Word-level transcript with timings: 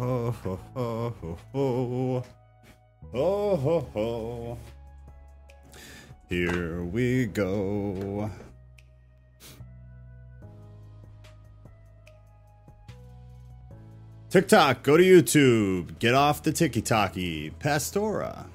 ho, 0.00 0.30
ho, 0.30 0.58
ho, 0.74 1.14
ho, 1.20 1.38
ho. 1.52 2.24
Ho, 3.12 3.86
ho. 3.92 4.58
Here 6.26 6.82
we 6.84 7.26
go. 7.26 8.30
TikTok, 14.30 14.82
go 14.82 14.96
to 14.96 15.02
YouTube. 15.02 15.98
Get 15.98 16.14
off 16.14 16.42
the 16.42 16.52
Tiki 16.52 16.80
Talkie. 16.80 17.50
Pastora. 17.58 18.46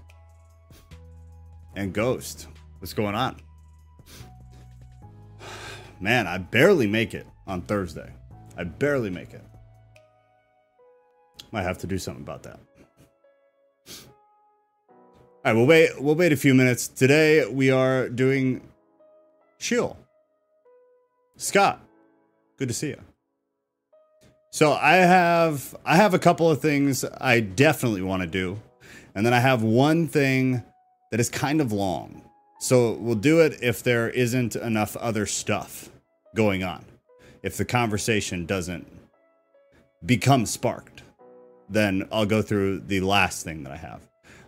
And 1.75 1.93
Ghost. 1.93 2.47
What's 2.79 2.93
going 2.93 3.13
on? 3.13 3.39
Man, 5.99 6.25
I 6.25 6.39
barely 6.39 6.87
make 6.87 7.13
it 7.13 7.27
on 7.45 7.61
Thursday. 7.61 8.11
I 8.57 8.63
barely 8.63 9.11
make 9.11 9.33
it. 9.33 9.43
Might 11.51 11.63
have 11.63 11.77
to 11.79 11.87
do 11.87 11.97
something 11.97 12.23
about 12.23 12.43
that. 12.43 12.59
All 15.45 15.51
right, 15.51 15.53
we'll 15.53 15.67
wait. 15.67 16.01
We'll 16.01 16.15
wait 16.15 16.33
a 16.33 16.37
few 16.37 16.53
minutes. 16.53 16.87
Today 16.87 17.45
we 17.47 17.69
are 17.69 18.09
doing 18.09 18.61
Sheol. 19.59 19.97
Scott, 21.37 21.79
good 22.57 22.67
to 22.67 22.73
see 22.73 22.87
you. 22.87 23.01
So 24.51 24.73
I 24.73 24.93
have 24.93 25.75
I 25.85 25.97
have 25.97 26.13
a 26.13 26.19
couple 26.19 26.49
of 26.49 26.61
things 26.61 27.03
I 27.19 27.41
definitely 27.41 28.01
want 28.01 28.21
to 28.21 28.27
do, 28.27 28.59
and 29.13 29.25
then 29.25 29.33
I 29.33 29.39
have 29.39 29.61
one 29.61 30.07
thing 30.07 30.63
that 31.11 31.19
is 31.19 31.29
kind 31.29 31.61
of 31.61 31.71
long. 31.71 32.21
So 32.59 32.93
we'll 32.93 33.15
do 33.15 33.41
it 33.41 33.59
if 33.61 33.83
there 33.83 34.09
isn't 34.09 34.55
enough 34.55 34.95
other 34.97 35.25
stuff 35.25 35.89
going 36.35 36.63
on. 36.63 36.85
If 37.43 37.57
the 37.57 37.65
conversation 37.65 38.45
doesn't 38.45 38.87
become 40.05 40.45
sparked, 40.45 40.94
then 41.69 42.07
I'll 42.11 42.25
go 42.25 42.41
through 42.41 42.79
the 42.81 43.01
last 43.01 43.43
thing 43.43 43.63
that 43.63 43.71
I 43.71 43.77
have. 43.77 44.01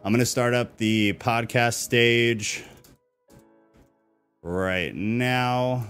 I'm 0.03 0.11
going 0.13 0.19
to 0.19 0.25
start 0.25 0.53
up 0.53 0.77
the 0.77 1.13
podcast 1.13 1.75
stage 1.75 2.63
right 4.41 4.93
now. 4.95 5.85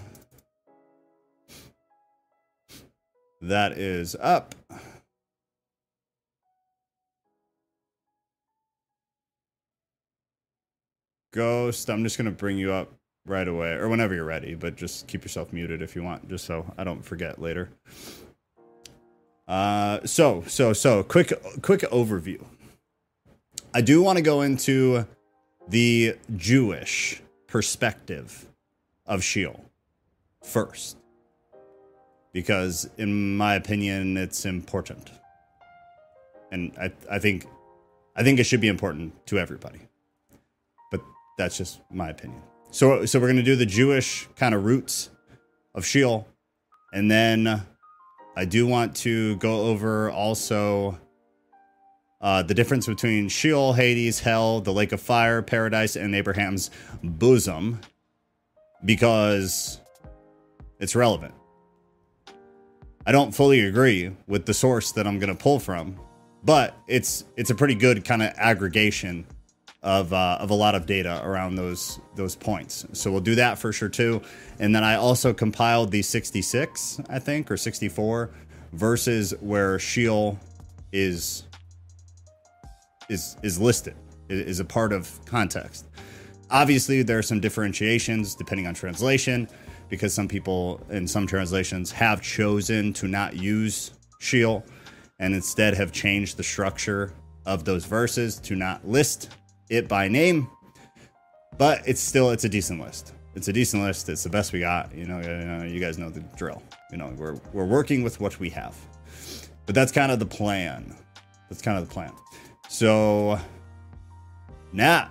That 3.42 3.74
is 3.74 4.16
up. 4.20 4.56
Ghost, 11.34 11.90
I'm 11.90 12.04
just 12.04 12.18
going 12.18 12.26
to 12.26 12.32
bring 12.32 12.58
you 12.58 12.72
up 12.72 12.92
right 13.28 13.48
away 13.48 13.74
or 13.74 13.90
whenever 13.90 14.16
you're 14.16 14.24
ready, 14.24 14.56
but 14.56 14.76
just 14.76 15.06
keep 15.08 15.24
yourself 15.24 15.54
muted 15.54 15.84
if 15.84 15.96
you 15.96 16.02
want, 16.02 16.28
just 16.30 16.46
so 16.46 16.66
I 16.78 16.84
don't 16.84 17.06
forget 17.06 17.40
later. 17.40 17.70
Uh, 19.48 20.06
so, 20.06 20.44
so, 20.48 20.74
so 20.74 21.04
quick, 21.04 21.32
quick 21.62 21.82
overview. 21.82 22.44
I 23.74 23.82
do 23.82 24.02
want 24.02 24.18
to 24.18 24.24
go 24.24 24.42
into 24.42 25.06
the 25.68 26.16
Jewish 26.36 27.22
perspective 27.48 28.46
of 29.06 29.24
Sheol 29.24 29.64
first 30.44 30.98
because 32.34 32.90
in 32.98 33.36
my 33.36 33.56
opinion 33.56 34.18
it's 34.18 34.46
important. 34.46 35.10
And 36.52 36.72
I, 36.80 36.92
I 37.10 37.20
think 37.20 37.46
i 38.16 38.24
think 38.24 38.40
it 38.40 38.46
should 38.46 38.62
be 38.62 38.68
important 38.68 39.26
to 39.28 39.38
everybody. 39.38 39.80
But 40.92 41.02
that's 41.38 41.58
just 41.58 41.82
my 41.92 42.10
opinion. 42.10 42.42
So 42.72 43.06
so 43.06 43.20
we're 43.20 43.34
to 43.34 43.44
do 43.44 43.56
the 43.56 43.66
jewish 43.66 44.28
kind 44.36 44.54
of 44.54 44.66
roots 44.66 45.10
of 45.74 45.86
sheol 45.86 46.28
and 46.94 47.10
then 47.10 47.64
i 48.38 48.46
do 48.46 48.66
want 48.66 48.96
to 48.96 49.36
go 49.38 49.62
over 49.64 50.10
also 50.12 50.98
uh, 52.20 52.42
the 52.42 52.54
difference 52.54 52.88
between 52.88 53.28
sheol 53.28 53.74
hades 53.74 54.20
hell 54.20 54.62
the 54.62 54.72
lake 54.72 54.94
of 54.94 55.02
fire 55.02 55.42
paradise 55.42 55.98
and 55.98 56.16
abraham's 56.16 56.72
bosom 57.04 57.80
because 58.86 59.82
it's 60.80 60.96
relevant. 60.96 61.34
I 63.06 63.12
don't 63.12 63.34
fully 63.34 63.62
agree 63.62 64.12
with 64.28 64.46
the 64.46 64.54
source 64.54 64.92
that 64.94 65.08
I'm 65.08 65.18
going 65.18 65.36
to 65.36 65.42
pull 65.42 65.60
from, 65.60 66.00
but 66.44 66.76
it's 66.88 67.24
it's 67.38 67.50
a 67.50 67.56
pretty 67.56 67.76
good 67.76 68.04
kind 68.04 68.22
of 68.22 68.34
aggregation 68.36 69.26
of 69.84 70.12
uh, 70.12 70.38
of 70.40 70.50
a 70.50 70.54
lot 70.54 70.76
of 70.76 70.86
data 70.86 71.22
around 71.24 71.56
those 71.56 72.00
those 72.16 72.36
points. 72.36 72.86
So 72.94 73.12
we'll 73.12 73.22
do 73.22 73.36
that 73.36 73.60
for 73.60 73.72
sure 73.72 73.90
too. 73.90 74.22
And 74.60 74.76
then 74.76 74.84
I 74.84 74.96
also 74.96 75.34
compiled 75.34 75.92
the 75.92 76.02
66, 76.02 77.02
I 77.10 77.20
think, 77.20 77.52
or 77.52 77.58
64 77.58 78.32
verses 78.74 79.34
where 79.40 79.80
Sheol 79.80 80.40
is 80.92 81.44
is 83.10 83.38
is 83.44 83.60
listed 83.60 83.96
is 84.30 84.60
a 84.60 84.66
part 84.66 84.92
of 84.92 85.20
context. 85.26 85.86
Obviously, 86.50 87.04
there 87.04 87.18
are 87.18 87.24
some 87.24 87.40
differentiations 87.40 88.36
depending 88.36 88.68
on 88.68 88.74
translation 88.74 89.48
because 89.90 90.14
some 90.14 90.28
people 90.28 90.82
in 90.90 91.08
some 91.08 91.28
translations 91.28 91.92
have 91.92 92.22
chosen 92.22 92.94
to 92.94 93.08
not 93.08 93.36
use 93.36 93.92
Sheol 94.20 94.66
and 95.20 95.34
instead 95.34 95.74
have 95.76 95.92
changed 95.92 96.38
the 96.38 96.44
structure 96.44 97.14
of 97.46 97.64
those 97.64 97.86
verses 97.86 98.38
to 98.40 98.56
not 98.56 98.86
list 98.88 99.37
it 99.70 99.88
by 99.88 100.08
name. 100.08 100.50
But 101.58 101.88
it's 101.88 102.02
still 102.02 102.32
it's 102.32 102.44
a 102.44 102.50
decent 102.50 102.82
list. 102.82 103.14
It's 103.36 103.48
a 103.48 103.54
decent 103.54 103.84
list. 103.84 104.10
It's 104.10 104.24
the 104.24 104.30
best 104.30 104.54
we 104.54 104.60
got. 104.60 104.96
You 104.96 105.06
know, 105.06 105.64
you, 105.64 105.80
guys 105.80 105.98
know 105.98 106.10
the 106.10 106.22
drill. 106.36 106.62
You 106.92 106.98
know, 106.98 107.14
we're 107.18 107.36
we're 107.54 107.66
working 107.66 108.04
with 108.04 108.20
what 108.20 108.40
we 108.40 108.50
have. 108.52 108.76
But 109.66 109.76
that's 109.76 109.92
kind 109.92 110.12
of 110.12 110.20
the 110.20 110.26
plan. 110.26 110.96
That's 111.50 111.62
kind 111.62 111.78
of 111.78 111.88
the 111.88 111.94
plan. 111.94 112.14
So, 112.70 113.40
Nat, 114.74 115.10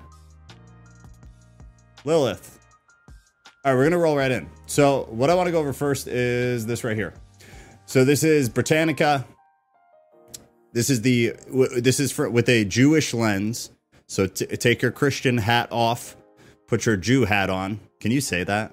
Lilith, 2.04 2.58
all 3.64 3.72
right, 3.72 3.78
we're 3.78 3.84
gonna 3.84 3.98
roll 3.98 4.16
right 4.16 4.30
in. 4.30 4.48
So 4.66 5.06
what 5.10 5.30
I 5.30 5.34
want 5.34 5.46
to 5.46 5.52
go 5.52 5.58
over 5.58 5.72
first 5.72 6.06
is 6.06 6.66
this 6.66 6.84
right 6.84 6.96
here. 6.96 7.14
So 7.86 8.04
this 8.04 8.22
is 8.22 8.48
Britannica. 8.48 9.24
This 10.72 10.90
is 10.90 11.02
the 11.02 11.34
this 11.78 12.00
is 12.00 12.12
for 12.12 12.28
with 12.28 12.48
a 12.48 12.64
Jewish 12.64 13.14
lens. 13.14 13.70
So 14.06 14.26
t- 14.26 14.46
take 14.46 14.82
your 14.82 14.92
Christian 14.92 15.38
hat 15.38 15.68
off, 15.70 16.16
put 16.66 16.86
your 16.86 16.96
Jew 16.96 17.24
hat 17.24 17.50
on. 17.50 17.80
Can 18.00 18.10
you 18.10 18.20
say 18.20 18.44
that? 18.44 18.72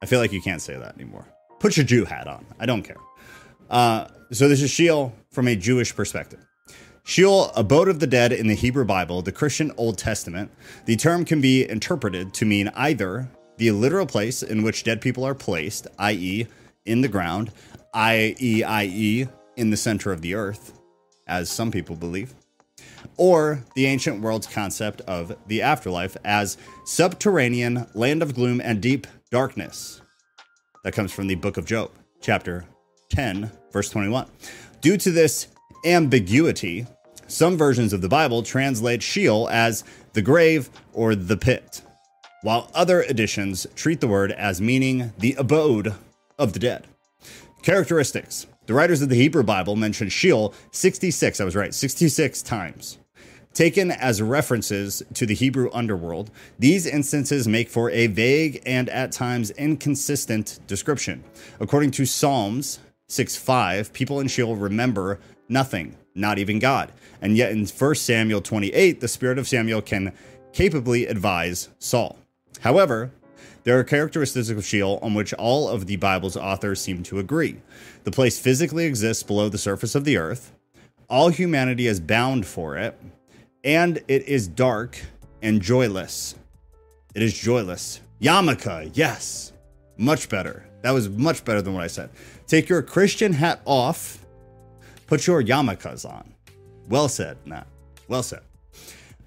I 0.00 0.06
feel 0.06 0.20
like 0.20 0.32
you 0.32 0.40
can't 0.40 0.62
say 0.62 0.76
that 0.76 0.94
anymore. 0.94 1.26
Put 1.58 1.76
your 1.76 1.84
Jew 1.84 2.04
hat 2.04 2.28
on. 2.28 2.46
I 2.60 2.66
don't 2.66 2.82
care. 2.82 2.96
Uh, 3.68 4.06
so 4.30 4.48
this 4.48 4.62
is 4.62 4.70
Sheol 4.70 5.12
from 5.30 5.48
a 5.48 5.56
Jewish 5.56 5.94
perspective. 5.94 6.44
Sheol, 7.04 7.50
abode 7.56 7.88
of 7.88 8.00
the 8.00 8.06
dead 8.06 8.32
in 8.32 8.48
the 8.48 8.54
Hebrew 8.54 8.84
Bible, 8.84 9.22
the 9.22 9.32
Christian 9.32 9.72
Old 9.78 9.96
Testament, 9.96 10.50
the 10.84 10.94
term 10.94 11.24
can 11.24 11.40
be 11.40 11.68
interpreted 11.68 12.34
to 12.34 12.44
mean 12.44 12.68
either 12.74 13.30
the 13.56 13.70
literal 13.70 14.06
place 14.06 14.42
in 14.42 14.62
which 14.62 14.84
dead 14.84 15.00
people 15.00 15.24
are 15.24 15.34
placed, 15.34 15.86
i.e., 15.98 16.46
in 16.84 17.00
the 17.00 17.08
ground, 17.08 17.50
i.e., 17.94 18.62
i.e., 18.62 19.26
in 19.56 19.70
the 19.70 19.76
center 19.76 20.12
of 20.12 20.20
the 20.20 20.34
earth, 20.34 20.78
as 21.26 21.50
some 21.50 21.70
people 21.70 21.96
believe, 21.96 22.34
or 23.18 23.64
the 23.74 23.86
ancient 23.86 24.22
world's 24.22 24.46
concept 24.46 25.00
of 25.02 25.36
the 25.46 25.60
afterlife 25.60 26.16
as 26.24 26.56
subterranean 26.84 27.86
land 27.94 28.22
of 28.22 28.34
gloom 28.34 28.60
and 28.60 28.80
deep 28.80 29.06
darkness. 29.30 30.00
That 30.84 30.94
comes 30.94 31.12
from 31.12 31.26
the 31.26 31.34
book 31.34 31.56
of 31.56 31.66
Job, 31.66 31.90
chapter 32.20 32.64
10, 33.10 33.50
verse 33.72 33.90
21. 33.90 34.26
Due 34.80 34.96
to 34.96 35.10
this 35.10 35.48
ambiguity, 35.84 36.86
some 37.26 37.58
versions 37.58 37.92
of 37.92 38.00
the 38.00 38.08
Bible 38.08 38.42
translate 38.42 39.02
Sheol 39.02 39.48
as 39.50 39.84
the 40.14 40.22
grave 40.22 40.70
or 40.92 41.14
the 41.14 41.36
pit, 41.36 41.82
while 42.42 42.70
other 42.74 43.02
editions 43.02 43.66
treat 43.74 44.00
the 44.00 44.08
word 44.08 44.32
as 44.32 44.60
meaning 44.60 45.12
the 45.18 45.34
abode 45.34 45.94
of 46.38 46.52
the 46.52 46.58
dead. 46.58 46.86
Characteristics 47.62 48.46
The 48.66 48.74
writers 48.74 49.02
of 49.02 49.08
the 49.08 49.16
Hebrew 49.16 49.42
Bible 49.42 49.76
mention 49.76 50.08
Sheol 50.08 50.54
66, 50.70 51.40
I 51.40 51.44
was 51.44 51.56
right, 51.56 51.74
66 51.74 52.42
times. 52.42 52.98
Taken 53.54 53.90
as 53.90 54.22
references 54.22 55.02
to 55.14 55.26
the 55.26 55.34
Hebrew 55.34 55.68
underworld, 55.72 56.30
these 56.58 56.86
instances 56.86 57.48
make 57.48 57.68
for 57.68 57.90
a 57.90 58.06
vague 58.06 58.62
and 58.64 58.88
at 58.88 59.10
times 59.10 59.50
inconsistent 59.50 60.60
description. 60.66 61.24
According 61.58 61.90
to 61.92 62.06
Psalms 62.06 62.78
6 63.08 63.36
5, 63.36 63.92
people 63.92 64.20
in 64.20 64.28
Sheol 64.28 64.54
remember 64.54 65.18
nothing, 65.48 65.96
not 66.14 66.38
even 66.38 66.58
God. 66.58 66.92
And 67.20 67.36
yet 67.36 67.50
in 67.50 67.66
1 67.66 67.94
Samuel 67.96 68.40
28, 68.40 69.00
the 69.00 69.08
spirit 69.08 69.38
of 69.38 69.48
Samuel 69.48 69.82
can 69.82 70.12
capably 70.52 71.06
advise 71.06 71.68
Saul. 71.78 72.18
However, 72.60 73.10
there 73.64 73.78
are 73.78 73.84
characteristics 73.84 74.50
of 74.50 74.64
Sheol 74.64 74.98
on 75.02 75.14
which 75.14 75.34
all 75.34 75.68
of 75.68 75.86
the 75.86 75.96
Bible's 75.96 76.36
authors 76.36 76.80
seem 76.80 77.02
to 77.04 77.18
agree. 77.18 77.60
The 78.04 78.10
place 78.10 78.38
physically 78.38 78.84
exists 78.84 79.22
below 79.22 79.48
the 79.48 79.58
surface 79.58 79.94
of 79.94 80.04
the 80.04 80.16
earth, 80.16 80.52
all 81.08 81.30
humanity 81.30 81.86
is 81.86 82.00
bound 82.00 82.46
for 82.46 82.76
it, 82.76 82.98
and 83.68 83.98
it 84.08 84.26
is 84.26 84.48
dark 84.48 84.98
and 85.42 85.62
joyless. 85.62 86.34
It 87.14 87.22
is 87.22 87.32
joyless. 87.32 88.00
Yamaka, 88.20 88.90
yes. 88.94 89.52
Much 89.96 90.28
better. 90.28 90.68
That 90.82 90.90
was 90.90 91.08
much 91.08 91.44
better 91.44 91.62
than 91.62 91.74
what 91.74 91.84
I 91.84 91.88
said. 91.88 92.10
Take 92.48 92.68
your 92.68 92.82
Christian 92.82 93.32
hat 93.32 93.60
off 93.64 94.18
Put 95.08 95.26
your 95.26 95.42
yarmulkes 95.42 96.04
on. 96.04 96.34
Well 96.88 97.08
said, 97.08 97.38
Matt. 97.46 97.66
Well 98.08 98.22
said. 98.22 98.40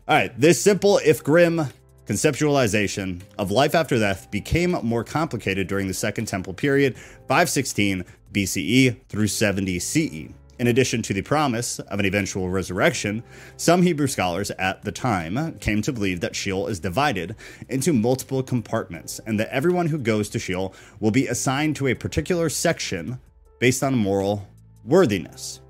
All 0.07 0.15
right, 0.15 0.39
this 0.39 0.61
simple, 0.61 0.99
if 1.03 1.23
grim, 1.23 1.61
conceptualization 2.05 3.21
of 3.39 3.49
life 3.49 3.73
after 3.73 3.97
death 3.97 4.29
became 4.29 4.71
more 4.83 5.03
complicated 5.03 5.67
during 5.67 5.87
the 5.87 5.94
Second 5.94 6.27
Temple 6.27 6.53
period, 6.53 6.95
516 7.27 8.05
BCE 8.31 8.95
through 9.09 9.27
70 9.27 9.79
CE. 9.79 10.29
In 10.61 10.67
addition 10.67 11.01
to 11.01 11.13
the 11.13 11.23
promise 11.23 11.79
of 11.79 11.99
an 11.99 12.05
eventual 12.05 12.47
resurrection, 12.51 13.23
some 13.57 13.81
Hebrew 13.81 14.05
scholars 14.05 14.51
at 14.59 14.83
the 14.83 14.91
time 14.91 15.57
came 15.57 15.81
to 15.81 15.91
believe 15.91 16.19
that 16.19 16.35
Sheol 16.35 16.67
is 16.67 16.79
divided 16.79 17.35
into 17.67 17.93
multiple 17.93 18.43
compartments 18.43 19.19
and 19.25 19.39
that 19.39 19.49
everyone 19.49 19.87
who 19.87 19.97
goes 19.97 20.29
to 20.29 20.37
Sheol 20.37 20.75
will 20.99 21.09
be 21.09 21.25
assigned 21.25 21.77
to 21.77 21.87
a 21.87 21.95
particular 21.95 22.47
section 22.47 23.19
based 23.57 23.81
on 23.81 23.95
moral 23.95 24.47
worthiness. 24.85 25.61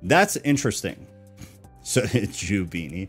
That's 0.00 0.36
interesting. 0.36 1.08
So, 1.82 2.02
Jew 2.06 2.66
beanie, 2.66 3.08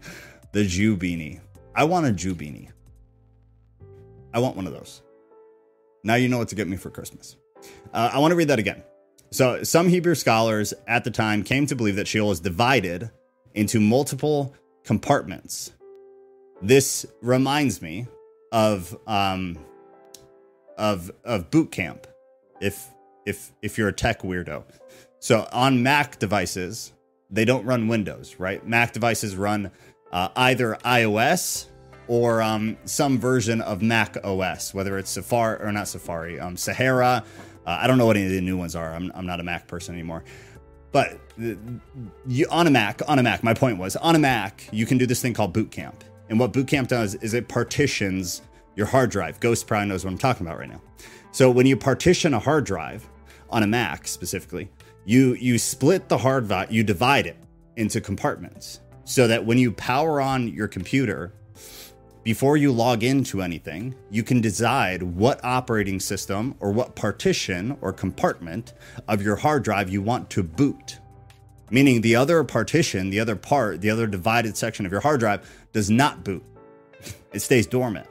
the 0.54 0.64
Jew 0.64 0.98
beanie. 0.98 1.40
I 1.76 1.84
want 1.84 2.08
a 2.08 2.12
Jew 2.12 2.34
beanie. 2.34 2.70
I 4.34 4.40
want 4.40 4.56
one 4.56 4.66
of 4.66 4.74
those. 4.74 5.04
Now 6.04 6.16
you 6.16 6.30
know 6.30 6.40
what 6.40 6.48
to 6.48 6.56
get 6.56 6.68
me 6.68 6.78
for 6.78 6.90
Christmas. 6.90 7.36
Uh, 7.94 8.10
I 8.14 8.18
want 8.18 8.32
to 8.32 8.36
read 8.36 8.48
that 8.48 8.58
again. 8.58 8.82
So, 9.34 9.64
some 9.64 9.88
Hebrew 9.88 10.16
scholars 10.16 10.74
at 10.88 11.06
the 11.06 11.12
time 11.12 11.44
came 11.44 11.66
to 11.68 11.76
believe 11.76 11.96
that 11.96 12.08
Sheol 12.08 12.32
is 12.32 12.42
divided 12.42 13.10
into 13.54 13.80
multiple 13.80 14.54
compartments. 14.84 15.72
This 16.62 17.06
reminds 17.22 17.82
me 17.82 18.08
of 18.52 18.98
um, 19.08 19.58
of 20.78 21.12
of 21.24 21.50
boot 21.50 21.72
camp. 21.72 22.08
If 22.60 22.90
if 23.26 23.54
if 23.62 23.78
you're 23.78 23.88
a 23.88 23.94
tech 23.94 24.22
weirdo, 24.22 24.66
so 25.20 25.48
on 25.54 25.82
Mac 25.82 26.20
devices, 26.20 26.92
they 27.30 27.46
don't 27.46 27.66
run 27.66 27.88
Windows, 27.88 28.36
right? 28.38 28.68
Mac 28.68 28.92
devices 28.92 29.38
run 29.38 29.72
uh, 30.12 30.28
either 30.36 30.78
iOS 30.84 31.68
or 32.08 32.42
um, 32.42 32.78
some 32.84 33.18
version 33.18 33.62
of 33.62 33.82
Mac 33.82 34.18
OS, 34.26 34.74
whether 34.74 34.98
it's 34.98 35.10
Safari 35.10 35.64
or 35.64 35.72
not 35.72 35.88
Safari, 35.88 36.38
um, 36.38 36.58
Sahara 36.58 37.24
uh, 37.66 37.80
I 37.82 37.88
don't 37.88 37.98
know 37.98 38.06
what 38.06 38.18
any 38.18 38.26
of 38.26 38.32
the 38.32 38.42
new 38.42 38.58
ones 38.58 38.76
are. 38.76 38.94
I'm, 38.94 39.12
I'm 39.16 39.26
not 39.26 39.40
a 39.40 39.44
Mac 39.44 39.68
person 39.68 39.96
anymore. 39.96 40.24
But 40.92 41.20
you, 42.28 42.48
on 42.50 42.68
a 42.68 42.72
Mac, 42.72 43.02
on 43.08 43.18
a 43.18 43.24
Mac, 43.24 43.44
my 43.44 43.54
point 43.54 43.78
was 43.78 43.96
on 43.96 44.16
a 44.16 44.20
Mac, 44.20 44.68
you 44.72 44.86
can 44.86 44.98
do 44.98 45.06
this 45.06 45.22
thing 45.22 45.34
called 45.34 45.54
Boot 45.54 45.72
Camp. 45.72 46.04
And 46.30 46.40
what 46.40 46.54
Boot 46.54 46.68
Camp 46.68 46.90
does 46.90 47.16
is 47.16 47.34
it 47.34 47.48
partitions 47.48 48.42
your 48.76 48.86
hard 48.88 49.10
drive. 49.10 49.40
Ghost 49.40 49.68
probably 49.68 49.90
knows 49.90 50.04
what 50.04 50.12
I'm 50.12 50.18
talking 50.18 50.46
about 50.46 50.60
right 50.60 50.70
now. 50.70 50.82
So 51.32 51.50
when 51.50 51.66
you 51.66 51.78
partition 51.78 52.34
a 52.34 52.40
hard 52.40 52.66
drive 52.66 53.08
on 53.50 53.64
a 53.64 53.68
Mac 53.68 54.08
specifically, 54.08 54.70
you 55.06 55.34
you 55.36 55.58
split 55.58 56.10
the 56.10 56.18
hard 56.18 56.48
drive, 56.48 56.72
you 56.72 56.84
divide 56.84 57.26
it 57.26 57.38
into 57.78 58.02
compartments 58.02 58.82
so 59.06 59.28
that 59.28 59.46
when 59.46 59.58
you 59.58 59.72
power 59.72 60.22
on 60.22 60.48
your 60.48 60.68
computer, 60.68 61.34
before 62.24 62.56
you 62.56 62.72
log 62.72 63.04
into 63.04 63.42
anything, 63.42 63.96
you 64.12 64.24
can 64.24 64.42
decide 64.42 65.02
what 65.02 65.44
operating 65.44 66.00
system 66.00 66.56
or 66.60 66.72
what 66.72 66.96
partition 66.96 67.78
or 67.82 67.92
compartment 67.92 68.74
of 69.08 69.24
your 69.24 69.36
hard 69.36 69.64
drive 69.64 69.90
you 69.90 70.04
want 70.04 70.30
to 70.32 70.44
boot. 70.44 71.00
Meaning 71.72 72.02
the 72.02 72.16
other 72.16 72.44
partition, 72.44 73.10
the 73.10 73.20
other 73.20 73.36
part, 73.36 73.82
the 73.82 73.90
other 73.90 74.06
divided 74.06 74.56
section 74.56 74.86
of 74.86 74.92
your 74.92 75.02
hard 75.02 75.20
drive 75.20 75.50
does 75.74 75.90
not 75.90 76.24
boot. 76.24 76.44
It 77.34 77.40
stays 77.40 77.66
dormant. 77.66 78.08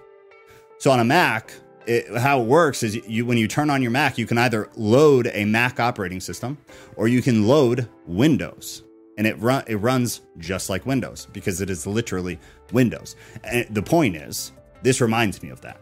So 0.78 0.90
on 0.90 0.98
a 0.98 1.04
Mac, 1.04 1.52
it, 1.86 2.16
how 2.16 2.40
it 2.40 2.46
works 2.46 2.82
is 2.82 2.96
you 3.06 3.26
when 3.26 3.36
you 3.36 3.46
turn 3.46 3.68
on 3.68 3.82
your 3.82 3.90
Mac, 3.90 4.16
you 4.16 4.26
can 4.26 4.38
either 4.38 4.70
load 4.76 5.30
a 5.34 5.44
Mac 5.44 5.78
operating 5.78 6.20
system 6.20 6.56
or 6.96 7.06
you 7.06 7.20
can 7.20 7.46
load 7.46 7.86
Windows 8.06 8.82
and 9.20 9.26
it 9.26 9.38
run 9.38 9.62
it 9.67 9.76
runs 9.76 10.22
just 10.38 10.70
like 10.70 10.87
Windows 10.87 11.28
because 11.34 11.61
it 11.61 11.69
is 11.69 11.87
literally 11.87 12.38
Windows. 12.72 13.17
And 13.44 13.67
the 13.69 13.82
point 13.82 14.17
is, 14.17 14.50
this 14.81 15.02
reminds 15.02 15.43
me 15.43 15.50
of 15.50 15.61
that. 15.61 15.78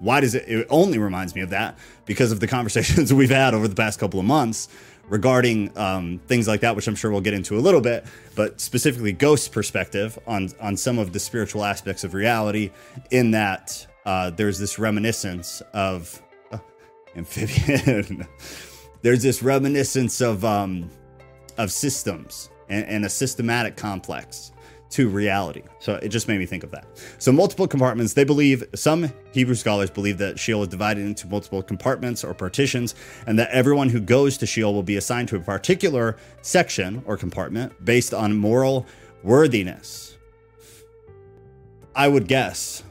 Why 0.00 0.18
does 0.18 0.34
it? 0.34 0.48
It 0.48 0.66
only 0.68 0.98
reminds 0.98 1.36
me 1.36 1.42
of 1.42 1.50
that 1.50 1.78
because 2.04 2.32
of 2.32 2.40
the 2.40 2.48
conversations 2.56 3.14
we've 3.14 3.30
had 3.30 3.54
over 3.54 3.68
the 3.68 3.76
past 3.76 4.00
couple 4.00 4.18
of 4.18 4.26
months 4.26 4.68
regarding 5.08 5.70
um, 5.78 6.18
things 6.26 6.48
like 6.48 6.62
that, 6.62 6.74
which 6.74 6.88
I'm 6.88 6.96
sure 6.96 7.12
we'll 7.12 7.20
get 7.20 7.32
into 7.32 7.56
a 7.56 7.60
little 7.60 7.80
bit, 7.80 8.04
but 8.34 8.60
specifically 8.60 9.12
Ghost's 9.12 9.46
perspective 9.46 10.18
on 10.26 10.48
on 10.60 10.76
some 10.76 10.98
of 10.98 11.12
the 11.12 11.20
spiritual 11.20 11.64
aspects 11.64 12.02
of 12.02 12.12
reality. 12.12 12.72
In 13.12 13.30
that 13.30 13.86
uh, 14.04 14.30
there's 14.30 14.58
this 14.58 14.80
reminiscence 14.80 15.62
of 15.74 16.20
uh, 16.50 16.58
amphibian. 17.16 18.26
there's 19.02 19.22
this 19.22 19.44
reminiscence 19.44 20.20
of 20.20 20.44
um, 20.44 20.90
of 21.58 21.70
systems 21.70 22.50
and, 22.68 22.86
and 22.86 23.04
a 23.04 23.08
systematic 23.08 23.76
complex 23.76 24.52
to 24.90 25.08
reality. 25.08 25.62
So 25.80 25.96
it 25.96 26.08
just 26.08 26.28
made 26.28 26.38
me 26.38 26.46
think 26.46 26.64
of 26.64 26.70
that. 26.70 26.86
So 27.18 27.30
multiple 27.30 27.68
compartments, 27.68 28.14
they 28.14 28.24
believe 28.24 28.64
some 28.74 29.12
Hebrew 29.32 29.54
scholars 29.54 29.90
believe 29.90 30.16
that 30.18 30.38
Sheol 30.38 30.62
is 30.62 30.68
divided 30.68 31.04
into 31.04 31.26
multiple 31.26 31.62
compartments 31.62 32.24
or 32.24 32.32
partitions 32.32 32.94
and 33.26 33.38
that 33.38 33.50
everyone 33.50 33.90
who 33.90 34.00
goes 34.00 34.38
to 34.38 34.46
Sheol 34.46 34.72
will 34.72 34.82
be 34.82 34.96
assigned 34.96 35.28
to 35.28 35.36
a 35.36 35.40
particular 35.40 36.16
section 36.40 37.02
or 37.06 37.16
compartment 37.18 37.84
based 37.84 38.14
on 38.14 38.34
moral 38.36 38.86
worthiness. 39.22 40.16
I 41.94 42.08
would 42.08 42.26
guess 42.26 42.82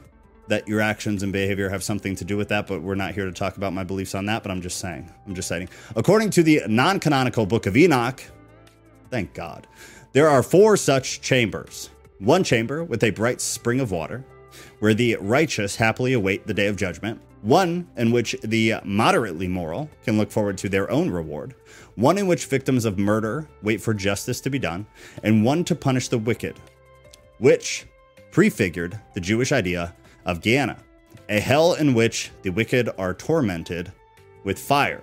that 0.48 0.68
your 0.68 0.80
actions 0.80 1.22
and 1.22 1.32
behavior 1.32 1.68
have 1.68 1.82
something 1.82 2.14
to 2.16 2.24
do 2.24 2.36
with 2.36 2.48
that, 2.48 2.66
but 2.66 2.80
we're 2.82 2.94
not 2.94 3.12
here 3.14 3.24
to 3.26 3.32
talk 3.32 3.56
about 3.56 3.72
my 3.72 3.84
beliefs 3.84 4.14
on 4.14 4.26
that, 4.26 4.42
but 4.42 4.50
I'm 4.50 4.62
just 4.62 4.78
saying. 4.78 5.10
I'm 5.26 5.34
just 5.34 5.48
citing. 5.48 5.68
According 5.96 6.30
to 6.30 6.42
the 6.42 6.62
non-canonical 6.66 7.44
book 7.44 7.66
of 7.66 7.76
Enoch, 7.76 8.22
Thank 9.10 9.34
God. 9.34 9.66
There 10.12 10.28
are 10.28 10.42
four 10.42 10.76
such 10.76 11.20
chambers. 11.20 11.90
One 12.18 12.44
chamber 12.44 12.82
with 12.82 13.04
a 13.04 13.10
bright 13.10 13.40
spring 13.40 13.80
of 13.80 13.90
water, 13.90 14.24
where 14.80 14.94
the 14.94 15.16
righteous 15.20 15.76
happily 15.76 16.12
await 16.12 16.46
the 16.46 16.54
day 16.54 16.66
of 16.66 16.76
judgment, 16.76 17.20
one 17.42 17.88
in 17.96 18.10
which 18.10 18.34
the 18.42 18.74
moderately 18.84 19.46
moral 19.46 19.88
can 20.04 20.18
look 20.18 20.30
forward 20.30 20.58
to 20.58 20.68
their 20.68 20.90
own 20.90 21.10
reward, 21.10 21.54
one 21.94 22.18
in 22.18 22.26
which 22.26 22.46
victims 22.46 22.84
of 22.84 22.98
murder 22.98 23.48
wait 23.62 23.80
for 23.80 23.94
justice 23.94 24.40
to 24.40 24.50
be 24.50 24.58
done, 24.58 24.86
and 25.22 25.44
one 25.44 25.62
to 25.64 25.76
punish 25.76 26.08
the 26.08 26.18
wicked, 26.18 26.58
which 27.38 27.86
prefigured 28.32 28.98
the 29.14 29.20
Jewish 29.20 29.52
idea 29.52 29.94
of 30.24 30.40
Gehenna, 30.40 30.78
a 31.28 31.38
hell 31.38 31.74
in 31.74 31.94
which 31.94 32.30
the 32.42 32.50
wicked 32.50 32.88
are 32.98 33.14
tormented 33.14 33.92
with 34.42 34.58
fire 34.58 35.02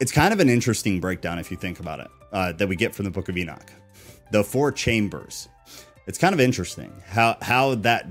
it's 0.00 0.12
kind 0.12 0.32
of 0.32 0.40
an 0.40 0.48
interesting 0.48 1.00
breakdown 1.00 1.38
if 1.38 1.50
you 1.50 1.56
think 1.56 1.80
about 1.80 2.00
it 2.00 2.08
uh, 2.32 2.52
that 2.52 2.68
we 2.68 2.76
get 2.76 2.94
from 2.94 3.04
the 3.04 3.10
Book 3.10 3.28
of 3.28 3.36
Enoch. 3.36 3.72
The 4.32 4.42
four 4.42 4.72
chambers. 4.72 5.48
It's 6.06 6.18
kind 6.18 6.34
of 6.34 6.40
interesting 6.40 6.92
how 7.06 7.36
how 7.40 7.76
that 7.76 8.06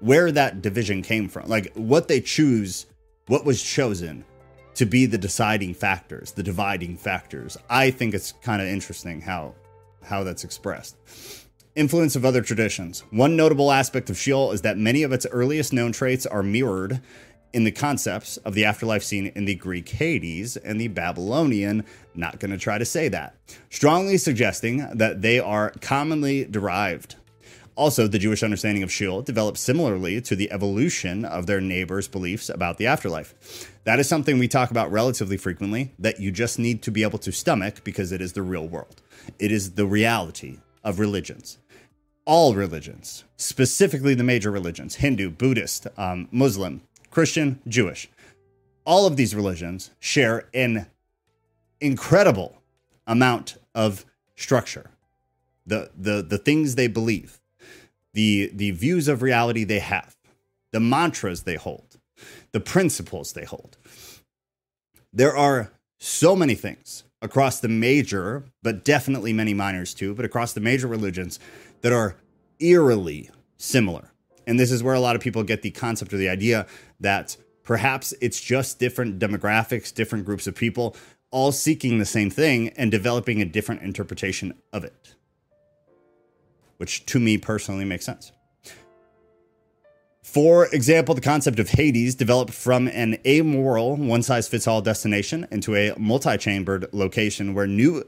where 0.00 0.30
that 0.32 0.62
division 0.62 1.02
came 1.02 1.28
from, 1.28 1.48
like 1.48 1.72
what 1.74 2.08
they 2.08 2.20
choose, 2.20 2.86
what 3.26 3.44
was 3.44 3.62
chosen 3.62 4.24
to 4.74 4.86
be 4.86 5.06
the 5.06 5.18
deciding 5.18 5.74
factors, 5.74 6.32
the 6.32 6.42
dividing 6.42 6.96
factors. 6.96 7.56
I 7.68 7.90
think 7.90 8.14
it's 8.14 8.32
kind 8.42 8.62
of 8.62 8.68
interesting 8.68 9.20
how 9.20 9.54
how 10.02 10.24
that's 10.24 10.44
expressed. 10.44 10.96
Influence 11.74 12.16
of 12.16 12.24
other 12.24 12.42
traditions. 12.42 13.04
One 13.10 13.36
notable 13.36 13.70
aspect 13.70 14.10
of 14.10 14.18
Sheol 14.18 14.52
is 14.52 14.62
that 14.62 14.78
many 14.78 15.02
of 15.02 15.12
its 15.12 15.26
earliest 15.30 15.72
known 15.72 15.92
traits 15.92 16.26
are 16.26 16.42
mirrored 16.42 17.00
in 17.52 17.64
the 17.64 17.72
concepts 17.72 18.36
of 18.38 18.54
the 18.54 18.64
afterlife 18.64 19.02
seen 19.02 19.32
in 19.34 19.44
the 19.44 19.54
Greek 19.54 19.88
Hades 19.88 20.56
and 20.56 20.80
the 20.80 20.88
Babylonian, 20.88 21.84
not 22.14 22.40
going 22.40 22.50
to 22.50 22.58
try 22.58 22.78
to 22.78 22.84
say 22.84 23.08
that, 23.08 23.36
strongly 23.70 24.18
suggesting 24.18 24.88
that 24.94 25.22
they 25.22 25.38
are 25.38 25.72
commonly 25.80 26.44
derived. 26.44 27.16
Also, 27.78 28.08
the 28.08 28.18
Jewish 28.18 28.42
understanding 28.42 28.82
of 28.82 28.90
Sheol 28.90 29.22
developed 29.22 29.56
similarly 29.56 30.20
to 30.22 30.34
the 30.34 30.50
evolution 30.50 31.24
of 31.24 31.46
their 31.46 31.60
neighbors' 31.60 32.08
beliefs 32.08 32.48
about 32.48 32.76
the 32.76 32.88
afterlife. 32.88 33.70
That 33.84 34.00
is 34.00 34.08
something 34.08 34.36
we 34.36 34.48
talk 34.48 34.72
about 34.72 34.90
relatively 34.90 35.36
frequently 35.36 35.92
that 35.96 36.18
you 36.18 36.32
just 36.32 36.58
need 36.58 36.82
to 36.82 36.90
be 36.90 37.04
able 37.04 37.20
to 37.20 37.30
stomach 37.30 37.84
because 37.84 38.10
it 38.10 38.20
is 38.20 38.32
the 38.32 38.42
real 38.42 38.66
world. 38.66 39.00
It 39.38 39.52
is 39.52 39.74
the 39.74 39.86
reality 39.86 40.58
of 40.82 40.98
religions. 40.98 41.58
All 42.24 42.56
religions, 42.56 43.22
specifically 43.36 44.14
the 44.14 44.24
major 44.24 44.50
religions 44.50 44.96
Hindu, 44.96 45.30
Buddhist, 45.30 45.86
um, 45.96 46.26
Muslim, 46.32 46.82
Christian, 47.10 47.60
Jewish. 47.66 48.08
All 48.84 49.06
of 49.06 49.16
these 49.16 49.34
religions 49.34 49.90
share 50.00 50.48
an 50.54 50.86
incredible 51.80 52.58
amount 53.06 53.56
of 53.74 54.04
structure. 54.36 54.90
The, 55.66 55.90
the, 55.96 56.22
the 56.22 56.38
things 56.38 56.74
they 56.74 56.86
believe, 56.86 57.40
the, 58.14 58.50
the 58.54 58.70
views 58.70 59.08
of 59.08 59.22
reality 59.22 59.64
they 59.64 59.80
have, 59.80 60.16
the 60.72 60.80
mantras 60.80 61.42
they 61.42 61.56
hold, 61.56 61.98
the 62.52 62.60
principles 62.60 63.32
they 63.32 63.44
hold. 63.44 63.76
There 65.12 65.36
are 65.36 65.72
so 65.98 66.34
many 66.36 66.54
things 66.54 67.04
across 67.20 67.60
the 67.60 67.68
major, 67.68 68.44
but 68.62 68.84
definitely 68.84 69.32
many 69.32 69.52
minors 69.52 69.92
too, 69.92 70.14
but 70.14 70.24
across 70.24 70.52
the 70.52 70.60
major 70.60 70.86
religions 70.86 71.38
that 71.82 71.92
are 71.92 72.16
eerily 72.60 73.30
similar. 73.56 74.12
And 74.48 74.58
this 74.58 74.72
is 74.72 74.82
where 74.82 74.94
a 74.94 75.00
lot 75.00 75.14
of 75.14 75.22
people 75.22 75.44
get 75.44 75.62
the 75.62 75.70
concept 75.70 76.12
or 76.12 76.16
the 76.16 76.28
idea 76.28 76.66
that 76.98 77.36
Perhaps 77.68 78.14
it's 78.22 78.40
just 78.40 78.78
different 78.78 79.18
demographics, 79.18 79.92
different 79.92 80.24
groups 80.24 80.46
of 80.46 80.54
people, 80.54 80.96
all 81.30 81.52
seeking 81.52 81.98
the 81.98 82.06
same 82.06 82.30
thing 82.30 82.70
and 82.78 82.90
developing 82.90 83.42
a 83.42 83.44
different 83.44 83.82
interpretation 83.82 84.54
of 84.72 84.84
it, 84.84 85.14
which 86.78 87.04
to 87.04 87.20
me 87.20 87.36
personally 87.36 87.84
makes 87.84 88.06
sense. 88.06 88.32
For 90.22 90.68
example, 90.74 91.14
the 91.14 91.20
concept 91.20 91.58
of 91.58 91.68
Hades 91.68 92.14
developed 92.14 92.54
from 92.54 92.88
an 92.88 93.18
amoral, 93.26 93.96
one 93.96 94.22
size 94.22 94.48
fits 94.48 94.66
all 94.66 94.80
destination 94.80 95.46
into 95.50 95.76
a 95.76 95.92
multi 95.98 96.38
chambered 96.38 96.86
location 96.94 97.52
where 97.52 97.66
new 97.66 98.02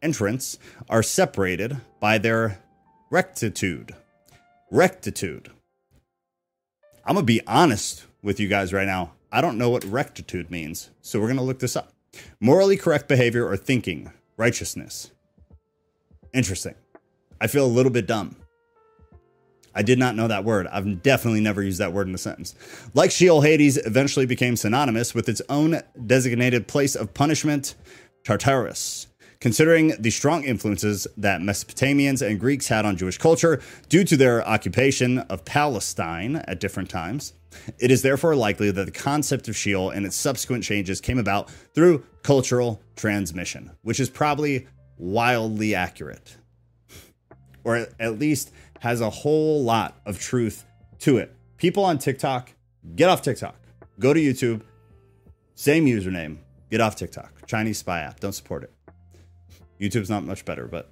entrants 0.00 0.58
are 0.88 1.02
separated 1.02 1.76
by 2.00 2.16
their 2.16 2.58
rectitude. 3.10 3.94
Rectitude. 4.70 5.50
I'm 7.04 7.14
going 7.14 7.26
to 7.26 7.32
be 7.32 7.44
honest 7.46 8.06
with 8.22 8.38
you 8.38 8.46
guys 8.48 8.72
right 8.72 8.86
now. 8.86 9.12
I 9.32 9.40
don't 9.40 9.58
know 9.58 9.70
what 9.70 9.84
rectitude 9.84 10.50
means, 10.50 10.90
so 11.00 11.18
we're 11.18 11.26
going 11.26 11.36
to 11.36 11.42
look 11.42 11.58
this 11.58 11.74
up. 11.74 11.92
Morally 12.38 12.76
correct 12.76 13.08
behavior 13.08 13.46
or 13.46 13.56
thinking, 13.56 14.12
righteousness. 14.36 15.10
Interesting. 16.32 16.74
I 17.40 17.48
feel 17.48 17.64
a 17.64 17.66
little 17.66 17.90
bit 17.90 18.06
dumb. 18.06 18.36
I 19.74 19.82
did 19.82 19.98
not 19.98 20.14
know 20.14 20.28
that 20.28 20.44
word. 20.44 20.66
I've 20.68 21.02
definitely 21.02 21.40
never 21.40 21.62
used 21.62 21.80
that 21.80 21.92
word 21.92 22.06
in 22.06 22.14
a 22.14 22.18
sentence. 22.18 22.54
Like 22.94 23.10
Sheol, 23.10 23.40
Hades 23.40 23.78
eventually 23.78 24.26
became 24.26 24.54
synonymous 24.54 25.14
with 25.14 25.28
its 25.28 25.42
own 25.48 25.80
designated 26.06 26.68
place 26.68 26.94
of 26.94 27.14
punishment, 27.14 27.74
Tartarus. 28.22 29.08
Considering 29.42 29.92
the 29.98 30.10
strong 30.10 30.44
influences 30.44 31.08
that 31.16 31.40
Mesopotamians 31.40 32.24
and 32.24 32.38
Greeks 32.38 32.68
had 32.68 32.84
on 32.84 32.96
Jewish 32.96 33.18
culture 33.18 33.60
due 33.88 34.04
to 34.04 34.16
their 34.16 34.46
occupation 34.46 35.18
of 35.18 35.44
Palestine 35.44 36.36
at 36.46 36.60
different 36.60 36.88
times, 36.88 37.32
it 37.80 37.90
is 37.90 38.02
therefore 38.02 38.36
likely 38.36 38.70
that 38.70 38.84
the 38.84 38.92
concept 38.92 39.48
of 39.48 39.56
Sheol 39.56 39.90
and 39.90 40.06
its 40.06 40.14
subsequent 40.14 40.62
changes 40.62 41.00
came 41.00 41.18
about 41.18 41.50
through 41.74 42.04
cultural 42.22 42.80
transmission, 42.94 43.72
which 43.82 43.98
is 43.98 44.08
probably 44.08 44.68
wildly 44.96 45.74
accurate. 45.74 46.36
Or 47.64 47.88
at 47.98 48.20
least 48.20 48.52
has 48.78 49.00
a 49.00 49.10
whole 49.10 49.64
lot 49.64 50.00
of 50.06 50.20
truth 50.20 50.64
to 51.00 51.16
it. 51.16 51.34
People 51.56 51.84
on 51.84 51.98
TikTok, 51.98 52.52
get 52.94 53.08
off 53.08 53.22
TikTok. 53.22 53.56
Go 53.98 54.14
to 54.14 54.20
YouTube, 54.20 54.62
same 55.56 55.86
username, 55.86 56.36
get 56.70 56.80
off 56.80 56.94
TikTok. 56.94 57.44
Chinese 57.48 57.78
spy 57.78 58.02
app, 58.02 58.20
don't 58.20 58.30
support 58.30 58.62
it. 58.62 58.72
YouTube's 59.82 60.08
not 60.08 60.24
much 60.24 60.44
better, 60.44 60.66
but 60.66 60.90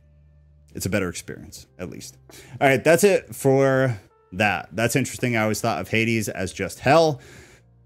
it's 0.74 0.86
a 0.86 0.90
better 0.90 1.08
experience, 1.08 1.66
at 1.78 1.90
least. 1.90 2.18
All 2.60 2.68
right, 2.68 2.82
that's 2.82 3.04
it 3.04 3.34
for 3.34 3.98
that. 4.32 4.68
That's 4.72 4.96
interesting. 4.96 5.36
I 5.36 5.42
always 5.42 5.60
thought 5.60 5.80
of 5.80 5.88
Hades 5.88 6.28
as 6.28 6.52
just 6.52 6.80
hell. 6.80 7.20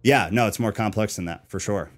Yeah, 0.03 0.29
no, 0.33 0.47
it's 0.47 0.59
more 0.59 0.73
complex 0.73 1.17
than 1.17 1.27
that, 1.27 1.49
for 1.49 1.61
sure. 1.61 1.91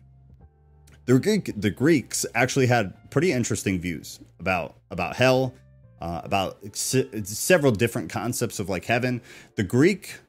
The, 1.07 1.19
Greek, 1.19 1.53
the 1.57 1.71
Greeks 1.71 2.27
actually 2.35 2.67
had 2.67 3.11
pretty 3.11 3.33
interesting 3.33 3.81
views 3.81 4.21
about, 4.39 4.77
about 4.91 5.17
hell 5.17 5.55
uh, 6.01 6.21
about 6.25 6.59
several 6.77 7.73
different 7.73 8.11
concepts 8.11 8.59
of 8.59 8.69
like 8.69 8.85
heaven. 8.85 9.23
The 9.57 9.63
Greek, 9.63 10.21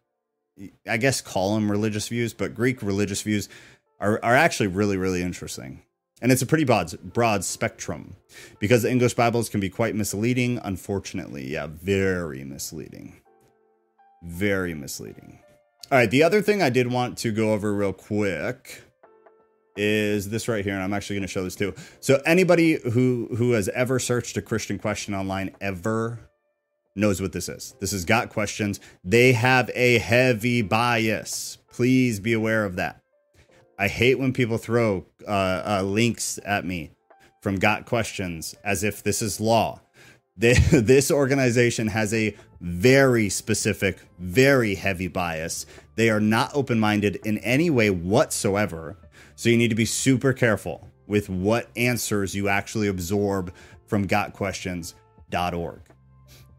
I 0.88 0.98
guess, 0.98 1.22
call 1.22 1.56
them 1.56 1.70
religious 1.70 2.08
views, 2.08 2.34
but 2.34 2.56
Greek 2.56 2.82
religious 2.82 3.22
views 3.22 3.50
are, 4.00 4.20
are 4.24 4.36
actually 4.36 4.68
really, 4.68 4.98
really 4.98 5.22
interesting. 5.22 5.84
And 6.22 6.32
it's 6.32 6.42
a 6.42 6.48
pretty 6.48 6.64
broad, 6.64 6.92
broad 7.14 7.44
spectrum 7.44 8.16
because 8.60 8.82
the 8.82 8.92
English 8.92 9.14
Bibles 9.14 9.50
can 9.50 9.60
be 9.60 9.70
quite 9.70 9.96
misleading, 9.96 10.60
unfortunately. 10.64 11.48
Yeah, 11.48 11.68
very 11.68 12.44
misleading. 12.44 13.22
Very 14.24 14.74
misleading. 14.74 15.40
All 15.92 15.98
right, 15.98 16.10
the 16.10 16.24
other 16.24 16.42
thing 16.42 16.62
I 16.62 16.70
did 16.70 16.92
want 16.92 17.18
to 17.20 17.32
go 17.32 17.54
over 17.54 17.74
real 17.74 17.94
quick 17.94 18.82
is 19.78 20.30
this 20.30 20.48
right 20.48 20.66
here, 20.66 20.74
and 20.74 20.84
I'm 20.84 20.92
actually 20.92 21.18
going 21.18 21.28
to 21.28 21.32
show 21.32 21.44
this 21.44 21.56
too. 21.56 21.74
So 22.00 22.22
anybody 22.26 22.80
who 22.92 23.30
who 23.38 23.52
has 23.52 23.70
ever 23.70 24.00
searched 24.00 24.36
a 24.38 24.42
Christian 24.42 24.80
question 24.80 25.14
online 25.14 25.56
ever 25.62 26.20
knows 26.96 27.22
what 27.22 27.32
this 27.32 27.48
is. 27.48 27.76
This 27.80 27.94
is 27.94 28.04
got 28.04 28.30
questions. 28.30 28.80
They 29.04 29.34
have 29.34 29.70
a 29.76 30.00
heavy 30.00 30.64
bias. 30.64 31.60
Please 31.72 32.20
be 32.20 32.34
aware 32.34 32.66
of 32.66 32.76
that. 32.78 33.02
I 33.78 33.88
hate 33.88 34.18
when 34.18 34.34
people 34.34 34.58
throw 34.58 35.06
uh, 35.28 35.32
uh, 35.80 35.82
links 35.84 36.40
at 36.46 36.66
me 36.66 36.92
from 37.42 37.58
got 37.58 37.86
questions 37.86 38.56
as 38.64 38.84
if 38.84 39.04
this 39.04 39.22
is 39.22 39.40
law. 39.40 39.82
This 40.40 41.10
organization 41.12 41.88
has 41.88 42.14
a 42.14 42.36
very 42.62 43.30
specific, 43.30 44.00
very 44.20 44.76
heavy 44.76 45.08
bias. 45.08 45.66
They 45.96 46.10
are 46.10 46.20
not 46.20 46.56
open 46.56 46.80
minded 46.80 47.18
in 47.26 47.40
any 47.40 47.70
way 47.70 47.90
whatsoever. 47.90 48.98
So 49.36 49.50
you 49.50 49.58
need 49.58 49.70
to 49.70 49.76
be 49.76 49.86
super 49.86 50.34
careful 50.34 50.88
with 51.08 51.30
what 51.30 51.70
answers 51.76 52.36
you 52.36 52.50
actually 52.50 52.88
absorb 52.88 53.54
from 53.88 54.08
gotquestions.org. 54.08 55.82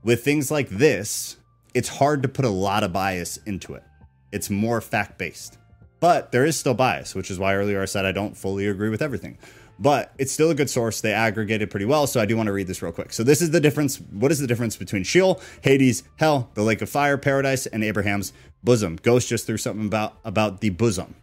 With 0.02 0.24
things 0.24 0.50
like 0.50 0.68
this, 0.70 1.36
it's 1.74 1.88
hard 1.88 2.22
to 2.22 2.28
put 2.28 2.44
a 2.44 2.50
lot 2.50 2.82
of 2.82 2.92
bias 2.92 3.36
into 3.46 3.74
it. 3.74 3.84
It's 4.32 4.50
more 4.50 4.80
fact 4.80 5.18
based. 5.18 5.58
But 6.00 6.32
there 6.32 6.44
is 6.44 6.58
still 6.58 6.74
bias, 6.74 7.14
which 7.14 7.30
is 7.30 7.38
why 7.38 7.54
earlier 7.54 7.82
I 7.82 7.86
said 7.86 8.04
I 8.04 8.12
don't 8.12 8.36
fully 8.36 8.66
agree 8.66 8.88
with 8.88 9.02
everything. 9.02 9.38
But 9.78 10.12
it's 10.18 10.32
still 10.32 10.50
a 10.50 10.54
good 10.54 10.68
source. 10.68 11.00
They 11.00 11.12
aggregated 11.12 11.70
pretty 11.70 11.86
well. 11.86 12.06
So 12.06 12.20
I 12.20 12.26
do 12.26 12.36
want 12.36 12.48
to 12.48 12.52
read 12.52 12.66
this 12.66 12.82
real 12.82 12.92
quick. 12.92 13.12
So 13.12 13.22
this 13.22 13.40
is 13.40 13.52
the 13.52 13.60
difference. 13.60 14.00
What 14.00 14.32
is 14.32 14.40
the 14.40 14.46
difference 14.46 14.76
between 14.76 15.04
Sheol, 15.04 15.40
Hades, 15.62 16.02
Hell, 16.16 16.50
the 16.54 16.62
Lake 16.62 16.82
of 16.82 16.88
Fire, 16.88 17.16
Paradise, 17.16 17.66
and 17.66 17.84
Abraham's 17.84 18.32
bosom? 18.64 18.96
Ghost 18.96 19.28
just 19.28 19.46
threw 19.46 19.56
something 19.56 19.86
about 19.86 20.18
about 20.24 20.60
the 20.60 20.70
bosom. 20.70 21.14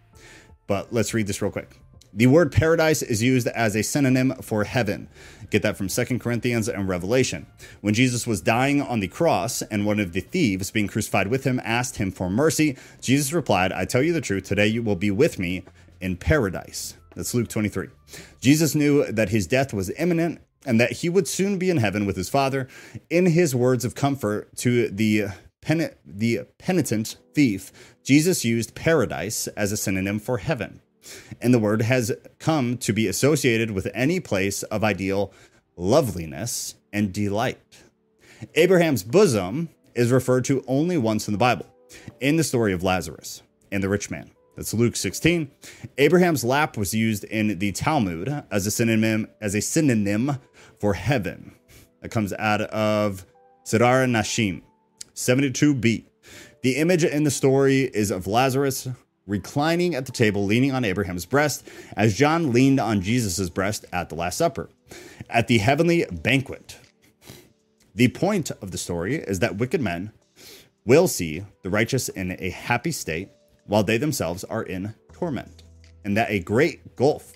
But 0.68 0.94
let's 0.94 1.14
read 1.14 1.28
this 1.28 1.42
real 1.42 1.52
quick. 1.52 1.78
The 2.18 2.28
word 2.28 2.54
paradise 2.54 3.02
is 3.02 3.22
used 3.22 3.48
as 3.48 3.76
a 3.76 3.84
synonym 3.84 4.36
for 4.42 4.64
heaven. 4.64 5.10
Get 5.50 5.64
that 5.64 5.76
from 5.76 5.90
Second 5.90 6.20
Corinthians 6.20 6.70
and 6.70 6.88
Revelation. 6.88 7.46
When 7.82 7.94
Jesus 7.94 8.26
was 8.26 8.40
dying 8.40 8.82
on 8.82 9.02
the 9.02 9.10
cross 9.10 9.62
and 9.64 9.86
one 9.86 10.00
of 10.00 10.14
the 10.14 10.22
thieves 10.22 10.72
being 10.72 10.88
crucified 10.88 11.28
with 11.28 11.44
him 11.44 11.60
asked 11.66 11.98
him 11.98 12.14
for 12.14 12.30
mercy, 12.30 12.78
Jesus 13.02 13.34
replied, 13.34 13.74
I 13.74 13.84
tell 13.84 14.02
you 14.02 14.14
the 14.14 14.22
truth, 14.22 14.46
today 14.46 14.68
you 14.68 14.82
will 14.82 14.96
be 14.96 15.12
with 15.12 15.38
me 15.38 15.66
in 16.00 16.16
paradise. 16.16 16.96
That's 17.18 17.34
Luke 17.34 17.50
23. 17.50 17.90
Jesus 18.40 18.76
knew 18.76 19.12
that 19.12 19.28
his 19.28 19.46
death 19.46 19.74
was 19.74 19.92
imminent 20.00 20.40
and 20.66 20.80
that 20.80 20.94
he 20.94 21.10
would 21.10 21.28
soon 21.28 21.58
be 21.58 21.70
in 21.70 21.78
heaven 21.78 22.06
with 22.06 22.16
his 22.16 22.30
Father. 22.30 22.70
In 23.10 23.26
his 23.26 23.54
words 23.54 23.84
of 23.84 23.94
comfort 23.94 24.56
to 24.60 24.88
the 24.88 25.26
pen- 25.60 25.94
the 26.06 26.48
penitent 26.60 27.18
thief, 27.34 27.74
Jesus 28.06 28.46
used 28.46 28.74
paradise 28.74 29.48
as 29.50 29.74
a 29.74 29.78
synonym 29.78 30.20
for 30.20 30.38
heaven. 30.38 30.80
And 31.42 31.54
the 31.54 31.60
word 31.60 31.82
has 31.82 32.12
come 32.40 32.78
to 32.78 32.94
be 32.94 33.08
associated 33.08 33.72
with 33.72 33.88
any 33.94 34.20
place 34.20 34.64
of 34.64 34.84
ideal 34.84 35.34
loveliness 35.76 36.76
and 36.94 37.14
delight. 37.14 37.60
Abraham's 38.56 39.04
bosom 39.04 39.70
is 39.94 40.12
referred 40.12 40.46
to 40.46 40.64
only 40.68 40.98
once 40.98 41.28
in 41.28 41.34
the 41.34 41.38
Bible, 41.38 41.66
in 42.20 42.36
the 42.36 42.44
story 42.44 42.74
of 42.74 42.84
Lazarus 42.84 43.42
and 43.72 43.82
the 43.82 43.90
rich 43.90 44.10
man. 44.10 44.30
That's 44.56 44.74
Luke 44.74 44.96
16. 44.96 45.52
Abraham's 45.98 46.44
lap 46.44 46.78
was 46.78 46.94
used 46.94 47.26
in 47.26 47.60
the 47.60 47.74
Talmud 47.74 48.44
as 48.52 48.66
a 48.66 48.72
synonym 48.72 49.28
as 49.42 49.54
a 49.54 49.62
synonym 49.62 50.40
for 50.80 50.94
heaven. 50.94 51.54
That 52.02 52.12
comes 52.12 52.34
out 52.34 52.62
of 52.62 53.26
Siddur 53.66 54.10
Nashim, 54.10 54.62
72b. 55.14 56.06
The 56.62 56.76
image 56.78 57.04
in 57.04 57.24
the 57.24 57.32
story 57.32 57.82
is 57.82 58.12
of 58.12 58.28
Lazarus 58.28 58.88
reclining 59.28 59.96
at 59.96 60.06
the 60.06 60.12
table, 60.12 60.46
leaning 60.46 60.72
on 60.72 60.86
Abraham's 60.86 61.26
breast, 61.26 61.68
as 61.96 62.18
John 62.18 62.52
leaned 62.52 62.80
on 62.80 63.02
Jesus' 63.02 63.50
breast 63.50 63.86
at 63.92 64.10
the 64.10 64.16
Last 64.16 64.38
Supper, 64.38 64.70
at 65.30 65.48
the 65.48 65.58
heavenly 65.58 66.06
banquet. 66.12 66.78
The 67.94 68.10
point 68.10 68.52
of 68.62 68.72
the 68.72 68.78
story 68.78 69.16
is 69.16 69.40
that 69.40 69.58
wicked 69.58 69.82
men 69.82 70.12
will 70.86 71.08
see 71.08 71.44
the 71.64 71.70
righteous 71.70 72.10
in 72.10 72.36
a 72.40 72.50
happy 72.50 72.92
state 72.92 73.30
while 73.66 73.84
they 73.84 73.98
themselves 73.98 74.44
are 74.44 74.64
in 74.64 74.94
torment, 75.14 75.64
and 76.04 76.16
that 76.16 76.30
a 76.30 76.40
great 76.40 76.96
gulf 76.96 77.34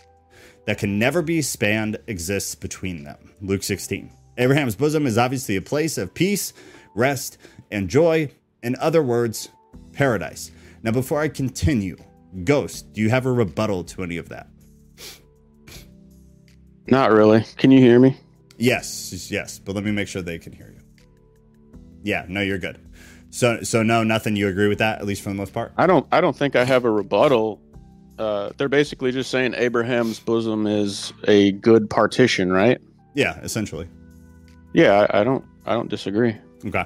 that 0.65 0.77
can 0.77 0.99
never 0.99 1.21
be 1.21 1.41
spanned 1.41 1.97
exists 2.07 2.53
between 2.53 3.03
them. 3.03 3.17
Luke 3.41 3.63
16. 3.63 4.11
Abraham's 4.37 4.75
bosom 4.75 5.07
is 5.07 5.17
obviously 5.17 5.55
a 5.55 5.61
place 5.61 5.97
of 5.97 6.13
peace, 6.13 6.53
rest, 6.93 7.37
and 7.71 7.89
joy. 7.89 8.29
In 8.61 8.75
other 8.77 9.01
words, 9.01 9.49
paradise. 9.93 10.51
Now, 10.83 10.91
before 10.91 11.19
I 11.19 11.27
continue, 11.27 11.97
Ghost, 12.43 12.93
do 12.93 13.01
you 13.01 13.09
have 13.09 13.25
a 13.25 13.31
rebuttal 13.31 13.83
to 13.85 14.03
any 14.03 14.17
of 14.17 14.29
that? 14.29 14.47
Not 16.87 17.11
really. 17.11 17.43
Can 17.57 17.71
you 17.71 17.79
hear 17.79 17.99
me? 17.99 18.17
Yes, 18.57 19.31
yes, 19.31 19.59
but 19.59 19.75
let 19.75 19.83
me 19.83 19.91
make 19.91 20.07
sure 20.07 20.21
they 20.21 20.39
can 20.39 20.51
hear 20.51 20.73
you. 20.75 20.81
Yeah, 22.03 22.25
no, 22.27 22.41
you're 22.41 22.57
good. 22.57 22.79
So, 23.29 23.61
so 23.61 23.83
no, 23.83 24.03
nothing. 24.03 24.35
You 24.35 24.47
agree 24.47 24.67
with 24.67 24.79
that, 24.79 24.99
at 24.99 25.05
least 25.05 25.21
for 25.21 25.29
the 25.29 25.35
most 25.35 25.53
part. 25.53 25.71
I 25.77 25.85
don't. 25.85 26.05
I 26.11 26.19
don't 26.19 26.35
think 26.35 26.55
I 26.55 26.65
have 26.65 26.83
a 26.85 26.91
rebuttal. 26.91 27.61
Uh, 28.17 28.51
they're 28.57 28.69
basically 28.69 29.11
just 29.11 29.29
saying 29.29 29.53
Abraham's 29.55 30.19
bosom 30.19 30.67
is 30.67 31.13
a 31.27 31.51
good 31.53 31.89
partition, 31.89 32.51
right? 32.51 32.81
Yeah, 33.13 33.39
essentially. 33.41 33.87
Yeah, 34.73 35.07
I, 35.09 35.21
I 35.21 35.23
don't. 35.23 35.45
I 35.65 35.73
don't 35.73 35.89
disagree. 35.89 36.35
Okay. 36.65 36.85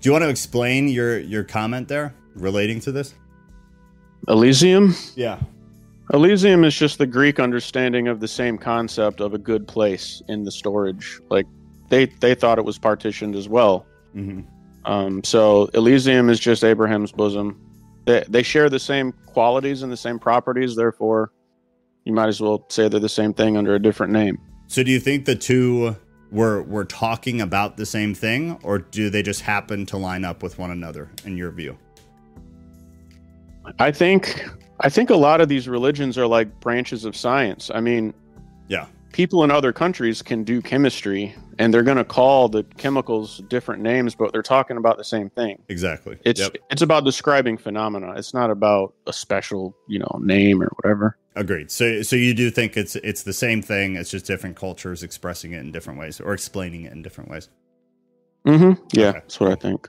Do 0.00 0.08
you 0.08 0.12
want 0.12 0.22
to 0.22 0.28
explain 0.28 0.88
your 0.88 1.18
your 1.18 1.44
comment 1.44 1.88
there 1.88 2.14
relating 2.34 2.80
to 2.80 2.92
this? 2.92 3.14
Elysium. 4.28 4.94
Yeah. 5.14 5.40
Elysium 6.12 6.64
is 6.64 6.74
just 6.74 6.98
the 6.98 7.06
Greek 7.06 7.40
understanding 7.40 8.08
of 8.08 8.20
the 8.20 8.28
same 8.28 8.58
concept 8.58 9.20
of 9.20 9.34
a 9.34 9.38
good 9.38 9.66
place 9.66 10.22
in 10.28 10.44
the 10.44 10.50
storage. 10.50 11.20
Like 11.30 11.46
they 11.88 12.06
they 12.06 12.34
thought 12.34 12.58
it 12.58 12.64
was 12.64 12.78
partitioned 12.78 13.34
as 13.34 13.48
well. 13.48 13.86
hmm 14.12 14.40
Um, 14.84 15.22
so 15.24 15.70
Elysium 15.74 16.28
is 16.28 16.40
just 16.40 16.64
Abraham's 16.64 17.12
bosom. 17.12 17.58
They 18.04 18.24
they 18.28 18.42
share 18.42 18.68
the 18.68 18.80
same 18.80 19.12
qualities 19.26 19.82
and 19.82 19.90
the 19.90 19.96
same 19.96 20.18
properties. 20.18 20.76
Therefore, 20.76 21.32
you 22.04 22.12
might 22.12 22.28
as 22.28 22.40
well 22.40 22.66
say 22.68 22.88
they're 22.88 23.00
the 23.00 23.08
same 23.08 23.32
thing 23.32 23.56
under 23.56 23.74
a 23.74 23.78
different 23.78 24.12
name. 24.12 24.38
So 24.66 24.82
do 24.82 24.90
you 24.90 25.00
think 25.00 25.24
the 25.24 25.36
two 25.36 25.96
were 26.30 26.62
were 26.62 26.84
talking 26.84 27.40
about 27.40 27.76
the 27.76 27.86
same 27.86 28.14
thing, 28.14 28.58
or 28.62 28.78
do 28.78 29.08
they 29.08 29.22
just 29.22 29.42
happen 29.42 29.86
to 29.86 29.96
line 29.96 30.24
up 30.24 30.42
with 30.42 30.58
one 30.58 30.70
another 30.70 31.10
in 31.24 31.36
your 31.36 31.52
view? 31.52 31.78
I 33.78 33.90
think 33.92 34.44
I 34.80 34.88
think 34.88 35.10
a 35.10 35.16
lot 35.16 35.40
of 35.40 35.48
these 35.48 35.68
religions 35.68 36.18
are 36.18 36.26
like 36.26 36.60
branches 36.60 37.04
of 37.04 37.16
science. 37.16 37.70
I 37.72 37.80
mean, 37.80 38.12
Yeah. 38.68 38.86
people 39.12 39.44
in 39.44 39.50
other 39.50 39.72
countries 39.72 40.22
can 40.22 40.42
do 40.42 40.60
chemistry 40.60 41.34
and 41.58 41.72
they're 41.72 41.82
going 41.84 41.98
to 41.98 42.04
call 42.04 42.48
the 42.48 42.64
chemicals 42.78 43.42
different 43.48 43.82
names, 43.82 44.14
but 44.14 44.32
they're 44.32 44.42
talking 44.42 44.76
about 44.78 44.96
the 44.96 45.04
same 45.04 45.28
thing. 45.30 45.58
Exactly. 45.68 46.18
It's 46.24 46.40
Yep. 46.40 46.56
it's 46.70 46.82
about 46.82 47.04
describing 47.04 47.58
phenomena. 47.58 48.14
It's 48.16 48.34
not 48.34 48.50
about 48.50 48.94
a 49.06 49.12
special, 49.12 49.76
you 49.88 49.98
know, 49.98 50.18
name 50.22 50.62
or 50.62 50.70
whatever. 50.82 51.16
Agreed. 51.36 51.70
So 51.70 52.02
so 52.02 52.16
you 52.16 52.34
do 52.34 52.50
think 52.50 52.76
it's 52.76 52.96
it's 52.96 53.22
the 53.22 53.32
same 53.32 53.62
thing, 53.62 53.96
it's 53.96 54.10
just 54.10 54.26
different 54.26 54.56
cultures 54.56 55.02
expressing 55.02 55.52
it 55.52 55.60
in 55.60 55.70
different 55.72 55.98
ways 56.00 56.20
or 56.20 56.32
explaining 56.34 56.84
it 56.84 56.92
in 56.92 57.02
different 57.02 57.30
ways. 57.30 57.48
Mm-hmm. 58.46 58.82
Yeah, 58.92 59.08
Okay. 59.10 59.18
that's 59.20 59.38
what 59.38 59.52
I 59.52 59.54
think. 59.54 59.88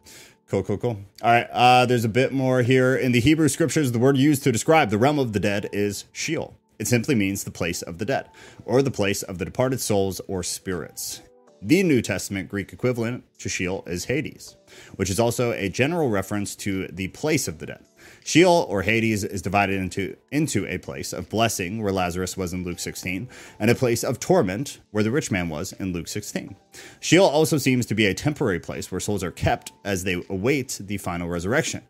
Cool, 0.49 0.63
cool, 0.63 0.77
cool. 0.77 0.97
All 1.21 1.31
right. 1.31 1.47
Uh, 1.51 1.85
there's 1.85 2.05
a 2.05 2.09
bit 2.09 2.31
more 2.31 2.61
here. 2.61 2.95
In 2.95 3.11
the 3.11 3.19
Hebrew 3.19 3.47
scriptures, 3.47 3.91
the 3.91 3.99
word 3.99 4.17
used 4.17 4.43
to 4.43 4.51
describe 4.51 4.89
the 4.89 4.97
realm 4.97 5.17
of 5.17 5.33
the 5.33 5.39
dead 5.39 5.69
is 5.73 6.05
Sheol. 6.11 6.55
It 6.79 6.87
simply 6.87 7.15
means 7.15 7.43
the 7.43 7.51
place 7.51 7.81
of 7.81 7.97
the 7.97 8.05
dead, 8.05 8.29
or 8.65 8.81
the 8.81 8.91
place 8.91 9.23
of 9.23 9.37
the 9.37 9.45
departed 9.45 9.79
souls 9.79 10.19
or 10.27 10.43
spirits. 10.43 11.21
The 11.61 11.81
New 11.81 12.01
Testament 12.01 12.49
Greek 12.49 12.73
equivalent 12.73 13.23
to 13.39 13.47
Sheol 13.47 13.83
is 13.87 14.05
Hades, 14.05 14.57
which 14.97 15.09
is 15.09 15.19
also 15.19 15.53
a 15.53 15.69
general 15.69 16.09
reference 16.09 16.57
to 16.57 16.87
the 16.87 17.07
place 17.09 17.47
of 17.47 17.59
the 17.59 17.67
dead. 17.67 17.85
Sheol 18.23 18.65
or 18.69 18.81
Hades 18.81 19.23
is 19.23 19.41
divided 19.41 19.79
into, 19.79 20.15
into 20.31 20.65
a 20.67 20.77
place 20.77 21.13
of 21.13 21.29
blessing, 21.29 21.81
where 21.81 21.91
Lazarus 21.91 22.37
was 22.37 22.53
in 22.53 22.63
Luke 22.63 22.79
16, 22.79 23.27
and 23.59 23.69
a 23.69 23.75
place 23.75 24.03
of 24.03 24.19
torment, 24.19 24.79
where 24.91 25.03
the 25.03 25.11
rich 25.11 25.29
man 25.31 25.49
was 25.49 25.73
in 25.73 25.93
Luke 25.93 26.07
16. 26.07 26.55
Sheol 26.99 27.25
also 27.25 27.57
seems 27.57 27.85
to 27.87 27.95
be 27.95 28.05
a 28.05 28.13
temporary 28.13 28.59
place 28.59 28.91
where 28.91 28.99
souls 28.99 29.23
are 29.23 29.31
kept 29.31 29.73
as 29.83 30.03
they 30.03 30.23
await 30.29 30.79
the 30.81 30.97
final 30.97 31.27
resurrection. 31.27 31.83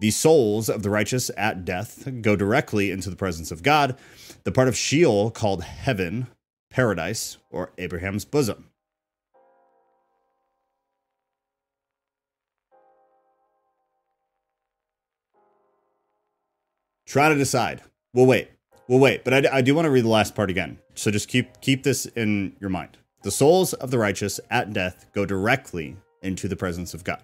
The 0.00 0.10
souls 0.10 0.68
of 0.68 0.82
the 0.82 0.90
righteous 0.90 1.30
at 1.36 1.64
death 1.64 2.08
go 2.22 2.36
directly 2.36 2.90
into 2.90 3.10
the 3.10 3.16
presence 3.16 3.50
of 3.50 3.62
God, 3.62 3.96
the 4.44 4.52
part 4.52 4.68
of 4.68 4.76
Sheol 4.76 5.30
called 5.30 5.62
heaven, 5.62 6.26
paradise, 6.70 7.38
or 7.50 7.72
Abraham's 7.78 8.24
bosom. 8.24 8.70
Try 17.06 17.28
to 17.28 17.34
decide. 17.34 17.82
We'll 18.12 18.26
wait. 18.26 18.50
We'll 18.88 18.98
wait. 19.00 19.24
But 19.24 19.46
I, 19.46 19.58
I 19.58 19.60
do 19.62 19.74
want 19.74 19.86
to 19.86 19.90
read 19.90 20.04
the 20.04 20.08
last 20.08 20.34
part 20.34 20.50
again. 20.50 20.78
So 20.94 21.10
just 21.10 21.28
keep 21.28 21.60
keep 21.60 21.82
this 21.82 22.06
in 22.06 22.56
your 22.60 22.70
mind. 22.70 22.98
The 23.22 23.30
souls 23.30 23.72
of 23.74 23.90
the 23.90 23.98
righteous 23.98 24.40
at 24.50 24.72
death 24.72 25.06
go 25.12 25.24
directly 25.24 25.96
into 26.22 26.48
the 26.48 26.56
presence 26.56 26.94
of 26.94 27.04
God. 27.04 27.22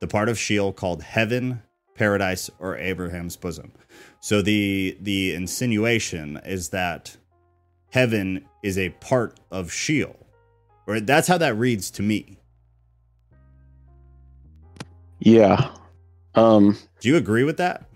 The 0.00 0.06
part 0.06 0.28
of 0.28 0.38
Sheol 0.38 0.72
called 0.72 1.02
heaven, 1.02 1.62
paradise, 1.94 2.50
or 2.58 2.76
Abraham's 2.76 3.36
bosom. 3.36 3.72
So 4.20 4.42
the 4.42 4.96
the 5.00 5.34
insinuation 5.34 6.40
is 6.44 6.70
that 6.70 7.16
heaven 7.90 8.44
is 8.62 8.78
a 8.78 8.90
part 8.90 9.38
of 9.50 9.72
Sheol. 9.72 10.16
Or 10.86 11.00
that's 11.00 11.28
how 11.28 11.38
that 11.38 11.56
reads 11.56 11.90
to 11.92 12.02
me. 12.02 12.38
Yeah. 15.18 15.70
Um, 16.34 16.76
Do 17.00 17.08
you 17.08 17.16
agree 17.16 17.44
with 17.44 17.56
that? 17.56 17.86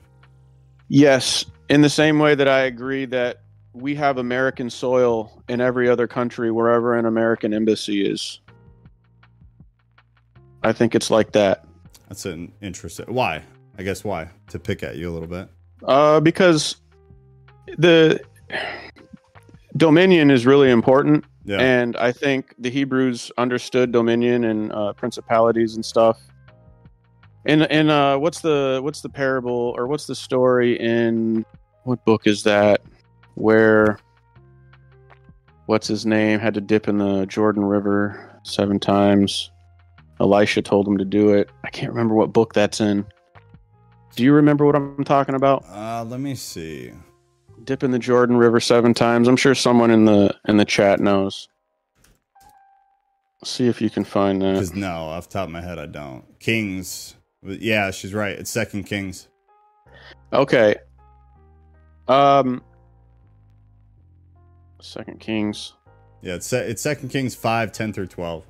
Yes, 0.89 1.45
in 1.69 1.81
the 1.83 1.89
same 1.91 2.19
way 2.19 2.35
that 2.35 2.49
I 2.49 2.61
agree 2.61 3.05
that 3.07 3.43
we 3.73 3.95
have 3.95 4.19
American 4.19 4.71
soil 4.71 5.43
in 5.49 5.61
every 5.61 5.89
other 5.89 6.07
country 6.07 6.51
wherever 6.51 6.97
an 6.97 7.07
American 7.07 7.55
embassy 7.55 8.05
is. 8.05 8.41
I 10.63 10.73
think 10.73 10.95
it's 10.95 11.11
like 11.11 11.33
that. 11.33 11.65
That's 12.09 12.27
an 12.27 12.53
interesting. 12.61 13.07
Why? 13.13 13.43
I 13.79 13.83
guess 13.83 14.03
why? 14.03 14.29
To 14.49 14.59
pick 14.59 14.83
at 14.83 14.97
you 14.97 15.09
a 15.09 15.13
little 15.13 15.29
bit. 15.29 15.49
Uh, 15.85 16.19
because 16.21 16.77
the 17.77 18.21
dominion 19.77 20.31
is 20.31 20.45
really 20.47 20.71
important, 20.71 21.25
Yeah. 21.45 21.59
and 21.61 21.97
I 21.97 22.11
think 22.11 22.55
the 22.59 22.71
Hebrews 22.71 23.31
understood 23.39 23.93
dominion 23.93 24.45
and 24.45 24.73
uh, 24.73 24.95
principalities 24.95 25.77
and 25.77 25.85
stuff. 25.85 26.19
And 27.49 27.63
and 27.73 27.91
uh, 27.91 28.19
what's 28.19 28.43
the 28.43 28.81
what's 28.83 29.01
the 29.01 29.09
parable 29.09 29.75
or 29.77 29.87
what's 29.87 30.07
the 30.07 30.15
story 30.15 30.79
in 30.79 31.47
what 31.85 32.05
book 32.05 32.27
is 32.27 32.43
that 32.43 32.83
where 33.37 33.99
what's 35.65 35.89
his 35.89 36.05
name 36.05 36.41
had 36.41 36.53
to 36.55 36.61
dip 36.61 36.89
in 36.89 36.99
the 36.99 37.25
Jordan 37.25 37.65
River 37.65 38.39
seven 38.43 38.79
times? 38.79 39.51
Elisha 40.21 40.61
told 40.61 40.87
him 40.87 40.99
to 40.99 41.07
do 41.07 41.33
it. 41.33 41.49
I 41.65 41.71
can't 41.71 41.91
remember 41.91 42.15
what 42.15 42.35
book 42.35 42.53
that's 42.53 42.83
in. 42.83 43.07
Do 44.15 44.25
you 44.25 44.35
remember 44.35 44.67
what 44.67 44.75
I'm 44.77 45.05
talking 45.05 45.35
about? 45.35 45.65
uh, 45.71 46.05
let 46.05 46.21
me 46.21 46.35
see. 46.35 46.93
dip 47.65 47.83
in 47.83 47.93
the 47.93 47.99
Jordan 47.99 48.37
River 48.37 48.61
seven 48.61 48.93
times. 48.93 49.27
I'm 49.27 49.37
sure 49.37 49.55
someone 49.55 49.91
in 49.91 50.05
the 50.05 50.37
in 50.49 50.59
the 50.59 50.65
chat 50.67 51.01
knows. 51.01 51.49
See 53.45 53.69
if 53.69 53.81
you 53.81 53.89
can 53.89 54.05
find 54.05 54.43
that. 54.43 54.55
Because 54.55 54.75
no, 54.75 54.89
off 54.89 55.29
the 55.29 55.33
top 55.35 55.47
of 55.47 55.53
my 55.53 55.63
head, 55.63 55.79
I 55.79 55.87
don't. 55.87 56.25
Kings. 56.41 57.15
Yeah, 57.43 57.91
she's 57.91 58.15
right. 58.15 58.39
It's 58.39 58.51
Second 58.51 58.85
Kings. 58.85 59.29
Okay. 60.33 60.77
Um. 62.07 62.63
Second 64.81 65.21
Kings. 65.21 65.75
Yeah, 66.23 66.35
it's 66.35 66.53
it's 66.53 66.83
Second 66.83 67.11
Kings 67.11 67.35
5, 67.35 67.73
10 67.73 67.93
through 67.93 68.07
twelve. 68.07 68.45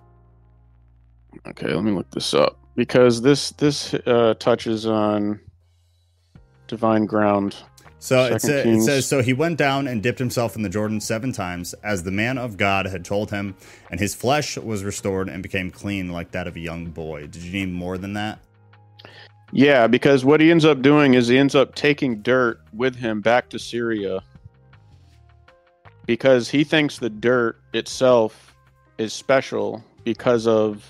Okay, 1.46 1.72
let 1.72 1.85
me 1.85 1.90
look 1.92 2.11
this 2.11 2.33
up 2.35 2.59
because 2.74 3.20
this 3.20 3.51
this 3.53 3.94
uh, 3.94 4.35
touches 4.38 4.87
on 4.87 5.40
divine 6.66 7.07
ground. 7.07 7.57
So 8.01 8.27
it, 8.27 8.40
sa- 8.40 8.53
it 8.53 8.81
says, 8.83 9.07
so 9.07 9.22
he 9.22 9.33
went 9.33 9.59
down 9.59 9.88
and 9.88 10.01
dipped 10.01 10.20
himself 10.20 10.55
in 10.55 10.62
the 10.62 10.68
Jordan 10.68 11.01
seven 11.01 11.33
times, 11.33 11.74
as 11.83 12.05
the 12.05 12.12
man 12.12 12.38
of 12.38 12.57
God 12.57 12.87
had 12.87 13.05
told 13.05 13.33
him, 13.33 13.57
and 13.90 13.98
his 13.98 14.14
flesh 14.14 14.57
was 14.57 14.85
restored 14.85 15.29
and 15.29 15.42
became 15.42 15.72
clean 15.72 16.12
like 16.12 16.31
that 16.31 16.46
of 16.46 16.55
a 16.55 16.61
young 16.61 16.87
boy. 16.87 17.22
Did 17.22 17.42
you 17.42 17.53
need 17.53 17.72
more 17.72 17.98
than 17.98 18.12
that? 18.12 18.38
Yeah, 19.52 19.87
because 19.87 20.24
what 20.24 20.40
he 20.40 20.50
ends 20.50 20.64
up 20.64 20.82
doing 20.82 21.14
is 21.14 21.28
he 21.28 21.38
ends 21.38 21.54
up 21.54 21.74
taking 21.74 22.20
dirt 22.20 22.61
with 22.72 22.94
him 22.94 23.20
back 23.20 23.48
to 23.50 23.58
Syria 23.58 24.20
because 26.06 26.48
he 26.48 26.64
thinks 26.64 26.98
the 26.98 27.11
dirt 27.11 27.61
itself 27.72 28.54
is 28.98 29.12
special 29.12 29.84
because 30.04 30.46
of 30.46 30.87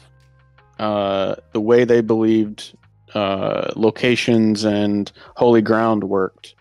uh, 0.78 1.36
the 1.52 1.60
way 1.60 1.84
they 1.84 2.00
believed 2.00 2.76
uh, 3.14 3.72
locations 3.76 4.64
and 4.64 5.10
holy 5.36 5.62
ground 5.62 6.04
worked. 6.04 6.54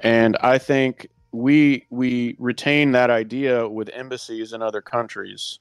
And 0.00 0.36
I 0.40 0.58
think 0.58 1.08
we 1.32 1.86
we 1.90 2.36
retain 2.38 2.92
that 2.92 3.10
idea 3.10 3.68
with 3.68 3.90
embassies 3.92 4.52
in 4.52 4.62
other 4.62 4.80
countries. 4.80 5.58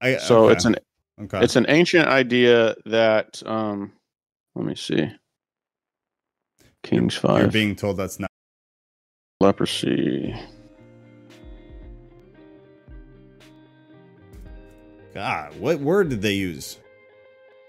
I, 0.00 0.16
So 0.16 0.44
okay. 0.44 0.52
it's 0.52 0.64
an 0.64 0.76
okay. 1.22 1.40
it's 1.42 1.56
an 1.56 1.66
ancient 1.68 2.06
idea 2.08 2.74
that 2.86 3.42
um 3.46 3.92
let 4.54 4.64
me 4.66 4.74
see 4.74 5.10
kings 6.82 7.14
fire. 7.14 7.38
You're 7.38 7.44
5 7.46 7.52
being 7.52 7.76
told 7.76 7.96
that's 7.96 8.18
not. 8.20 8.30
leprosy 9.40 10.34
God, 15.14 15.54
what 15.60 15.78
word 15.80 16.08
did 16.08 16.22
they 16.22 16.32
use? 16.34 16.78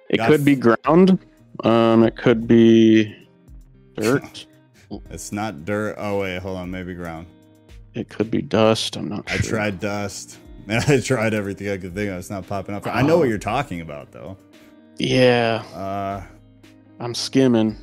it 0.09 0.17
Got 0.17 0.29
could 0.29 0.45
be 0.45 0.55
ground 0.55 1.19
um 1.63 2.03
it 2.03 2.15
could 2.15 2.47
be 2.47 3.15
dirt 3.97 4.45
It's 5.09 5.31
not 5.31 5.65
dirt. 5.65 5.95
Oh 5.97 6.19
wait, 6.21 6.37
hold 6.39 6.57
on. 6.57 6.69
Maybe 6.69 6.93
ground. 6.93 7.25
it 7.95 8.07
could 8.09 8.29
be 8.29 8.41
dust 8.41 8.95
i'm 8.97 9.09
not 9.09 9.23
I 9.31 9.37
sure 9.37 9.49
tried 9.57 9.79
dust. 9.79 10.37
Man, 10.65 10.81
I 10.87 10.99
tried 10.99 11.33
everything 11.33 11.69
I 11.69 11.77
could 11.77 11.93
think 11.93 12.09
of. 12.11 12.17
It's 12.17 12.29
not 12.29 12.47
popping 12.47 12.73
up. 12.75 12.85
I 12.87 13.01
know 13.03 13.17
what 13.17 13.29
you're 13.29 13.37
talking 13.37 13.81
about 13.81 14.11
though. 14.11 14.37
yeah 14.97 15.63
Uh, 15.73 16.23
i'm 16.99 17.13
skimming 17.13 17.75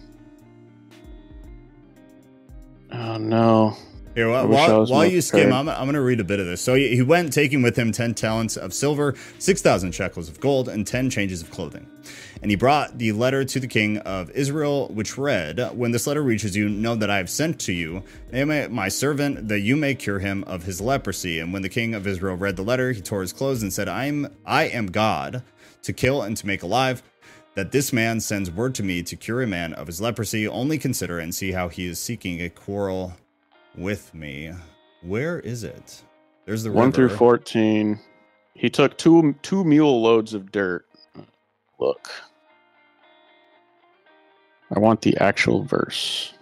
oh 2.92 3.18
no 3.18 3.76
Here, 4.14 4.28
while, 4.28 4.46
while, 4.46 4.86
while 4.86 5.06
you 5.06 5.22
skim. 5.22 5.52
I'm, 5.52 5.68
I'm 5.70 5.84
going 5.84 5.94
to 5.94 6.02
read 6.02 6.20
a 6.20 6.24
bit 6.24 6.38
of 6.38 6.44
this. 6.44 6.60
So 6.60 6.74
he 6.74 6.94
he 6.94 7.02
went, 7.02 7.32
taking 7.32 7.62
with 7.62 7.76
him 7.76 7.92
10 7.92 8.14
talents 8.14 8.58
of 8.58 8.74
silver, 8.74 9.14
6,000 9.38 9.94
shekels 9.94 10.28
of 10.28 10.38
gold, 10.38 10.68
and 10.68 10.86
10 10.86 11.08
changes 11.08 11.40
of 11.40 11.50
clothing. 11.50 11.86
And 12.42 12.50
he 12.50 12.56
brought 12.56 12.98
the 12.98 13.12
letter 13.12 13.44
to 13.44 13.60
the 13.60 13.66
king 13.66 13.98
of 13.98 14.30
Israel, 14.32 14.88
which 14.88 15.16
read, 15.16 15.60
When 15.74 15.92
this 15.92 16.06
letter 16.06 16.22
reaches 16.22 16.54
you, 16.54 16.68
know 16.68 16.94
that 16.96 17.08
I 17.08 17.16
have 17.16 17.30
sent 17.30 17.58
to 17.60 17.72
you 17.72 18.02
my 18.32 18.88
servant, 18.88 19.48
that 19.48 19.60
you 19.60 19.76
may 19.76 19.94
cure 19.94 20.18
him 20.18 20.44
of 20.44 20.64
his 20.64 20.80
leprosy. 20.80 21.38
And 21.38 21.52
when 21.52 21.62
the 21.62 21.68
king 21.70 21.94
of 21.94 22.06
Israel 22.06 22.36
read 22.36 22.56
the 22.56 22.62
letter, 22.62 22.92
he 22.92 23.00
tore 23.00 23.22
his 23.22 23.32
clothes 23.32 23.62
and 23.62 23.72
said, 23.72 23.88
I 23.88 24.06
am, 24.06 24.28
I 24.44 24.64
am 24.64 24.86
God 24.86 25.42
to 25.82 25.92
kill 25.92 26.22
and 26.22 26.36
to 26.36 26.46
make 26.46 26.62
alive. 26.62 27.02
That 27.54 27.70
this 27.70 27.92
man 27.92 28.20
sends 28.20 28.50
word 28.50 28.74
to 28.76 28.82
me 28.82 29.02
to 29.02 29.14
cure 29.14 29.42
a 29.42 29.46
man 29.46 29.74
of 29.74 29.86
his 29.86 30.00
leprosy. 30.00 30.48
Only 30.48 30.78
consider 30.78 31.18
and 31.18 31.34
see 31.34 31.52
how 31.52 31.68
he 31.68 31.86
is 31.86 31.98
seeking 31.98 32.40
a 32.40 32.48
quarrel 32.48 33.14
with 33.76 34.12
me. 34.14 34.52
Where 35.02 35.40
is 35.40 35.64
it? 35.64 36.02
There's 36.46 36.62
the 36.62 36.72
One 36.72 36.92
through 36.92 37.10
fourteen. 37.10 37.98
He 38.54 38.68
took 38.68 38.98
two 38.98 39.34
two 39.42 39.64
mule 39.64 40.02
loads 40.02 40.34
of 40.34 40.52
dirt. 40.52 40.86
Look. 41.78 42.08
I 44.74 44.78
want 44.78 45.02
the 45.02 45.16
actual 45.18 45.64
verse. 45.64 46.32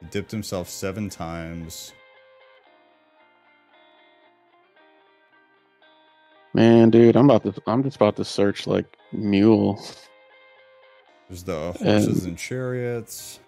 He 0.00 0.06
dipped 0.06 0.30
himself 0.30 0.68
seven 0.68 1.08
times. 1.08 1.92
Man, 6.52 6.90
dude, 6.90 7.16
I'm 7.16 7.30
about 7.30 7.44
to 7.44 7.62
I'm 7.66 7.82
just 7.82 7.96
about 7.96 8.16
to 8.16 8.24
search 8.24 8.66
like 8.66 8.96
mule. 9.12 9.80
There's 11.28 11.44
the 11.44 11.72
horses 11.72 12.24
and 12.24 12.36
chariots. 12.36 13.38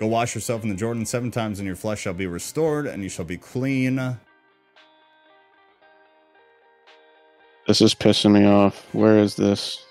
Go 0.00 0.06
wash 0.06 0.34
yourself 0.34 0.62
in 0.62 0.70
the 0.70 0.74
Jordan 0.74 1.04
seven 1.04 1.30
times, 1.30 1.58
and 1.58 1.66
your 1.66 1.76
flesh 1.76 2.00
shall 2.00 2.14
be 2.14 2.26
restored, 2.26 2.86
and 2.86 3.02
you 3.02 3.10
shall 3.10 3.26
be 3.26 3.36
clean. 3.36 3.96
This 7.66 7.82
is 7.82 7.94
pissing 7.94 8.32
me 8.32 8.46
off. 8.46 8.86
Where 8.94 9.18
is 9.18 9.36
this? 9.36 9.84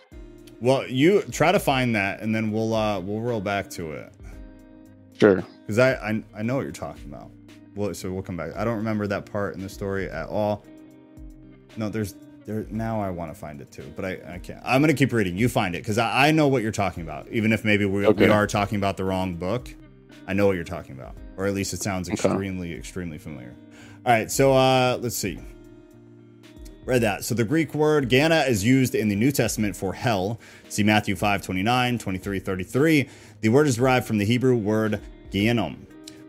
Well, 0.61 0.85
you 0.87 1.21
try 1.31 1.51
to 1.51 1.59
find 1.59 1.95
that, 1.95 2.21
and 2.21 2.33
then 2.35 2.51
we'll 2.51 2.73
uh 2.73 2.99
we'll 2.99 3.21
roll 3.21 3.39
back 3.39 3.69
to 3.71 3.91
it 3.93 4.11
Sure. 5.17 5.43
because 5.61 5.77
I, 5.79 5.93
I 5.93 6.23
I 6.37 6.41
know 6.41 6.55
what 6.55 6.63
you're 6.63 6.71
talking 6.71 7.05
about. 7.07 7.29
Well, 7.75 7.93
so 7.93 8.11
we'll 8.11 8.23
come 8.23 8.35
back. 8.35 8.55
I 8.57 8.65
don't 8.65 8.77
remember 8.77 9.05
that 9.07 9.25
part 9.31 9.55
in 9.55 9.61
the 9.61 9.69
story 9.69 10.09
at 10.09 10.27
all. 10.27 10.65
No, 11.77 11.87
there's 11.87 12.15
there 12.47 12.65
now. 12.71 12.99
I 12.99 13.11
want 13.11 13.31
to 13.31 13.39
find 13.39 13.61
it 13.61 13.71
too, 13.71 13.85
but 13.95 14.03
I 14.03 14.17
I 14.27 14.39
can't. 14.39 14.59
I'm 14.65 14.81
gonna 14.81 14.95
keep 14.95 15.13
reading. 15.13 15.37
You 15.37 15.47
find 15.47 15.75
it 15.75 15.83
because 15.83 15.99
I, 15.99 16.29
I 16.29 16.31
know 16.31 16.47
what 16.47 16.63
you're 16.63 16.71
talking 16.71 17.03
about. 17.03 17.27
Even 17.29 17.53
if 17.53 17.63
maybe 17.63 17.85
we 17.85 18.07
Okay. 18.07 18.25
we 18.25 18.31
are 18.31 18.47
talking 18.47 18.77
about 18.77 18.97
the 18.97 19.03
wrong 19.05 19.35
book, 19.35 19.69
I 20.29 20.33
know 20.33 20.45
what 20.45 20.55
you're 20.55 20.63
talking 20.63 20.91
about, 20.91 21.15
or 21.37 21.47
at 21.47 21.55
least 21.55 21.73
it 21.73 21.81
sounds 21.81 22.07
Okay. 22.07 22.13
extremely 22.13 22.71
extremely 22.73 23.17
familiar. 23.17 23.51
All 24.05 24.13
right, 24.13 24.29
so 24.31 24.53
uh 24.53 24.97
let's 25.01 25.17
see. 25.17 25.39
Read 26.85 27.01
that. 27.01 27.23
So 27.25 27.33
the 27.35 27.43
Greek 27.43 27.73
word 27.73 28.09
Gehenna 28.09 28.41
is 28.47 28.63
used 28.63 28.93
in 28.93 29.09
the 29.09 29.15
New 29.15 29.31
Testament 29.31 29.75
for 29.75 29.93
hell. 29.93 30.39
See 30.69 30.83
Matthew 30.83 31.15
5 31.15 31.41
29, 31.41 31.97
23, 31.97 32.39
33. 32.39 33.09
The 33.41 33.49
word 33.49 33.65
is 33.67 33.77
derived 33.77 34.05
from 34.05 34.19
the 34.19 34.25
Hebrew 34.25 34.55
word 34.55 35.01
Gehinnom, 35.31 35.77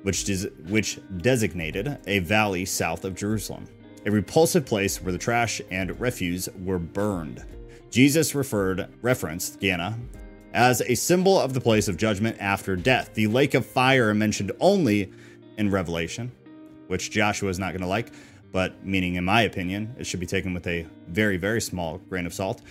which, 0.03 0.25
des- 0.25 0.49
which 0.69 0.99
designated 1.19 1.99
a 2.07 2.21
valley 2.21 2.65
south 2.65 3.05
of 3.05 3.15
Jerusalem, 3.15 3.67
a 4.07 4.11
repulsive 4.11 4.65
place 4.65 5.03
where 5.03 5.13
the 5.13 5.19
trash 5.19 5.61
and 5.71 5.99
refuse 6.01 6.49
were 6.65 6.79
burned. 6.79 7.45
Jesus 7.91 8.35
referred 8.35 8.89
referenced 9.03 9.61
Gehenna 9.61 9.99
as 10.53 10.83
a 10.83 10.95
symbol 10.95 11.39
of 11.39 11.55
the 11.55 11.61
place 11.61 11.89
of 11.89 11.97
judgment 11.97 12.37
after 12.41 12.77
death. 12.77 13.15
The 13.15 13.27
lake 13.27 13.55
of 13.55 13.67
fire 13.67 14.13
mentioned 14.15 14.53
only 14.61 15.13
in 15.59 15.71
Revelation, 15.71 16.33
which 16.89 17.11
Joshua 17.11 17.51
is 17.51 17.59
not 17.59 17.73
going 17.73 17.83
to 17.83 17.87
like, 17.87 18.13
but 18.53 18.85
meaning, 18.85 19.15
in 19.15 19.25
my 19.25 19.43
opinion, 19.43 19.95
it 19.99 20.07
should 20.07 20.21
be 20.21 20.27
taken 20.27 20.53
with 20.55 20.67
a 20.67 20.87
very, 21.09 21.37
very 21.37 21.61
small 21.61 21.99
grain 21.99 22.27
of 22.27 22.35
salt, 22.35 22.63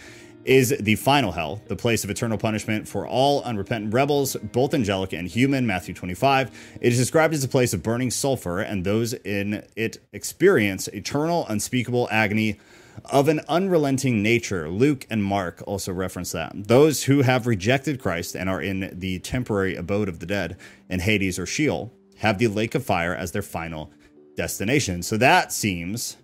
is 0.45 0.75
the 0.79 0.95
final 0.95 1.31
hell, 1.31 1.61
the 1.67 1.75
place 1.75 2.03
of 2.03 2.09
eternal 2.09 2.37
punishment 2.37 2.87
for 2.87 3.07
all 3.07 3.43
unrepentant 3.43 3.93
rebels, 3.93 4.35
both 4.51 4.73
angelic 4.73 5.13
and 5.13 5.27
human, 5.27 5.67
Matthew 5.67 5.93
25. 5.93 6.77
It 6.81 6.91
is 6.93 6.97
described 6.97 7.33
as 7.33 7.43
a 7.43 7.47
place 7.47 7.73
of 7.73 7.83
burning 7.83 8.09
sulfur, 8.09 8.61
and 8.61 8.83
those 8.83 9.13
in 9.13 9.65
it 9.75 9.99
experience 10.13 10.87
eternal, 10.89 11.45
unspeakable 11.47 12.07
agony 12.09 12.57
of 13.05 13.27
an 13.27 13.41
unrelenting 13.47 14.21
nature. 14.21 14.69
Luke 14.69 15.05
and 15.09 15.23
Mark 15.23 15.63
also 15.65 15.91
reference 15.91 16.31
that. 16.31 16.51
Those 16.55 17.03
who 17.03 17.21
have 17.21 17.47
rejected 17.47 17.99
Christ 18.01 18.35
and 18.35 18.49
are 18.49 18.61
in 18.61 18.91
the 18.93 19.19
temporary 19.19 19.75
abode 19.75 20.09
of 20.09 20.19
the 20.19 20.25
dead 20.25 20.57
in 20.89 20.99
Hades 20.99 21.39
or 21.39 21.45
Sheol 21.45 21.91
have 22.17 22.37
the 22.37 22.47
lake 22.47 22.75
of 22.75 22.85
fire 22.85 23.15
as 23.15 23.31
their 23.31 23.41
final 23.41 23.91
destination. 24.35 25.03
So 25.03 25.17
that 25.17 25.51
seems 25.51 26.17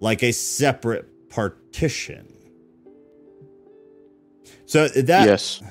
like 0.00 0.22
a 0.22 0.32
separate 0.32 1.28
partition. 1.28 2.34
So 4.66 4.88
that 4.88 5.26
yes. 5.26 5.62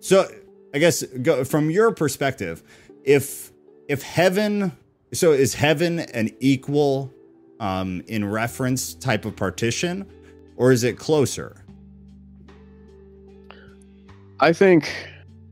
so 0.00 0.28
I 0.72 0.78
guess 0.78 1.02
go, 1.02 1.44
from 1.44 1.70
your 1.70 1.92
perspective, 1.92 2.62
if 3.04 3.52
if 3.88 4.02
heaven, 4.02 4.72
so 5.12 5.32
is 5.32 5.54
heaven 5.54 5.98
an 5.98 6.30
equal 6.38 7.12
um, 7.60 8.02
in 8.08 8.28
reference 8.28 8.94
type 8.94 9.24
of 9.24 9.36
partition, 9.36 10.10
or 10.56 10.72
is 10.72 10.82
it 10.82 10.98
closer? 10.98 11.64
I 14.40 14.52
think 14.52 14.90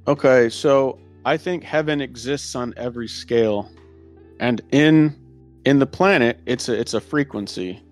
okay, 0.09 0.49
so 0.49 0.99
I 1.25 1.37
think 1.37 1.63
heaven 1.63 2.01
exists 2.01 2.57
on 2.57 2.73
every 2.77 3.07
scale. 3.07 3.71
And 4.41 4.63
in 4.73 5.15
in 5.65 5.79
the 5.79 5.87
planet, 5.87 6.41
it's 6.47 6.69
a 6.69 6.81
it's 6.81 6.95
a 6.95 7.01
frequency. 7.01 7.83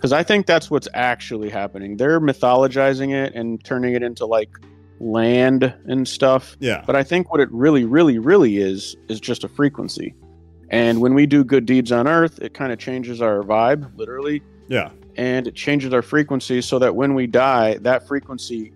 Cuz 0.00 0.12
I 0.12 0.22
think 0.22 0.46
that's 0.46 0.70
what's 0.70 0.88
actually 0.94 1.50
happening. 1.50 1.96
They're 1.96 2.20
mythologizing 2.20 3.12
it 3.12 3.34
and 3.34 3.62
turning 3.64 3.94
it 3.94 4.02
into 4.02 4.26
like 4.26 4.50
land 5.00 5.74
and 5.86 6.06
stuff. 6.06 6.56
Yeah, 6.60 6.84
But 6.86 6.94
I 6.94 7.02
think 7.02 7.32
what 7.32 7.40
it 7.40 7.50
really 7.50 7.84
really 7.84 8.20
really 8.20 8.58
is 8.58 8.96
is 9.08 9.18
just 9.18 9.42
a 9.42 9.48
frequency. 9.48 10.14
And 10.74 11.00
when 11.00 11.14
we 11.14 11.24
do 11.26 11.44
good 11.44 11.66
deeds 11.66 11.92
on 11.92 12.08
earth, 12.08 12.40
it 12.40 12.52
kind 12.52 12.72
of 12.72 12.78
changes 12.78 13.22
our 13.22 13.42
vibe, 13.42 13.96
literally, 13.96 14.42
yeah, 14.68 14.90
and 15.16 15.46
it 15.46 15.54
changes 15.54 15.92
our 15.94 16.02
frequency 16.02 16.60
so 16.60 16.78
that 16.80 16.96
when 16.96 17.14
we 17.14 17.26
die, 17.28 17.78
that 17.82 18.06
frequency 18.08 18.72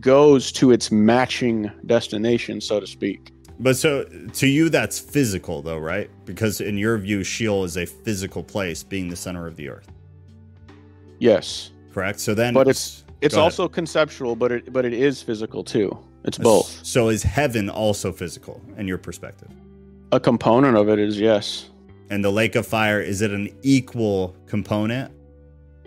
goes 0.00 0.50
to 0.52 0.70
its 0.70 0.90
matching 0.90 1.70
destination, 1.86 2.60
so 2.60 2.80
to 2.80 2.86
speak. 2.86 3.32
but 3.58 3.76
so 3.76 4.04
to 4.32 4.46
you 4.46 4.70
that's 4.70 4.98
physical 4.98 5.60
though, 5.60 5.76
right? 5.78 6.08
Because 6.24 6.62
in 6.62 6.78
your 6.78 6.96
view, 6.96 7.22
Sheol 7.22 7.64
is 7.64 7.76
a 7.76 7.84
physical 7.84 8.42
place, 8.42 8.82
being 8.82 9.08
the 9.10 9.16
center 9.16 9.46
of 9.46 9.56
the 9.56 9.68
earth, 9.68 9.88
Yes, 11.18 11.72
correct? 11.92 12.18
So 12.20 12.32
then, 12.34 12.54
But 12.54 12.62
it's- 12.68 13.04
it's 13.20 13.34
Go 13.34 13.40
ahead. 13.42 13.44
also 13.52 13.68
conceptual, 13.68 14.34
but 14.34 14.50
it 14.52 14.72
but 14.72 14.86
it 14.86 14.94
is 14.94 15.20
physical 15.20 15.62
too. 15.62 15.94
It's 16.24 16.38
both. 16.38 16.80
So 16.82 17.10
is 17.10 17.22
heaven 17.22 17.68
also 17.68 18.10
physical 18.12 18.62
in 18.78 18.88
your 18.88 18.96
perspective? 18.98 19.48
A 20.12 20.20
component 20.20 20.76
of 20.76 20.88
it 20.88 20.98
is 20.98 21.18
yes, 21.20 21.70
And 22.10 22.24
the 22.24 22.30
lake 22.30 22.56
of 22.56 22.66
fire 22.66 23.00
is 23.00 23.22
it 23.22 23.30
an 23.30 23.48
equal 23.62 24.34
component? 24.46 25.12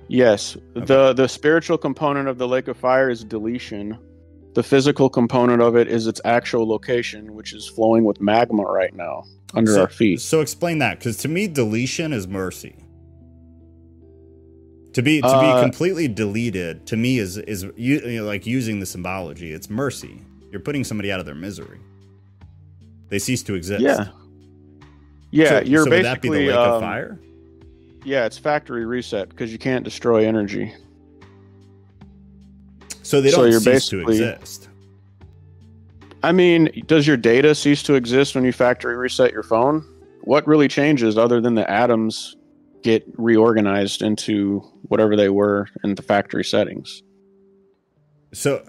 yes. 0.07 0.55
Okay. 0.77 0.85
the 0.85 1.13
The 1.13 1.27
spiritual 1.27 1.77
component 1.77 2.27
of 2.27 2.37
the 2.37 2.47
lake 2.47 2.67
of 2.67 2.77
fire 2.77 3.09
is 3.09 3.23
deletion. 3.23 3.97
The 4.53 4.63
physical 4.63 5.09
component 5.09 5.61
of 5.61 5.75
it 5.75 5.87
is 5.87 6.05
its 6.07 6.21
actual 6.25 6.67
location, 6.67 7.33
which 7.33 7.53
is 7.53 7.67
flowing 7.67 8.03
with 8.05 8.21
magma 8.21 8.63
right 8.63 8.93
now 8.93 9.23
under 9.55 9.73
so, 9.73 9.81
our 9.81 9.89
feet. 9.89 10.21
So 10.21 10.41
explain 10.41 10.77
that, 10.79 10.99
because 10.99 11.17
to 11.17 11.27
me, 11.27 11.47
deletion 11.47 12.13
is 12.13 12.27
mercy. 12.27 12.75
To 14.93 15.01
be 15.01 15.21
to 15.21 15.27
Uh, 15.27 15.55
be 15.57 15.61
completely 15.63 16.07
deleted 16.07 16.85
to 16.85 16.95
me 16.97 17.17
is 17.17 17.37
is 17.39 17.63
you, 17.75 17.99
you 18.01 18.19
know, 18.21 18.25
like 18.25 18.45
using 18.45 18.79
the 18.79 18.85
symbology. 18.85 19.51
It's 19.51 19.69
mercy. 19.69 20.21
You're 20.51 20.61
putting 20.61 20.83
somebody 20.83 21.11
out 21.11 21.19
of 21.19 21.25
their 21.25 21.33
misery. 21.35 21.79
They 23.09 23.19
cease 23.19 23.43
to 23.43 23.53
exist. 23.53 23.81
Yeah, 23.81 24.07
yeah. 25.31 25.49
So, 25.49 25.59
you're 25.61 25.83
so 25.83 25.89
would 25.89 26.05
that 26.05 26.21
be 26.21 26.29
the 26.29 26.47
lake 26.47 26.51
of 26.51 26.73
um, 26.75 26.81
fire? 26.81 27.19
Yeah, 28.03 28.25
it's 28.25 28.37
factory 28.37 28.85
reset 28.85 29.29
because 29.29 29.51
you 29.51 29.57
can't 29.57 29.83
destroy 29.83 30.25
energy. 30.25 30.73
So 33.03 33.21
they 33.21 33.31
don't 33.31 33.51
you're 33.51 33.59
cease 33.59 33.89
to 33.89 34.01
exist. 34.01 34.69
I 36.23 36.31
mean, 36.31 36.83
does 36.87 37.05
your 37.05 37.17
data 37.17 37.53
cease 37.53 37.83
to 37.83 37.95
exist 37.95 38.33
when 38.33 38.45
you 38.45 38.53
factory 38.53 38.95
reset 38.95 39.31
your 39.33 39.43
phone? 39.43 39.85
What 40.21 40.47
really 40.47 40.69
changes 40.69 41.17
other 41.17 41.41
than 41.41 41.55
the 41.55 41.69
atoms 41.69 42.37
get 42.81 43.03
reorganized 43.17 44.01
into 44.01 44.59
whatever 44.83 45.17
they 45.17 45.29
were 45.29 45.67
in 45.83 45.95
the 45.95 46.01
factory 46.01 46.45
settings? 46.45 47.03
So 48.31 48.63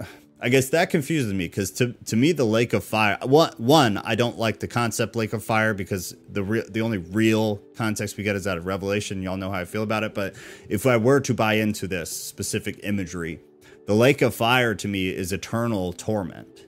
I 0.45 0.51
guess 0.51 0.69
that 0.69 0.91
confuses 0.91 1.33
me 1.33 1.47
because 1.47 1.71
to 1.73 1.95
to 2.05 2.17
me 2.17 2.33
the 2.33 2.45
lake 2.45 2.75
of 2.75 2.85
fire 2.85 3.17
one 3.23 3.97
I 3.97 4.15
don't 4.15 4.39
like 4.39 4.61
the 4.61 4.69
concept 4.69 5.17
lake 5.17 5.33
of 5.33 5.43
fire 5.43 5.73
because 5.73 6.15
the 6.29 6.67
the 6.71 6.83
only 6.83 6.99
real 6.99 7.57
context 7.75 8.19
we 8.19 8.25
get 8.25 8.37
is 8.37 8.47
out 8.47 8.59
of 8.59 8.67
Revelation. 8.67 9.23
Y'all 9.23 9.39
know 9.39 9.51
how 9.51 9.61
I 9.61 9.65
feel 9.65 9.83
about 9.83 10.03
it, 10.05 10.13
but 10.13 10.35
if 10.69 10.85
I 10.85 10.99
were 10.99 11.21
to 11.21 11.33
buy 11.33 11.55
into 11.55 11.89
this 11.89 12.11
specific 12.11 12.81
imagery, 12.83 13.41
the 13.87 13.95
lake 13.95 14.21
of 14.21 14.35
fire 14.35 14.75
to 14.75 14.87
me 14.87 15.09
is 15.09 15.33
eternal 15.33 15.95
torment. 15.95 16.67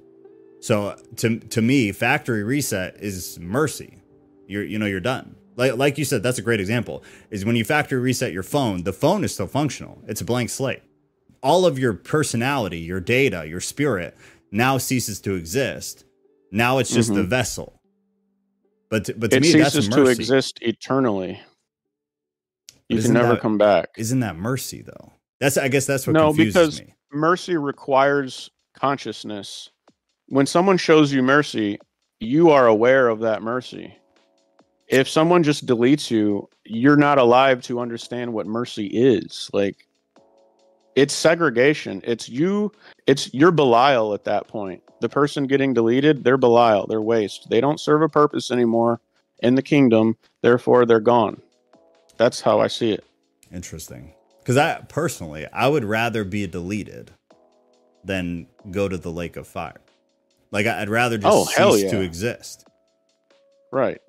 So 0.60 0.96
to 1.16 1.38
to 1.38 1.60
me, 1.60 1.92
factory 1.92 2.44
reset 2.44 2.96
is 3.02 3.38
mercy. 3.38 3.98
You're 4.46 4.64
you 4.64 4.78
know 4.78 4.86
you're 4.86 5.00
done. 5.00 5.36
Like 5.56 5.76
like 5.76 5.98
you 5.98 6.06
said, 6.06 6.22
that's 6.22 6.38
a 6.38 6.42
great 6.42 6.60
example. 6.60 7.04
Is 7.30 7.44
when 7.44 7.56
you 7.56 7.64
factory 7.64 8.00
reset 8.00 8.32
your 8.32 8.42
phone, 8.42 8.84
the 8.84 8.94
phone 8.94 9.22
is 9.22 9.34
still 9.34 9.48
functional. 9.48 10.02
It's 10.06 10.22
a 10.22 10.24
blank 10.24 10.48
slate. 10.48 10.82
All 11.42 11.66
of 11.66 11.78
your 11.78 11.92
personality, 11.94 12.78
your 12.78 13.00
data, 13.00 13.46
your 13.46 13.60
spirit 13.60 14.16
now 14.50 14.78
ceases 14.78 15.20
to 15.22 15.34
exist. 15.34 16.04
Now 16.52 16.78
it's 16.78 16.92
just 16.92 17.12
the 17.14 17.22
Mhm. 17.22 17.28
vessel. 17.28 17.80
But 18.88 19.04
to, 19.06 19.14
but 19.14 19.30
to 19.30 19.36
It 19.38 19.42
me, 19.42 19.52
that's 19.52 19.74
ceases 19.74 19.88
to 19.90 20.06
exist 20.06 20.58
eternally. 20.62 21.40
You 22.88 23.02
can 23.02 23.12
never 23.12 23.30
that- 23.34 23.40
come 23.40 23.58
back. 23.58 23.88
Isn't 23.96 24.20
that 24.20 24.36
mercy 24.36 24.82
though? 24.82 25.12
That's 25.40 25.56
I 25.58 25.68
guess 25.68 25.86
that's 25.86 26.06
what 26.06 26.14
No, 26.14 26.28
confuses 26.28 26.54
because- 26.54 26.80
me. 26.82 26.94
mercy 27.12 27.56
requires 27.56 28.50
consciousness. 28.74 29.70
When 30.28 30.46
someone 30.46 30.76
shows 30.78 31.12
you 31.12 31.22
mercy, 31.22 31.78
you 32.20 32.50
are 32.50 32.66
aware 32.68 33.08
of 33.08 33.20
that 33.20 33.42
mercy. 33.42 33.94
If 34.88 35.08
someone 35.08 35.42
just 35.42 35.66
deletes 35.66 36.10
you, 36.10 36.48
you're 36.64 36.96
not 36.96 37.18
alive 37.18 37.60
to 37.62 37.80
understand 37.80 38.32
what 38.32 38.46
mercy 38.46 38.86
is. 38.86 39.50
Like 39.52 39.86
it's 40.96 41.14
segregation. 41.14 42.00
It's 42.04 42.28
you 42.28 42.72
it's 43.06 43.32
your 43.32 43.52
Belial 43.52 44.14
at 44.14 44.24
that 44.24 44.48
point. 44.48 44.82
The 45.00 45.08
person 45.08 45.46
getting 45.46 45.74
deleted, 45.74 46.24
they're 46.24 46.38
Belial, 46.38 46.86
they're 46.86 47.02
waste. 47.02 47.48
They 47.50 47.60
don't 47.60 47.78
serve 47.78 48.02
a 48.02 48.08
purpose 48.08 48.50
anymore 48.50 49.00
in 49.40 49.54
the 49.54 49.62
kingdom, 49.62 50.16
therefore 50.40 50.86
they're 50.86 50.98
gone. 50.98 51.40
That's 52.16 52.40
how 52.40 52.60
I 52.60 52.68
see 52.68 52.92
it. 52.92 53.04
Interesting. 53.52 54.14
Because 54.40 54.56
I 54.56 54.80
personally, 54.88 55.46
I 55.52 55.68
would 55.68 55.84
rather 55.84 56.24
be 56.24 56.46
deleted 56.46 57.10
than 58.02 58.46
go 58.70 58.88
to 58.88 58.96
the 58.96 59.10
lake 59.10 59.36
of 59.36 59.46
fire. 59.46 59.80
Like 60.50 60.66
I'd 60.66 60.88
rather 60.88 61.18
just 61.18 61.30
Oh, 61.30 61.44
cease 61.44 61.90
to 61.90 62.00
exist. 62.00 62.66
Right. 63.70 64.00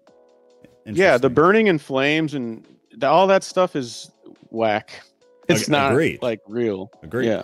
Yeah, 0.86 1.18
the 1.18 1.30
burning 1.30 1.68
in 1.68 1.80
flames 1.80 2.34
and 2.34 2.66
all 3.04 3.28
that 3.28 3.44
stuff 3.44 3.76
is 3.76 4.10
whack. 4.52 5.02
It's 5.50 5.70
not 5.70 5.92
agreed. 5.92 6.22
like 6.22 6.40
real. 6.48 6.90
Agreed. 7.04 7.28
Yeah. 7.28 7.44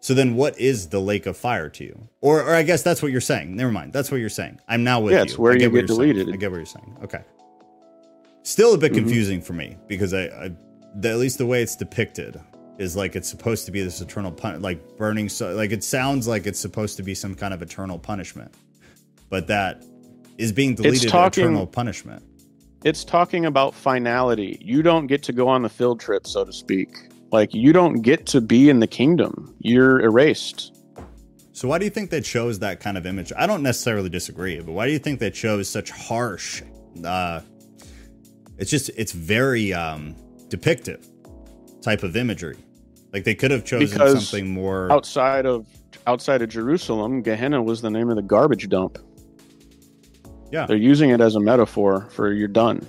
So 0.00 0.14
then, 0.14 0.36
what 0.36 0.58
is 0.60 0.88
the 0.88 1.00
lake 1.00 1.26
of 1.26 1.36
fire 1.36 1.68
to 1.70 1.84
you? 1.84 2.08
Or, 2.20 2.42
or 2.42 2.54
I 2.54 2.62
guess 2.62 2.82
that's 2.82 3.02
what 3.02 3.10
you're 3.12 3.20
saying. 3.20 3.56
Never 3.56 3.72
mind. 3.72 3.92
That's 3.92 4.10
what 4.10 4.20
you're 4.20 4.28
saying. 4.28 4.60
I'm 4.68 4.84
now 4.84 5.00
with 5.00 5.12
Yeah, 5.12 5.18
you. 5.20 5.24
it's 5.24 5.38
where 5.38 5.52
I 5.52 5.54
you 5.54 5.60
get 5.60 5.72
what 5.72 5.80
get 5.80 5.88
you're 5.88 5.96
saying. 5.98 6.12
deleted. 6.14 6.34
I 6.34 6.36
get 6.36 6.50
what 6.50 6.56
you're 6.58 6.66
saying. 6.66 6.98
Okay. 7.02 7.22
Still 8.42 8.74
a 8.74 8.78
bit 8.78 8.92
Mhm. 8.92 8.96
confusing 8.96 9.40
for 9.40 9.54
me 9.54 9.76
because 9.88 10.14
I, 10.14 10.24
I 10.26 10.50
the, 10.94 11.10
at 11.10 11.18
least 11.18 11.38
the 11.38 11.46
way 11.46 11.62
it's 11.62 11.76
depicted 11.76 12.40
is 12.78 12.94
like 12.96 13.16
it's 13.16 13.28
supposed 13.28 13.66
to 13.66 13.72
be 13.72 13.82
this 13.82 14.00
eternal 14.00 14.30
pun, 14.30 14.62
like 14.62 14.96
burning. 14.96 15.28
So 15.28 15.54
like 15.54 15.72
it 15.72 15.82
sounds 15.82 16.28
like 16.28 16.46
it's 16.46 16.60
supposed 16.60 16.96
to 16.98 17.02
be 17.02 17.14
some 17.14 17.34
kind 17.34 17.52
of 17.52 17.60
eternal 17.62 17.98
punishment, 17.98 18.54
but 19.30 19.46
that 19.48 19.84
is 20.38 20.52
being 20.52 20.74
deleted. 20.74 21.08
talking- 21.08 21.44
eternal 21.44 21.66
punishment. 21.66 22.22
It's 22.84 23.02
talking 23.02 23.46
about 23.46 23.74
finality. 23.74 24.58
You 24.62 24.82
don't 24.82 25.06
get 25.08 25.22
to 25.24 25.32
go 25.32 25.48
on 25.48 25.62
the 25.62 25.68
field 25.68 25.98
trip, 25.98 26.26
so 26.26 26.44
to 26.44 26.52
speak. 26.52 27.08
Like 27.32 27.54
you 27.54 27.72
don't 27.72 28.02
get 28.02 28.26
to 28.26 28.40
be 28.40 28.70
in 28.70 28.80
the 28.80 28.86
kingdom. 28.86 29.54
You're 29.60 30.00
erased. 30.00 30.72
So 31.52 31.68
why 31.68 31.78
do 31.78 31.84
you 31.84 31.90
think 31.90 32.10
they 32.10 32.20
chose 32.20 32.58
that 32.58 32.80
kind 32.80 32.98
of 32.98 33.06
image? 33.06 33.32
I 33.36 33.46
don't 33.46 33.62
necessarily 33.62 34.10
disagree, 34.10 34.60
but 34.60 34.72
why 34.72 34.86
do 34.86 34.92
you 34.92 34.98
think 34.98 35.20
they 35.20 35.30
chose 35.30 35.68
such 35.68 35.90
harsh? 35.90 36.62
Uh, 37.04 37.40
it's 38.58 38.70
just 38.70 38.90
it's 38.96 39.12
very 39.12 39.72
um, 39.72 40.14
depictive 40.48 41.06
type 41.82 42.02
of 42.02 42.16
imagery. 42.16 42.58
Like 43.12 43.24
they 43.24 43.34
could 43.34 43.50
have 43.50 43.64
chosen 43.64 43.88
Because 43.88 44.28
something 44.28 44.50
more. 44.50 44.92
Outside 44.92 45.46
of 45.46 45.66
outside 46.06 46.42
of 46.42 46.48
Jerusalem, 46.48 47.22
Gehenna 47.22 47.62
was 47.62 47.80
the 47.80 47.90
name 47.90 48.10
of 48.10 48.16
the 48.16 48.22
garbage 48.22 48.68
dump. 48.68 48.98
Yeah. 50.52 50.66
They're 50.66 50.76
using 50.76 51.10
it 51.10 51.20
as 51.20 51.34
a 51.34 51.40
metaphor 51.40 52.06
for 52.10 52.32
you're 52.32 52.48
done. 52.48 52.86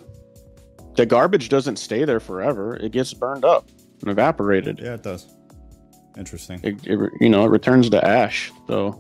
The 0.95 1.05
garbage 1.05 1.49
doesn't 1.49 1.77
stay 1.77 2.05
there 2.05 2.19
forever. 2.19 2.75
It 2.75 2.91
gets 2.91 3.13
burned 3.13 3.45
up 3.45 3.69
and 4.01 4.09
evaporated. 4.09 4.79
yeah, 4.79 4.93
it 4.93 5.03
does. 5.03 5.33
Interesting. 6.17 6.59
it, 6.63 6.85
it 6.87 7.11
you 7.21 7.29
know 7.29 7.45
it 7.45 7.49
returns 7.49 7.91
to 7.91 8.03
ash 8.03 8.51
so 8.67 8.99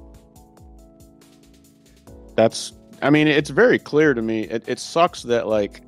that's 2.35 2.73
i 3.01 3.09
mean 3.09 3.27
it's 3.27 3.49
very 3.49 3.79
clear 3.79 4.13
to 4.13 4.21
me 4.21 4.43
it, 4.43 4.63
it 4.67 4.77
sucks 4.77 5.23
that 5.23 5.47
like 5.47 5.81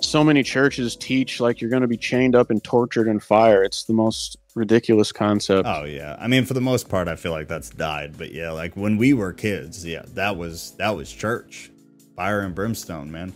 so 0.00 0.22
many 0.22 0.44
churches 0.44 0.94
teach 0.94 1.40
like 1.40 1.60
you're 1.60 1.70
going 1.70 1.82
to 1.82 1.88
be 1.88 1.96
chained 1.96 2.36
up 2.36 2.50
and 2.50 2.62
tortured 2.62 3.08
in 3.08 3.18
fire 3.18 3.64
it's 3.64 3.82
the 3.82 3.92
most 3.92 4.36
ridiculous 4.54 5.10
concept 5.10 5.66
Oh 5.66 5.84
yeah. 5.84 6.16
I 6.18 6.26
mean, 6.26 6.44
for 6.44 6.54
the 6.54 6.60
most 6.60 6.88
part, 6.88 7.06
I 7.08 7.16
feel 7.16 7.30
like 7.32 7.46
that's 7.46 7.70
died. 7.70 8.18
But 8.18 8.32
yeah, 8.32 8.50
like 8.50 8.76
when 8.76 8.96
we 8.96 9.12
were 9.12 9.32
kids, 9.32 9.86
yeah, 9.86 10.02
that 10.14 10.36
was 10.36 10.72
that 10.78 10.96
was 10.96 11.12
church, 11.12 11.70
fire 12.16 12.40
and 12.40 12.54
brimstone, 12.54 13.10
man. 13.10 13.32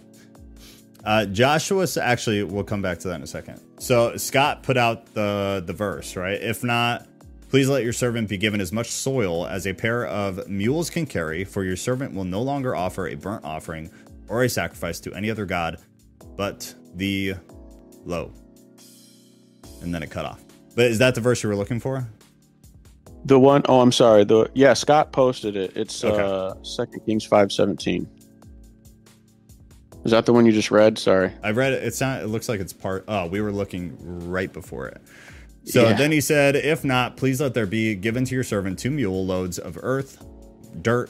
Uh, 1.04 1.26
Joshua 1.26 1.86
actually, 2.00 2.42
we'll 2.42 2.64
come 2.64 2.82
back 2.82 2.98
to 3.00 3.08
that 3.08 3.16
in 3.16 3.22
a 3.22 3.26
second. 3.26 3.60
So 3.82 4.16
Scott 4.16 4.62
put 4.62 4.76
out 4.76 5.12
the 5.12 5.60
the 5.66 5.72
verse, 5.72 6.14
right? 6.14 6.40
If 6.40 6.62
not, 6.62 7.08
please 7.50 7.68
let 7.68 7.82
your 7.82 7.92
servant 7.92 8.28
be 8.28 8.36
given 8.36 8.60
as 8.60 8.70
much 8.72 8.86
soil 8.86 9.44
as 9.44 9.66
a 9.66 9.72
pair 9.72 10.06
of 10.06 10.46
mules 10.48 10.88
can 10.88 11.04
carry, 11.04 11.42
for 11.42 11.64
your 11.64 11.74
servant 11.74 12.14
will 12.14 12.24
no 12.24 12.40
longer 12.42 12.76
offer 12.76 13.08
a 13.08 13.16
burnt 13.16 13.44
offering 13.44 13.90
or 14.28 14.44
a 14.44 14.48
sacrifice 14.48 15.00
to 15.00 15.12
any 15.14 15.32
other 15.32 15.44
god, 15.44 15.78
but 16.36 16.72
the 16.94 17.34
low. 18.04 18.32
And 19.82 19.92
then 19.92 20.04
it 20.04 20.12
cut 20.12 20.26
off. 20.26 20.40
But 20.76 20.84
is 20.86 20.98
that 20.98 21.16
the 21.16 21.20
verse 21.20 21.42
you 21.42 21.48
were 21.48 21.56
looking 21.56 21.80
for? 21.80 22.06
the 23.24 23.38
one 23.38 23.62
oh 23.68 23.80
i'm 23.80 23.92
sorry 23.92 24.24
the 24.24 24.50
yeah 24.52 24.74
scott 24.74 25.12
posted 25.12 25.54
it 25.54 25.76
it's 25.76 26.02
Okay. 26.02 26.20
uh 26.20 26.52
second 26.64 26.98
kings 27.06 27.24
517 27.24 28.04
is 30.04 30.10
that 30.10 30.26
the 30.26 30.32
one 30.32 30.46
you 30.46 30.52
just 30.52 30.70
read 30.70 30.98
sorry 30.98 31.32
I've 31.42 31.56
read 31.56 31.72
it. 31.72 31.82
It's 31.82 32.00
not. 32.00 32.22
It 32.22 32.26
looks 32.28 32.48
like 32.48 32.60
it's 32.60 32.72
part. 32.72 33.04
Oh, 33.08 33.26
we 33.26 33.40
were 33.40 33.52
looking 33.52 33.96
right 34.30 34.52
before 34.52 34.88
it. 34.88 35.00
So 35.64 35.88
Yeah. 35.88 35.92
then 35.96 36.10
he 36.12 36.20
said, 36.20 36.56
"If 36.56 36.84
not, 36.84 37.16
please 37.16 37.40
let 37.40 37.54
there 37.54 37.66
be 37.66 37.94
given 37.94 38.24
to 38.24 38.34
your 38.34 38.44
servant 38.44 38.78
two 38.78 38.90
mule 38.90 39.24
loads 39.24 39.58
of 39.58 39.78
earth, 39.82 40.24
dirt. 40.80 41.08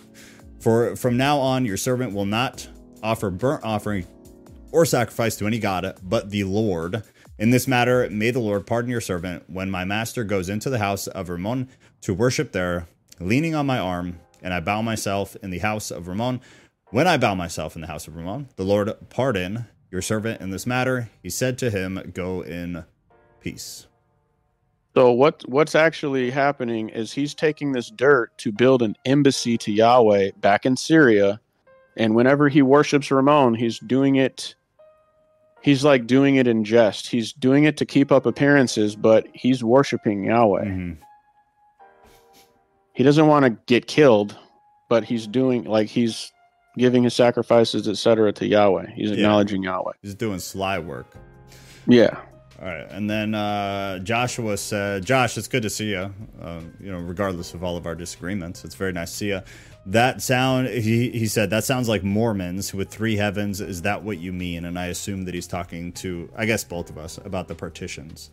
For 0.61 0.95
from 0.97 1.17
now 1.17 1.39
on, 1.39 1.65
your 1.65 1.77
servant 1.79 2.13
will 2.13 2.27
not 2.27 2.69
offer 3.03 3.31
burnt 3.31 3.65
offering 3.65 4.07
or 4.71 4.85
sacrifice 4.87 5.37
to 5.37 5.47
any 5.47 5.59
god 5.59 5.97
but 6.03 6.31
the 6.31 6.45
Lord. 6.45 7.03
In 7.39 7.51
this 7.51 7.67
matter, 7.67 8.09
may 8.11 8.31
the 8.31 8.39
Lord 8.41 8.67
pardon 8.67 8.91
your 8.91 9.01
servant 9.01 9.45
when 9.49 9.71
my 9.71 9.85
master 9.85 10.23
goes 10.23 10.49
into 10.49 10.71
the 10.71 10.79
house 10.79 11.07
of 11.09 11.29
Ramon 11.29 11.69
to 12.03 12.15
worship 12.15 12.53
there, 12.53 12.87
leaning 13.19 13.55
on 13.55 13.67
my 13.67 13.79
arm, 13.79 14.21
and 14.43 14.53
I 14.55 14.61
bow 14.61 14.83
myself 14.83 15.35
in 15.43 15.51
the 15.51 15.59
house 15.61 15.91
of 15.91 16.09
Ramon." 16.09 16.41
When 16.93 17.07
I 17.07 17.17
bow 17.17 17.35
myself 17.35 17.75
in 17.75 17.81
the 17.81 17.87
house 17.87 18.07
of 18.07 18.17
Ramon, 18.17 18.49
the 18.57 18.65
Lord 18.65 18.93
pardon 19.09 19.65
your 19.91 20.03
servant 20.03 20.43
in 20.43 20.51
this 20.51 20.67
matter. 20.67 21.09
He 21.23 21.31
said 21.31 21.57
to 21.59 21.71
him, 21.71 22.13
Go 22.13 22.43
in 22.43 22.85
peace. 23.41 23.87
So 24.95 25.11
what 25.11 25.43
what's 25.49 25.75
actually 25.75 26.31
happening 26.31 26.91
is 26.91 27.11
he's 27.11 27.35
taking 27.35 27.73
this 27.73 27.89
dirt 27.89 28.37
to 28.39 28.53
build 28.53 28.83
an 28.83 28.95
embassy 29.07 29.57
to 29.57 29.73
Yahweh 29.73 30.33
back 30.43 30.67
in 30.67 30.77
Syria, 30.77 31.41
and 31.97 32.15
whenever 32.15 32.51
he 32.51 32.61
worships 32.61 33.11
Ramon, 33.11 33.55
he's 33.55 33.79
doing 33.79 34.17
it. 34.17 34.55
He's 35.63 35.85
like 35.85 36.07
doing 36.07 36.37
it 36.37 36.47
in 36.47 36.63
jest. 36.63 37.07
He's 37.07 37.33
doing 37.33 37.65
it 37.65 37.79
to 37.79 37.87
keep 37.87 38.13
up 38.13 38.27
appearances, 38.27 38.97
but 38.97 39.27
he's 39.33 39.65
worshiping 39.65 40.25
Yahweh. 40.25 40.65
Mhm. 40.65 40.99
He 42.93 43.03
doesn't 43.03 43.29
want 43.29 43.47
to 43.47 43.59
get 43.65 43.87
killed, 43.87 44.37
but 44.91 45.05
he's 45.05 45.27
doing 45.27 45.65
like 45.65 45.89
he's 45.89 46.32
giving 46.77 47.03
his 47.03 47.15
sacrifices, 47.15 47.89
etc., 47.89 48.33
to 48.35 48.47
Yahweh. 48.47 48.87
He's 48.95 49.11
Yeah. 49.11 49.17
acknowledging 49.17 49.63
Yahweh. 49.63 49.93
He's 50.03 50.15
doing 50.15 50.39
sly 50.39 50.79
work. 50.79 51.15
Yeah. 51.87 52.17
All 52.61 52.69
right. 52.69 52.87
And 52.91 53.11
then 53.11 53.35
uh, 53.35 53.99
Joshua 53.99 54.57
said, 54.57 55.05
Josh, 55.05 55.37
it's 55.37 55.49
good 55.49 55.63
to 55.65 55.71
see 55.71 55.91
you. 55.91 56.15
Uh, 56.41 56.61
you 56.81 56.93
know, 56.93 56.99
regardless 56.99 57.55
of 57.55 57.65
all 57.65 57.77
of 57.77 57.87
our 57.87 57.97
disagreements, 57.97 58.65
it's 58.65 58.77
very 58.77 58.93
nice 58.93 59.11
to 59.11 59.17
see 59.17 59.29
you. 59.29 59.41
That 59.87 60.23
sound, 60.23 60.69
he, 60.69 61.11
he 61.11 61.27
said, 61.27 61.51
that 61.51 61.65
sounds 61.65 61.89
like 61.89 62.05
Mormons 62.05 62.73
with 62.73 62.89
three 62.89 63.17
heavens. 63.17 63.61
Is 63.61 63.83
that 63.83 64.05
what 64.05 64.19
you 64.19 64.33
mean? 64.33 64.65
And 64.65 64.79
I 64.79 64.87
assume 64.87 65.25
that 65.25 65.35
he's 65.35 65.49
talking 65.49 65.91
to, 65.95 66.31
I 66.37 66.47
guess, 66.47 66.63
both 66.63 66.89
of 66.89 66.99
us 66.99 67.19
about 67.25 67.49
the 67.49 67.57
partitions. 67.57 68.31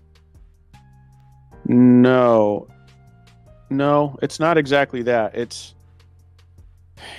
No. 1.65 2.67
No, 3.71 4.17
it's 4.21 4.39
not 4.39 4.57
exactly 4.57 5.01
that. 5.03 5.35
It's 5.35 5.73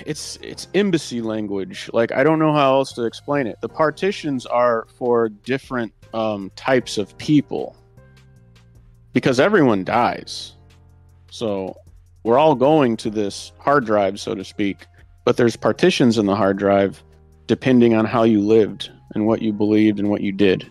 it's 0.05 0.37
it's 0.41 0.67
embassy 0.73 1.21
language. 1.21 1.89
Like 1.93 2.11
I 2.11 2.23
don't 2.23 2.39
know 2.39 2.53
how 2.53 2.73
else 2.73 2.93
to 2.93 3.03
explain 3.03 3.47
it. 3.47 3.59
The 3.61 3.69
partitions 3.69 4.45
are 4.45 4.87
for 4.97 5.29
different 5.29 5.93
um, 6.13 6.51
types 6.55 6.97
of 6.97 7.17
people 7.17 7.75
because 9.13 9.39
everyone 9.39 9.83
dies. 9.83 10.53
So 11.29 11.77
we're 12.23 12.37
all 12.37 12.55
going 12.55 12.97
to 12.97 13.09
this 13.09 13.51
hard 13.59 13.85
drive, 13.85 14.19
so 14.19 14.35
to 14.35 14.43
speak. 14.43 14.85
But 15.25 15.37
there's 15.37 15.55
partitions 15.55 16.17
in 16.17 16.25
the 16.25 16.35
hard 16.35 16.57
drive 16.57 17.03
depending 17.47 17.93
on 17.93 18.05
how 18.05 18.23
you 18.23 18.39
lived 18.39 18.91
and 19.13 19.25
what 19.27 19.41
you 19.41 19.51
believed 19.51 19.99
and 19.99 20.09
what 20.09 20.21
you 20.21 20.31
did. 20.31 20.69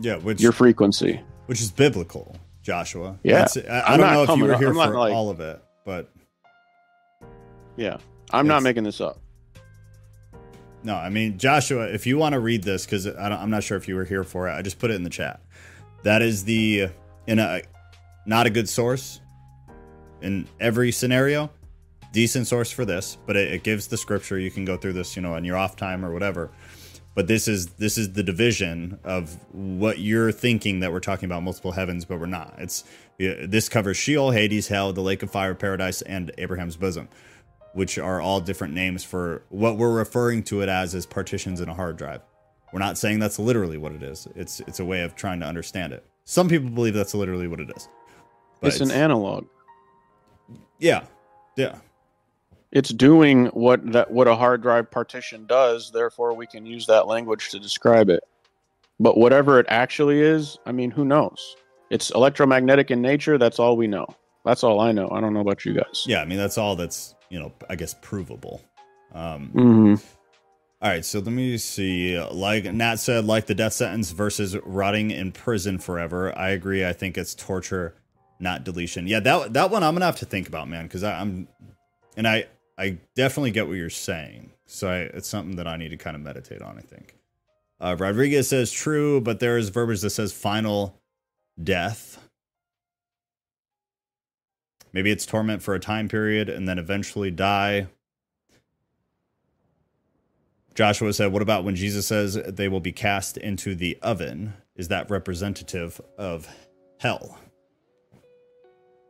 Yeah, 0.00 0.16
which 0.16 0.40
Your 0.40 0.52
frequency. 0.52 1.20
which 1.46 1.60
is 1.60 1.70
biblical, 1.70 2.36
Joshua. 2.62 3.18
Yeah. 3.22 3.40
That's, 3.40 3.56
I, 3.56 3.94
I 3.94 3.96
don't 3.96 4.12
know 4.12 4.22
if 4.24 4.36
you 4.36 4.44
were 4.44 4.56
here 4.56 4.74
for 4.74 4.96
like- 4.96 5.12
all 5.12 5.30
of 5.30 5.40
it, 5.40 5.62
but 5.84 6.10
Yeah. 7.76 7.98
I'm 8.32 8.46
not 8.46 8.62
making 8.62 8.84
this 8.84 9.00
up. 9.00 9.18
No, 10.82 10.94
I 10.94 11.10
mean 11.10 11.38
Joshua, 11.38 11.88
if 11.88 12.06
you 12.06 12.16
want 12.16 12.32
to 12.32 12.40
read 12.40 12.62
this, 12.62 12.86
because 12.86 13.06
I'm 13.06 13.50
not 13.50 13.64
sure 13.64 13.76
if 13.76 13.86
you 13.88 13.96
were 13.96 14.04
here 14.04 14.24
for 14.24 14.48
it, 14.48 14.52
I 14.52 14.62
just 14.62 14.78
put 14.78 14.90
it 14.90 14.94
in 14.94 15.02
the 15.02 15.10
chat. 15.10 15.40
That 16.04 16.22
is 16.22 16.44
the 16.44 16.88
in 17.26 17.38
a 17.38 17.62
not 18.26 18.46
a 18.46 18.50
good 18.50 18.68
source 18.68 19.20
in 20.22 20.46
every 20.58 20.92
scenario. 20.92 21.50
Decent 22.12 22.46
source 22.46 22.70
for 22.70 22.84
this, 22.84 23.18
but 23.26 23.36
it, 23.36 23.52
it 23.52 23.62
gives 23.62 23.86
the 23.86 23.96
scripture. 23.96 24.38
You 24.38 24.50
can 24.50 24.64
go 24.64 24.76
through 24.76 24.94
this, 24.94 25.14
you 25.14 25.22
know, 25.22 25.34
on 25.34 25.44
your 25.44 25.56
off 25.56 25.76
time 25.76 26.04
or 26.04 26.12
whatever. 26.12 26.50
But 27.14 27.26
this 27.26 27.46
is 27.46 27.66
this 27.74 27.98
is 27.98 28.12
the 28.12 28.22
division 28.22 28.98
of 29.04 29.36
what 29.52 29.98
you're 29.98 30.32
thinking 30.32 30.80
that 30.80 30.92
we're 30.92 31.00
talking 31.00 31.26
about 31.26 31.42
multiple 31.42 31.72
heavens, 31.72 32.04
but 32.04 32.18
we're 32.18 32.26
not. 32.26 32.54
It's 32.58 32.84
this 33.18 33.68
covers 33.68 33.98
Sheol, 33.98 34.30
Hades, 34.30 34.68
Hell, 34.68 34.92
the 34.94 35.02
Lake 35.02 35.22
of 35.22 35.30
Fire, 35.30 35.54
Paradise, 35.54 36.00
and 36.02 36.32
Abraham's 36.38 36.76
bosom 36.76 37.08
which 37.74 37.98
are 37.98 38.20
all 38.20 38.40
different 38.40 38.74
names 38.74 39.04
for 39.04 39.42
what 39.48 39.76
we're 39.76 39.92
referring 39.92 40.42
to 40.44 40.60
it 40.62 40.68
as 40.68 40.94
as 40.94 41.06
partitions 41.06 41.60
in 41.60 41.68
a 41.68 41.74
hard 41.74 41.96
drive. 41.96 42.20
We're 42.72 42.78
not 42.80 42.98
saying 42.98 43.18
that's 43.18 43.38
literally 43.38 43.78
what 43.78 43.92
it 43.92 44.02
is. 44.02 44.28
It's 44.36 44.60
it's 44.60 44.80
a 44.80 44.84
way 44.84 45.02
of 45.02 45.14
trying 45.16 45.40
to 45.40 45.46
understand 45.46 45.92
it. 45.92 46.04
Some 46.24 46.48
people 46.48 46.70
believe 46.70 46.94
that's 46.94 47.14
literally 47.14 47.48
what 47.48 47.60
it 47.60 47.70
is. 47.76 47.88
But 48.60 48.68
it's 48.68 48.80
an 48.80 48.90
analog. 48.90 49.46
yeah, 50.78 51.04
yeah, 51.56 51.76
It's 52.72 52.90
doing 52.90 53.46
what 53.46 53.92
that 53.92 54.10
what 54.10 54.28
a 54.28 54.36
hard 54.36 54.62
drive 54.62 54.90
partition 54.90 55.46
does. 55.46 55.90
Therefore, 55.90 56.34
we 56.34 56.46
can 56.46 56.66
use 56.66 56.86
that 56.86 57.06
language 57.06 57.50
to 57.50 57.58
describe 57.58 58.08
it. 58.10 58.22
But 59.00 59.16
whatever 59.16 59.58
it 59.58 59.66
actually 59.68 60.20
is, 60.20 60.58
I 60.66 60.72
mean, 60.72 60.90
who 60.90 61.04
knows? 61.04 61.56
It's 61.88 62.10
electromagnetic 62.10 62.90
in 62.90 63.00
nature. 63.00 63.38
That's 63.38 63.58
all 63.58 63.76
we 63.76 63.86
know. 63.88 64.06
That's 64.44 64.62
all 64.62 64.78
I 64.78 64.92
know. 64.92 65.08
I 65.10 65.20
don't 65.20 65.32
know 65.34 65.40
about 65.40 65.64
you 65.64 65.74
guys. 65.74 66.04
yeah. 66.06 66.20
I 66.20 66.24
mean, 66.24 66.38
that's 66.38 66.58
all 66.58 66.76
that's 66.76 67.14
you 67.30 67.40
know, 67.40 67.52
I 67.68 67.76
guess 67.76 67.94
provable. 68.02 68.62
Um, 69.12 69.48
hmm 69.48 69.94
All 70.82 70.90
right, 70.90 71.04
so 71.04 71.18
let 71.20 71.32
me 71.32 71.56
see. 71.58 72.18
Like 72.20 72.64
Nat 72.64 72.96
said, 72.96 73.24
like 73.24 73.46
the 73.46 73.54
death 73.54 73.72
sentence 73.74 74.10
versus 74.12 74.56
rotting 74.64 75.10
in 75.10 75.32
prison 75.32 75.78
forever. 75.78 76.36
I 76.36 76.50
agree. 76.50 76.84
I 76.86 76.92
think 76.92 77.16
it's 77.18 77.34
torture, 77.34 77.94
not 78.38 78.64
deletion. 78.64 79.06
Yeah, 79.06 79.20
that 79.20 79.52
that 79.54 79.70
one 79.70 79.82
I'm 79.82 79.94
gonna 79.94 80.06
have 80.06 80.16
to 80.16 80.26
think 80.26 80.48
about, 80.48 80.68
man, 80.68 80.86
because 80.86 81.02
I'm, 81.04 81.48
and 82.16 82.26
I 82.28 82.46
I 82.78 82.98
definitely 83.14 83.50
get 83.52 83.68
what 83.68 83.74
you're 83.76 83.90
saying. 83.90 84.52
So 84.66 84.88
I, 84.88 84.98
it's 85.00 85.28
something 85.28 85.56
that 85.56 85.66
I 85.66 85.76
need 85.76 85.90
to 85.90 85.96
kind 85.96 86.16
of 86.16 86.22
meditate 86.22 86.62
on. 86.62 86.78
I 86.78 86.82
think. 86.82 87.16
Uh, 87.80 87.96
Rodriguez 87.98 88.48
says 88.48 88.70
true, 88.70 89.20
but 89.20 89.40
there 89.40 89.56
is 89.56 89.70
verbiage 89.70 90.02
that 90.02 90.10
says 90.10 90.32
final 90.32 91.00
death. 91.62 92.18
Maybe 94.92 95.10
it's 95.10 95.26
torment 95.26 95.62
for 95.62 95.74
a 95.74 95.80
time 95.80 96.08
period 96.08 96.48
and 96.48 96.68
then 96.68 96.78
eventually 96.78 97.30
die. 97.30 97.86
Joshua 100.74 101.12
said, 101.12 101.32
What 101.32 101.42
about 101.42 101.64
when 101.64 101.76
Jesus 101.76 102.06
says 102.06 102.34
they 102.34 102.68
will 102.68 102.80
be 102.80 102.92
cast 102.92 103.36
into 103.36 103.74
the 103.74 103.98
oven? 104.02 104.54
Is 104.76 104.88
that 104.88 105.10
representative 105.10 106.00
of 106.16 106.48
hell? 106.98 107.38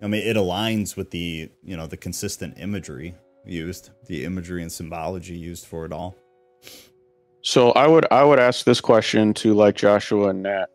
I 0.03 0.07
mean, 0.07 0.27
it 0.27 0.37
aligns 0.37 0.97
with 0.97 1.11
the, 1.11 1.51
you 1.63 1.77
know, 1.77 1.87
the 1.87 1.97
consistent 1.97 2.59
imagery 2.59 3.15
used, 3.45 3.91
the 4.07 4.25
imagery 4.25 4.63
and 4.63 4.73
symbology 4.73 5.37
used 5.37 5.67
for 5.67 5.85
it 5.85 5.93
all. 5.93 6.17
So 7.43 7.71
I 7.73 7.87
would 7.87 8.07
I 8.11 8.23
would 8.25 8.39
ask 8.39 8.65
this 8.65 8.81
question 8.81 9.33
to 9.35 9.55
like 9.55 9.75
Joshua 9.75 10.29
and 10.29 10.43
Nat. 10.43 10.67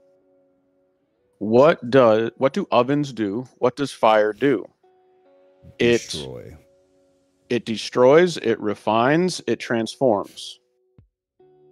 What 1.37 1.89
does 1.91 2.31
what 2.37 2.53
do 2.53 2.67
ovens 2.71 3.13
do? 3.13 3.47
What 3.57 3.75
does 3.75 3.91
fire 3.91 4.33
do? 4.33 4.65
It 5.79 6.01
Destroy. 6.01 6.55
it 7.49 7.65
destroys, 7.65 8.37
it 8.37 8.59
refines, 8.59 9.41
it 9.47 9.59
transforms. 9.59 10.59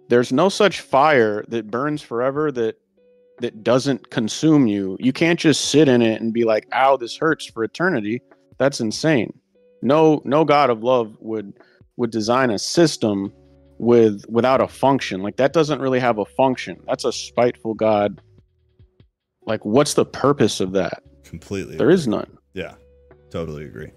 There's 0.08 0.32
no 0.32 0.48
such 0.48 0.80
fire 0.80 1.44
that 1.48 1.70
burns 1.70 2.02
forever 2.02 2.52
that 2.52 2.76
that 3.40 3.64
doesn't 3.64 4.10
consume 4.10 4.66
you. 4.68 4.96
You 5.00 5.12
can't 5.12 5.40
just 5.40 5.66
sit 5.70 5.88
in 5.88 6.02
it 6.02 6.20
and 6.20 6.32
be 6.32 6.44
like, 6.44 6.68
"Ow, 6.72 6.96
this 6.96 7.16
hurts 7.16 7.46
for 7.46 7.64
eternity." 7.64 8.20
That's 8.58 8.80
insane. 8.80 9.32
No 9.82 10.20
no 10.24 10.44
god 10.44 10.70
of 10.70 10.82
love 10.84 11.16
would 11.20 11.54
would 11.96 12.10
design 12.10 12.50
a 12.50 12.58
system 12.58 13.32
with 13.78 14.24
without 14.28 14.60
a 14.60 14.68
function. 14.68 15.22
Like 15.22 15.36
that 15.38 15.52
doesn't 15.52 15.80
really 15.80 15.98
have 16.00 16.18
a 16.18 16.24
function. 16.24 16.80
That's 16.86 17.04
a 17.04 17.12
spiteful 17.12 17.74
god. 17.74 18.20
Like 19.46 19.64
what's 19.64 19.94
the 19.94 20.04
purpose 20.06 20.60
of 20.60 20.72
that? 20.72 21.02
Completely. 21.24 21.76
There 21.76 21.90
is 21.90 22.06
none. 22.06 22.38
Yeah, 22.52 22.74
totally 23.34 23.64
agree. 23.64 23.90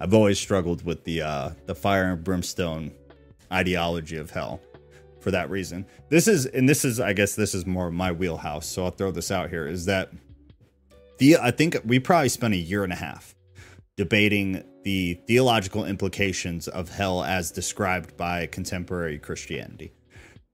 I've 0.00 0.14
always 0.14 0.38
struggled 0.38 0.82
with 0.82 1.04
the 1.04 1.20
uh, 1.20 1.50
the 1.66 1.74
fire 1.74 2.12
and 2.12 2.24
brimstone 2.24 2.90
ideology 3.52 4.16
of 4.16 4.30
hell 4.30 4.62
for 5.20 5.30
that 5.30 5.50
reason. 5.50 5.84
This 6.08 6.26
is, 6.26 6.46
and 6.46 6.66
this 6.66 6.82
is, 6.86 7.00
I 7.00 7.12
guess, 7.12 7.34
this 7.34 7.54
is 7.54 7.66
more 7.66 7.90
my 7.90 8.10
wheelhouse. 8.10 8.66
So 8.66 8.84
I'll 8.84 8.90
throw 8.90 9.10
this 9.10 9.30
out 9.30 9.50
here: 9.50 9.66
is 9.66 9.84
that 9.84 10.10
the 11.18 11.36
I 11.36 11.50
think 11.50 11.76
we 11.84 11.98
probably 11.98 12.30
spent 12.30 12.54
a 12.54 12.56
year 12.56 12.82
and 12.82 12.94
a 12.94 12.96
half 12.96 13.34
debating 13.98 14.64
the 14.84 15.20
theological 15.26 15.84
implications 15.84 16.66
of 16.66 16.88
hell 16.88 17.22
as 17.22 17.50
described 17.50 18.16
by 18.16 18.46
contemporary 18.46 19.18
Christianity. 19.18 19.92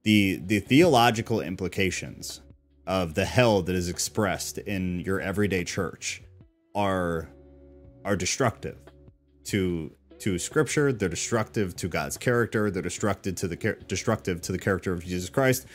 The 0.03 0.41
the 0.45 0.59
theological 0.59 1.39
implications 1.39 2.41
of 2.85 3.13
the 3.13 3.23
hell 3.23 3.61
that 3.61 3.75
is 3.75 3.87
expressed 3.87 4.57
in 4.57 4.99
your 4.99 5.21
everyday 5.21 5.63
church 5.63 6.21
are 6.75 7.29
are 8.07 8.15
destructive 8.15 8.77
to 9.45 9.91
to 10.19 10.39
scripture. 10.39 10.91
They're 10.91 11.09
destructive 11.09 11.75
to 11.75 11.87
god's 11.87 12.17
character. 12.17 12.71
They're 12.71 12.81
destructive 12.81 13.35
to 13.35 13.47
the 13.47 13.77
destructive 13.87 14.41
to 14.41 14.51
the 14.51 14.57
character 14.57 14.93
of 14.93 15.03
jesus 15.03 15.29
christ. 15.29 15.67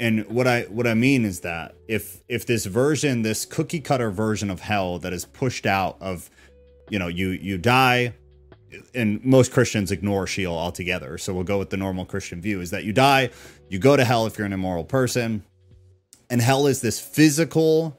And 0.00 0.26
what 0.26 0.46
i 0.46 0.62
what 0.62 0.86
i 0.86 0.94
mean 0.94 1.24
is 1.24 1.40
that 1.40 1.74
if 1.86 2.22
if 2.28 2.46
this 2.46 2.66
version 2.66 3.22
this 3.22 3.44
cookie 3.44 3.80
cutter 3.80 4.10
version 4.10 4.50
of 4.50 4.60
hell 4.60 4.98
that 5.00 5.12
is 5.12 5.24
pushed 5.24 5.66
out 5.66 5.98
of 6.00 6.30
you 6.88 6.98
know 6.98 7.08
you 7.08 7.28
you 7.28 7.58
die 7.58 8.14
and 8.94 9.24
most 9.24 9.52
christians 9.52 9.92
ignore 9.92 10.26
sheol 10.26 10.56
altogether. 10.56 11.18
So 11.18 11.34
we'll 11.34 11.44
go 11.44 11.58
with 11.58 11.70
the 11.70 11.76
normal 11.76 12.06
christian 12.06 12.40
view 12.40 12.60
is 12.60 12.70
that 12.70 12.84
you 12.84 12.92
die 12.92 13.30
you 13.68 13.78
go 13.78 13.96
to 13.96 14.04
hell 14.04 14.26
if 14.26 14.38
you're 14.38 14.46
an 14.46 14.52
immoral 14.52 14.84
person. 14.84 15.44
And 16.30 16.42
hell 16.42 16.66
is 16.66 16.80
this 16.80 17.00
physical 17.00 17.98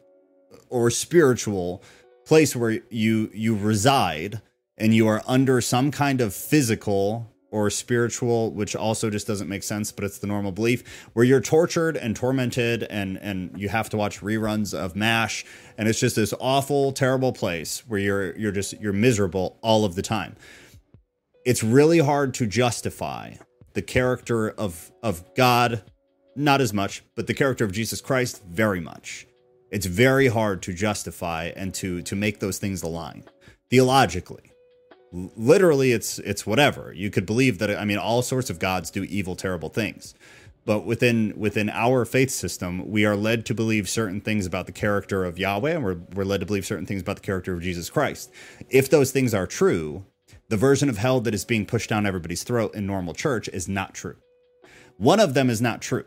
or 0.70 0.92
spiritual 0.92 1.84
place 2.30 2.56
where 2.56 2.80
you 2.92 3.32
you 3.34 3.56
reside 3.56 4.40
and 4.78 4.94
you 4.94 5.08
are 5.08 5.24
under 5.28 5.60
some 5.60 5.90
kind 5.90 6.22
of 6.22 6.32
physical 6.32 7.28
or 7.50 7.72
spiritual 7.72 8.52
which 8.52 8.76
also 8.76 9.10
just 9.10 9.26
doesn't 9.26 9.50
make 9.50 9.64
sense 9.64 9.92
but 9.92 10.04
it's 10.04 10.20
the 10.20 10.28
normal 10.28 10.52
belief 10.52 10.84
where 11.14 11.26
you're 11.26 11.42
tortured 11.42 11.98
and 11.98 12.16
tormented 12.16 12.84
and 12.84 13.18
and 13.18 13.60
you 13.60 13.68
have 13.68 13.90
to 13.90 13.98
watch 13.98 14.22
reruns 14.22 14.78
of 14.78 14.96
mash. 14.96 15.44
And 15.76 15.88
it's 15.88 16.00
just 16.00 16.16
this 16.16 16.32
awful 16.40 16.92
terrible 16.92 17.34
place 17.34 17.84
where 17.88 18.00
you're 18.00 18.38
you're 18.38 18.52
just 18.52 18.80
you're 18.80 18.94
miserable 18.94 19.58
all 19.64 19.84
of 19.84 19.96
the 19.96 20.04
time. 20.04 20.36
It's 21.46 21.64
really 21.64 21.98
hard 21.98 22.36
to 22.36 22.46
justify 22.46 23.34
the 23.74 23.82
character 23.82 24.52
of 24.52 24.92
of 25.02 25.34
god 25.34 25.82
not 26.36 26.62
as 26.62 26.74
much 26.74 27.02
but 27.16 27.26
the 27.28 27.34
character 27.34 27.66
of 27.66 27.72
jesus 27.72 28.02
christ 28.02 28.44
very 28.46 28.80
much 28.80 29.26
it's 29.72 29.86
very 29.86 30.28
hard 30.28 30.62
to 30.64 30.74
justify 30.74 31.52
and 31.56 31.74
to 31.76 32.02
to 32.04 32.16
make 32.16 32.40
those 32.40 32.58
things 32.58 32.84
align. 32.84 33.24
Theologically 33.70 34.50
literally 35.12 35.92
it's 35.92 36.20
it's 36.20 36.46
whatever. 36.46 36.94
You 36.94 37.10
could 37.10 37.26
believe 37.26 37.60
that 37.60 37.76
i 37.78 37.86
mean 37.86 37.98
all 37.98 38.22
sorts 38.22 38.50
of 38.50 38.60
gods 38.60 38.92
do 38.92 39.04
evil 39.04 39.36
terrible 39.36 39.70
things. 39.70 40.14
But 40.66 40.86
within 40.86 41.34
within 41.36 41.70
our 41.70 42.06
faith 42.06 42.30
system 42.30 42.90
we 42.90 43.06
are 43.06 43.16
led 43.16 43.46
to 43.48 43.54
believe 43.54 43.90
certain 43.90 44.22
things 44.22 44.46
about 44.46 44.66
the 44.66 44.72
character 44.72 45.26
of 45.26 45.40
yahweh 45.40 45.72
and 45.72 45.84
we're, 45.84 45.98
we're 46.14 46.26
led 46.26 46.42
to 46.42 46.46
believe 46.46 46.66
certain 46.66 46.86
things 46.86 47.02
about 47.02 47.16
the 47.18 47.22
character 47.22 47.54
of 47.54 47.62
jesus 47.62 47.90
christ. 47.90 48.32
If 48.70 48.90
those 48.90 49.12
things 49.12 49.34
are 49.34 49.48
true 49.48 50.06
the 50.50 50.58
version 50.58 50.90
of 50.90 50.98
hell 50.98 51.22
that 51.22 51.34
is 51.34 51.46
being 51.46 51.66
pushed 51.66 51.90
down 51.90 52.06
everybody's 52.06 52.44
throat 52.44 52.76
in 52.76 52.86
normal 52.86 53.14
church 53.14 53.48
is 53.50 53.68
not 53.68 53.94
true. 53.94 54.18
One 54.98 55.20
of 55.20 55.34
them 55.34 55.50
is 55.50 55.62
not 55.62 55.82
true 55.82 56.06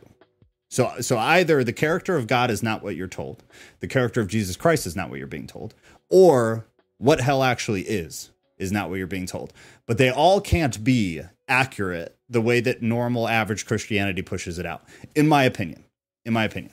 so 0.73 0.91
so 1.03 1.19
either 1.19 1.63
the 1.63 1.73
character 1.75 2.17
of 2.17 2.27
God 2.27 2.51
is 2.51 2.63
not 2.63 2.83
what 2.83 2.97
you're 2.97 3.07
told, 3.07 3.45
the 3.81 3.87
character 3.87 4.23
of 4.23 4.29
Jesus 4.29 4.57
Christ 4.57 4.87
is 4.87 4.97
not 4.97 5.11
what 5.11 5.19
you're 5.19 5.27
being 5.29 5.47
told, 5.47 5.75
or 6.09 6.65
what 6.97 7.21
hell 7.21 7.43
actually 7.43 7.83
is 7.83 8.31
is 8.57 8.73
not 8.73 8.89
what 8.89 8.97
you're 8.97 9.07
being 9.07 9.27
told. 9.27 9.53
But 9.87 9.99
they 9.99 10.11
all 10.11 10.41
can't 10.41 10.83
be 10.83 11.21
accurate 11.47 12.17
the 12.27 12.41
way 12.41 12.61
that 12.63 12.81
normal 12.81 13.29
average 13.29 13.67
Christianity 13.67 14.23
pushes 14.23 14.59
it 14.59 14.65
out. 14.65 14.83
In 15.15 15.29
my 15.29 15.43
opinion. 15.45 15.85
In 16.25 16.33
my 16.33 16.45
opinion. 16.45 16.73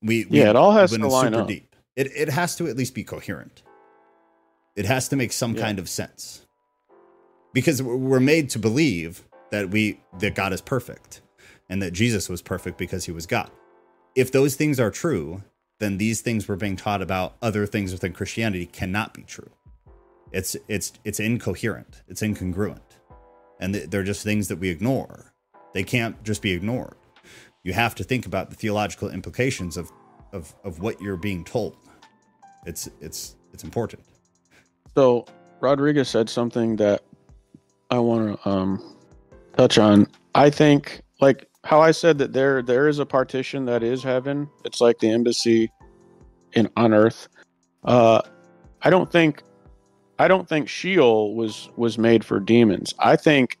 We, 0.00 0.24
we 0.24 0.38
Yeah, 0.38 0.48
it 0.48 0.56
all 0.56 0.72
has 0.72 0.90
to 0.90 1.06
line 1.06 1.32
super 1.32 1.42
up. 1.42 1.48
deep. 1.48 1.76
It 1.96 2.10
it 2.16 2.30
has 2.30 2.56
to 2.56 2.66
at 2.66 2.78
least 2.78 2.94
be 2.94 3.04
coherent. 3.04 3.62
It 4.74 4.86
has 4.86 5.06
to 5.08 5.16
make 5.16 5.32
some 5.32 5.54
Yeah. 5.54 5.60
kind 5.64 5.78
of 5.78 5.86
sense. 5.86 6.46
Because 7.52 7.82
we're 7.82 7.96
we're 7.96 8.20
made 8.20 8.48
to 8.50 8.58
believe 8.58 9.22
that 9.50 9.68
we 9.68 10.00
that 10.20 10.34
God 10.34 10.54
is 10.54 10.62
perfect 10.62 11.20
and 11.70 11.80
that 11.82 11.92
Jesus 11.94 12.28
was 12.28 12.42
perfect 12.42 12.76
because 12.76 13.06
he 13.06 13.12
was 13.12 13.26
God. 13.26 13.50
If 14.14 14.32
those 14.32 14.56
things 14.56 14.78
are 14.78 14.90
true, 14.90 15.42
then 15.78 15.96
these 15.96 16.20
things 16.20 16.48
we're 16.48 16.56
being 16.56 16.76
taught 16.76 17.00
about 17.00 17.36
other 17.40 17.66
things 17.66 17.92
within 17.92 18.12
Christianity 18.12 18.66
cannot 18.66 19.14
be 19.14 19.22
true. 19.22 19.50
it's 20.32 20.56
it's 20.68 20.92
it's 21.04 21.20
incoherent. 21.20 22.02
It's 22.08 22.22
incongruent. 22.22 22.80
And 23.60 23.74
they're 23.74 24.04
just 24.04 24.22
things 24.24 24.48
that 24.48 24.58
we 24.58 24.70
ignore. 24.70 25.32
They 25.74 25.84
can't 25.84 26.22
just 26.24 26.42
be 26.42 26.52
ignored. 26.52 26.96
You 27.64 27.72
have 27.74 27.94
to 27.96 28.04
think 28.04 28.26
about 28.26 28.50
the 28.50 28.56
theological 28.56 29.10
implications 29.10 29.76
of 29.78 29.90
of 30.32 30.54
of 30.64 30.80
what 30.80 31.00
you're 31.00 31.16
being 31.16 31.44
told. 31.44 31.76
It's 32.66 32.88
it's 33.00 33.36
it's 33.52 33.64
important. 33.64 34.02
So 34.94 35.26
rodriguez 35.60 36.08
said 36.08 36.30
something 36.30 36.76
that 36.76 37.02
i 37.90 37.98
want 37.98 38.42
to 38.42 38.48
um 38.48 38.96
touch 39.56 39.78
on. 39.78 40.06
I 40.34 40.50
think 40.50 41.02
like 41.20 41.49
how 41.64 41.80
i 41.80 41.90
said 41.90 42.18
that 42.18 42.32
there 42.32 42.62
there 42.62 42.88
is 42.88 42.98
a 42.98 43.06
partition 43.06 43.64
that 43.64 43.82
is 43.82 44.02
heaven 44.02 44.48
it's 44.64 44.80
like 44.80 44.98
the 44.98 45.10
embassy 45.10 45.70
in 46.52 46.68
on 46.76 46.92
earth 46.92 47.28
uh 47.84 48.20
i 48.82 48.90
don't 48.90 49.10
think 49.10 49.42
I 50.20 50.28
don't 50.28 50.46
think 50.46 50.68
Sheol 50.68 51.34
was 51.34 51.70
was 51.76 51.96
made 51.96 52.26
for 52.26 52.40
demons. 52.40 52.92
I 52.98 53.16
think 53.16 53.56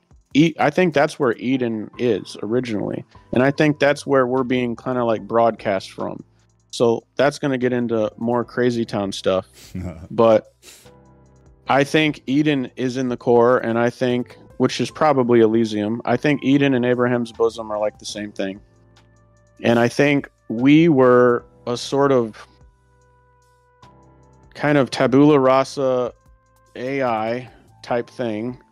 I 0.58 0.68
think 0.68 0.92
that's 0.92 1.18
where 1.18 1.32
Eden 1.36 1.90
is 1.96 2.36
originally, 2.42 3.02
and 3.32 3.42
I 3.42 3.50
think 3.50 3.78
that's 3.78 4.06
where 4.06 4.26
we're 4.26 4.44
being 4.44 4.76
kind 4.76 4.98
of 4.98 5.06
like 5.06 5.26
broadcast 5.26 5.90
from. 5.90 6.22
So 6.70 7.02
that's 7.16 7.38
going 7.38 7.52
to 7.52 7.58
get 7.58 7.72
into 7.72 8.12
more 8.18 8.44
crazy 8.44 8.84
town 8.84 9.10
stuff, 9.12 9.46
but 10.10 10.52
I 11.66 11.82
think 11.82 12.20
Eden 12.26 12.70
is 12.76 12.98
in 12.98 13.08
the 13.08 13.16
core, 13.16 13.56
and 13.56 13.78
I 13.78 13.88
think 13.88 14.36
which 14.60 14.78
is 14.78 14.90
probably 14.90 15.40
Elysium. 15.40 16.02
I 16.04 16.18
think 16.18 16.44
Eden 16.44 16.74
and 16.74 16.84
Abraham's 16.84 17.32
bosom 17.32 17.70
are 17.70 17.78
like 17.78 17.98
the 17.98 18.04
same 18.04 18.30
thing, 18.30 18.60
and 19.62 19.78
I 19.78 19.88
think 19.88 20.30
we 20.48 20.86
were 20.90 21.46
a 21.66 21.78
sort 21.78 22.12
of 22.12 22.46
kind 24.52 24.76
of 24.76 24.90
tabula 24.90 25.38
rasa 25.38 26.12
AI 26.76 27.48
type 27.82 28.10
thing, 28.10 28.62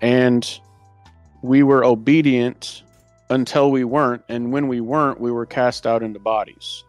and 0.00 0.60
we 1.42 1.64
were 1.64 1.84
obedient 1.84 2.84
until 3.28 3.72
we 3.72 3.82
weren't, 3.82 4.22
and 4.28 4.52
when 4.52 4.68
we 4.68 4.80
weren't, 4.80 5.20
we 5.20 5.32
were 5.32 5.46
cast 5.46 5.84
out 5.84 6.04
into 6.04 6.20
bodies. 6.20 6.84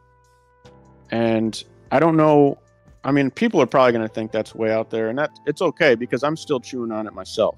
And 1.10 1.64
I 1.92 2.00
don't 2.00 2.16
know. 2.16 2.60
I 3.04 3.12
mean, 3.12 3.32
people 3.32 3.60
are 3.60 3.66
probably 3.66 3.94
going 3.94 4.08
to 4.08 4.14
think 4.14 4.32
that's 4.32 4.54
way 4.54 4.72
out 4.72 4.92
there, 4.92 5.10
and 5.10 5.18
that 5.18 5.32
it's 5.48 5.64
okay 5.64 5.96
because 5.96 6.24
I'm 6.24 6.38
still 6.38 6.60
chewing 6.60 6.92
on 6.92 7.08
it 7.08 7.14
myself. 7.16 7.58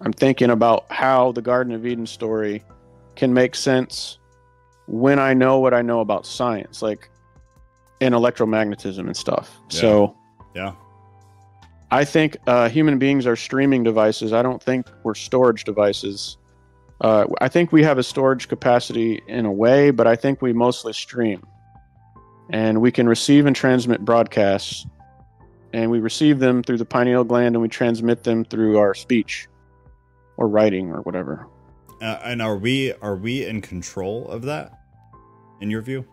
I'm 0.00 0.12
thinking 0.12 0.50
about 0.50 0.90
how 0.90 1.32
the 1.32 1.42
Garden 1.42 1.72
of 1.72 1.86
Eden 1.86 2.06
story 2.06 2.62
can 3.14 3.32
make 3.32 3.54
sense 3.54 4.18
when 4.86 5.18
I 5.18 5.34
know 5.34 5.58
what 5.58 5.74
I 5.74 5.82
know 5.82 6.00
about 6.00 6.26
science, 6.26 6.82
like 6.82 7.10
in 8.00 8.12
electromagnetism 8.12 9.06
and 9.06 9.16
stuff. 9.16 9.58
Yeah. 9.70 9.80
So, 9.80 10.16
yeah 10.54 10.72
I 11.90 12.04
think 12.04 12.36
uh, 12.46 12.68
human 12.68 12.98
beings 12.98 13.26
are 13.26 13.36
streaming 13.36 13.84
devices. 13.84 14.32
I 14.32 14.42
don't 14.42 14.62
think 14.62 14.86
we're 15.04 15.14
storage 15.14 15.64
devices. 15.64 16.36
Uh, 17.00 17.26
I 17.40 17.48
think 17.48 17.70
we 17.70 17.82
have 17.84 17.98
a 17.98 18.02
storage 18.02 18.48
capacity 18.48 19.22
in 19.28 19.46
a 19.46 19.52
way, 19.52 19.90
but 19.90 20.06
I 20.06 20.16
think 20.16 20.42
we 20.42 20.52
mostly 20.52 20.92
stream. 20.92 21.46
And 22.50 22.80
we 22.80 22.90
can 22.90 23.08
receive 23.08 23.46
and 23.46 23.54
transmit 23.54 24.04
broadcasts. 24.04 24.86
And 25.72 25.90
we 25.90 26.00
receive 26.00 26.38
them 26.38 26.62
through 26.62 26.78
the 26.78 26.84
pineal 26.84 27.22
gland 27.22 27.54
and 27.54 27.62
we 27.62 27.68
transmit 27.68 28.24
them 28.24 28.44
through 28.44 28.78
our 28.78 28.94
speech 28.94 29.46
or 30.36 30.48
writing 30.48 30.90
or 30.90 31.00
whatever. 31.02 31.46
Uh, 32.00 32.18
and 32.24 32.42
are 32.42 32.56
we 32.56 32.92
are 32.94 33.16
we 33.16 33.44
in 33.44 33.60
control 33.60 34.28
of 34.28 34.42
that 34.42 34.78
in 35.60 35.70
your 35.70 35.80
view? 35.80 36.04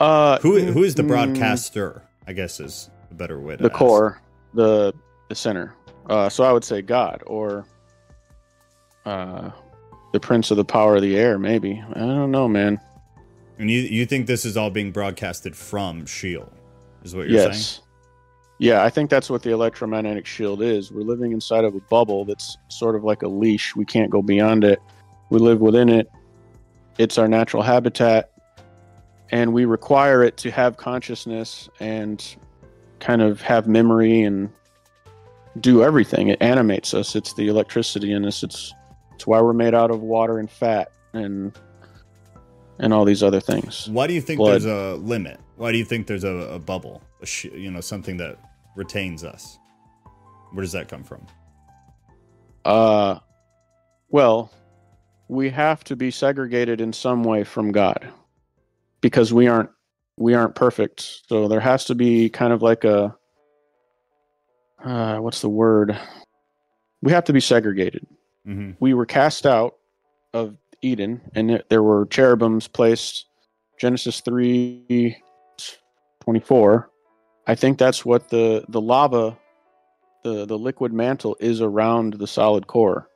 Uh, 0.00 0.38
Who 0.40 0.58
who 0.60 0.84
is 0.84 0.94
the 0.94 1.02
mm, 1.02 1.08
broadcaster? 1.08 2.02
I 2.26 2.32
guess 2.32 2.60
is 2.60 2.90
a 3.10 3.14
better 3.14 3.40
way 3.40 3.56
to 3.56 3.62
the 3.62 3.70
ask. 3.70 3.78
core, 3.78 4.20
the 4.54 4.92
the 5.28 5.34
center. 5.34 5.74
Uh, 6.08 6.28
so 6.28 6.44
I 6.44 6.52
would 6.52 6.64
say 6.64 6.82
God 6.82 7.22
or 7.26 7.66
uh, 9.04 9.50
the 10.12 10.20
Prince 10.20 10.50
of 10.50 10.56
the 10.56 10.64
Power 10.64 10.96
of 10.96 11.02
the 11.02 11.16
Air. 11.16 11.38
Maybe 11.38 11.82
I 11.94 11.98
don't 11.98 12.30
know, 12.30 12.48
man. 12.48 12.80
And 13.58 13.70
you 13.70 13.80
you 13.80 14.06
think 14.06 14.26
this 14.26 14.44
is 14.44 14.56
all 14.56 14.70
being 14.70 14.92
broadcasted 14.92 15.56
from 15.56 16.06
Sheol? 16.06 16.52
Is 17.02 17.14
what 17.14 17.28
you're 17.28 17.40
yes. 17.40 17.66
saying? 17.66 17.87
Yeah, 18.58 18.82
I 18.82 18.90
think 18.90 19.08
that's 19.08 19.30
what 19.30 19.42
the 19.42 19.50
electromagnetic 19.50 20.26
shield 20.26 20.62
is. 20.62 20.90
We're 20.90 21.02
living 21.02 21.32
inside 21.32 21.64
of 21.64 21.74
a 21.74 21.80
bubble 21.80 22.24
that's 22.24 22.58
sort 22.68 22.96
of 22.96 23.04
like 23.04 23.22
a 23.22 23.28
leash. 23.28 23.76
We 23.76 23.84
can't 23.84 24.10
go 24.10 24.20
beyond 24.20 24.64
it. 24.64 24.82
We 25.30 25.38
live 25.38 25.60
within 25.60 25.88
it. 25.88 26.10
It's 26.98 27.18
our 27.18 27.28
natural 27.28 27.62
habitat. 27.62 28.30
And 29.30 29.52
we 29.52 29.64
require 29.64 30.24
it 30.24 30.36
to 30.38 30.50
have 30.50 30.76
consciousness 30.76 31.68
and 31.78 32.24
kind 32.98 33.22
of 33.22 33.40
have 33.42 33.68
memory 33.68 34.22
and 34.22 34.50
do 35.60 35.84
everything. 35.84 36.28
It 36.28 36.42
animates 36.42 36.94
us. 36.94 37.14
It's 37.14 37.34
the 37.34 37.48
electricity 37.48 38.12
in 38.12 38.24
us. 38.24 38.42
It's 38.42 38.74
it's 39.14 39.26
why 39.26 39.40
we're 39.40 39.52
made 39.52 39.74
out 39.74 39.90
of 39.90 40.00
water 40.00 40.38
and 40.38 40.50
fat 40.50 40.92
and 41.12 41.52
and 42.78 42.92
all 42.92 43.04
these 43.04 43.22
other 43.22 43.40
things. 43.40 43.88
Why 43.88 44.06
do 44.06 44.14
you 44.14 44.20
think 44.20 44.38
Blood. 44.38 44.52
there's 44.52 44.66
a 44.66 44.94
limit? 44.96 45.40
Why 45.56 45.72
do 45.72 45.78
you 45.78 45.84
think 45.84 46.06
there's 46.06 46.24
a, 46.24 46.28
a 46.28 46.58
bubble? 46.58 47.02
A 47.20 47.26
sh- 47.26 47.46
you 47.46 47.70
know, 47.70 47.80
something 47.80 48.16
that 48.18 48.38
retains 48.78 49.24
us. 49.24 49.58
Where 50.52 50.62
does 50.62 50.72
that 50.72 50.88
come 50.88 51.04
from? 51.04 51.26
Uh, 52.64 53.18
well, 54.08 54.50
we 55.28 55.50
have 55.50 55.84
to 55.84 55.96
be 55.96 56.10
segregated 56.10 56.80
in 56.80 56.92
some 56.92 57.24
way 57.24 57.44
from 57.44 57.72
God 57.72 58.08
because 59.00 59.34
we 59.34 59.46
aren't 59.48 59.70
we 60.16 60.34
aren't 60.34 60.54
perfect. 60.54 61.22
So 61.28 61.48
there 61.48 61.60
has 61.60 61.84
to 61.86 61.94
be 61.94 62.30
kind 62.30 62.52
of 62.52 62.62
like 62.62 62.84
a 62.84 63.14
uh, 64.82 65.18
what's 65.18 65.40
the 65.40 65.48
word? 65.48 65.98
We 67.02 67.12
have 67.12 67.24
to 67.24 67.32
be 67.32 67.40
segregated. 67.40 68.06
hmm 68.46 68.70
We 68.80 68.94
were 68.94 69.06
cast 69.06 69.44
out 69.44 69.74
of 70.32 70.56
Eden, 70.82 71.20
and 71.34 71.62
there 71.68 71.82
were 71.82 72.06
cherubims 72.06 72.68
placed. 72.68 73.26
Genesis 73.80 74.20
three 74.20 75.16
twenty 76.20 76.40
four. 76.40 76.90
I 77.48 77.54
think 77.54 77.78
that's 77.78 78.04
what 78.04 78.28
the 78.28 78.64
the 78.68 78.80
lava, 78.80 79.36
the 80.22 80.44
the 80.46 80.58
liquid 80.58 80.92
mantle 80.92 81.36
is 81.40 81.60
around 81.60 82.14
the 82.14 82.26
solid 82.26 82.66
core. 82.66 83.08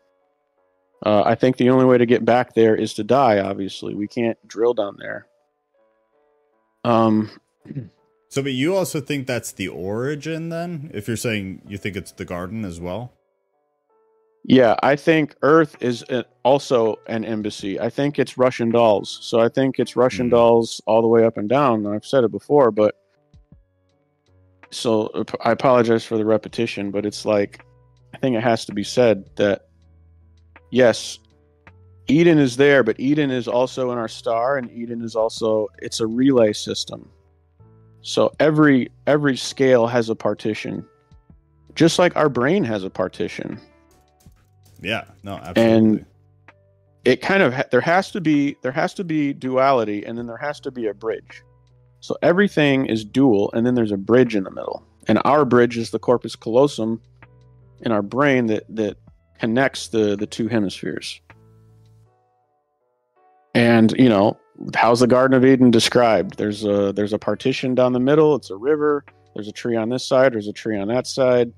Uh, 1.04 1.22
I 1.24 1.34
think 1.34 1.56
the 1.58 1.70
only 1.70 1.84
way 1.84 1.98
to 1.98 2.06
get 2.06 2.24
back 2.24 2.54
there 2.54 2.74
is 2.74 2.94
to 2.94 3.04
die. 3.04 3.38
Obviously, 3.40 3.94
we 3.94 4.08
can't 4.08 4.38
drill 4.48 4.72
down 4.74 4.96
there. 4.98 5.26
Um, 6.84 7.30
So, 8.28 8.42
but 8.42 8.52
you 8.52 8.74
also 8.74 9.00
think 9.00 9.26
that's 9.26 9.52
the 9.52 9.68
origin 9.68 10.48
then? 10.48 10.90
If 10.94 11.06
you're 11.06 11.18
saying 11.18 11.62
you 11.68 11.76
think 11.76 11.96
it's 11.96 12.12
the 12.12 12.24
garden 12.24 12.64
as 12.64 12.80
well? 12.80 13.12
yeah, 14.44 14.74
I 14.82 14.96
think 14.96 15.34
Earth 15.42 15.76
is 15.80 16.02
uh, 16.04 16.22
also 16.44 16.98
an 17.06 17.24
embassy. 17.24 17.78
I 17.78 17.90
think 17.90 18.18
it's 18.18 18.38
Russian 18.38 18.70
dolls. 18.70 19.18
So 19.22 19.40
I 19.40 19.48
think 19.48 19.78
it's 19.78 19.96
Russian 19.96 20.26
Hmm. 20.26 20.30
dolls 20.30 20.80
all 20.86 21.02
the 21.02 21.08
way 21.08 21.24
up 21.24 21.36
and 21.36 21.48
down. 21.48 21.86
I've 21.86 22.06
said 22.06 22.24
it 22.24 22.32
before, 22.32 22.70
but 22.70 22.96
so 24.72 25.24
I 25.42 25.52
apologize 25.52 26.04
for 26.04 26.16
the 26.16 26.24
repetition, 26.24 26.90
but 26.90 27.06
it's 27.06 27.24
like 27.24 27.64
I 28.14 28.18
think 28.18 28.36
it 28.36 28.42
has 28.42 28.64
to 28.66 28.72
be 28.72 28.82
said 28.82 29.24
that 29.36 29.68
yes, 30.70 31.18
Eden 32.08 32.38
is 32.38 32.56
there, 32.56 32.82
but 32.82 32.98
Eden 32.98 33.30
is 33.30 33.46
also 33.46 33.92
in 33.92 33.98
our 33.98 34.08
star, 34.08 34.56
and 34.56 34.70
Eden 34.70 35.02
is 35.02 35.14
also 35.14 35.68
it's 35.78 36.00
a 36.00 36.06
relay 36.06 36.52
system. 36.52 37.08
So 38.00 38.32
every 38.40 38.90
every 39.06 39.36
scale 39.36 39.86
has 39.86 40.08
a 40.08 40.14
partition, 40.14 40.84
just 41.74 41.98
like 41.98 42.16
our 42.16 42.28
brain 42.28 42.64
has 42.64 42.82
a 42.82 42.90
partition. 42.90 43.60
Yeah, 44.80 45.04
no, 45.22 45.34
absolutely. 45.34 45.62
And 45.62 46.06
it 47.04 47.20
kind 47.20 47.42
of 47.42 47.52
ha- 47.52 47.64
there 47.70 47.80
has 47.80 48.10
to 48.12 48.20
be 48.20 48.56
there 48.62 48.72
has 48.72 48.94
to 48.94 49.04
be 49.04 49.32
duality 49.32 50.04
and 50.04 50.16
then 50.16 50.26
there 50.26 50.36
has 50.36 50.60
to 50.60 50.70
be 50.70 50.86
a 50.86 50.94
bridge 50.94 51.42
so 52.02 52.16
everything 52.20 52.86
is 52.86 53.04
dual 53.04 53.50
and 53.52 53.64
then 53.64 53.76
there's 53.76 53.92
a 53.92 53.96
bridge 53.96 54.34
in 54.34 54.42
the 54.42 54.50
middle. 54.50 54.84
And 55.06 55.20
our 55.24 55.44
bridge 55.44 55.78
is 55.78 55.90
the 55.90 56.00
corpus 56.00 56.34
callosum 56.34 57.00
in 57.80 57.92
our 57.92 58.02
brain 58.02 58.46
that 58.46 58.64
that 58.76 58.96
connects 59.38 59.88
the 59.88 60.16
the 60.16 60.26
two 60.26 60.48
hemispheres. 60.48 61.20
And 63.54 63.92
you 63.96 64.08
know 64.08 64.36
how's 64.74 65.00
the 65.00 65.06
garden 65.06 65.36
of 65.36 65.44
eden 65.44 65.70
described? 65.70 66.38
There's 66.38 66.64
a 66.64 66.92
there's 66.92 67.12
a 67.12 67.18
partition 67.18 67.76
down 67.76 67.92
the 67.92 68.00
middle 68.00 68.34
it's 68.34 68.50
a 68.50 68.56
river 68.56 69.04
there's 69.34 69.48
a 69.48 69.52
tree 69.52 69.76
on 69.76 69.88
this 69.88 70.06
side 70.06 70.34
there's 70.34 70.48
a 70.48 70.52
tree 70.52 70.78
on 70.78 70.88
that 70.88 71.06
side. 71.06 71.52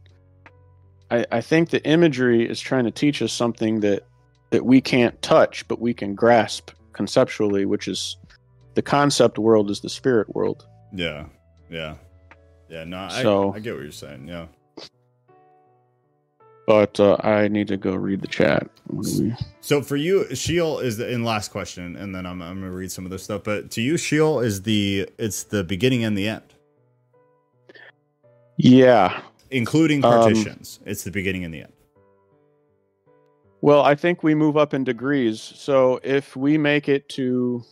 I 1.10 1.24
i 1.32 1.40
think 1.40 1.70
the 1.70 1.82
imagery 1.86 2.48
is 2.48 2.60
trying 2.60 2.84
to 2.84 2.90
teach 2.90 3.22
us 3.22 3.32
something 3.32 3.80
that 3.80 4.02
that 4.50 4.66
we 4.66 4.82
can't 4.82 5.20
touch 5.22 5.66
but 5.68 5.80
we 5.80 5.94
can 5.94 6.14
grasp 6.14 6.70
conceptually 6.92 7.64
which 7.64 7.88
is 7.88 8.18
the 8.74 8.82
concept 8.82 9.38
world 9.38 9.70
is 9.70 9.80
the 9.80 9.88
spirit 9.88 10.34
world 10.34 10.66
yeah, 10.92 11.26
yeah, 11.70 11.94
yeah. 12.68 12.84
No, 12.84 12.98
I, 13.10 13.22
So- 13.22 13.52
I 13.54 13.58
get 13.60 13.74
what 13.74 13.82
you're 13.82 13.90
saying. 13.92 14.28
Yeah. 14.28 14.46
but 16.66 16.98
uh, 17.00 17.16
i 17.22 17.48
need 17.48 17.66
to 17.68 17.76
go 17.76 17.94
read 17.94 18.20
the 18.22 18.28
chat 18.28 18.68
we- 18.88 19.34
So 19.60 19.82
for 19.82 19.96
you, 19.96 20.34
Sheol 20.34 20.78
is 20.78 20.96
the 20.98 21.10
in 21.10 21.24
last 21.24 21.50
question, 21.50 21.96
and 21.96 22.14
then 22.14 22.26
I'm 22.26 22.40
I'm 22.42 22.60
gonna 22.60 22.70
read 22.70 22.92
some 22.92 23.04
of 23.06 23.10
this 23.10 23.22
stuff. 23.24 23.42
But 23.44 23.70
to 23.72 23.80
you, 23.82 23.96
Sheol 23.96 24.40
is 24.40 24.62
the 24.62 25.08
it's 25.18 25.44
the 25.44 25.64
beginning 25.64 26.04
and 26.04 26.16
the 26.16 26.28
end. 26.28 26.42
Yeah. 28.56 29.20
including 29.50 30.04
Um, 30.04 30.10
partitions. 30.12 30.80
it's 30.84 31.02
the 31.04 31.10
beginning 31.10 31.44
and 31.44 31.52
the 31.52 31.60
end. 31.62 31.72
Well, 33.62 33.82
I 33.82 33.94
think 33.94 34.22
we 34.22 34.34
move 34.34 34.56
up 34.56 34.74
in 34.74 34.84
degrees. 34.84 35.40
So 35.40 35.98
if 36.04 36.36
we 36.36 36.58
make 36.58 36.88
it 36.88 37.08
to 37.10 37.62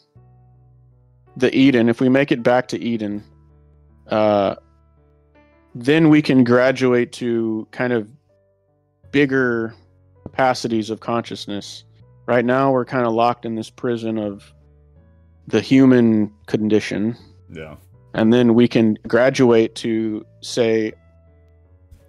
the 1.37 1.55
Eden, 1.57 1.89
if 1.89 2.01
we 2.01 2.09
make 2.09 2.30
it 2.33 2.43
back 2.43 2.68
to 2.68 2.78
Eden, 2.83 3.22
uh, 4.09 4.57
then 5.74 6.09
we 6.09 6.20
can 6.20 6.45
graduate 6.45 7.12
to 7.12 7.66
kind 7.70 7.93
of 7.93 8.09
bigger 9.11 9.74
capacities 10.22 10.91
of 10.91 11.01
consciousness. 11.01 11.85
Right 12.26 12.45
now, 12.45 12.70
we're 12.70 12.85
kind 12.85 13.07
of 13.07 13.12
locked 13.12 13.45
in 13.45 13.55
this 13.55 13.70
prison 13.70 14.18
of 14.18 14.53
the 15.49 15.61
human 15.61 16.33
condition, 16.47 17.16
Yeah. 17.51 17.76
and 18.14 18.33
then 18.33 18.55
we 18.55 18.68
can 18.68 18.97
graduate 19.09 19.74
to 19.76 20.24
say 20.41 20.93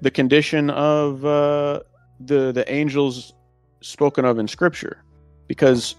the 0.02 0.12
condition 0.12 0.70
of 0.70 1.26
uh, 1.26 1.80
the 2.20 2.52
the 2.52 2.66
angels 2.72 3.34
spoken 3.82 4.24
of 4.26 4.38
in 4.38 4.48
scripture 4.48 5.02
because 5.48 5.96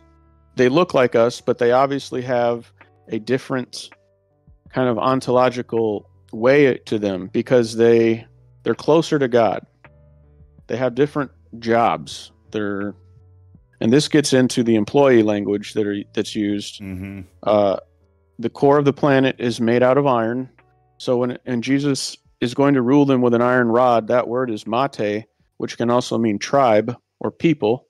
they 0.57 0.68
look 0.68 0.95
like 0.95 1.14
us 1.14 1.41
but 1.41 1.59
they 1.59 1.72
obviously 1.72 2.22
have 2.22 2.72
a 3.09 3.19
different 3.19 3.91
kind 4.71 4.89
of 4.89 4.99
ontological 4.99 6.09
way 6.33 6.77
to 6.79 6.99
them 6.99 7.29
because 7.33 7.77
they 7.77 8.27
they're 8.63 8.75
closer 8.75 9.19
to 9.19 9.29
god 9.29 9.65
they 10.67 10.77
have 10.77 10.95
different 10.95 11.31
jobs 11.59 12.33
they're 12.51 12.95
and 13.81 13.93
this 13.93 14.09
gets 14.09 14.33
into 14.33 14.63
the 14.63 14.77
employee 14.77 15.23
language 15.23 15.75
that 15.75 15.87
are 15.87 16.03
that's 16.15 16.35
used 16.35 16.81
Mm-hmm. 16.81 17.21
uh, 17.43 17.77
the 18.39 18.51
core 18.51 18.79
of 18.79 18.85
the 18.85 18.93
planet 18.93 19.37
is 19.39 19.61
made 19.61 19.83
out 19.83 19.99
of 19.99 20.07
iron. 20.07 20.49
So 20.99 21.19
when 21.19 21.39
and 21.47 21.63
Jesus 21.63 22.17
is 22.41 22.55
going 22.55 22.75
to 22.75 22.83
rule 22.83 23.05
them 23.05 23.21
with 23.21 23.35
an 23.35 23.43
iron 23.43 23.69
rod, 23.69 24.09
that 24.09 24.29
word 24.29 24.51
is 24.51 24.65
matteh, 24.65 25.25
which 25.59 25.77
can 25.77 25.91
also 25.91 26.19
mean 26.19 26.39
tribe 26.39 26.97
or 27.21 27.31
people. 27.31 27.87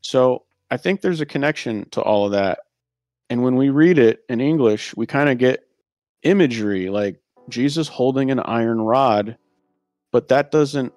So 0.00 0.44
I 0.70 0.76
think 0.76 1.00
there's 1.00 1.20
a 1.20 1.26
connection 1.26 1.88
to 1.90 2.02
all 2.02 2.26
of 2.26 2.32
that. 2.32 2.60
And 3.30 3.42
when 3.42 3.56
we 3.56 3.70
read 3.70 3.98
it 3.98 4.24
in 4.28 4.40
English, 4.40 4.96
we 4.96 5.06
kind 5.06 5.28
of 5.28 5.38
get 5.38 5.66
imagery 6.22 6.88
like 6.88 7.20
Jesus 7.48 7.88
holding 7.88 8.30
an 8.30 8.40
iron 8.40 8.80
rod, 8.80 9.36
but 10.12 10.28
that 10.28 10.50
doesn't 10.50 10.92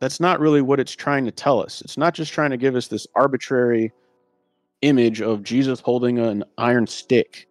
that's 0.00 0.20
not 0.20 0.38
really 0.38 0.62
what 0.62 0.78
it's 0.78 0.94
trying 0.94 1.24
to 1.24 1.32
tell 1.32 1.60
us. 1.60 1.80
It's 1.80 1.96
not 1.96 2.14
just 2.14 2.32
trying 2.32 2.50
to 2.50 2.56
give 2.56 2.76
us 2.76 2.86
this 2.86 3.06
arbitrary 3.16 3.92
image 4.82 5.20
of 5.20 5.42
Jesus 5.42 5.80
holding 5.80 6.18
an 6.18 6.44
iron 6.56 6.86
stick. 6.86 7.48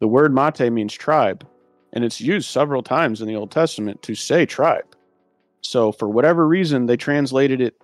The 0.00 0.08
word 0.08 0.32
matteh 0.32 0.72
means 0.72 0.94
tribe, 0.94 1.46
and 1.92 2.04
it's 2.04 2.20
used 2.20 2.48
several 2.48 2.82
times 2.82 3.20
in 3.20 3.28
the 3.28 3.36
Old 3.36 3.50
Testament 3.50 4.02
to 4.02 4.14
say 4.14 4.46
tribe. 4.46 4.96
So, 5.60 5.92
for 5.92 6.08
whatever 6.08 6.48
reason, 6.48 6.86
they 6.86 6.96
translated 6.96 7.60
it 7.60 7.80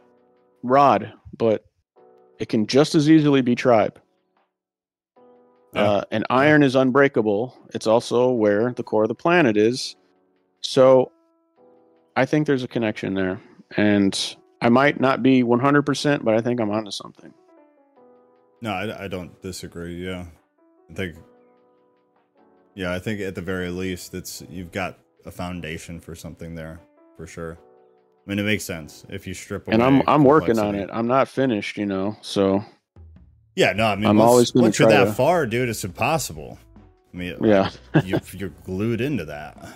rod, 0.62 1.12
but 1.36 1.64
it 2.38 2.48
can 2.48 2.66
just 2.66 2.94
as 2.94 3.08
easily 3.08 3.42
be 3.42 3.54
tribe. 3.54 4.00
Yeah. 5.78 5.90
Uh, 5.90 6.02
and 6.10 6.26
iron 6.28 6.62
is 6.62 6.74
unbreakable. 6.74 7.56
It's 7.74 7.86
also 7.86 8.30
where 8.30 8.72
the 8.72 8.82
core 8.82 9.04
of 9.04 9.08
the 9.08 9.14
planet 9.14 9.56
is. 9.56 9.96
So, 10.60 11.12
I 12.16 12.26
think 12.26 12.46
there's 12.46 12.64
a 12.64 12.68
connection 12.68 13.14
there. 13.14 13.40
And 13.76 14.36
I 14.60 14.68
might 14.68 15.00
not 15.00 15.22
be 15.22 15.44
100%, 15.44 16.24
but 16.24 16.34
I 16.34 16.40
think 16.40 16.60
I'm 16.60 16.70
onto 16.70 16.90
something. 16.90 17.32
No, 18.60 18.72
I, 18.72 19.04
I 19.04 19.08
don't 19.08 19.40
disagree. 19.40 20.04
Yeah, 20.04 20.26
I 20.90 20.94
think. 20.94 21.16
Yeah, 22.74 22.92
I 22.92 22.98
think 22.98 23.20
at 23.20 23.34
the 23.34 23.42
very 23.42 23.70
least, 23.70 24.14
it's 24.14 24.42
you've 24.48 24.72
got 24.72 24.98
a 25.26 25.30
foundation 25.30 26.00
for 26.00 26.14
something 26.14 26.54
there 26.54 26.80
for 27.16 27.26
sure. 27.26 27.58
I 28.26 28.30
mean, 28.30 28.38
it 28.38 28.44
makes 28.44 28.64
sense 28.64 29.06
if 29.08 29.26
you 29.26 29.34
strip 29.34 29.66
away. 29.66 29.74
and 29.74 29.82
I'm 29.82 30.02
I'm 30.08 30.24
working 30.24 30.58
on 30.58 30.74
it. 30.74 30.90
I'm 30.92 31.06
not 31.06 31.28
finished, 31.28 31.76
you 31.76 31.86
know. 31.86 32.16
So 32.20 32.64
Yeah, 33.58 33.72
no, 33.72 33.86
I 33.86 33.96
mean, 33.96 34.06
I'm 34.06 34.18
once, 34.18 34.28
always 34.30 34.50
gonna 34.52 34.62
once 34.66 34.78
you're 34.78 34.88
that 34.88 35.04
to- 35.06 35.12
far, 35.12 35.44
dude, 35.44 35.68
it's 35.68 35.82
impossible. 35.82 36.60
I 37.12 37.16
mean, 37.16 37.34
yeah, 37.42 37.70
you, 38.04 38.20
you're 38.32 38.50
glued 38.62 39.00
into 39.00 39.24
that. 39.24 39.68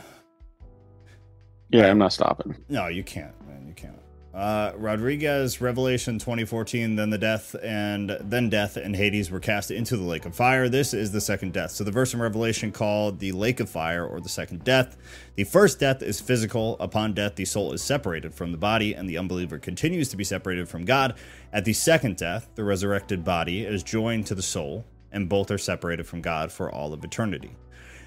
yeah, 1.71 1.87
I'm 1.91 1.99
not 1.99 2.13
stopping. 2.13 2.55
No, 2.69 2.87
you 2.87 3.03
can't, 3.03 3.35
man. 3.45 3.67
You 3.67 3.75
can't. 3.75 3.99
Uh, 4.35 4.73
Rodriguez, 4.77 5.61
Revelation 5.61 6.19
2014, 6.19 6.97
then 6.97 7.11
the 7.11 7.19
death 7.19 7.55
and 7.63 8.17
then 8.19 8.49
death 8.49 8.79
and 8.79 8.97
Hades 8.97 9.31
were 9.31 9.41
cast 9.41 9.71
into 9.71 9.95
the 9.95 10.05
lake 10.05 10.25
of 10.25 10.35
fire. 10.35 10.71
This 10.71 10.95
is 10.95 11.13
the 11.13 11.21
second 11.21 11.53
death. 11.53 11.73
So 11.73 11.85
the 11.85 11.91
verse 11.91 12.15
in 12.15 12.21
Revelation 12.21 12.73
called 12.73 13.19
the 13.19 13.33
lake 13.33 13.61
of 13.61 13.69
fire 13.69 14.07
or 14.07 14.23
the 14.23 14.31
second 14.31 14.65
death. 14.65 14.97
The 15.35 15.45
first 15.45 15.79
death 15.79 16.03
is 16.03 16.19
physical. 16.19 16.79
Upon 16.81 17.13
death, 17.13 17.35
the 17.35 17.45
soul 17.45 17.75
is 17.75 17.83
separated 17.83 18.35
from 18.35 18.53
the 18.53 18.59
body, 18.59 18.95
and 18.95 19.07
the 19.07 19.19
unbeliever 19.19 19.59
continues 19.59 20.09
to 20.09 20.17
be 20.17 20.25
separated 20.25 20.67
from 20.67 20.87
God. 20.87 21.15
At 21.53 21.67
the 21.67 21.75
second 21.75 22.17
death, 22.17 22.49
the 22.55 22.65
resurrected 22.65 23.25
body 23.25 23.65
is 23.67 23.83
joined 23.83 24.27
to 24.29 24.35
the 24.35 24.43
soul, 24.43 24.87
and 25.11 25.29
both 25.29 25.51
are 25.51 25.59
separated 25.59 26.07
from 26.07 26.23
God 26.23 26.51
for 26.51 26.73
all 26.73 26.95
of 26.95 27.05
eternity. 27.05 27.55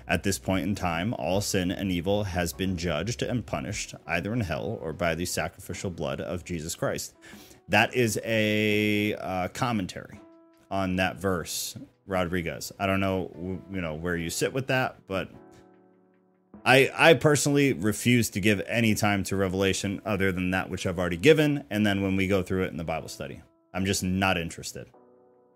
At 0.07 0.23
this 0.23 0.37
point 0.37 0.67
in 0.67 0.75
time, 0.75 1.15
all 1.15 1.41
sin 1.41 1.71
and 1.71 1.91
evil 1.91 2.25
has 2.25 2.53
been 2.53 2.77
judged 2.77 3.23
and 3.23 3.45
punished, 3.45 3.95
either 4.05 4.33
in 4.33 4.41
hell 4.41 4.77
or 4.81 4.93
by 4.93 5.15
the 5.15 5.25
sacrificial 5.25 5.89
blood 5.89 6.21
of 6.21 6.45
Jesus 6.45 6.75
Christ. 6.75 7.15
That 7.69 7.95
is 7.95 8.19
a 8.23 9.15
uh, 9.15 9.47
commentary 9.47 10.19
on 10.69 10.97
that 10.97 11.17
verse, 11.17 11.75
Rodriguez. 12.05 12.71
I 12.77 12.85
don't 12.85 12.99
know, 12.99 13.31
you 13.71 13.81
know, 13.81 13.95
where 13.95 14.15
you 14.15 14.29
sit 14.29 14.53
with 14.53 14.67
that, 14.67 14.97
but 15.07 15.29
I 16.63 16.91
I 16.95 17.13
personally 17.15 17.73
refuse 17.73 18.29
to 18.31 18.39
give 18.39 18.61
any 18.67 18.93
time 18.93 19.23
to 19.25 19.35
Revelation 19.35 20.01
other 20.05 20.31
than 20.31 20.51
that 20.51 20.69
which 20.69 20.85
I've 20.85 20.99
already 20.99 21.17
given, 21.17 21.63
and 21.71 21.85
then 21.85 22.03
when 22.03 22.15
we 22.15 22.27
go 22.27 22.43
through 22.43 22.65
it 22.65 22.71
in 22.71 22.77
the 22.77 22.83
Bible 22.83 23.09
study, 23.09 23.41
I'm 23.73 23.85
just 23.85 24.03
not 24.03 24.37
interested 24.37 24.87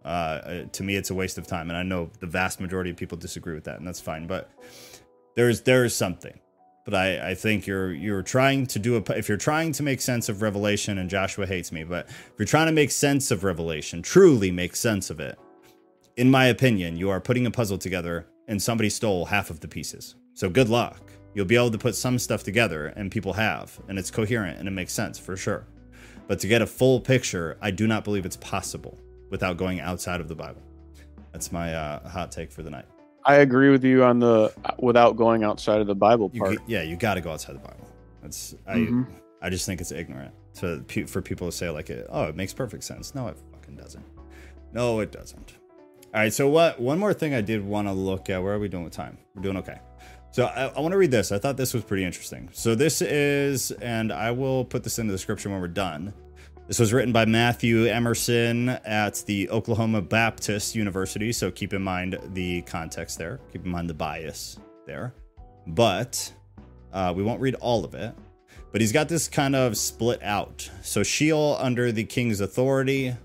uh, 0.05 0.07
uh, 0.07 0.63
to 0.71 0.83
me 0.83 0.95
it's 0.95 1.09
a 1.09 1.13
waste 1.13 1.37
of 1.37 1.45
time 1.45 1.69
and 1.69 1.77
i 1.77 1.83
know 1.83 2.09
the 2.19 2.27
vast 2.27 2.59
majority 2.59 2.89
of 2.89 2.97
people 2.97 3.17
disagree 3.17 3.53
with 3.53 3.63
that 3.65 3.77
and 3.77 3.87
that's 3.87 3.99
fine 3.99 4.27
but 4.27 4.49
there's 5.35 5.61
there 5.61 5.85
is 5.85 5.95
something. 5.95 6.39
But 6.85 6.93
i 6.95 7.29
i 7.31 7.35
think 7.35 7.67
you're 7.67 7.93
you're 7.93 8.23
trying 8.23 8.65
to 8.67 8.79
do 8.79 8.97
a 8.97 9.03
if 9.15 9.27
you're 9.29 9.37
trying 9.37 9.73
to 9.73 9.83
make 9.83 10.01
sense 10.01 10.27
of 10.27 10.41
revelation 10.41 10.97
and 10.97 11.09
joshua 11.09 11.45
hates 11.45 11.71
me 11.71 11.83
but 11.83 12.07
if 12.09 12.33
you're 12.39 12.47
trying 12.47 12.65
to 12.65 12.71
make 12.71 12.89
sense 12.89 13.29
of 13.29 13.43
revelation 13.43 14.01
truly 14.01 14.49
make 14.49 14.75
sense 14.75 15.09
of 15.11 15.19
it 15.19 15.37
in 16.17 16.31
my 16.31 16.45
opinion 16.45 16.97
you 16.97 17.09
are 17.09 17.21
putting 17.21 17.45
a 17.45 17.51
puzzle 17.51 17.77
together 17.77 18.25
and 18.49 18.61
somebody 18.61 18.89
stole 18.89 19.25
half 19.25 19.51
of 19.51 19.61
the 19.61 19.67
pieces. 19.67 20.15
So 20.33 20.49
good 20.49 20.67
luck. 20.67 20.99
You'll 21.33 21.45
be 21.45 21.55
able 21.55 21.71
to 21.71 21.77
put 21.77 21.95
some 21.95 22.17
stuff 22.17 22.43
together 22.43 22.87
and 22.87 23.11
people 23.11 23.33
have 23.33 23.79
and 23.87 23.97
it's 23.97 24.11
coherent 24.11 24.59
and 24.59 24.67
it 24.67 24.71
makes 24.71 24.91
sense 24.91 25.17
for 25.17 25.37
sure. 25.37 25.67
But 26.27 26.39
to 26.39 26.47
get 26.47 26.61
a 26.61 26.67
full 26.67 26.99
picture 26.99 27.57
i 27.61 27.71
do 27.71 27.87
not 27.87 28.03
believe 28.03 28.25
it's 28.25 28.37
possible 28.37 28.99
without 29.29 29.57
going 29.57 29.79
outside 29.79 30.21
of 30.21 30.27
the 30.27 30.35
Bible. 30.35 30.61
That's 31.31 31.51
my 31.51 31.73
uh, 31.73 32.07
hot 32.09 32.31
take 32.31 32.51
for 32.51 32.63
the 32.63 32.69
night. 32.69 32.85
I 33.25 33.35
agree 33.35 33.69
with 33.69 33.83
you 33.83 34.03
on 34.03 34.19
the 34.19 34.51
uh, 34.65 34.71
without 34.79 35.15
going 35.15 35.43
outside 35.43 35.81
of 35.81 35.87
the 35.87 35.95
Bible 35.95 36.29
part. 36.29 36.53
g- 36.53 36.63
yeah, 36.67 36.81
you 36.81 36.95
got 36.95 37.15
to 37.15 37.21
go 37.21 37.31
outside 37.31 37.55
the 37.55 37.59
Bible. 37.59 37.87
That's 38.21 38.55
I. 38.67 38.75
Mhm. 38.77 39.07
I 39.41 39.49
just 39.49 39.65
think 39.65 39.79
it's 39.79 39.91
ignorant 39.91 40.33
to 40.55 40.83
for 41.07 41.21
people 41.21 41.47
to 41.47 41.51
say 41.55 41.69
like, 41.69 41.89
oh, 42.09 42.23
it 42.25 42.35
makes 42.35 42.53
perfect 42.53 42.83
sense. 42.83 43.13
No, 43.15 43.27
it 43.27 43.37
fucking 43.53 43.75
doesn't. 43.75 44.03
No, 44.73 44.99
it 44.99 45.11
doesn't. 45.11 45.53
All 46.13 46.21
right. 46.21 46.33
So 46.33 46.49
what? 46.49 46.79
One 46.79 46.97
more 46.99 47.13
thing 47.13 47.33
I 47.33 47.41
did 47.41 47.63
want 47.63 47.87
to 47.87 47.93
look 47.93 48.29
at. 48.29 48.41
Where 48.41 48.53
are 48.53 48.59
we 48.59 48.67
doing 48.67 48.83
with 48.83 48.93
time? 48.93 49.17
We're 49.35 49.43
doing 49.43 49.57
okay. 49.57 49.79
So 50.31 50.45
I, 50.45 50.65
I 50.67 50.79
want 50.79 50.91
to 50.91 50.97
read 50.97 51.11
this. 51.11 51.31
I 51.31 51.39
thought 51.39 51.57
this 51.57 51.73
was 51.73 51.83
pretty 51.83 52.03
interesting. 52.03 52.49
So 52.51 52.75
this 52.75 53.01
is, 53.01 53.71
and 53.71 54.11
I 54.13 54.29
will 54.31 54.63
put 54.63 54.83
this 54.83 54.99
in 54.99 55.07
the 55.07 55.13
description 55.13 55.51
when 55.51 55.59
we're 55.59 55.67
done. 55.67 56.13
This 56.69 56.77
was 56.77 56.93
written 56.93 57.11
by 57.11 57.25
Matthew 57.25 57.87
Emerson 57.87 58.69
at 58.69 59.23
the 59.25 59.49
Oklahoma 59.49 60.03
Baptist 60.03 60.75
University. 60.75 61.31
So 61.31 61.49
keep 61.49 61.73
in 61.73 61.81
mind 61.81 62.19
the 62.33 62.61
context 62.61 63.17
there. 63.17 63.39
Keep 63.51 63.65
in 63.65 63.71
mind 63.71 63.89
the 63.89 63.95
bias 63.95 64.59
there. 64.85 65.15
But 65.65 66.31
uh, 66.93 67.11
we 67.17 67.23
won't 67.23 67.41
read 67.41 67.55
all 67.55 67.83
of 67.83 67.95
it. 67.95 68.13
But 68.71 68.81
he's 68.81 68.91
got 68.91 69.09
this 69.09 69.27
kind 69.27 69.55
of 69.55 69.77
split 69.77 70.21
out. 70.21 70.69
So 70.83 71.01
Sheol 71.01 71.57
under 71.59 71.91
the 71.91 72.03
king's 72.03 72.39
authority. 72.39 73.15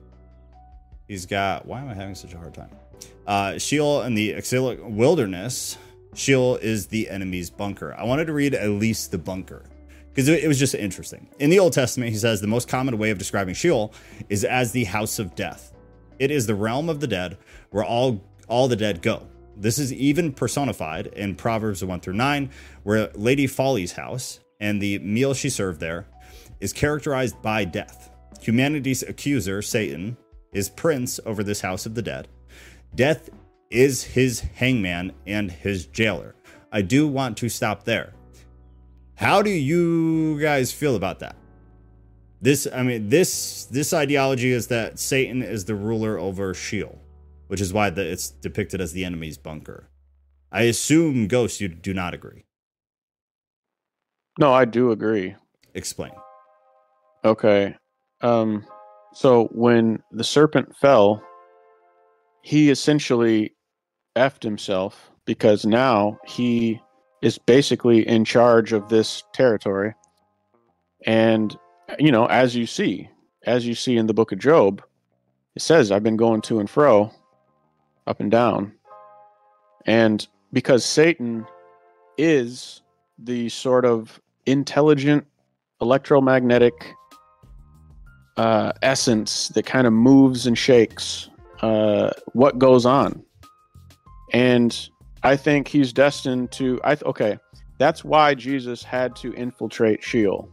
He's 1.06 1.26
got. 1.26 1.66
Why 1.66 1.82
am 1.82 1.90
I 1.90 1.94
having 1.94 2.14
such 2.14 2.32
a 2.32 2.38
hard 2.38 2.54
time? 2.54 2.70
Uh, 3.26 3.58
Sheol 3.58 4.04
in 4.04 4.14
the 4.14 4.30
exilic 4.30 4.78
wilderness. 4.82 5.76
Sheol 6.14 6.56
is 6.56 6.86
the 6.86 7.10
enemy's 7.10 7.50
bunker. 7.50 7.94
I 7.94 8.04
wanted 8.04 8.24
to 8.24 8.32
read 8.32 8.54
at 8.54 8.70
least 8.70 9.10
the 9.10 9.18
bunker 9.18 9.64
because 10.14 10.28
it, 10.28 10.46
was 10.46 10.60
just 10.60 10.76
interesting. 10.76 11.28
In 11.40 11.50
the 11.50 11.58
Old 11.58 11.72
Testament, 11.72 12.12
he 12.12 12.16
says 12.16 12.40
the 12.40 12.46
most 12.46 12.68
common 12.68 12.98
way 12.98 13.10
of 13.10 13.18
describing 13.18 13.54
Sheol 13.54 13.92
is 14.28 14.44
as 14.44 14.70
the 14.70 14.84
house 14.84 15.18
of 15.18 15.34
death. 15.34 15.72
It 16.20 16.30
is 16.30 16.46
the 16.46 16.54
realm 16.54 16.88
of 16.88 17.00
the 17.00 17.08
dead 17.08 17.36
where 17.70 17.84
all 17.84 18.22
all 18.46 18.68
the 18.68 18.76
dead 18.76 19.02
go. 19.02 19.26
This 19.56 19.78
is 19.78 19.92
even 19.92 20.32
personified 20.32 21.08
in 21.08 21.34
Proverbs 21.34 21.84
1 21.84 22.00
through 22.00 22.14
9, 22.14 22.50
where 22.84 23.10
Lady 23.14 23.46
Folly's 23.46 23.92
house 23.92 24.38
and 24.60 24.80
the 24.80 24.98
meal 25.00 25.34
she 25.34 25.48
served 25.48 25.80
there 25.80 26.06
is 26.60 26.72
characterized 26.72 27.40
by 27.42 27.64
death. 27.64 28.10
Humanity's 28.40 29.02
accuser, 29.02 29.62
Satan, 29.62 30.16
is 30.52 30.68
prince 30.68 31.18
over 31.26 31.42
this 31.42 31.60
house 31.60 31.86
of 31.86 31.94
the 31.94 32.02
dead. 32.02 32.28
Death 32.94 33.30
is 33.70 34.04
his 34.04 34.40
hangman 34.40 35.12
and 35.26 35.50
his 35.50 35.86
jailer. 35.86 36.34
I 36.70 36.82
do 36.82 37.08
want 37.08 37.36
to 37.38 37.48
stop 37.48 37.84
there. 37.84 38.12
How 39.16 39.42
do 39.42 39.50
you 39.50 40.40
guys 40.40 40.72
feel 40.72 40.96
about 40.96 41.20
that? 41.20 41.36
This, 42.42 42.66
I 42.72 42.82
mean, 42.82 43.08
this 43.08 43.64
this 43.66 43.94
ideology 43.94 44.52
is 44.52 44.66
that 44.66 44.98
Satan 44.98 45.42
is 45.42 45.64
the 45.64 45.74
ruler 45.74 46.18
over 46.18 46.52
Sheol, 46.52 47.00
which 47.46 47.60
is 47.60 47.72
why 47.72 47.90
the, 47.90 48.02
it's 48.10 48.30
depicted 48.30 48.80
as 48.80 48.92
the 48.92 49.04
enemy's 49.04 49.38
bunker. 49.38 49.88
I 50.52 50.62
assume, 50.62 51.26
Ghost, 51.26 51.60
you 51.60 51.68
do 51.68 51.94
not 51.94 52.12
agree. 52.12 52.44
No, 54.38 54.52
I 54.52 54.64
do 54.64 54.90
agree. 54.90 55.36
Explain. 55.74 56.12
Okay. 57.24 57.74
Um, 58.20 58.64
so 59.14 59.44
when 59.52 60.02
the 60.10 60.24
serpent 60.24 60.76
fell, 60.76 61.22
he 62.42 62.70
essentially 62.70 63.54
effed 64.16 64.42
himself 64.42 65.10
because 65.24 65.64
now 65.64 66.18
he 66.26 66.80
is 67.24 67.38
basically 67.38 68.06
in 68.06 68.24
charge 68.24 68.74
of 68.74 68.90
this 68.90 69.24
territory. 69.32 69.94
And, 71.06 71.56
you 71.98 72.12
know, 72.12 72.26
as 72.26 72.54
you 72.54 72.66
see, 72.66 73.08
as 73.46 73.66
you 73.66 73.74
see 73.74 73.96
in 73.96 74.06
the 74.06 74.14
book 74.14 74.30
of 74.30 74.38
Job, 74.38 74.82
it 75.56 75.62
says, 75.62 75.90
I've 75.90 76.02
been 76.02 76.18
going 76.18 76.42
to 76.42 76.60
and 76.60 76.68
fro, 76.68 77.10
up 78.06 78.20
and 78.20 78.30
down. 78.30 78.72
And 79.86 80.26
because 80.52 80.84
Satan 80.84 81.46
is 82.18 82.82
the 83.18 83.48
sort 83.48 83.86
of 83.86 84.20
intelligent 84.44 85.26
electromagnetic 85.80 86.74
uh, 88.36 88.72
essence 88.82 89.48
that 89.48 89.64
kind 89.64 89.86
of 89.86 89.94
moves 89.94 90.46
and 90.46 90.58
shakes 90.58 91.30
uh, 91.62 92.10
what 92.34 92.58
goes 92.58 92.84
on. 92.84 93.24
And 94.32 94.88
I 95.24 95.36
think 95.36 95.68
he's 95.68 95.92
destined 95.92 96.52
to. 96.52 96.80
I 96.84 96.94
th- 96.94 97.04
okay, 97.04 97.38
that's 97.78 98.04
why 98.04 98.34
Jesus 98.34 98.82
had 98.82 99.16
to 99.16 99.32
infiltrate 99.34 100.02
Sheol 100.02 100.48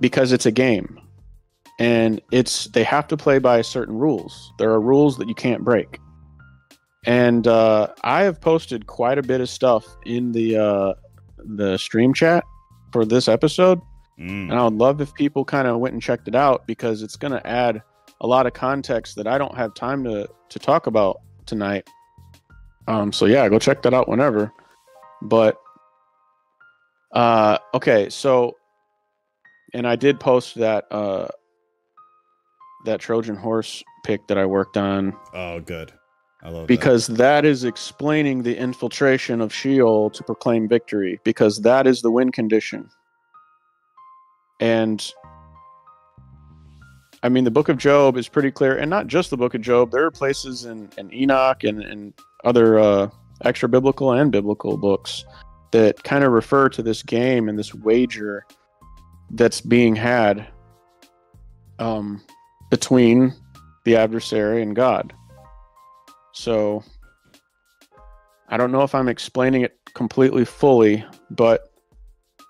because 0.00 0.32
it's 0.32 0.46
a 0.46 0.52
game, 0.52 1.00
and 1.78 2.20
it's 2.32 2.64
they 2.66 2.82
have 2.84 3.06
to 3.08 3.16
play 3.16 3.38
by 3.38 3.62
certain 3.62 3.96
rules. 3.96 4.52
There 4.58 4.70
are 4.70 4.80
rules 4.80 5.18
that 5.18 5.28
you 5.28 5.34
can't 5.34 5.62
break. 5.62 5.98
And 7.04 7.46
uh, 7.46 7.88
I 8.02 8.22
have 8.24 8.40
posted 8.40 8.88
quite 8.88 9.16
a 9.18 9.22
bit 9.22 9.40
of 9.40 9.48
stuff 9.48 9.86
in 10.04 10.32
the 10.32 10.56
uh, 10.56 10.94
the 11.38 11.76
stream 11.76 12.12
chat 12.14 12.42
for 12.92 13.04
this 13.04 13.28
episode 13.28 13.80
Mm. 14.18 14.44
and 14.50 14.54
I 14.54 14.64
would 14.64 14.74
love 14.74 15.02
if 15.02 15.12
people 15.12 15.44
kind 15.44 15.68
of 15.68 15.78
went 15.78 15.92
and 15.92 16.02
checked 16.02 16.26
it 16.26 16.34
out 16.34 16.66
because 16.66 17.02
it's 17.02 17.16
going 17.16 17.32
to 17.32 17.46
add 17.46 17.82
a 18.22 18.26
lot 18.26 18.46
of 18.46 18.54
context 18.54 19.16
that 19.16 19.26
I 19.26 19.36
don't 19.36 19.54
have 19.54 19.74
time 19.74 20.04
to 20.04 20.26
to 20.48 20.58
talk 20.58 20.86
about 20.86 21.20
tonight. 21.44 21.86
Um, 22.88 23.12
so 23.12 23.26
yeah, 23.26 23.48
go 23.48 23.58
check 23.58 23.82
that 23.82 23.94
out 23.94 24.08
whenever. 24.08 24.52
But 25.22 25.58
uh, 27.12 27.58
okay, 27.74 28.08
so 28.10 28.56
and 29.74 29.86
I 29.86 29.96
did 29.96 30.20
post 30.20 30.54
that 30.56 30.86
uh, 30.90 31.28
that 32.84 33.00
Trojan 33.00 33.36
horse 33.36 33.82
pick 34.04 34.26
that 34.28 34.38
I 34.38 34.46
worked 34.46 34.76
on 34.76 35.16
Oh, 35.34 35.60
good. 35.60 35.92
I 36.42 36.48
love 36.50 36.62
that. 36.62 36.68
because 36.68 37.08
that 37.08 37.44
is 37.44 37.64
explaining 37.64 38.42
the 38.42 38.56
infiltration 38.56 39.40
of 39.40 39.52
Sheol 39.52 40.10
to 40.10 40.22
proclaim 40.22 40.68
victory 40.68 41.18
because 41.24 41.62
that 41.62 41.86
is 41.86 42.02
the 42.02 42.10
win 42.10 42.30
condition. 42.30 42.88
And 44.60 45.04
I 47.22 47.28
mean, 47.28 47.44
the 47.44 47.50
book 47.50 47.68
of 47.68 47.78
Job 47.78 48.16
is 48.16 48.28
pretty 48.28 48.50
clear, 48.52 48.76
and 48.76 48.88
not 48.88 49.06
just 49.08 49.30
the 49.30 49.36
book 49.36 49.54
of 49.54 49.60
Job. 49.60 49.90
There 49.90 50.04
are 50.04 50.10
places 50.10 50.64
in, 50.66 50.88
in 50.96 51.12
Enoch 51.12 51.64
and, 51.64 51.82
and 51.82 52.14
other 52.46 52.78
uh, 52.78 53.10
extra 53.44 53.68
biblical 53.68 54.12
and 54.12 54.32
biblical 54.32 54.78
books 54.78 55.24
that 55.72 56.02
kind 56.04 56.24
of 56.24 56.32
refer 56.32 56.68
to 56.70 56.82
this 56.82 57.02
game 57.02 57.48
and 57.48 57.58
this 57.58 57.74
wager 57.74 58.46
that's 59.32 59.60
being 59.60 59.96
had 59.96 60.46
um, 61.78 62.22
between 62.70 63.34
the 63.84 63.96
adversary 63.96 64.62
and 64.62 64.74
God. 64.74 65.12
So 66.32 66.82
I 68.48 68.56
don't 68.56 68.72
know 68.72 68.82
if 68.82 68.94
I'm 68.94 69.08
explaining 69.08 69.62
it 69.62 69.76
completely 69.94 70.44
fully, 70.44 71.04
but 71.30 71.72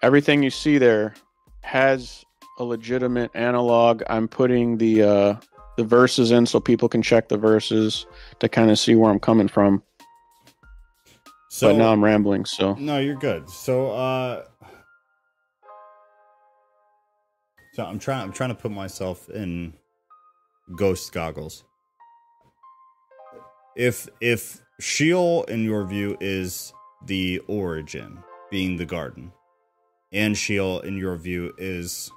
everything 0.02 0.42
you 0.42 0.50
see 0.50 0.78
there 0.78 1.14
has 1.62 2.24
a 2.58 2.64
legitimate 2.64 3.30
analog. 3.34 4.02
I'm 4.08 4.28
putting 4.28 4.78
the 4.78 5.02
uh, 5.02 5.36
the 5.76 5.84
verses 5.84 6.30
in 6.30 6.46
so 6.46 6.60
people 6.60 6.88
can 6.88 7.02
check 7.02 7.28
the 7.28 7.36
verses 7.36 8.06
to 8.40 8.48
kind 8.48 8.70
of 8.70 8.78
see 8.78 8.94
where 8.94 9.10
I'm 9.10 9.20
coming 9.20 9.48
from. 9.48 9.82
so 11.50 11.70
but 11.70 11.78
now 11.78 11.92
I'm 11.92 12.02
rambling, 12.02 12.44
so 12.44 12.74
No, 12.74 12.98
you're 12.98 13.16
good. 13.16 13.48
So 13.48 13.90
uh 13.92 14.44
So 17.74 17.84
I'm 17.84 17.98
trying 17.98 18.22
I'm 18.22 18.32
trying 18.32 18.50
to 18.50 18.54
put 18.54 18.70
myself 18.70 19.28
in 19.30 19.74
ghost 20.76 21.12
goggles. 21.12 21.64
If 23.76 24.08
if 24.20 24.62
Sheol 24.80 25.44
in 25.44 25.64
your 25.64 25.84
view 25.84 26.16
is 26.20 26.72
the 27.04 27.40
origin, 27.46 28.22
being 28.50 28.76
the 28.76 28.86
garden, 28.86 29.32
and 30.12 30.36
Sheol 30.36 30.80
in 30.80 30.96
your 30.96 31.16
view 31.16 31.52
is 31.58 32.10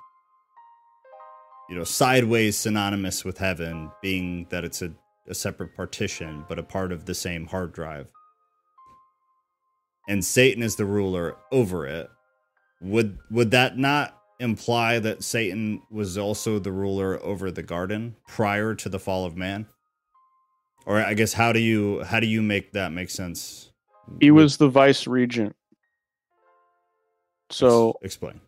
you 1.69 1.75
know, 1.75 1.83
sideways 1.83 2.57
synonymous 2.57 3.23
with 3.23 3.37
heaven, 3.37 3.91
being 4.01 4.47
that 4.49 4.65
it's 4.65 4.81
a, 4.81 4.91
a 5.29 5.35
separate 5.35 5.75
partition, 5.75 6.45
but 6.49 6.59
a 6.59 6.63
part 6.63 6.91
of 6.91 7.05
the 7.05 7.15
same 7.15 7.47
hard 7.47 7.73
drive 7.73 8.11
and 10.09 10.25
Satan 10.25 10.63
is 10.63 10.75
the 10.75 10.85
ruler 10.85 11.37
over 11.51 11.85
it, 11.85 12.09
would 12.81 13.19
would 13.29 13.51
that 13.51 13.77
not 13.77 14.19
imply 14.39 14.97
that 14.99 15.23
Satan 15.23 15.81
was 15.91 16.17
also 16.17 16.57
the 16.57 16.71
ruler 16.71 17.21
over 17.23 17.51
the 17.51 17.61
garden 17.61 18.15
prior 18.27 18.73
to 18.73 18.89
the 18.89 18.99
fall 18.99 19.25
of 19.25 19.37
man? 19.37 19.67
Or 20.85 20.99
I 20.99 21.13
guess 21.13 21.33
how 21.33 21.53
do 21.53 21.59
you 21.59 22.03
how 22.03 22.19
do 22.19 22.27
you 22.27 22.41
make 22.41 22.73
that 22.73 22.91
make 22.91 23.09
sense? 23.09 23.67
he 24.19 24.31
was 24.31 24.57
the 24.57 24.67
vice 24.67 25.05
regent. 25.05 25.55
So 27.51 27.95
explain. 28.01 28.41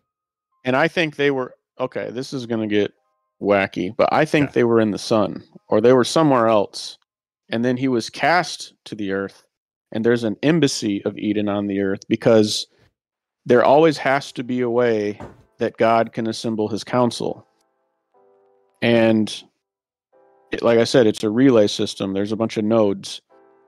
and 0.64 0.74
I 0.74 0.88
think 0.88 1.14
they 1.14 1.30
were 1.30 1.54
okay. 1.78 2.10
This 2.10 2.32
is 2.32 2.44
going 2.46 2.68
to 2.68 2.74
get 2.74 2.92
wacky, 3.42 3.94
but 3.96 4.08
I 4.12 4.24
think 4.24 4.50
Okay. 4.50 4.52
they 4.54 4.64
were 4.64 4.80
in 4.80 4.90
the 4.90 4.98
sun 4.98 5.42
or 5.68 5.80
they 5.80 5.92
were 5.92 6.04
somewhere 6.04 6.46
else, 6.46 6.98
and 7.50 7.64
then 7.64 7.76
he 7.76 7.88
was 7.88 8.10
cast 8.10 8.74
to 8.86 8.94
the 8.94 9.12
earth. 9.12 9.44
And 9.94 10.04
there's 10.04 10.24
an 10.24 10.36
embassy 10.42 11.04
of 11.04 11.18
Eden 11.18 11.48
on 11.50 11.66
the 11.66 11.80
earth 11.80 12.00
because 12.08 12.66
there 13.44 13.62
always 13.64 13.98
has 13.98 14.32
to 14.32 14.42
be 14.44 14.60
a 14.62 14.70
way 14.70 15.20
that 15.58 15.76
God 15.76 16.12
can 16.12 16.26
assemble 16.26 16.68
His 16.68 16.82
council. 16.82 17.46
And 18.80 19.42
it, 20.50 20.62
like 20.62 20.78
I 20.78 20.84
said, 20.84 21.06
it's 21.06 21.22
a 21.24 21.30
relay 21.30 21.66
system. 21.66 22.12
There's 22.14 22.32
a 22.32 22.36
bunch 22.36 22.56
of 22.56 22.64
nodes, 22.64 23.20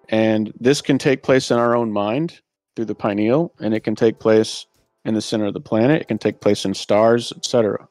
and 0.09 0.53
this 0.59 0.81
can 0.81 0.99
take 0.99 1.23
place 1.23 1.51
in 1.51 1.59
our 1.59 1.77
own 1.77 1.93
mind 1.93 2.41
through 2.75 2.87
the 2.87 2.95
pineal, 2.95 3.53
and 3.61 3.75
it 3.75 3.85
can 3.85 3.95
take 3.95 4.19
place 4.19 4.67
in 5.05 5.15
the 5.15 5.23
center 5.23 5.45
of 5.47 5.55
the 5.55 5.61
planet. 5.61 6.03
It 6.03 6.09
can 6.09 6.19
take 6.19 6.41
place 6.41 6.65
in 6.65 6.75
stars, 6.75 7.33
etc. 7.37 7.87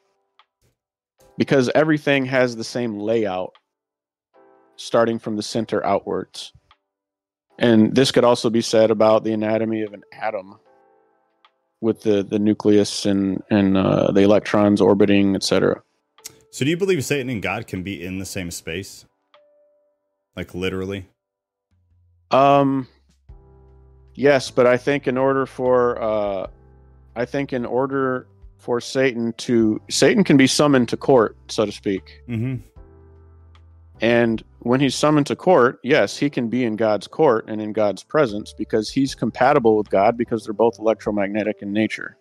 Because 1.37 1.69
everything 1.73 2.25
has 2.25 2.55
the 2.55 2.63
same 2.63 2.99
layout, 2.99 3.53
starting 4.75 5.19
from 5.19 5.35
the 5.35 5.43
center 5.43 5.83
outwards. 5.85 6.53
And 7.57 7.95
this 7.95 8.11
could 8.11 8.23
also 8.23 8.49
be 8.49 8.61
said 8.61 8.91
about 8.91 9.23
the 9.23 9.33
anatomy 9.33 9.81
of 9.81 9.93
an 9.93 10.03
atom, 10.11 10.59
with 11.81 12.01
the 12.01 12.23
the 12.23 12.39
nucleus 12.39 13.05
and 13.05 13.41
and 13.49 13.77
uh, 13.77 14.11
the 14.11 14.21
electrons 14.21 14.81
orbiting, 14.81 15.35
etc. 15.35 15.83
So 16.49 16.65
do 16.65 16.71
you 16.71 16.77
believe 16.77 17.03
Satan 17.03 17.29
and 17.29 17.41
God 17.41 17.67
can 17.67 17.83
be 17.83 18.03
in 18.03 18.19
the 18.19 18.25
same 18.25 18.51
space? 18.51 19.05
Like 20.35 20.53
literally? 20.53 21.07
Um, 22.31 22.87
yes, 24.15 24.49
but 24.49 24.65
I 24.65 24.77
think 24.77 25.07
in 25.07 25.17
order 25.17 25.45
for 25.45 26.01
uh, 26.01 26.47
I 27.15 27.25
think 27.25 27.53
in 27.53 27.65
order 27.65 28.27
for 28.63 28.79
Satan 28.79 29.33
to 29.33 29.81
Satan 29.89 30.23
can 30.23 30.37
be 30.37 30.47
summoned 30.47 30.87
to 30.87 30.95
court, 30.95 31.35
so 31.49 31.65
to 31.65 31.71
speak. 31.71 32.21
Mm-hmm. 32.29 32.55
And 33.99 34.41
when 34.59 34.79
he's 34.79 34.95
summoned 34.95 35.27
to 35.27 35.35
court, 35.35 35.79
yes, 35.83 36.17
he 36.17 36.29
can 36.29 36.47
be 36.47 36.63
in 36.63 36.77
God's 36.77 37.05
court 37.05 37.45
and 37.49 37.61
in 37.61 37.73
God's 37.73 38.03
presence 38.03 38.53
because 38.57 38.89
he's 38.89 39.15
compatible 39.15 39.75
with 39.75 39.89
God 39.89 40.17
because 40.17 40.45
they're 40.45 40.53
both 40.53 40.79
electromagnetic 40.79 41.57
in 41.61 41.73
nature. 41.73 42.15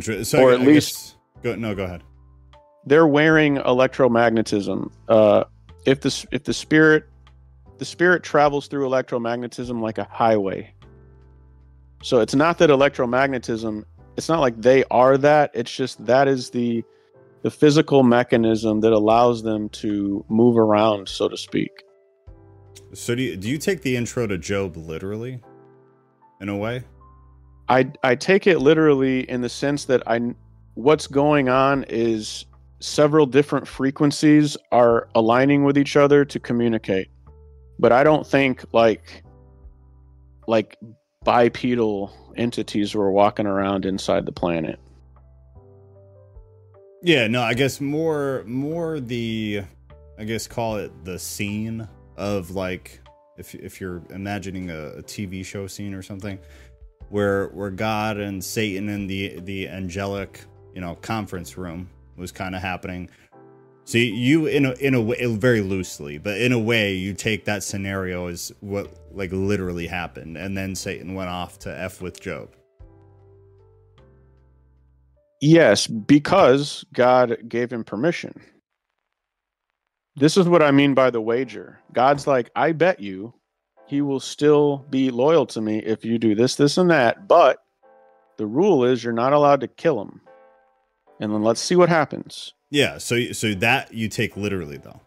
So 0.00 0.42
Or 0.42 0.52
at 0.52 0.60
I 0.60 0.64
least- 0.64 0.94
guess- 0.94 1.16
go 1.42 1.56
no, 1.56 1.74
go 1.74 1.84
ahead. 1.84 2.02
They're 2.84 3.06
wearing 3.06 3.56
electromagnetism. 3.56 4.90
Uh, 5.08 5.44
if 5.86 6.02
the 6.02 6.26
if 6.30 6.44
the 6.44 6.52
spirit 6.52 7.04
the 7.78 7.84
spirit 7.86 8.22
travels 8.22 8.68
through 8.68 8.86
electromagnetism 8.86 9.80
like 9.80 9.96
a 9.96 10.04
highway. 10.04 10.74
So 12.02 12.20
it's 12.20 12.34
not 12.34 12.58
that 12.58 12.70
electromagnetism. 12.70 13.84
It's 14.16 14.28
not 14.28 14.40
like 14.40 14.60
they 14.60 14.84
are 14.90 15.18
that. 15.18 15.50
It's 15.54 15.74
just 15.74 16.04
that 16.06 16.28
is 16.28 16.50
the 16.50 16.82
the 17.42 17.50
physical 17.50 18.02
mechanism 18.02 18.80
that 18.80 18.92
allows 18.92 19.42
them 19.42 19.70
to 19.70 20.24
move 20.28 20.58
around, 20.58 21.08
so 21.08 21.28
to 21.28 21.36
speak. 21.36 21.70
So 22.92 23.14
do 23.14 23.22
you, 23.22 23.36
do 23.36 23.48
you 23.48 23.56
take 23.56 23.80
the 23.82 23.96
intro 23.96 24.26
to 24.26 24.36
Job 24.36 24.76
literally? 24.76 25.40
In 26.40 26.48
a 26.48 26.56
way? 26.56 26.84
I 27.68 27.90
I 28.02 28.14
take 28.14 28.46
it 28.46 28.58
literally 28.58 29.28
in 29.30 29.42
the 29.42 29.48
sense 29.48 29.84
that 29.86 30.02
I 30.06 30.34
what's 30.74 31.06
going 31.06 31.48
on 31.48 31.84
is 31.88 32.46
several 32.80 33.26
different 33.26 33.68
frequencies 33.68 34.56
are 34.72 35.08
aligning 35.14 35.64
with 35.64 35.76
each 35.76 35.96
other 35.96 36.24
to 36.24 36.40
communicate. 36.40 37.08
But 37.78 37.92
I 37.92 38.02
don't 38.02 38.26
think 38.26 38.64
like 38.72 39.22
like 40.48 40.76
bipedal 41.24 42.10
entities 42.36 42.94
were 42.94 43.10
walking 43.10 43.46
around 43.46 43.84
inside 43.84 44.24
the 44.24 44.32
planet. 44.32 44.78
Yeah, 47.02 47.26
no, 47.26 47.42
I 47.42 47.54
guess 47.54 47.80
more 47.80 48.42
more 48.46 49.00
the 49.00 49.62
I 50.18 50.24
guess 50.24 50.46
call 50.46 50.76
it 50.76 50.92
the 51.04 51.18
scene 51.18 51.86
of 52.16 52.50
like 52.50 53.00
if 53.36 53.54
if 53.54 53.80
you're 53.80 54.02
imagining 54.10 54.70
a, 54.70 54.98
a 54.98 55.02
TV 55.02 55.44
show 55.44 55.66
scene 55.66 55.94
or 55.94 56.02
something 56.02 56.38
where 57.08 57.48
where 57.48 57.70
God 57.70 58.18
and 58.18 58.42
Satan 58.42 58.88
in 58.88 59.06
the 59.06 59.40
the 59.40 59.68
angelic, 59.68 60.44
you 60.74 60.80
know, 60.80 60.94
conference 60.96 61.56
room 61.56 61.88
was 62.16 62.32
kind 62.32 62.54
of 62.54 62.62
happening. 62.62 63.10
So 63.90 63.98
you 63.98 64.46
in 64.46 64.66
a 64.66 64.72
in 64.74 64.94
a 64.94 65.00
way 65.00 65.26
very 65.34 65.62
loosely, 65.62 66.16
but 66.16 66.40
in 66.40 66.52
a 66.52 66.58
way 66.60 66.94
you 66.94 67.12
take 67.12 67.44
that 67.46 67.64
scenario 67.64 68.28
as 68.28 68.52
what 68.60 68.88
like 69.10 69.32
literally 69.32 69.88
happened 69.88 70.36
and 70.36 70.56
then 70.56 70.76
Satan 70.76 71.14
went 71.14 71.28
off 71.28 71.58
to 71.60 71.76
F 71.76 72.00
with 72.00 72.20
Job. 72.20 72.54
Yes, 75.40 75.88
because 75.88 76.84
God 76.94 77.36
gave 77.48 77.72
him 77.72 77.82
permission. 77.82 78.40
This 80.14 80.36
is 80.36 80.46
what 80.46 80.62
I 80.62 80.70
mean 80.70 80.94
by 80.94 81.10
the 81.10 81.20
wager. 81.20 81.80
God's 81.92 82.28
like, 82.28 82.48
I 82.54 82.70
bet 82.70 83.00
you 83.00 83.34
he 83.88 84.02
will 84.02 84.20
still 84.20 84.86
be 84.90 85.10
loyal 85.10 85.46
to 85.46 85.60
me 85.60 85.80
if 85.80 86.04
you 86.04 86.16
do 86.16 86.36
this, 86.36 86.54
this, 86.54 86.78
and 86.78 86.88
that. 86.92 87.26
But 87.26 87.64
the 88.36 88.46
rule 88.46 88.84
is 88.84 89.02
you're 89.02 89.12
not 89.12 89.32
allowed 89.32 89.62
to 89.62 89.66
kill 89.66 90.00
him. 90.00 90.20
And 91.18 91.34
then 91.34 91.42
let's 91.42 91.60
see 91.60 91.74
what 91.74 91.88
happens. 91.88 92.54
Yeah, 92.70 92.98
so 92.98 93.32
so 93.32 93.54
that 93.54 93.92
you 93.92 94.08
take 94.08 94.36
literally 94.36 94.76
though. 94.78 95.00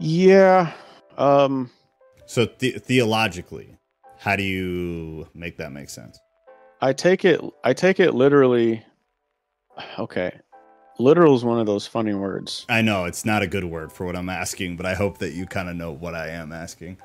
Yeah. 0.00 0.72
Um 1.16 1.70
so 2.26 2.46
the- 2.58 2.78
theologically, 2.78 3.76
how 4.18 4.36
do 4.36 4.42
you 4.42 5.28
make 5.34 5.56
that 5.58 5.72
make 5.72 5.90
sense? 5.90 6.18
I 6.80 6.92
take 6.92 7.24
it 7.24 7.40
I 7.62 7.72
take 7.72 8.00
it 8.00 8.12
literally 8.14 8.84
okay. 9.98 10.32
Literal 10.98 11.34
is 11.34 11.44
one 11.44 11.58
of 11.58 11.66
those 11.66 11.86
funny 11.86 12.14
words. 12.14 12.66
I 12.68 12.80
know 12.80 13.04
it's 13.04 13.24
not 13.24 13.42
a 13.42 13.48
good 13.48 13.64
word 13.64 13.92
for 13.92 14.06
what 14.06 14.14
I'm 14.14 14.28
asking, 14.28 14.76
but 14.76 14.86
I 14.86 14.94
hope 14.94 15.18
that 15.18 15.32
you 15.32 15.44
kind 15.46 15.68
of 15.68 15.74
know 15.74 15.90
what 15.90 16.14
I 16.14 16.28
am 16.28 16.52
asking. 16.52 16.98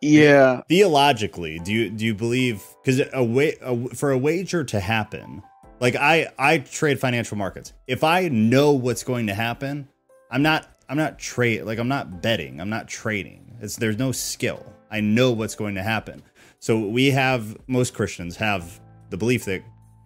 Yeah. 0.00 0.60
Theologically, 0.68 1.58
do 1.58 1.72
you 1.72 1.90
do 1.90 2.04
you 2.04 2.14
believe 2.14 2.62
because 2.82 3.00
a 3.12 3.24
way 3.24 3.56
a, 3.60 3.88
for 3.94 4.10
a 4.10 4.18
wager 4.18 4.62
to 4.64 4.80
happen, 4.80 5.42
like 5.80 5.96
I 5.96 6.28
I 6.38 6.58
trade 6.58 7.00
financial 7.00 7.36
markets. 7.36 7.72
If 7.86 8.04
I 8.04 8.28
know 8.28 8.72
what's 8.72 9.04
going 9.04 9.26
to 9.28 9.34
happen, 9.34 9.88
I'm 10.30 10.42
not 10.42 10.68
I'm 10.88 10.96
not 10.96 11.18
trade 11.18 11.62
like 11.62 11.78
I'm 11.78 11.88
not 11.88 12.22
betting. 12.22 12.60
I'm 12.60 12.70
not 12.70 12.88
trading. 12.88 13.56
It's 13.60 13.76
there's 13.76 13.98
no 13.98 14.12
skill. 14.12 14.72
I 14.90 15.00
know 15.00 15.32
what's 15.32 15.54
going 15.54 15.74
to 15.74 15.82
happen. 15.82 16.22
So 16.60 16.78
we 16.78 17.10
have 17.10 17.56
most 17.66 17.94
Christians 17.94 18.36
have 18.36 18.80
the 19.10 19.16
belief 19.16 19.44
that 19.44 19.62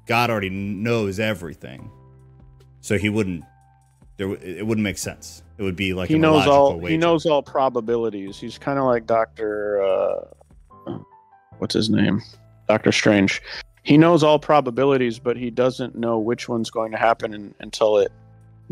God 0.06 0.30
already 0.30 0.50
knows 0.50 1.20
everything 1.20 1.90
so 2.82 2.98
he 2.98 3.08
wouldn't. 3.08 3.44
There, 4.18 4.34
it 4.34 4.66
wouldn't 4.66 4.84
make 4.84 4.98
sense. 4.98 5.42
It 5.56 5.62
would 5.62 5.76
be 5.76 5.94
like 5.94 6.08
he 6.08 6.18
knows 6.18 6.46
all. 6.46 6.78
He 6.84 6.98
knows 6.98 7.24
all 7.24 7.42
probabilities. 7.42 8.38
He's 8.38 8.58
kind 8.58 8.78
of 8.78 8.84
like 8.84 9.06
Doctor. 9.06 9.82
Uh, 9.82 10.98
what's 11.58 11.74
his 11.74 11.88
name? 11.88 12.20
Doctor 12.68 12.92
Strange. 12.92 13.40
He 13.82 13.98
knows 13.98 14.22
all 14.22 14.38
probabilities, 14.38 15.18
but 15.18 15.36
he 15.36 15.50
doesn't 15.50 15.96
know 15.96 16.18
which 16.18 16.48
one's 16.48 16.70
going 16.70 16.92
to 16.92 16.98
happen 16.98 17.34
in, 17.34 17.54
until 17.58 17.98
it 17.98 18.12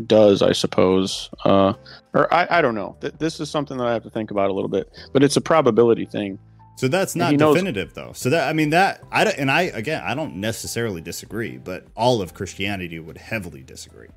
does, 0.07 0.41
I 0.41 0.53
suppose. 0.53 1.29
Uh, 1.43 1.73
or 2.13 2.33
I, 2.33 2.47
I 2.49 2.61
don't 2.61 2.75
know. 2.75 2.95
Th- 3.01 3.13
this 3.17 3.39
is 3.39 3.49
something 3.49 3.77
that 3.77 3.87
I 3.87 3.93
have 3.93 4.03
to 4.03 4.09
think 4.09 4.31
about 4.31 4.49
a 4.49 4.53
little 4.53 4.69
bit, 4.69 4.89
but 5.13 5.23
it's 5.23 5.35
a 5.35 5.41
probability 5.41 6.05
thing. 6.05 6.39
So 6.77 6.87
that's 6.87 7.15
not 7.15 7.37
definitive, 7.37 7.89
knows- 7.89 7.93
though. 7.95 8.13
So 8.13 8.29
that 8.31 8.47
I 8.47 8.53
mean 8.53 8.71
that 8.71 9.03
I 9.11 9.25
don't, 9.25 9.37
and 9.37 9.51
I 9.51 9.63
again 9.63 10.01
I 10.03 10.15
don't 10.15 10.37
necessarily 10.37 11.01
disagree, 11.01 11.57
but 11.57 11.85
all 11.95 12.21
of 12.21 12.33
Christianity 12.33 12.97
would 12.99 13.17
heavily 13.17 13.61
disagree 13.61 14.07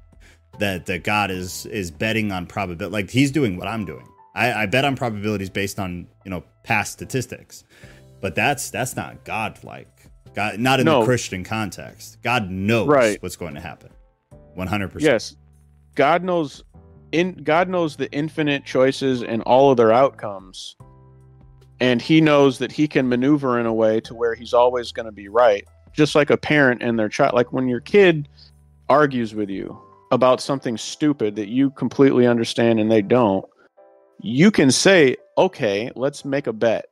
that 0.59 0.86
that 0.86 1.05
God 1.05 1.30
is 1.30 1.66
is 1.66 1.90
betting 1.90 2.32
on 2.32 2.47
probability. 2.47 2.92
Like 2.92 3.11
He's 3.11 3.30
doing 3.30 3.57
what 3.57 3.68
I'm 3.68 3.84
doing. 3.84 4.07
I, 4.34 4.62
I 4.62 4.66
bet 4.66 4.84
on 4.84 4.97
probabilities 4.97 5.51
based 5.51 5.78
on 5.78 6.07
you 6.24 6.30
know 6.30 6.45
past 6.62 6.92
statistics, 6.92 7.64
but 8.20 8.34
that's 8.34 8.70
that's 8.70 8.97
not 8.97 9.24
God 9.24 9.62
like. 9.62 9.88
God, 10.35 10.59
not 10.59 10.80
in 10.80 10.87
no. 10.87 11.01
the 11.01 11.07
Christian 11.07 11.45
context. 11.45 12.18
God 12.22 12.51
knows 12.51 12.89
right. 12.89 13.22
what's 13.22 13.37
going 13.37 13.55
to 13.55 13.61
happen. 13.61 13.91
One 14.55 14.66
hundred 14.66 14.93
percent. 14.93 15.12
Yes, 15.12 15.37
God 15.95 16.22
knows. 16.24 16.62
In 17.12 17.35
God 17.45 17.68
knows 17.68 17.97
the 17.97 18.11
infinite 18.12 18.64
choices 18.64 19.22
and 19.22 19.43
all 19.43 19.70
of 19.70 19.76
their 19.76 19.93
outcomes 19.93 20.76
and 21.80 22.01
he 22.01 22.20
knows 22.20 22.59
that 22.59 22.72
he 22.72 22.87
can 22.87 23.09
maneuver 23.09 23.59
in 23.59 23.66
a 23.66 23.72
way 23.72 24.01
to 24.01 24.14
where 24.14 24.35
he's 24.35 24.55
always 24.55 24.93
going 24.93 25.07
to 25.07 25.12
be 25.12 25.28
right 25.28 25.66
just 25.93 26.14
like 26.14 26.30
a 26.30 26.37
parent 26.37 26.82
and 26.82 26.99
their 26.99 27.09
child 27.09 27.35
like 27.35 27.53
when 27.53 27.68
your 27.68 27.80
kid 27.80 28.28
argues 28.89 29.35
with 29.35 29.51
you 29.51 29.78
about 30.11 30.41
something 30.41 30.76
stupid 30.76 31.37
that 31.37 31.49
you 31.49 31.70
completely 31.70 32.26
understand 32.26 32.78
and 32.78 32.91
they 32.91 33.03
don't 33.03 33.45
you 34.20 34.51
can 34.51 34.70
say 34.70 35.16
okay 35.37 35.91
let's 35.97 36.24
make 36.24 36.47
a 36.47 36.53
bet 36.53 36.87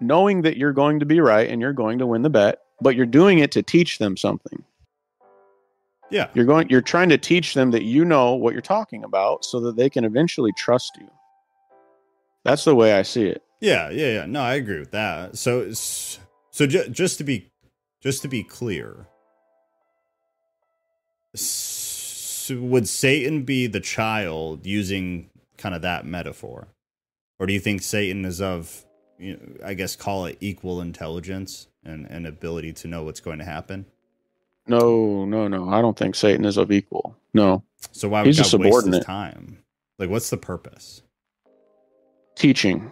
knowing 0.00 0.42
that 0.42 0.56
you're 0.56 0.72
going 0.72 0.98
to 0.98 1.06
be 1.06 1.20
right 1.20 1.48
and 1.48 1.60
you're 1.60 1.72
going 1.72 1.98
to 1.98 2.06
win 2.06 2.22
the 2.22 2.30
bet 2.30 2.60
but 2.80 2.96
you're 2.96 3.06
doing 3.06 3.38
it 3.38 3.50
to 3.52 3.62
teach 3.62 3.98
them 3.98 4.16
something. 4.16 4.62
Yeah. 6.10 6.28
You're 6.34 6.44
going 6.44 6.68
you're 6.68 6.82
trying 6.82 7.08
to 7.08 7.18
teach 7.18 7.54
them 7.54 7.70
that 7.72 7.82
you 7.82 8.04
know 8.04 8.34
what 8.34 8.52
you're 8.52 8.62
talking 8.62 9.04
about 9.04 9.44
so 9.44 9.60
that 9.60 9.76
they 9.76 9.90
can 9.90 10.04
eventually 10.04 10.52
trust 10.52 10.96
you. 11.00 11.10
That's 12.44 12.64
the 12.64 12.76
way 12.76 12.94
i 12.94 13.02
see 13.02 13.26
it. 13.26 13.42
Yeah, 13.60 13.90
yeah, 13.90 14.12
yeah. 14.12 14.26
No, 14.26 14.40
I 14.40 14.54
agree 14.54 14.78
with 14.78 14.92
that. 14.92 15.36
So, 15.36 15.72
so 15.72 16.66
ju- 16.66 16.88
just 16.88 17.18
to 17.18 17.24
be, 17.24 17.50
just 18.00 18.22
to 18.22 18.28
be 18.28 18.44
clear, 18.44 19.08
so 21.34 22.60
would 22.60 22.88
Satan 22.88 23.42
be 23.42 23.66
the 23.66 23.80
child 23.80 24.66
using 24.66 25.30
kind 25.58 25.74
of 25.74 25.82
that 25.82 26.06
metaphor, 26.06 26.68
or 27.40 27.46
do 27.46 27.52
you 27.52 27.60
think 27.60 27.82
Satan 27.82 28.24
is 28.24 28.40
of, 28.40 28.84
you 29.18 29.32
know, 29.32 29.66
I 29.66 29.74
guess, 29.74 29.96
call 29.96 30.26
it 30.26 30.36
equal 30.40 30.80
intelligence 30.80 31.66
and 31.86 32.06
and 32.10 32.26
ability 32.26 32.72
to 32.74 32.88
know 32.88 33.02
what's 33.04 33.20
going 33.20 33.38
to 33.38 33.44
happen? 33.44 33.86
No, 34.66 35.24
no, 35.24 35.46
no. 35.48 35.68
I 35.70 35.80
don't 35.80 35.96
think 35.96 36.14
Satan 36.14 36.44
is 36.44 36.56
of 36.56 36.72
equal. 36.72 37.16
No. 37.32 37.62
So 37.92 38.08
why 38.08 38.20
would 38.20 38.26
He's 38.26 38.38
God 38.38 38.46
a 38.46 38.48
subordinate. 38.48 38.74
waste 38.74 38.96
his 38.96 39.04
time? 39.06 39.58
Like, 39.98 40.10
what's 40.10 40.30
the 40.30 40.36
purpose? 40.36 41.02
Teaching 42.34 42.90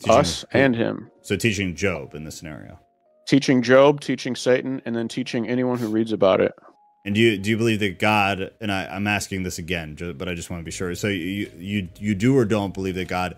Teaching 0.00 0.14
us 0.14 0.44
who? 0.50 0.58
and 0.58 0.76
him. 0.76 1.10
So 1.22 1.36
teaching 1.36 1.74
Job 1.74 2.14
in 2.14 2.24
this 2.24 2.36
scenario. 2.36 2.78
Teaching 3.26 3.62
Job, 3.62 4.00
teaching 4.00 4.36
Satan, 4.36 4.82
and 4.84 4.94
then 4.94 5.08
teaching 5.08 5.48
anyone 5.48 5.78
who 5.78 5.88
reads 5.88 6.12
about 6.12 6.40
it. 6.40 6.52
And 7.04 7.14
do 7.14 7.20
you 7.20 7.38
do 7.38 7.50
you 7.50 7.56
believe 7.56 7.80
that 7.80 7.98
God? 7.98 8.50
And 8.60 8.70
I, 8.70 8.86
I'm 8.86 9.06
asking 9.06 9.44
this 9.44 9.58
again, 9.58 9.96
but 10.16 10.28
I 10.28 10.34
just 10.34 10.50
want 10.50 10.60
to 10.60 10.64
be 10.64 10.70
sure. 10.72 10.94
So 10.96 11.08
you 11.08 11.50
you 11.56 11.88
you 11.98 12.14
do 12.14 12.36
or 12.36 12.44
don't 12.44 12.74
believe 12.74 12.96
that 12.96 13.08
God 13.08 13.36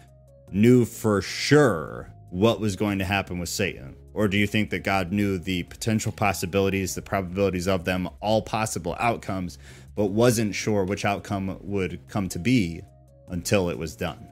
knew 0.51 0.85
for 0.87 1.21
sure 1.21 2.13
what 2.31 2.61
was 2.61 2.77
going 2.77 2.99
to 2.99 3.05
happen 3.05 3.39
with 3.39 3.49
Satan, 3.51 3.95
or 4.19 4.27
do 4.27 4.37
you 4.37 4.49
think 4.49 4.71
that 4.71 4.83
God 4.83 5.13
knew 5.13 5.39
the 5.39 5.63
potential 5.63 6.11
possibilities, 6.11 6.97
the 6.97 7.03
probabilities 7.03 7.69
of 7.69 7.85
them, 7.85 8.09
all 8.19 8.43
possible 8.43 8.97
outcomes, 8.99 9.59
but 9.95 10.07
wasn't 10.07 10.57
sure 10.57 10.83
which 10.85 11.05
outcome 11.05 11.57
would 11.61 12.01
come 12.09 12.29
to 12.31 12.41
be 12.41 12.83
until 13.29 13.71
it 13.71 13.79
was 13.79 13.95
done? 13.95 14.27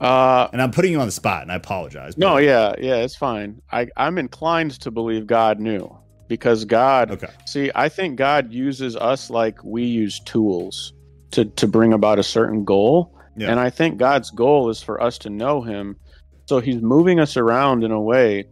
Uh, 0.00 0.46
and 0.52 0.62
I'm 0.62 0.70
putting 0.70 0.92
you 0.92 1.00
on 1.00 1.06
the 1.06 1.12
spot, 1.12 1.42
and 1.42 1.50
I 1.50 1.56
apologize. 1.56 2.16
No, 2.16 2.36
yeah, 2.36 2.76
yeah, 2.78 2.98
it's 2.98 3.16
fine. 3.16 3.60
I, 3.72 3.88
I'm 3.96 4.16
inclined 4.16 4.80
to 4.82 4.92
believe 4.92 5.26
God 5.26 5.58
knew 5.58 5.98
because 6.28 6.64
God. 6.64 7.10
Okay. 7.10 7.26
See, 7.44 7.72
I 7.74 7.88
think 7.88 8.16
God 8.16 8.52
uses 8.52 8.94
us 8.94 9.30
like 9.30 9.64
we 9.64 9.82
use 9.82 10.20
tools 10.20 10.92
to 11.32 11.46
to 11.46 11.66
bring 11.66 11.92
about 11.92 12.20
a 12.20 12.22
certain 12.22 12.64
goal, 12.64 13.18
yeah. 13.36 13.50
and 13.50 13.58
I 13.58 13.68
think 13.68 13.98
God's 13.98 14.30
goal 14.30 14.70
is 14.70 14.80
for 14.80 15.02
us 15.02 15.18
to 15.18 15.28
know 15.28 15.60
Him. 15.60 15.96
So 16.50 16.58
He's 16.58 16.82
moving 16.82 17.20
us 17.20 17.36
around 17.36 17.84
in 17.84 17.92
a 17.92 18.00
way 18.00 18.44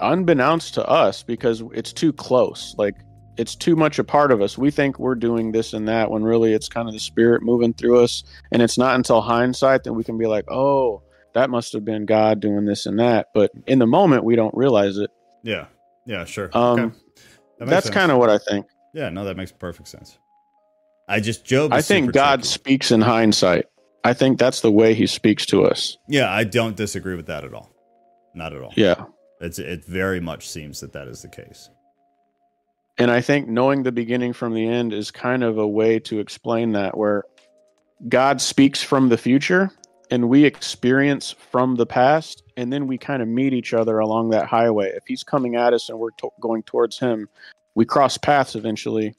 unbeknownst 0.00 0.72
to 0.72 0.88
us 0.88 1.22
because 1.22 1.62
it's 1.74 1.92
too 1.92 2.14
close. 2.14 2.74
Like 2.78 2.94
it's 3.36 3.54
too 3.54 3.76
much 3.76 3.98
a 3.98 4.04
part 4.04 4.32
of 4.32 4.40
us. 4.40 4.56
We 4.56 4.70
think 4.70 4.98
we're 4.98 5.14
doing 5.14 5.52
this 5.52 5.74
and 5.74 5.86
that 5.86 6.10
when 6.10 6.22
really 6.22 6.54
it's 6.54 6.66
kind 6.66 6.88
of 6.88 6.94
the 6.94 7.00
spirit 7.00 7.42
moving 7.42 7.74
through 7.74 8.02
us. 8.02 8.24
And 8.52 8.62
it's 8.62 8.78
not 8.78 8.94
until 8.94 9.20
hindsight 9.20 9.84
that 9.84 9.92
we 9.92 10.02
can 10.02 10.16
be 10.16 10.26
like, 10.26 10.50
oh, 10.50 11.02
that 11.34 11.50
must 11.50 11.74
have 11.74 11.84
been 11.84 12.06
God 12.06 12.40
doing 12.40 12.64
this 12.64 12.86
and 12.86 12.98
that. 12.98 13.26
But 13.34 13.50
in 13.66 13.80
the 13.80 13.86
moment, 13.86 14.24
we 14.24 14.34
don't 14.34 14.54
realize 14.56 14.96
it. 14.96 15.10
Yeah. 15.42 15.66
Yeah, 16.06 16.24
sure. 16.24 16.48
Um, 16.54 16.80
okay. 16.80 16.98
that 17.58 17.68
that's 17.68 17.90
kind 17.90 18.10
of 18.10 18.16
what 18.16 18.30
I 18.30 18.38
think. 18.38 18.64
Yeah, 18.94 19.10
no, 19.10 19.26
that 19.26 19.36
makes 19.36 19.52
perfect 19.52 19.88
sense. 19.88 20.16
I 21.06 21.20
just, 21.20 21.44
Job. 21.44 21.70
I 21.70 21.82
think 21.82 22.14
God 22.14 22.36
tricky. 22.36 22.48
speaks 22.48 22.90
in 22.92 23.02
hindsight. 23.02 23.66
I 24.04 24.12
think 24.14 24.38
that's 24.38 24.60
the 24.60 24.70
way 24.72 24.94
he 24.94 25.06
speaks 25.06 25.44
to 25.46 25.64
us. 25.64 25.96
Yeah, 26.08 26.30
I 26.30 26.44
don't 26.44 26.76
disagree 26.76 27.16
with 27.16 27.26
that 27.26 27.44
at 27.44 27.52
all. 27.52 27.70
not 28.34 28.52
at 28.52 28.62
all. 28.62 28.72
Yeah. 28.76 29.04
It's 29.40 29.58
it 29.58 29.84
very 29.84 30.20
much 30.20 30.48
seems 30.48 30.80
that 30.80 30.92
that 30.92 31.08
is 31.08 31.22
the 31.22 31.28
case. 31.28 31.70
And 32.98 33.10
I 33.10 33.20
think 33.20 33.48
knowing 33.48 33.82
the 33.84 33.92
beginning 33.92 34.32
from 34.32 34.54
the 34.54 34.66
end 34.66 34.92
is 34.92 35.10
kind 35.10 35.44
of 35.44 35.58
a 35.58 35.66
way 35.66 35.98
to 36.00 36.18
explain 36.18 36.72
that, 36.72 36.96
where 36.96 37.24
God 38.08 38.40
speaks 38.40 38.82
from 38.82 39.08
the 39.08 39.16
future 39.18 39.70
and 40.10 40.28
we 40.28 40.44
experience 40.44 41.32
from 41.50 41.76
the 41.76 41.86
past, 41.86 42.42
and 42.56 42.72
then 42.72 42.86
we 42.86 42.96
kind 42.98 43.22
of 43.22 43.28
meet 43.28 43.52
each 43.52 43.74
other 43.74 43.98
along 43.98 44.30
that 44.30 44.46
highway. 44.46 44.90
If 44.96 45.04
He's 45.06 45.22
coming 45.22 45.54
at 45.54 45.72
us 45.74 45.88
and 45.88 45.98
we're 45.98 46.10
to- 46.12 46.30
going 46.40 46.62
towards 46.64 46.98
Him, 46.98 47.28
we 47.74 47.84
cross 47.84 48.16
paths 48.18 48.54
eventually 48.56 49.14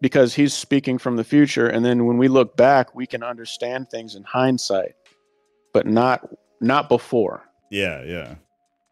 because 0.00 0.34
He's 0.34 0.54
speaking 0.54 0.98
from 0.98 1.16
the 1.16 1.24
future. 1.24 1.68
And 1.68 1.84
then 1.84 2.06
when 2.06 2.18
we 2.18 2.28
look 2.28 2.56
back, 2.56 2.94
we 2.94 3.06
can 3.06 3.22
understand 3.22 3.88
things 3.90 4.14
in 4.14 4.22
hindsight, 4.24 4.94
but 5.72 5.86
not 5.86 6.28
not 6.60 6.88
before. 6.88 7.42
Yeah, 7.70 8.02
yeah. 8.04 8.34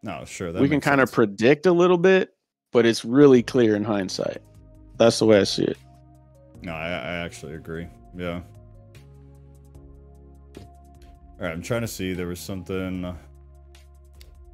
No, 0.03 0.23
sure. 0.25 0.51
That 0.51 0.61
we 0.61 0.69
can 0.69 0.81
kind 0.81 1.01
of 1.01 1.11
predict 1.11 1.65
a 1.65 1.71
little 1.71 1.97
bit, 1.97 2.35
but 2.71 2.85
it's 2.85 3.03
really 3.03 3.41
clear 3.41 3.75
in 3.75 3.83
hindsight. 3.83 4.41
That's 4.97 5.19
the 5.19 5.25
way 5.25 5.39
I 5.39 5.43
see 5.43 5.63
it. 5.63 5.77
No, 6.61 6.73
I, 6.73 6.87
I 6.87 7.13
actually 7.25 7.53
agree. 7.55 7.87
Yeah. 8.15 8.41
All 10.57 11.41
right, 11.41 11.51
I'm 11.51 11.61
trying 11.61 11.81
to 11.81 11.87
see. 11.87 12.13
There 12.13 12.27
was 12.27 12.39
something. 12.39 13.03
Uh, 13.03 13.15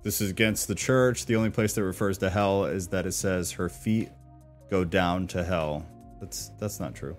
this 0.04 0.20
is 0.20 0.32
against 0.32 0.68
the 0.68 0.76
church. 0.76 1.26
The 1.26 1.36
only 1.36 1.52
place 1.52 1.74
that 1.74 1.84
refers 1.84 2.18
to 2.20 2.30
hell 2.30 2.66
is 2.66 2.88
that 2.88 3.06
it 3.06 3.12
says 3.12 3.52
her 3.52 3.70
feet 3.70 4.10
go 4.70 4.84
down 4.84 5.28
to 5.28 5.44
hell. 5.44 5.86
That's 6.22 6.52
that's 6.60 6.80
not 6.80 6.96
true. 6.96 7.18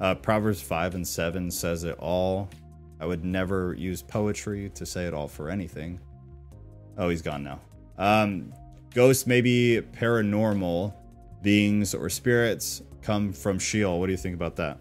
Uh, 0.00 0.16
Proverbs 0.16 0.60
five 0.60 0.96
and 0.96 1.06
seven 1.06 1.50
says 1.50 1.84
it 1.84 1.96
all. 1.98 2.48
I 2.98 3.06
would 3.06 3.24
never 3.24 3.74
use 3.74 4.02
poetry 4.02 4.70
to 4.74 4.86
say 4.86 5.04
it 5.04 5.14
all 5.14 5.28
for 5.28 5.50
anything. 5.50 6.00
Oh, 6.98 7.08
he's 7.08 7.22
gone 7.22 7.44
now. 7.44 7.60
Um, 7.98 8.52
ghosts 8.94 9.26
may 9.26 9.40
be 9.40 9.80
paranormal 9.92 10.94
beings 11.42 11.94
or 11.94 12.08
spirits 12.08 12.82
come 13.02 13.32
from 13.32 13.58
Sheol. 13.58 14.00
What 14.00 14.06
do 14.06 14.12
you 14.12 14.18
think 14.18 14.34
about 14.34 14.56
that? 14.56 14.78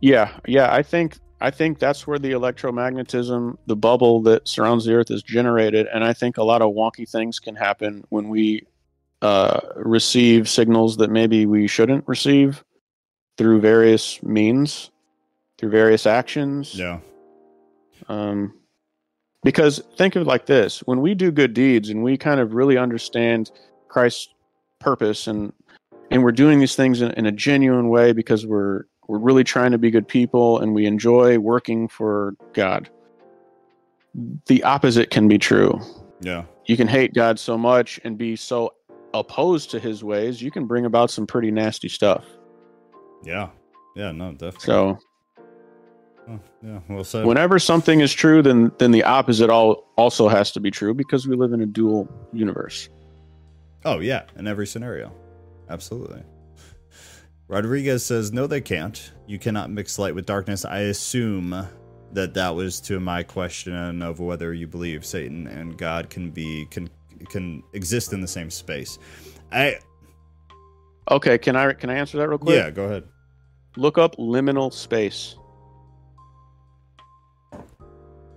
Yeah, 0.00 0.32
yeah. 0.46 0.72
I 0.72 0.82
think 0.82 1.18
I 1.40 1.50
think 1.50 1.78
that's 1.78 2.06
where 2.06 2.18
the 2.18 2.32
electromagnetism, 2.32 3.56
the 3.66 3.76
bubble 3.76 4.22
that 4.22 4.46
surrounds 4.46 4.84
the 4.84 4.94
Earth, 4.94 5.10
is 5.10 5.22
generated, 5.22 5.86
and 5.92 6.04
I 6.04 6.12
think 6.12 6.36
a 6.36 6.42
lot 6.44 6.62
of 6.62 6.72
wonky 6.72 7.08
things 7.08 7.38
can 7.40 7.56
happen 7.56 8.04
when 8.10 8.28
we 8.28 8.66
uh, 9.22 9.60
receive 9.76 10.48
signals 10.48 10.96
that 10.98 11.10
maybe 11.10 11.46
we 11.46 11.66
shouldn't 11.66 12.06
receive 12.06 12.64
through 13.38 13.60
various 13.60 14.22
means, 14.22 14.90
through 15.58 15.70
various 15.70 16.06
actions. 16.06 16.74
Yeah. 16.74 17.00
Um, 18.08 18.54
because 19.42 19.82
think 19.96 20.16
of 20.16 20.22
it 20.22 20.26
like 20.26 20.46
this: 20.46 20.80
when 20.80 21.00
we 21.00 21.14
do 21.14 21.30
good 21.30 21.54
deeds 21.54 21.88
and 21.88 22.02
we 22.02 22.16
kind 22.16 22.40
of 22.40 22.54
really 22.54 22.76
understand 22.76 23.50
Christ's 23.88 24.28
purpose, 24.80 25.26
and 25.26 25.52
and 26.10 26.22
we're 26.22 26.32
doing 26.32 26.58
these 26.58 26.76
things 26.76 27.00
in, 27.00 27.12
in 27.12 27.26
a 27.26 27.32
genuine 27.32 27.88
way 27.88 28.12
because 28.12 28.46
we're 28.46 28.84
we're 29.08 29.18
really 29.18 29.44
trying 29.44 29.70
to 29.72 29.78
be 29.78 29.90
good 29.90 30.08
people 30.08 30.58
and 30.58 30.74
we 30.74 30.86
enjoy 30.86 31.38
working 31.38 31.88
for 31.88 32.34
God. 32.52 32.90
The 34.46 34.62
opposite 34.62 35.10
can 35.10 35.28
be 35.28 35.38
true. 35.38 35.80
Yeah. 36.20 36.44
You 36.64 36.76
can 36.76 36.88
hate 36.88 37.14
God 37.14 37.38
so 37.38 37.56
much 37.56 38.00
and 38.02 38.18
be 38.18 38.34
so 38.34 38.72
opposed 39.20 39.70
to 39.72 39.80
His 39.80 40.02
ways, 40.04 40.40
you 40.42 40.50
can 40.50 40.66
bring 40.66 40.84
about 40.84 41.10
some 41.10 41.26
pretty 41.26 41.50
nasty 41.50 41.88
stuff. 41.88 42.24
Yeah. 43.24 43.48
Yeah. 43.94 44.12
No, 44.12 44.32
definitely. 44.32 44.60
So 44.60 44.98
Oh, 46.28 46.40
yeah. 46.60 46.80
Well 46.88 47.04
said. 47.04 47.24
whenever 47.24 47.58
something 47.60 48.00
is 48.00 48.12
true, 48.12 48.42
then 48.42 48.72
then 48.78 48.90
the 48.90 49.04
opposite 49.04 49.48
all 49.48 49.88
also 49.96 50.28
has 50.28 50.50
to 50.52 50.60
be 50.60 50.72
true 50.72 50.92
because 50.92 51.28
we 51.28 51.36
live 51.36 51.52
in 51.52 51.60
a 51.60 51.66
dual 51.66 52.08
universe. 52.32 52.88
oh, 53.84 54.00
yeah. 54.00 54.22
In 54.36 54.46
every 54.48 54.66
scenario. 54.66 55.12
Absolutely. 55.70 56.22
Rodriguez 57.48 58.04
says, 58.04 58.32
no, 58.32 58.48
they 58.48 58.60
can't. 58.60 59.12
You 59.28 59.38
cannot 59.38 59.70
mix 59.70 59.98
light 60.00 60.16
with 60.16 60.26
darkness. 60.26 60.64
I 60.64 60.80
assume 60.80 61.66
that 62.12 62.34
that 62.34 62.54
was 62.56 62.80
to 62.82 62.98
my 62.98 63.22
question 63.22 64.02
of 64.02 64.18
whether 64.18 64.52
you 64.52 64.66
believe 64.66 65.04
Satan 65.06 65.46
and 65.46 65.78
God 65.78 66.10
can 66.10 66.30
be 66.30 66.66
can 66.70 66.88
can 67.28 67.62
exist 67.72 68.12
in 68.12 68.20
the 68.20 68.28
same 68.28 68.50
space. 68.50 68.98
I 69.52 69.78
Okay, 71.10 71.38
can 71.38 71.56
I 71.56 71.72
can 71.72 71.90
I 71.90 71.94
answer 71.94 72.18
that 72.18 72.28
real 72.28 72.38
quick? 72.38 72.56
yeah, 72.56 72.70
go 72.70 72.84
ahead. 72.84 73.04
Look 73.76 73.98
up 73.98 74.16
liminal 74.16 74.72
space. 74.72 75.36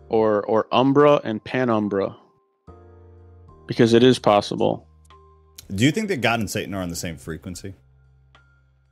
Or 0.10 0.44
or 0.46 0.68
umbra 0.72 1.22
and 1.24 1.44
penumbra. 1.44 2.16
Because 3.68 3.94
it 3.94 4.04
is 4.04 4.18
possible. 4.18 4.88
Do 5.74 5.86
you 5.86 5.92
think 5.92 6.08
that 6.08 6.22
God 6.22 6.40
and 6.40 6.50
Satan 6.50 6.74
are 6.74 6.82
on 6.82 6.90
the 6.90 6.96
same 6.96 7.18
frequency? 7.18 7.76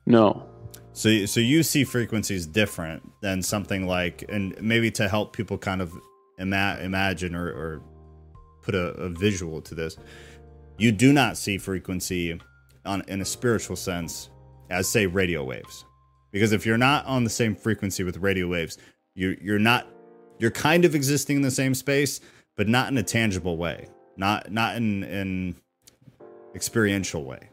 No. 0.05 0.47
So, 0.93 1.25
so 1.25 1.39
you 1.39 1.63
see 1.63 1.83
frequencies 1.83 2.45
different 2.45 3.03
than 3.21 3.41
something 3.41 3.87
like, 3.87 4.23
and 4.29 4.59
maybe 4.61 4.89
to 4.91 5.07
help 5.07 5.35
people 5.35 5.57
kind 5.57 5.81
of 5.81 5.91
ima- 6.39 6.77
imagine 6.81 7.35
or, 7.35 7.47
or 7.47 7.81
put 8.67 8.75
a, 8.75 8.87
a 8.99 9.09
visual 9.09 9.61
to 9.61 9.73
this, 9.73 9.97
you 10.77 10.91
do 10.91 11.13
not 11.13 11.37
see 11.37 11.57
frequency 11.57 12.37
on 12.85 13.01
in 13.07 13.21
a 13.21 13.25
spiritual 13.25 13.77
sense 13.77 14.29
as 14.69 14.89
say 14.89 15.07
radio 15.07 15.43
waves, 15.43 15.85
because 16.31 16.51
if 16.51 16.65
you're 16.65 16.77
not 16.77 17.05
on 17.05 17.23
the 17.23 17.29
same 17.29 17.55
frequency 17.55 18.03
with 18.03 18.17
radio 18.17 18.47
waves, 18.47 18.77
you 19.15 19.37
you're 19.41 19.57
not 19.57 19.87
you're 20.39 20.51
kind 20.51 20.83
of 20.85 20.93
existing 20.93 21.37
in 21.37 21.41
the 21.41 21.49
same 21.49 21.73
space, 21.73 22.19
but 22.57 22.67
not 22.67 22.89
in 22.91 22.97
a 22.97 23.03
tangible 23.03 23.55
way, 23.55 23.87
not 24.17 24.51
not 24.51 24.75
in 24.75 25.03
in 25.03 25.55
experiential 26.53 27.23
way. 27.23 27.49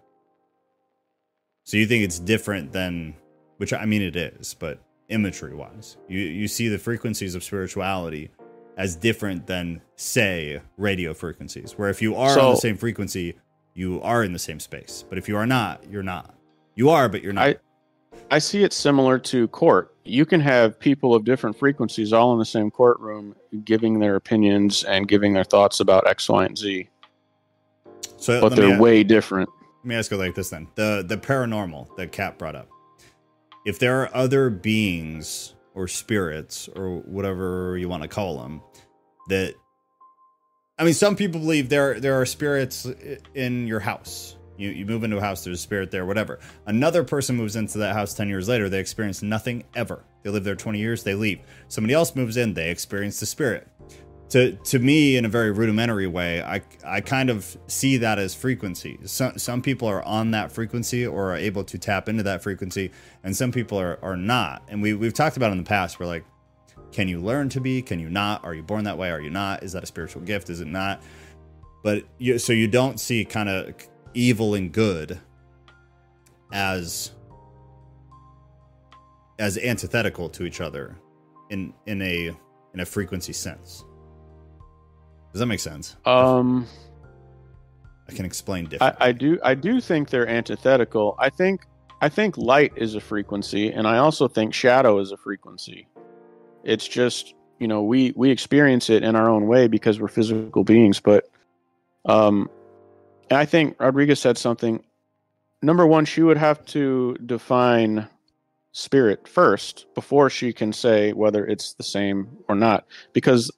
So 1.63 1.77
you 1.77 1.87
think 1.87 2.05
it's 2.05 2.19
different 2.19 2.73
than, 2.73 3.15
which 3.59 3.73
I 3.73 3.87
mean 3.87 4.03
it 4.03 4.17
is, 4.17 4.55
but 4.55 4.83
imagery 5.09 5.55
wise, 5.55 5.97
you 6.09 6.19
you 6.19 6.49
see 6.49 6.69
the 6.69 6.79
frequencies 6.79 7.37
of 7.37 7.45
spirituality 7.45 8.31
as 8.77 8.97
different 8.97 9.47
than 9.47 9.81
say 9.97 10.61
radio 10.77 11.15
frequencies. 11.15 11.73
Where 11.73 11.91
if 11.91 12.03
you 12.03 12.17
are 12.17 12.39
on 12.39 12.55
the 12.55 12.61
same 12.61 12.77
frequency, 12.77 13.37
you 13.75 14.01
are 14.03 14.25
in 14.25 14.33
the 14.33 14.39
same 14.39 14.61
space. 14.61 15.05
But 15.09 15.19
if 15.19 15.29
you 15.29 15.37
are 15.37 15.47
not, 15.47 15.85
you're 15.91 16.03
not. 16.03 16.35
You 16.75 16.91
are, 16.91 17.09
but 17.09 17.23
you're 17.23 17.33
not. 17.33 17.47
I 17.49 17.57
I 18.31 18.39
see 18.39 18.65
it 18.65 18.73
similar 18.73 19.19
to 19.21 19.49
court. 19.49 19.95
You 20.05 20.27
can 20.27 20.41
have 20.41 20.79
people 20.79 21.15
of 21.15 21.25
different 21.25 21.59
frequencies 21.59 22.13
all 22.13 22.33
in 22.33 22.39
the 22.39 22.45
same 22.45 22.71
courtroom 22.71 23.37
giving 23.65 23.99
their 23.99 24.17
opinions 24.17 24.85
and 24.85 25.07
giving 25.07 25.33
their 25.33 25.45
thoughts 25.45 25.81
about 25.81 26.07
X, 26.07 26.29
Y, 26.29 26.45
and 26.45 26.59
Z, 26.59 26.89
so 28.17 28.41
but 28.41 28.55
they're 28.55 28.73
a- 28.73 28.77
uh, 28.77 28.81
way 28.81 29.05
different. 29.05 29.49
Let 29.83 29.89
me 29.89 29.95
ask 29.95 30.11
you 30.11 30.17
like 30.17 30.35
this 30.35 30.51
then: 30.51 30.69
the 30.75 31.05
the 31.07 31.17
paranormal 31.17 31.95
that 31.97 32.13
Kat 32.13 32.39
brought 32.39 32.57
up. 32.57 32.69
If 33.67 33.79
there 33.79 34.03
are 34.03 34.15
other 34.15 34.51
beings 34.51 35.54
or 35.75 35.89
spirits 35.89 36.69
or 36.75 36.99
whatever 37.01 37.77
you 37.77 37.89
want 37.89 38.03
to 38.03 38.09
call 38.09 38.39
them, 38.39 38.61
that 39.29 39.55
I 40.79 40.85
mean, 40.85 40.95
some 40.95 41.17
people 41.17 41.41
believe 41.41 41.69
there 41.69 42.01
there 42.01 42.21
are 42.21 42.27
spirits 42.27 42.87
in 43.35 43.67
your 43.67 43.81
house. 43.81 44.37
You 44.57 44.71
you 44.71 44.87
move 44.87 45.05
into 45.05 45.17
a 45.17 45.21
house, 45.21 45.45
there's 45.45 45.59
a 45.59 45.63
spirit 45.63 45.91
there, 45.91 46.07
whatever. 46.07 46.41
Another 46.67 47.05
person 47.05 47.37
moves 47.37 47.57
into 47.57 47.79
that 47.79 47.95
house 47.95 48.15
ten 48.15 48.29
years 48.29 48.49
later, 48.49 48.69
they 48.69 48.81
experience 48.81 49.23
nothing 49.23 49.65
ever. 49.75 50.05
They 50.23 50.31
live 50.31 50.45
there 50.45 50.57
twenty 50.57 50.79
years, 50.79 51.03
they 51.03 51.15
leave. 51.15 51.41
Somebody 51.69 51.95
else 51.95 52.17
moves 52.17 52.37
in, 52.37 52.55
they 52.55 52.71
experience 52.71 53.21
the 53.21 53.27
spirit 53.27 53.69
to 54.31 54.53
to 54.65 54.79
me 54.79 55.17
in 55.17 55.25
a 55.25 55.29
very 55.29 55.51
rudimentary 55.53 56.07
way 56.07 56.43
i 56.43 56.61
i 56.85 57.01
kind 57.01 57.31
of 57.31 57.57
see 57.67 57.99
that 57.99 58.19
as 58.19 58.35
frequency 58.35 58.99
some 59.05 59.37
some 59.39 59.63
people 59.63 59.87
are 59.87 60.03
on 60.03 60.31
that 60.31 60.51
frequency 60.51 61.07
or 61.07 61.33
are 61.33 61.37
able 61.37 61.63
to 61.63 61.79
tap 61.79 62.09
into 62.09 62.23
that 62.23 62.43
frequency 62.43 62.91
and 63.25 63.37
some 63.37 63.51
people 63.51 63.81
are 63.81 63.99
are 64.03 64.17
not. 64.17 64.63
And 64.69 64.81
we 64.81 64.95
we've 64.95 65.15
talked 65.15 65.37
about 65.37 65.51
in 65.51 65.59
the 65.59 65.65
past 65.65 65.99
we're 65.99 66.07
like 66.07 66.25
can 66.93 67.09
you 67.09 67.21
learn 67.21 67.49
to 67.49 67.61
be? 67.61 67.83
Can 67.83 67.99
you 67.99 68.09
not? 68.09 68.45
Are 68.45 68.55
you 68.55 68.63
born 68.63 68.85
that 68.85 68.97
way? 68.97 69.11
Are 69.11 69.21
you 69.21 69.31
not? 69.31 69.65
Is 69.65 69.73
that 69.73 69.83
a 69.83 69.87
spiritual 69.87 70.23
gift? 70.23 70.49
Is 70.49 70.61
it 70.61 70.69
not? 70.69 71.03
But 71.83 72.05
you 72.19 72.39
so 72.39 72.53
you 72.53 72.69
don't 72.69 73.01
see 73.01 73.25
kind 73.25 73.49
of 73.49 73.75
evil 74.15 74.55
and 74.55 74.71
good 74.71 75.19
as 76.53 77.11
as 79.41 79.59
antithetical 79.59 80.29
to 80.31 80.45
each 80.45 80.61
other 80.61 80.97
in 81.51 81.75
in 81.87 82.01
a 82.01 82.27
in 82.75 82.81
a 82.81 82.85
frequency 82.87 83.33
sense. 83.33 83.85
Does 85.33 85.41
that 85.41 85.47
make 85.47 85.59
sense? 85.59 85.97
Um, 86.05 86.65
I 88.09 88.13
can 88.13 88.25
explain 88.25 88.67
I, 88.67 88.69
different. 88.69 88.97
I 89.01 89.13
do 89.13 89.39
I 89.43 89.55
do 89.55 89.81
think 89.81 90.11
they're 90.11 90.29
antithetical. 90.29 91.17
I 91.19 91.29
think 91.29 91.67
I 92.05 92.11
think 92.11 92.37
light 92.37 92.75
is 92.77 92.95
a 92.95 93.01
frequency, 93.01 93.73
and 93.73 93.87
I 93.87 93.97
also 93.97 94.29
think 94.29 94.53
shadow 94.53 94.99
is 94.99 95.11
a 95.11 95.17
frequency. 95.17 95.89
It's 96.63 96.87
just 96.87 97.35
you 97.59 97.67
know 97.67 97.83
we 97.83 98.13
we 98.15 98.31
experience 98.31 98.91
it 98.91 99.03
in 99.03 99.17
our 99.17 99.31
own 99.31 99.47
way 99.47 99.69
because 99.69 99.99
we're 99.99 100.09
physical 100.09 100.65
beings, 100.65 101.01
but 101.01 101.31
um, 102.05 102.51
I 103.31 103.47
think 103.47 103.81
Rodriguez 103.81 104.21
said 104.21 104.37
something. 104.37 104.85
Number 105.63 105.87
one, 105.87 106.05
she 106.05 106.21
would 106.21 106.37
have 106.37 106.63
to 106.67 107.17
define 107.25 108.07
spirit 108.73 109.27
first 109.27 109.87
before 109.95 110.29
she 110.29 110.53
can 110.53 110.75
say 110.75 111.15
whether 111.15 111.47
it's 111.47 111.73
the 111.73 111.83
same 111.83 112.37
or 112.51 112.55
not, 112.55 112.85
because 113.15 113.51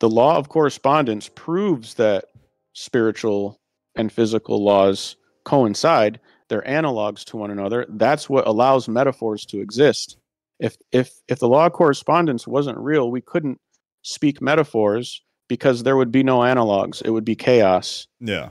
the 0.00 0.10
law 0.10 0.36
of 0.36 0.48
correspondence 0.48 1.30
proves 1.36 1.94
that 1.94 2.24
spiritual 2.72 3.60
and 3.94 4.10
physical 4.10 4.64
laws 4.64 5.14
coincide 5.44 6.18
they're 6.48 6.62
analogs 6.62 7.24
to 7.24 7.36
one 7.36 7.50
another 7.50 7.86
that's 7.90 8.28
what 8.30 8.46
allows 8.46 8.88
metaphors 8.88 9.44
to 9.46 9.60
exist. 9.60 10.16
If 10.58 10.76
if 10.92 11.12
if 11.28 11.38
the 11.40 11.48
law 11.48 11.66
of 11.66 11.72
correspondence 11.72 12.46
wasn't 12.46 12.78
real 12.78 13.10
we 13.10 13.20
couldn't 13.20 13.60
speak 14.02 14.40
metaphors 14.40 15.22
because 15.48 15.82
there 15.82 15.96
would 15.96 16.10
be 16.12 16.22
no 16.22 16.38
analogs. 16.40 17.02
It 17.04 17.10
would 17.10 17.24
be 17.24 17.36
chaos. 17.36 18.08
Yeah. 18.20 18.50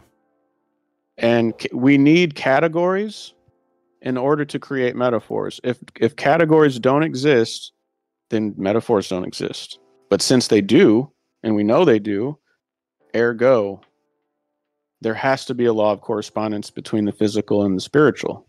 and 1.18 1.54
we 1.74 1.98
need 1.98 2.36
categories 2.36 3.34
in 4.02 4.18
order 4.18 4.46
to 4.46 4.60
create 4.60 4.96
metaphors. 4.96 5.60
If 5.64 5.80
if 6.00 6.16
categories 6.16 6.80
don't 6.80 7.04
exist 7.04 7.72
then 8.30 8.54
metaphors 8.58 9.08
don't 9.10 9.24
exist. 9.26 9.80
But 10.10 10.22
since 10.22 10.48
they 10.48 10.62
do 10.62 11.12
and 11.44 11.56
we 11.56 11.64
know 11.64 11.86
they 11.86 12.00
do 12.00 12.38
ergo 13.16 13.82
there 15.02 15.14
has 15.14 15.46
to 15.46 15.54
be 15.54 15.66
a 15.66 15.74
law 15.74 15.92
of 15.92 16.02
correspondence 16.02 16.70
between 16.72 17.06
the 17.06 17.12
physical 17.12 17.64
and 17.64 17.78
the 17.78 17.82
spiritual. 17.82 18.48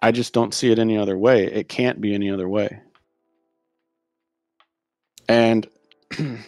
I 0.00 0.10
just 0.10 0.32
don't 0.32 0.52
see 0.52 0.72
it 0.72 0.78
any 0.78 0.98
other 0.98 1.16
way. 1.16 1.44
It 1.44 1.68
can't 1.68 2.00
be 2.00 2.14
any 2.14 2.30
other 2.30 2.48
way. 2.48 2.80
And 5.28 5.66
it, 6.10 6.40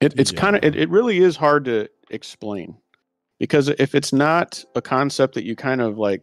it's 0.00 0.32
Yeah. 0.32 0.40
kind 0.40 0.56
of 0.56 0.64
it, 0.64 0.76
it 0.76 0.88
really 0.88 1.18
is 1.18 1.36
hard 1.36 1.66
to 1.66 1.88
explain 2.10 2.76
because 3.38 3.68
if 3.68 3.94
it's 3.94 4.12
not 4.12 4.64
a 4.74 4.80
concept 4.80 5.34
that 5.34 5.44
you 5.44 5.54
kind 5.54 5.80
of 5.80 5.98
like 5.98 6.22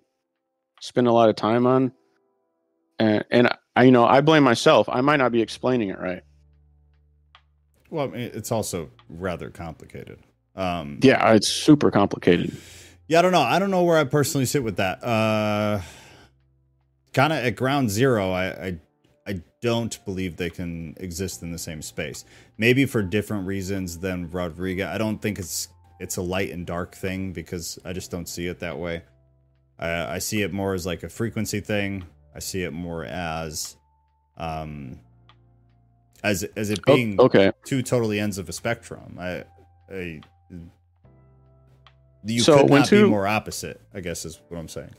spend 0.81 1.07
a 1.07 1.11
lot 1.11 1.29
of 1.29 1.35
time 1.35 1.67
on 1.67 1.91
and 2.99 3.23
and 3.29 3.49
I 3.75 3.83
you 3.83 3.91
know 3.91 4.05
I 4.05 4.21
blame 4.21 4.43
myself. 4.43 4.89
I 4.89 5.01
might 5.01 5.17
not 5.17 5.31
be 5.31 5.41
explaining 5.41 5.89
it 5.89 5.99
right. 5.99 6.23
Well, 7.89 8.05
I 8.05 8.07
mean, 8.07 8.31
it's 8.33 8.51
also 8.51 8.89
rather 9.07 9.51
complicated. 9.51 10.17
Um, 10.55 10.99
yeah 11.01 11.33
it's 11.33 11.47
super 11.47 11.91
complicated 11.91 12.53
Yeah, 13.07 13.19
I 13.19 13.21
don't 13.21 13.31
know. 13.33 13.41
I 13.41 13.59
don't 13.59 13.71
know 13.71 13.83
where 13.83 13.97
I 13.97 14.05
personally 14.05 14.45
sit 14.45 14.63
with 14.63 14.77
that. 14.77 15.03
Uh, 15.03 15.81
kind 17.13 17.33
of 17.33 17.39
at 17.45 17.55
ground 17.55 17.89
zero, 17.91 18.31
I, 18.31 18.45
I 18.67 18.79
I 19.27 19.41
don't 19.61 20.03
believe 20.05 20.37
they 20.37 20.49
can 20.49 20.95
exist 20.99 21.41
in 21.43 21.51
the 21.51 21.57
same 21.59 21.81
space. 21.81 22.25
Maybe 22.57 22.85
for 22.85 23.01
different 23.03 23.47
reasons 23.47 23.99
than 23.99 24.29
Rodriguez. 24.29 24.87
I 24.87 24.97
don't 24.97 25.21
think 25.21 25.39
it's 25.39 25.69
it's 25.99 26.17
a 26.17 26.21
light 26.21 26.51
and 26.51 26.65
dark 26.65 26.95
thing 26.95 27.33
because 27.33 27.79
I 27.85 27.93
just 27.93 28.11
don't 28.11 28.27
see 28.27 28.47
it 28.47 28.59
that 28.59 28.77
way. 28.79 29.03
I, 29.79 30.15
I 30.15 30.19
see 30.19 30.41
it 30.41 30.53
more 30.53 30.73
as 30.73 30.85
like 30.85 31.03
a 31.03 31.09
frequency 31.09 31.59
thing. 31.61 32.05
I 32.35 32.39
see 32.39 32.63
it 32.63 32.71
more 32.73 33.05
as 33.05 33.77
um 34.37 34.99
as 36.23 36.43
as 36.55 36.69
it 36.71 36.81
Oh, 36.87 36.95
being 36.95 37.19
okay 37.19 37.51
two 37.65 37.81
totally 37.83 38.19
ends 38.19 38.37
of 38.37 38.49
a 38.49 38.53
spectrum. 38.53 39.17
I, 39.19 39.43
I 39.91 40.21
you 42.25 42.39
So 42.41 42.61
could 42.61 42.69
not 42.71 42.89
be 42.89 43.03
more 43.03 43.27
opposite. 43.27 43.81
I 43.93 43.99
guess 43.99 44.25
is 44.25 44.39
what 44.49 44.57
I'm 44.57 44.67
saying. 44.67 44.91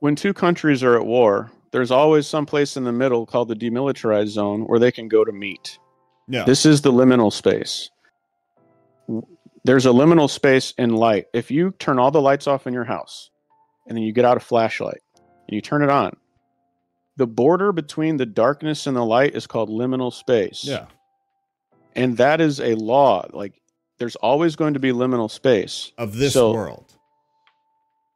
when 0.00 0.16
two 0.16 0.32
countries 0.34 0.82
are 0.82 0.96
at 0.96 1.06
war 1.06 1.50
there's 1.72 1.90
always 1.92 2.26
some 2.26 2.46
place 2.46 2.76
in 2.76 2.82
the 2.84 2.92
middle 2.92 3.24
called 3.26 3.46
the 3.48 3.54
demilitarized 3.54 4.28
zone 4.28 4.62
where 4.62 4.80
they 4.80 4.90
can 4.90 5.06
go 5.08 5.24
to 5.24 5.30
meet 5.32 5.78
Yeah, 6.28 6.44
This 6.44 6.66
is 6.66 6.82
the 6.82 6.92
liminal 6.92 7.32
space. 7.32 7.90
There's 9.64 9.86
a 9.86 9.90
liminal 9.90 10.28
space 10.28 10.72
in 10.78 10.94
light. 10.96 11.26
If 11.32 11.50
you 11.50 11.72
turn 11.78 11.98
all 11.98 12.10
the 12.10 12.20
lights 12.20 12.46
off 12.46 12.66
in 12.66 12.72
your 12.74 12.84
house 12.84 13.30
and 13.86 13.96
then 13.96 14.02
you 14.02 14.12
get 14.12 14.24
out 14.24 14.36
a 14.36 14.40
flashlight 14.40 15.00
and 15.16 15.54
you 15.54 15.60
turn 15.60 15.82
it 15.82 15.90
on, 15.90 16.16
the 17.16 17.26
border 17.26 17.70
between 17.72 18.16
the 18.16 18.26
darkness 18.26 18.86
and 18.86 18.96
the 18.96 19.04
light 19.04 19.34
is 19.34 19.46
called 19.46 19.68
liminal 19.68 20.12
space. 20.12 20.64
yeah, 20.64 20.86
And 21.94 22.16
that 22.16 22.40
is 22.40 22.58
a 22.60 22.74
law. 22.74 23.26
Like 23.32 23.59
there's 24.00 24.16
always 24.16 24.56
going 24.56 24.74
to 24.74 24.80
be 24.80 24.90
liminal 24.90 25.30
space. 25.30 25.92
of 25.96 26.16
this 26.16 26.32
So- 26.32 26.52
world. 26.52 26.96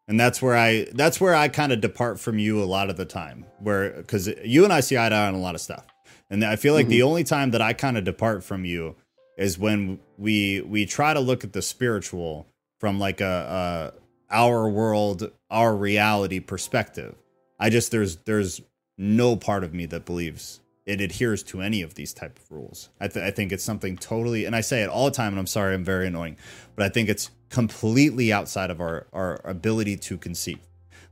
And 0.07 0.20
that's 0.20 0.43
where 0.43 0.55
I 0.55 0.87
that's 0.93 1.18
where 1.18 1.35
I 1.35 1.49
kind 1.49 1.72
of 1.72 1.80
depart 1.80 2.20
from 2.20 2.39
you 2.39 2.62
a 2.62 2.66
lot 2.66 2.91
of 2.91 2.99
the 2.99 3.07
time. 3.07 3.47
Where 3.59 3.91
because 3.91 4.28
you 4.45 4.64
and 4.64 4.72
I 4.72 4.80
see 4.80 4.99
eye 4.99 5.09
to 5.09 5.14
eye 5.14 5.28
on 5.28 5.35
a 5.35 5.39
lot 5.39 5.55
of 5.55 5.62
stuff, 5.62 5.87
and 6.28 6.45
I 6.45 6.57
feel 6.57 6.74
like 6.74 6.89
the 6.89 6.99
mm-hmm. 6.99 7.09
only 7.09 7.24
time 7.24 7.53
that 7.53 7.62
I 7.62 7.72
kind 7.72 7.97
of 7.97 8.05
depart 8.05 8.45
from 8.45 8.66
you 8.66 8.97
is 9.39 9.59
when 9.59 10.01
we 10.18 10.61
we 10.61 10.85
try 10.85 11.14
to 11.14 11.20
look 11.20 11.43
at 11.43 11.55
the 11.55 11.62
spiritual 11.62 12.47
from 12.80 13.01
like 13.01 13.22
a, 13.22 13.95
a 14.30 14.35
our 14.35 14.68
world, 14.68 15.30
our 15.51 15.74
reality 15.74 16.39
perspective. 16.39 17.14
I 17.59 17.70
just 17.70 17.91
there's 17.91 18.16
there's 18.26 18.61
no 18.99 19.37
part 19.37 19.64
of 19.64 19.72
me 19.72 19.87
that 19.87 20.05
believes 20.05 20.61
it 20.87 21.01
adheres 21.01 21.43
to 21.43 21.61
any 21.62 21.82
of 21.82 21.95
these 21.95 22.12
type 22.12 22.39
of 22.39 22.51
rules. 22.51 22.91
I, 23.01 23.09
th- 23.09 23.24
I 23.24 23.30
think 23.30 23.53
it's 23.53 23.64
something 23.64 23.97
totally, 23.97 24.45
and 24.45 24.55
I 24.55 24.61
say 24.61 24.82
it 24.82 24.89
all 24.89 25.07
the 25.07 25.11
time, 25.11 25.32
and 25.32 25.39
I'm 25.39 25.47
sorry, 25.47 25.74
I'm 25.74 25.85
very 25.85 26.07
annoying, 26.07 26.37
but 26.76 26.85
I 26.85 26.89
think 26.89 27.09
it's 27.09 27.30
completely 27.49 28.32
outside 28.32 28.70
of 28.70 28.80
our 28.80 29.07
our 29.12 29.41
ability 29.45 29.97
to 29.97 30.18
conceive. 30.18 30.59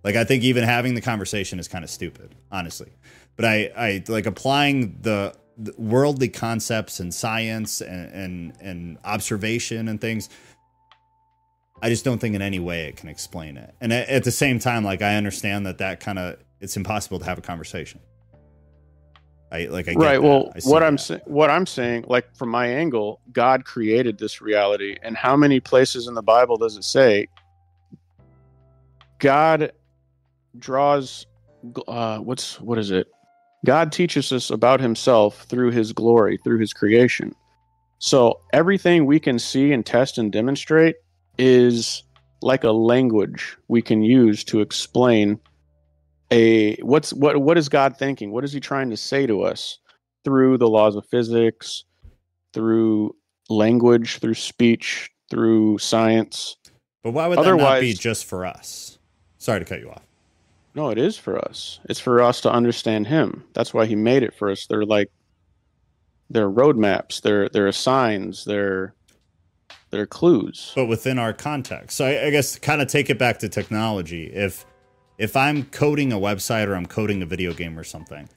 Like 0.04 0.16
I 0.16 0.24
think 0.24 0.42
even 0.42 0.64
having 0.64 0.94
the 0.94 1.00
conversation 1.00 1.58
is 1.58 1.68
kind 1.68 1.84
of 1.84 1.90
stupid, 1.90 2.34
honestly. 2.50 2.90
But 3.36 3.44
I 3.44 3.70
I 3.76 4.04
like 4.08 4.26
applying 4.26 4.98
the, 5.00 5.34
the 5.56 5.72
worldly 5.78 6.28
concepts 6.28 7.00
and 7.00 7.14
science 7.14 7.80
and, 7.80 8.12
and 8.12 8.52
and 8.60 8.98
observation 9.04 9.88
and 9.88 10.00
things. 10.00 10.28
I 11.80 11.88
just 11.88 12.04
don't 12.04 12.18
think 12.20 12.34
in 12.34 12.42
any 12.42 12.60
way 12.60 12.86
it 12.88 12.96
can 12.96 13.08
explain 13.08 13.56
it. 13.56 13.74
And 13.80 13.92
at, 13.92 14.08
at 14.08 14.24
the 14.24 14.30
same 14.30 14.58
time, 14.58 14.84
like 14.84 15.02
I 15.02 15.16
understand 15.16 15.66
that 15.66 15.78
that 15.78 16.00
kind 16.00 16.18
of 16.18 16.38
it's 16.60 16.76
impossible 16.76 17.20
to 17.20 17.24
have 17.24 17.38
a 17.38 17.42
conversation. 17.42 18.00
I 19.52 19.66
like 19.66 19.86
I 19.86 19.92
get 19.92 20.00
right. 20.00 20.12
that. 20.14 20.22
Well, 20.22 20.50
I 20.56 20.60
what 20.64 20.82
I'm 20.82 20.96
saying, 20.96 21.20
what 21.26 21.50
I'm 21.50 21.66
saying, 21.66 22.06
like 22.08 22.34
from 22.34 22.48
my 22.48 22.66
angle, 22.66 23.20
God 23.32 23.66
created 23.66 24.18
this 24.18 24.40
reality, 24.40 24.96
and 25.02 25.14
how 25.14 25.36
many 25.36 25.60
places 25.60 26.08
in 26.08 26.14
the 26.14 26.22
Bible 26.22 26.56
does 26.56 26.78
it 26.78 26.84
say 26.84 27.28
God 29.18 29.72
draws? 30.58 31.26
Uh, 31.86 32.18
what's 32.18 32.58
what 32.62 32.78
is 32.78 32.90
it? 32.90 33.08
God 33.66 33.92
teaches 33.92 34.32
us 34.32 34.48
about 34.48 34.80
Himself 34.80 35.42
through 35.42 35.70
His 35.70 35.92
glory, 35.92 36.38
through 36.38 36.58
His 36.58 36.72
creation. 36.72 37.34
So 37.98 38.40
everything 38.54 39.04
we 39.04 39.20
can 39.20 39.38
see 39.38 39.70
and 39.70 39.84
test 39.84 40.16
and 40.16 40.32
demonstrate 40.32 40.96
is 41.38 42.02
like 42.40 42.64
a 42.64 42.72
language 42.72 43.56
we 43.68 43.82
can 43.82 44.02
use 44.02 44.42
to 44.44 44.60
explain 44.60 45.38
a 46.32 46.76
what's 46.82 47.12
what 47.12 47.40
what 47.42 47.58
is 47.58 47.68
God 47.68 47.96
thinking? 47.96 48.32
What 48.32 48.44
is 48.44 48.52
he 48.52 48.60
trying 48.60 48.90
to 48.90 48.96
say 48.96 49.26
to 49.26 49.42
us 49.42 49.78
through 50.24 50.58
the 50.58 50.68
laws 50.68 50.96
of 50.96 51.06
physics, 51.06 51.84
through 52.52 53.14
language, 53.48 54.18
through 54.18 54.34
speech, 54.34 55.10
through 55.30 55.78
science? 55.78 56.56
But 57.02 57.12
why 57.12 57.26
would 57.28 57.38
that 57.38 57.56
not 57.56 57.80
be 57.80 57.94
just 57.94 58.26
for 58.26 58.46
us? 58.46 58.98
Sorry 59.38 59.58
to 59.58 59.64
cut 59.64 59.80
you 59.80 59.90
off. 59.90 60.02
No, 60.74 60.90
it 60.90 60.98
is 60.98 61.18
for 61.18 61.38
us. 61.38 61.80
It's 61.88 62.00
for 62.00 62.22
us 62.22 62.40
to 62.42 62.50
understand 62.50 63.06
him. 63.06 63.44
That's 63.52 63.74
why 63.74 63.86
he 63.86 63.94
made 63.94 64.22
it 64.22 64.34
for 64.34 64.50
us. 64.50 64.66
They're 64.66 64.86
like 64.86 65.10
they're 66.30 66.50
roadmaps, 66.50 67.20
they're 67.20 67.48
they're 67.48 67.70
signs, 67.72 68.44
they're 68.44 68.94
they're 69.90 70.06
clues. 70.06 70.72
but 70.74 70.86
within 70.86 71.18
our 71.18 71.32
context. 71.34 71.96
So 71.98 72.06
I, 72.06 72.26
I 72.26 72.30
guess 72.30 72.58
kind 72.58 72.80
of 72.80 72.88
take 72.88 73.10
it 73.10 73.18
back 73.18 73.38
to 73.40 73.48
technology. 73.48 74.26
If 74.32 74.64
if 75.22 75.36
I'm 75.36 75.62
coding 75.66 76.12
a 76.12 76.16
website 76.16 76.66
or 76.66 76.74
I'm 76.74 76.84
coding 76.84 77.22
a 77.22 77.26
video 77.26 77.52
game 77.52 77.78
or 77.78 77.84
something, 77.84 78.28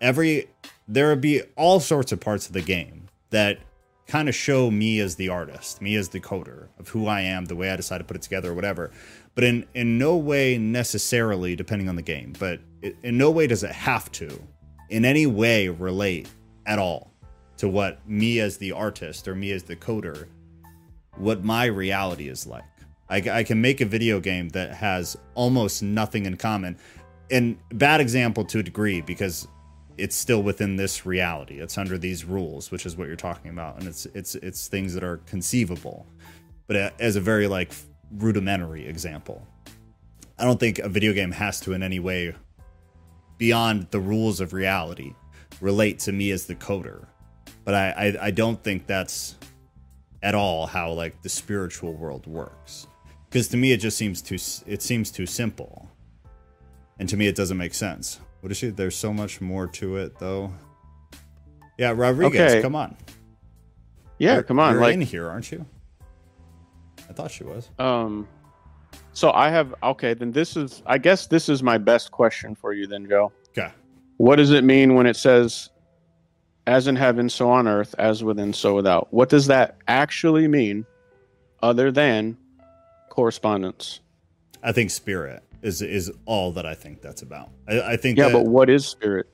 every 0.00 0.48
there 0.88 1.10
would 1.10 1.20
be 1.20 1.42
all 1.54 1.80
sorts 1.80 2.12
of 2.12 2.20
parts 2.20 2.46
of 2.46 2.54
the 2.54 2.62
game 2.62 3.10
that 3.28 3.58
kind 4.06 4.26
of 4.26 4.34
show 4.34 4.70
me 4.70 5.00
as 5.00 5.16
the 5.16 5.28
artist, 5.28 5.82
me 5.82 5.96
as 5.96 6.08
the 6.08 6.18
coder 6.18 6.68
of 6.78 6.88
who 6.88 7.06
I 7.06 7.20
am, 7.20 7.44
the 7.44 7.54
way 7.54 7.70
I 7.70 7.76
decide 7.76 7.98
to 7.98 8.04
put 8.04 8.16
it 8.16 8.22
together, 8.22 8.52
or 8.52 8.54
whatever. 8.54 8.90
But 9.34 9.44
in 9.44 9.66
in 9.74 9.98
no 9.98 10.16
way 10.16 10.56
necessarily, 10.56 11.56
depending 11.56 11.90
on 11.90 11.96
the 11.96 12.02
game, 12.02 12.32
but 12.38 12.60
it, 12.80 12.96
in 13.02 13.18
no 13.18 13.30
way 13.30 13.46
does 13.46 13.62
it 13.62 13.72
have 13.72 14.10
to, 14.12 14.42
in 14.88 15.04
any 15.04 15.26
way, 15.26 15.68
relate 15.68 16.30
at 16.64 16.78
all 16.78 17.12
to 17.58 17.68
what 17.68 18.00
me 18.08 18.40
as 18.40 18.56
the 18.56 18.72
artist 18.72 19.28
or 19.28 19.34
me 19.34 19.52
as 19.52 19.64
the 19.64 19.76
coder 19.76 20.26
what 21.18 21.44
my 21.44 21.66
reality 21.66 22.30
is 22.30 22.46
like. 22.46 22.64
I, 23.10 23.16
I 23.16 23.42
can 23.42 23.60
make 23.60 23.80
a 23.80 23.84
video 23.84 24.20
game 24.20 24.48
that 24.50 24.72
has 24.72 25.16
almost 25.34 25.82
nothing 25.82 26.26
in 26.26 26.36
common. 26.36 26.78
And 27.30 27.58
bad 27.70 28.00
example 28.00 28.44
to 28.46 28.60
a 28.60 28.62
degree 28.62 29.00
because 29.00 29.48
it's 29.98 30.16
still 30.16 30.42
within 30.42 30.76
this 30.76 31.04
reality. 31.04 31.60
It's 31.60 31.76
under 31.76 31.98
these 31.98 32.24
rules, 32.24 32.70
which 32.70 32.86
is 32.86 32.96
what 32.96 33.08
you're 33.08 33.16
talking 33.16 33.50
about, 33.50 33.78
and 33.78 33.86
it's 33.86 34.06
it's 34.06 34.34
it's 34.36 34.68
things 34.68 34.94
that 34.94 35.04
are 35.04 35.18
conceivable. 35.26 36.06
But 36.66 36.94
as 37.00 37.16
a 37.16 37.20
very 37.20 37.48
like 37.48 37.72
rudimentary 38.12 38.86
example, 38.86 39.46
I 40.38 40.44
don't 40.44 40.58
think 40.58 40.78
a 40.78 40.88
video 40.88 41.12
game 41.12 41.32
has 41.32 41.60
to 41.60 41.72
in 41.72 41.82
any 41.82 41.98
way 41.98 42.34
beyond 43.38 43.88
the 43.90 44.00
rules 44.00 44.40
of 44.40 44.52
reality 44.52 45.14
relate 45.60 45.98
to 46.00 46.12
me 46.12 46.30
as 46.30 46.46
the 46.46 46.54
coder. 46.54 47.06
But 47.64 47.74
I 47.74 47.90
I, 47.90 48.26
I 48.26 48.30
don't 48.30 48.62
think 48.62 48.86
that's 48.86 49.36
at 50.22 50.34
all 50.34 50.66
how 50.66 50.92
like 50.92 51.22
the 51.22 51.28
spiritual 51.28 51.92
world 51.92 52.26
works 52.26 52.86
because 53.30 53.48
to 53.48 53.56
me 53.56 53.72
it 53.72 53.78
just 53.78 53.96
seems 53.96 54.20
too, 54.20 54.36
it 54.66 54.82
seems 54.82 55.10
too 55.10 55.24
simple 55.26 55.88
and 56.98 57.08
to 57.08 57.16
me 57.16 57.26
it 57.28 57.36
doesn't 57.36 57.56
make 57.56 57.72
sense 57.74 58.20
what 58.40 58.50
is 58.50 58.58
she 58.58 58.68
there's 58.70 58.96
so 58.96 59.12
much 59.12 59.40
more 59.40 59.66
to 59.66 59.96
it 59.96 60.18
though 60.18 60.52
yeah 61.78 61.92
rodriguez 61.94 62.52
Okay. 62.52 62.62
come 62.62 62.74
on 62.74 62.96
Yeah, 64.18 64.32
You're- 64.34 64.44
come 64.44 64.58
on. 64.58 64.72
You're 64.74 64.82
Like 64.82 64.94
in 64.94 65.00
here, 65.00 65.28
aren't 65.30 65.50
you? 65.50 65.64
I 67.08 67.12
thought 67.14 67.30
she 67.30 67.42
was. 67.42 67.70
Um, 67.78 68.28
so 69.14 69.30
I 69.32 69.48
have 69.48 69.74
okay. 69.82 70.12
Then 70.12 70.30
this 70.30 70.58
is, 70.58 70.82
I 70.84 70.98
guess, 70.98 71.26
this 71.26 71.48
is 71.48 71.62
my 71.62 71.78
best 71.78 72.10
question 72.12 72.54
for 72.54 72.74
you, 72.74 72.86
then, 72.86 73.08
Joe. 73.08 73.32
Okay. 73.56 73.72
What 74.18 74.36
does 74.36 74.50
it 74.50 74.62
mean 74.62 74.94
when 74.94 75.06
it 75.06 75.16
says, 75.16 75.70
"As 76.66 76.86
in 76.86 76.96
heaven, 76.96 77.30
so 77.30 77.48
on 77.50 77.66
earth; 77.66 77.94
as 77.98 78.22
within, 78.22 78.52
so 78.52 78.74
without"? 78.74 79.08
What 79.10 79.30
does 79.30 79.46
that 79.46 79.78
actually 79.88 80.46
mean, 80.46 80.84
other 81.62 81.90
than 81.90 82.36
correspondence? 83.10 84.00
I 84.62 84.72
think 84.72 84.90
spirit 84.90 85.42
is 85.62 85.82
is 85.82 86.10
all 86.24 86.52
that 86.52 86.64
I 86.64 86.74
think 86.74 87.02
that's 87.02 87.22
about. 87.22 87.50
I, 87.68 87.80
I 87.80 87.96
think 87.96 88.18
Yeah, 88.18 88.28
that, 88.28 88.32
but 88.32 88.46
what 88.46 88.70
is 88.70 88.86
spirit? 88.86 89.26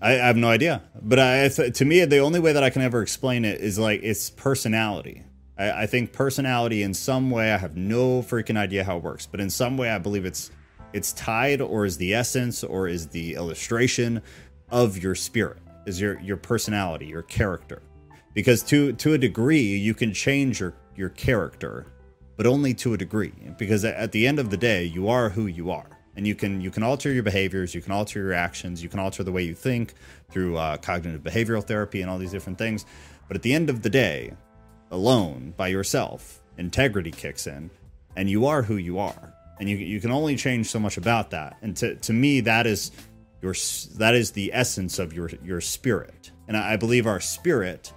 I, 0.00 0.12
I 0.12 0.26
have 0.26 0.36
no 0.36 0.48
idea. 0.48 0.82
But 1.02 1.18
I, 1.18 1.48
to 1.48 1.84
me, 1.84 2.04
the 2.04 2.18
only 2.18 2.40
way 2.40 2.52
that 2.52 2.62
I 2.62 2.70
can 2.70 2.82
ever 2.82 3.02
explain 3.02 3.44
it 3.44 3.60
is 3.60 3.78
like 3.78 4.00
it's 4.02 4.30
personality. 4.30 5.24
I, 5.58 5.82
I 5.82 5.86
think 5.86 6.12
personality 6.12 6.82
in 6.82 6.94
some 6.94 7.30
way. 7.30 7.52
I 7.52 7.56
have 7.56 7.76
no 7.76 8.22
freaking 8.22 8.56
idea 8.56 8.84
how 8.84 8.98
it 8.98 9.02
works, 9.02 9.26
but 9.26 9.40
in 9.40 9.50
some 9.50 9.76
way, 9.76 9.90
I 9.90 9.98
believe 9.98 10.24
it's 10.24 10.50
it's 10.92 11.12
tied 11.12 11.60
or 11.60 11.84
is 11.84 11.96
the 11.96 12.14
essence 12.14 12.62
or 12.62 12.88
is 12.88 13.08
the 13.08 13.34
illustration 13.34 14.22
of 14.70 14.98
your 14.98 15.14
spirit, 15.14 15.58
is 15.86 16.00
your 16.00 16.20
your 16.20 16.36
personality, 16.36 17.06
your 17.06 17.22
character. 17.22 17.82
Because 18.34 18.62
to 18.64 18.92
to 18.94 19.14
a 19.14 19.18
degree, 19.18 19.76
you 19.76 19.94
can 19.94 20.12
change 20.12 20.60
your 20.60 20.74
your 20.94 21.08
character, 21.10 21.86
but 22.36 22.46
only 22.46 22.74
to 22.74 22.94
a 22.94 22.96
degree. 22.98 23.32
Because 23.58 23.84
at 23.84 24.12
the 24.12 24.26
end 24.26 24.38
of 24.38 24.50
the 24.50 24.56
day, 24.56 24.84
you 24.84 25.08
are 25.08 25.30
who 25.30 25.46
you 25.46 25.70
are. 25.70 25.86
And 26.16 26.26
you 26.26 26.34
can 26.34 26.60
you 26.60 26.70
can 26.70 26.82
alter 26.82 27.12
your 27.12 27.22
behaviors 27.22 27.74
you 27.74 27.82
can 27.82 27.92
alter 27.92 28.18
your 28.18 28.32
actions 28.32 28.82
you 28.82 28.88
can 28.88 28.98
alter 29.00 29.22
the 29.22 29.32
way 29.32 29.42
you 29.42 29.54
think 29.54 29.92
through 30.30 30.56
uh, 30.56 30.78
cognitive 30.78 31.22
behavioral 31.22 31.62
therapy 31.62 32.00
and 32.00 32.10
all 32.10 32.16
these 32.16 32.30
different 32.30 32.56
things. 32.56 32.86
But 33.28 33.36
at 33.36 33.42
the 33.42 33.52
end 33.52 33.68
of 33.68 33.82
the 33.82 33.90
day 33.90 34.32
alone 34.90 35.52
by 35.58 35.68
yourself 35.68 36.40
integrity 36.56 37.10
kicks 37.10 37.46
in 37.46 37.70
and 38.16 38.30
you 38.30 38.46
are 38.46 38.62
who 38.62 38.76
you 38.76 38.98
are. 38.98 39.34
And 39.60 39.68
you, 39.68 39.76
you 39.76 40.00
can 40.00 40.10
only 40.10 40.36
change 40.36 40.68
so 40.68 40.78
much 40.78 40.96
about 40.96 41.30
that. 41.30 41.58
And 41.60 41.76
to, 41.78 41.96
to 41.96 42.14
me 42.14 42.40
that 42.40 42.66
is 42.66 42.92
your 43.42 43.54
that 43.96 44.14
is 44.14 44.32
the 44.32 44.52
essence 44.54 44.98
of 44.98 45.12
your 45.12 45.30
your 45.44 45.60
spirit. 45.60 46.30
And 46.48 46.56
i 46.56 46.72
I 46.72 46.76
believe 46.76 47.06
our 47.06 47.20
spirit 47.20 47.92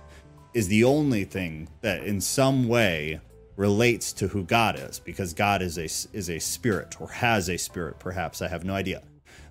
is 0.54 0.68
the 0.68 0.84
only 0.84 1.24
thing 1.24 1.70
that 1.82 2.04
in 2.04 2.20
some 2.20 2.68
way 2.68 3.22
relates 3.60 4.14
to 4.14 4.30
who 4.30 4.42
God 4.46 4.80
is 4.80 5.00
because 5.00 5.34
God 5.34 5.62
is 5.62 5.78
a 5.78 5.84
is 6.18 6.30
a 6.30 6.40
spirit 6.40 6.96
or 7.02 7.10
has 7.10 7.50
a 7.50 7.58
spirit 7.58 8.00
perhaps. 8.00 8.42
I 8.42 8.48
have 8.48 8.64
no 8.64 8.74
idea. 8.74 9.04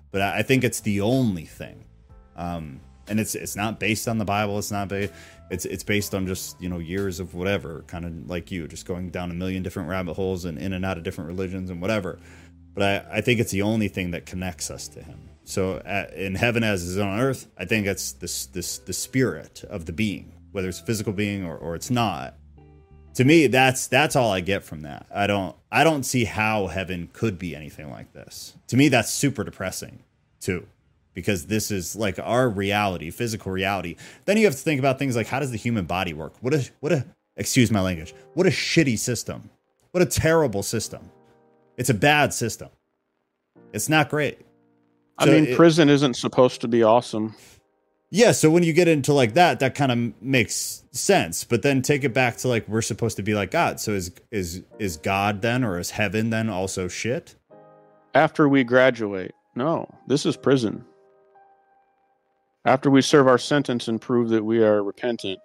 But 0.09 0.21
I 0.23 0.41
think 0.41 0.63
it's 0.63 0.79
the 0.79 1.01
only 1.01 1.45
thing. 1.45 1.85
Um 2.35 2.81
and 3.07 3.19
it's 3.19 3.35
it's 3.35 3.55
not 3.55 3.79
based 3.79 4.07
on 4.07 4.17
the 4.17 4.25
Bible. 4.25 4.57
It's 4.57 4.71
not 4.71 4.87
based 4.87 5.13
it's 5.51 5.65
it's 5.65 5.83
based 5.83 6.15
on 6.15 6.25
just 6.25 6.59
you 6.59 6.69
know 6.69 6.79
years 6.79 7.19
of 7.19 7.35
whatever 7.35 7.83
kind 7.85 8.03
of 8.03 8.27
like 8.27 8.49
you 8.49 8.67
just 8.67 8.87
going 8.87 9.11
down 9.11 9.29
a 9.29 9.35
million 9.35 9.61
different 9.61 9.87
rabbit 9.87 10.15
holes 10.15 10.43
and 10.43 10.57
in 10.57 10.73
and 10.73 10.83
out 10.83 10.97
of 10.97 11.03
different 11.03 11.27
religions 11.27 11.69
and 11.69 11.79
whatever. 11.79 12.17
But 12.73 12.83
I, 12.83 13.17
I 13.17 13.21
think 13.21 13.39
it's 13.39 13.51
the 13.51 13.61
only 13.61 13.89
thing 13.89 14.09
that 14.11 14.25
connects 14.25 14.71
us 14.71 14.87
to 14.89 15.03
him. 15.03 15.29
So 15.43 15.83
at, 15.85 16.13
in 16.13 16.33
heaven 16.33 16.63
as 16.63 16.81
is 16.81 16.97
on 16.97 17.19
earth 17.19 17.47
I 17.59 17.65
think 17.65 17.85
it's 17.85 18.13
this 18.13 18.47
this 18.47 18.79
the 18.79 18.93
spirit 18.93 19.63
of 19.69 19.85
the 19.85 19.93
being 19.93 20.33
whether 20.51 20.67
it's 20.67 20.79
physical 20.79 21.13
being 21.13 21.45
or, 21.45 21.55
or 21.55 21.75
it's 21.75 21.91
not 21.91 22.38
to 23.19 23.25
me 23.25 23.47
that's 23.47 23.87
that's 23.87 24.15
all 24.15 24.31
i 24.31 24.39
get 24.39 24.63
from 24.63 24.83
that. 24.83 25.05
I 25.13 25.27
don't 25.27 25.53
i 25.69 25.83
don't 25.83 26.03
see 26.03 26.23
how 26.23 26.67
heaven 26.67 27.09
could 27.11 27.37
be 27.37 27.53
anything 27.53 27.89
like 27.89 28.13
this. 28.13 28.55
To 28.67 28.77
me 28.77 28.87
that's 28.87 29.11
super 29.11 29.43
depressing 29.43 29.99
too 30.39 30.65
because 31.13 31.47
this 31.47 31.69
is 31.69 31.97
like 31.97 32.17
our 32.17 32.47
reality 32.47 33.11
physical 33.11 33.51
reality. 33.51 33.97
Then 34.23 34.37
you 34.37 34.45
have 34.45 34.53
to 34.55 34.61
think 34.61 34.79
about 34.79 34.99
things 34.99 35.17
like 35.17 35.27
how 35.27 35.41
does 35.41 35.51
the 35.51 35.57
human 35.57 35.83
body 35.83 36.13
work? 36.13 36.31
What 36.39 36.53
a 36.53 36.69
what 36.79 36.93
a 36.93 37.05
excuse 37.35 37.69
my 37.69 37.81
language 37.81 38.15
what 38.35 38.47
a 38.47 38.51
shitty 38.51 38.97
system. 38.97 39.49
What 39.91 40.01
a 40.01 40.05
terrible 40.05 40.63
system. 40.63 41.11
It's 41.75 41.89
a 41.89 41.93
bad 41.93 42.33
system. 42.33 42.69
It's 43.73 43.89
not 43.89 44.09
great. 44.09 44.39
I 45.17 45.25
mean, 45.25 45.45
it- 45.47 45.57
prison 45.57 45.89
isn't 45.89 46.13
supposed 46.13 46.61
to 46.61 46.69
be 46.69 46.83
awesome. 46.83 47.35
Yeah, 48.11 48.31
so 48.31 48.49
when 48.49 48.63
you 48.63 48.73
get 48.73 48.87
into 48.87 49.13
like 49.13 49.35
that, 49.35 49.59
that 49.59 49.75
kind 49.75 49.91
of 49.91 50.21
makes 50.21 50.83
sense. 50.91 51.43
But 51.43 51.61
then 51.61 51.81
take 51.81 52.03
it 52.03 52.13
back 52.13 52.37
to 52.37 52.47
like 52.47 52.67
we're 52.67 52.81
supposed 52.81 53.17
to 53.17 53.23
be 53.23 53.33
like 53.35 53.51
God. 53.51 53.79
So 53.79 53.91
is 53.91 54.11
is 54.31 54.63
is 54.79 54.97
God 54.97 55.41
then 55.41 55.63
or 55.63 55.79
is 55.79 55.91
heaven 55.91 56.29
then 56.29 56.49
also 56.49 56.87
shit? 56.87 57.35
After 58.15 58.49
we 58.49 58.63
graduate, 58.63 59.33
no, 59.55 59.87
this 60.07 60.25
is 60.25 60.35
prison. 60.35 60.83
After 62.65 62.89
we 62.89 63.01
serve 63.01 63.27
our 63.27 63.37
sentence 63.37 63.87
and 63.87 64.01
prove 64.01 64.29
that 64.29 64.43
we 64.43 64.63
are 64.63 64.83
repentant, 64.83 65.39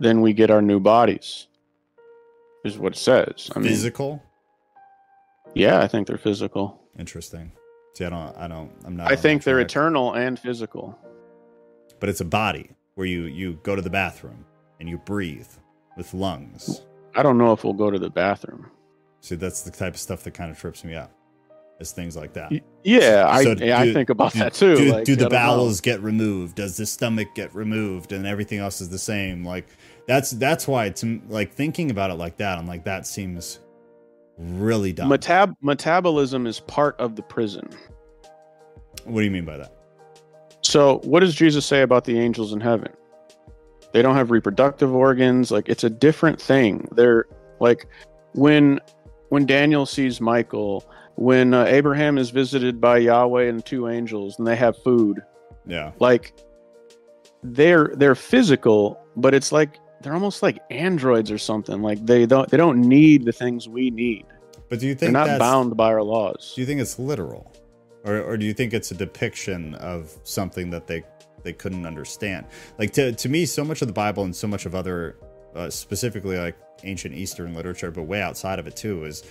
then 0.00 0.20
we 0.20 0.32
get 0.32 0.50
our 0.50 0.62
new 0.62 0.80
bodies. 0.80 1.46
Is 2.64 2.76
what 2.78 2.94
it 2.94 2.98
says. 2.98 3.50
I 3.54 3.60
mean, 3.60 3.68
Physical? 3.68 4.22
yeah, 5.54 5.80
I 5.80 5.86
think 5.88 6.06
they're 6.08 6.18
physical. 6.18 6.80
Interesting. 6.98 7.52
See, 7.94 8.04
I 8.04 8.10
don't 8.10 8.36
I 8.36 8.48
don't 8.48 8.70
I'm 8.84 8.96
not 8.96 9.12
I 9.12 9.16
think 9.16 9.44
they're 9.44 9.56
track. 9.58 9.66
eternal 9.70 10.14
and 10.14 10.38
physical. 10.38 10.98
But 12.00 12.08
it's 12.08 12.20
a 12.20 12.24
body 12.24 12.70
where 12.94 13.06
you 13.06 13.22
you 13.24 13.58
go 13.62 13.74
to 13.76 13.82
the 13.82 13.90
bathroom 13.90 14.44
and 14.80 14.88
you 14.88 14.98
breathe 14.98 15.48
with 15.96 16.14
lungs. 16.14 16.82
I 17.14 17.22
don't 17.22 17.38
know 17.38 17.52
if 17.52 17.64
we'll 17.64 17.72
go 17.74 17.90
to 17.90 17.98
the 17.98 18.10
bathroom. 18.10 18.70
See, 19.20 19.34
that's 19.34 19.62
the 19.62 19.70
type 19.70 19.94
of 19.94 20.00
stuff 20.00 20.22
that 20.24 20.32
kind 20.34 20.50
of 20.50 20.58
trips 20.58 20.84
me 20.84 20.94
up. 20.94 21.12
Is 21.80 21.92
things 21.92 22.16
like 22.16 22.32
that. 22.32 22.50
Yeah, 22.82 23.26
I 23.28 23.44
So 23.44 23.52
I 23.52 23.84
do- 23.84 23.92
think 23.92 24.10
about 24.10 24.32
do, 24.32 24.38
that 24.40 24.52
too. 24.52 24.74
Do, 24.76 24.92
like, 24.92 25.04
do 25.04 25.14
the 25.14 25.22
don't 25.24 25.32
know. 25.32 25.38
bowels 25.38 25.80
get 25.80 26.00
removed? 26.02 26.56
Does 26.56 26.76
the 26.76 26.84
stomach 26.84 27.28
get 27.36 27.54
removed, 27.54 28.10
and 28.10 28.26
everything 28.26 28.58
else 28.58 28.80
is 28.80 28.88
the 28.88 28.98
same? 28.98 29.44
Like 29.44 29.68
that's 30.08 30.32
that's 30.32 30.66
why 30.66 30.86
it's 30.86 31.04
like 31.28 31.52
thinking 31.52 31.92
about 31.92 32.10
it 32.10 32.14
like 32.14 32.36
that. 32.38 32.58
I'm 32.58 32.66
like 32.66 32.82
that 32.84 33.06
seems 33.06 33.60
really 34.38 34.92
dumb. 34.92 35.08
Metab- 35.08 35.54
metabolism 35.62 36.48
is 36.48 36.58
part 36.60 36.98
of 36.98 37.14
the 37.14 37.22
prison. 37.22 37.68
what 39.04 39.20
do 39.20 39.24
you 39.24 39.30
mean 39.30 39.44
by 39.44 39.56
that? 39.58 39.72
So, 40.68 40.98
what 41.04 41.20
does 41.20 41.34
Jesus 41.34 41.64
say 41.64 41.80
about 41.80 42.04
the 42.04 42.18
angels 42.18 42.52
in 42.52 42.60
heaven? 42.60 42.92
They 43.92 44.02
don't 44.02 44.16
have 44.16 44.30
reproductive 44.30 44.94
organs. 44.94 45.50
Like 45.50 45.66
it's 45.66 45.82
a 45.82 45.88
different 45.88 46.38
thing. 46.38 46.86
They're 46.92 47.24
like 47.58 47.88
when 48.34 48.78
when 49.30 49.46
Daniel 49.46 49.86
sees 49.86 50.20
Michael, 50.20 50.84
when 51.14 51.54
uh, 51.54 51.64
Abraham 51.64 52.18
is 52.18 52.28
visited 52.28 52.82
by 52.82 52.98
Yahweh 52.98 53.44
and 53.44 53.64
two 53.64 53.88
angels, 53.88 54.38
and 54.38 54.46
they 54.46 54.56
have 54.56 54.76
food. 54.82 55.22
Yeah, 55.66 55.92
Like 56.00 56.34
they're 57.42 57.90
they're 57.94 58.14
physical, 58.14 59.00
but 59.16 59.32
it's 59.32 59.50
like 59.50 59.78
they're 60.02 60.12
almost 60.12 60.42
like 60.42 60.58
androids 60.68 61.30
or 61.30 61.38
something. 61.38 61.80
Like 61.80 62.04
they 62.04 62.26
don't 62.26 62.50
they 62.50 62.58
don't 62.58 62.82
need 62.82 63.24
the 63.24 63.32
things 63.32 63.70
we 63.70 63.88
need. 63.88 64.26
but 64.68 64.80
do 64.80 64.86
you 64.86 64.92
think 64.94 65.00
They're 65.00 65.12
not 65.12 65.28
that's, 65.28 65.38
bound 65.38 65.78
by 65.78 65.94
our 65.94 66.02
laws. 66.02 66.52
Do 66.54 66.60
you 66.60 66.66
think 66.66 66.82
it's 66.82 66.98
literal, 66.98 67.50
or 68.04 68.22
or 68.22 68.36
do 68.36 68.46
you 68.46 68.54
think 68.54 68.72
it's 68.74 68.90
a 68.90 68.94
depiction 68.94 69.74
of 69.76 70.16
something 70.24 70.70
that 70.70 70.86
they 70.86 71.04
they 71.42 71.52
couldn't 71.52 71.86
understand? 71.86 72.46
Like 72.78 72.92
to 72.94 73.12
to 73.12 73.28
me, 73.28 73.46
so 73.46 73.64
much 73.64 73.82
of 73.82 73.88
the 73.88 73.94
Bible 73.94 74.24
and 74.24 74.34
so 74.34 74.46
much 74.46 74.66
of 74.66 74.74
other, 74.74 75.16
uh, 75.54 75.70
specifically 75.70 76.36
like 76.36 76.56
ancient 76.84 77.14
Eastern 77.14 77.54
literature, 77.54 77.90
but 77.90 78.04
way 78.04 78.22
outside 78.22 78.58
of 78.58 78.66
it 78.66 78.76
too, 78.76 79.04
is 79.04 79.24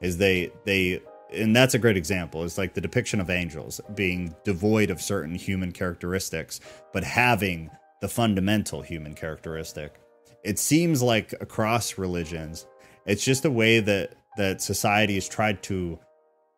is 0.00 0.16
they 0.18 0.52
they 0.64 1.00
and 1.32 1.54
that's 1.54 1.74
a 1.74 1.78
great 1.78 1.96
example 1.96 2.44
is 2.44 2.58
like 2.58 2.74
the 2.74 2.80
depiction 2.80 3.20
of 3.20 3.30
angels 3.30 3.80
being 3.94 4.34
devoid 4.44 4.90
of 4.90 5.00
certain 5.00 5.34
human 5.34 5.72
characteristics 5.72 6.60
but 6.92 7.02
having 7.02 7.70
the 8.00 8.08
fundamental 8.08 8.82
human 8.82 9.14
characteristic 9.14 10.00
it 10.44 10.58
seems 10.58 11.02
like 11.02 11.32
across 11.40 11.98
religions 11.98 12.66
it's 13.06 13.24
just 13.24 13.44
a 13.44 13.50
way 13.50 13.80
that 13.80 14.14
that 14.36 14.60
society 14.60 15.14
has 15.14 15.28
tried 15.28 15.62
to 15.62 15.98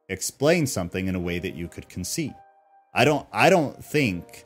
explain 0.08 0.66
something 0.66 1.08
in 1.08 1.14
a 1.14 1.20
way 1.20 1.38
that 1.38 1.54
you 1.54 1.68
could 1.68 1.88
conceive. 1.88 2.34
I 2.94 3.04
don't 3.04 3.26
i 3.32 3.50
don't 3.50 3.84
think 3.84 4.44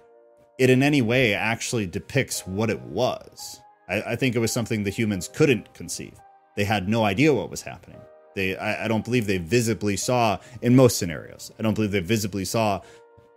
it 0.59 0.71
in 0.71 0.83
any 0.83 1.01
way 1.01 1.35
actually 1.35 1.87
depicts 1.87 2.47
what 2.47 2.71
it 2.71 2.81
was. 2.83 3.61
I, 3.89 4.03
I 4.03 4.17
think 4.17 4.37
it 4.37 4.41
was 4.41 4.53
something 4.53 4.83
the 4.83 4.91
humans 4.91 5.29
couldn't 5.29 5.73
conceive. 5.73 6.19
They 6.57 6.65
had 6.65 6.89
no 6.89 7.05
idea 7.05 7.33
what 7.33 7.51
was 7.51 7.63
happening. 7.63 8.01
They 8.35 8.57
I, 8.57 8.85
I 8.85 8.89
don't 8.89 9.05
believe 9.05 9.27
they 9.27 9.39
visibly 9.39 9.97
saw 9.97 10.39
in 10.63 10.77
most 10.77 10.99
scenarios 10.99 11.51
i 11.59 11.63
don't 11.63 11.75
believe 11.75 11.91
they 11.91 12.01
visibly 12.01 12.45
saw 12.45 12.81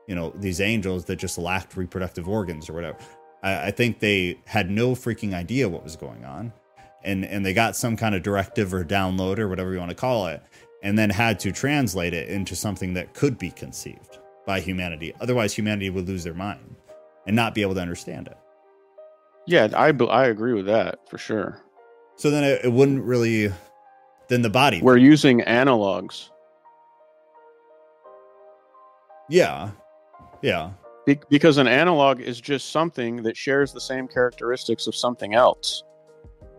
you 0.08 0.16
know 0.16 0.32
these 0.36 0.62
angels 0.62 1.06
that 1.06 1.18
just 1.18 1.38
lacked 1.38 1.76
reproductive 1.78 2.28
organs 2.28 2.70
or 2.70 2.74
whatever. 2.74 2.98
I, 3.42 3.68
I 3.68 3.72
think 3.72 4.00
they 4.00 4.40
had 4.46 4.70
no 4.70 4.92
freaking 4.92 5.34
idea 5.34 5.70
what 5.70 5.84
was 5.84 5.96
going 5.96 6.26
on 6.26 6.54
and 7.04 7.26
and 7.26 7.46
they 7.46 7.54
got 7.54 7.76
some 7.76 7.96
kind 7.98 8.16
of 8.16 8.24
directive 8.24 8.74
or 8.74 8.84
download 8.84 9.40
or 9.40 9.48
whatever 9.48 9.74
you 9.74 9.80
want 9.80 9.90
to 9.90 9.96
call 9.96 10.28
it 10.28 10.42
and 10.84 10.98
then 10.98 11.10
had 11.10 11.40
to 11.40 11.52
translate 11.52 12.14
it 12.14 12.30
into 12.30 12.56
something 12.56 12.94
that 12.94 13.14
could 13.14 13.38
be 13.40 13.50
conceived 13.50 14.20
by 14.46 14.60
humanity 14.60 15.14
otherwise 15.22 15.54
humanity 15.54 15.90
would 15.90 16.08
lose 16.08 16.24
their 16.24 16.34
mind 16.36 16.76
and 17.26 17.36
not 17.36 17.56
be 17.56 17.62
able 17.64 17.74
to 17.74 17.82
understand 17.82 18.28
it 18.28 18.38
yeah, 19.46 19.68
I 19.76 19.88
I 19.90 20.28
agree 20.28 20.54
with 20.54 20.68
that 20.68 21.00
for 21.10 21.18
sure. 21.18 21.60
so 22.16 22.30
then 22.32 22.44
it, 22.46 22.64
it 22.64 22.72
wouldn't 22.72 23.04
really 23.04 23.52
then 24.30 24.42
the 24.42 24.50
body 24.50 24.82
We're 24.82 24.98
using 24.98 25.42
analogs. 25.42 26.30
yeah 29.30 29.72
yeah 30.42 30.72
Be- 31.06 31.20
because 31.30 31.58
an 31.58 31.68
analog 31.68 32.22
is 32.22 32.40
just 32.40 32.72
something 32.72 33.24
that 33.24 33.36
shares 33.36 33.74
the 33.74 33.82
same 33.82 34.08
characteristics 34.08 34.88
of 34.88 34.96
something 34.96 35.34
else. 35.34 35.84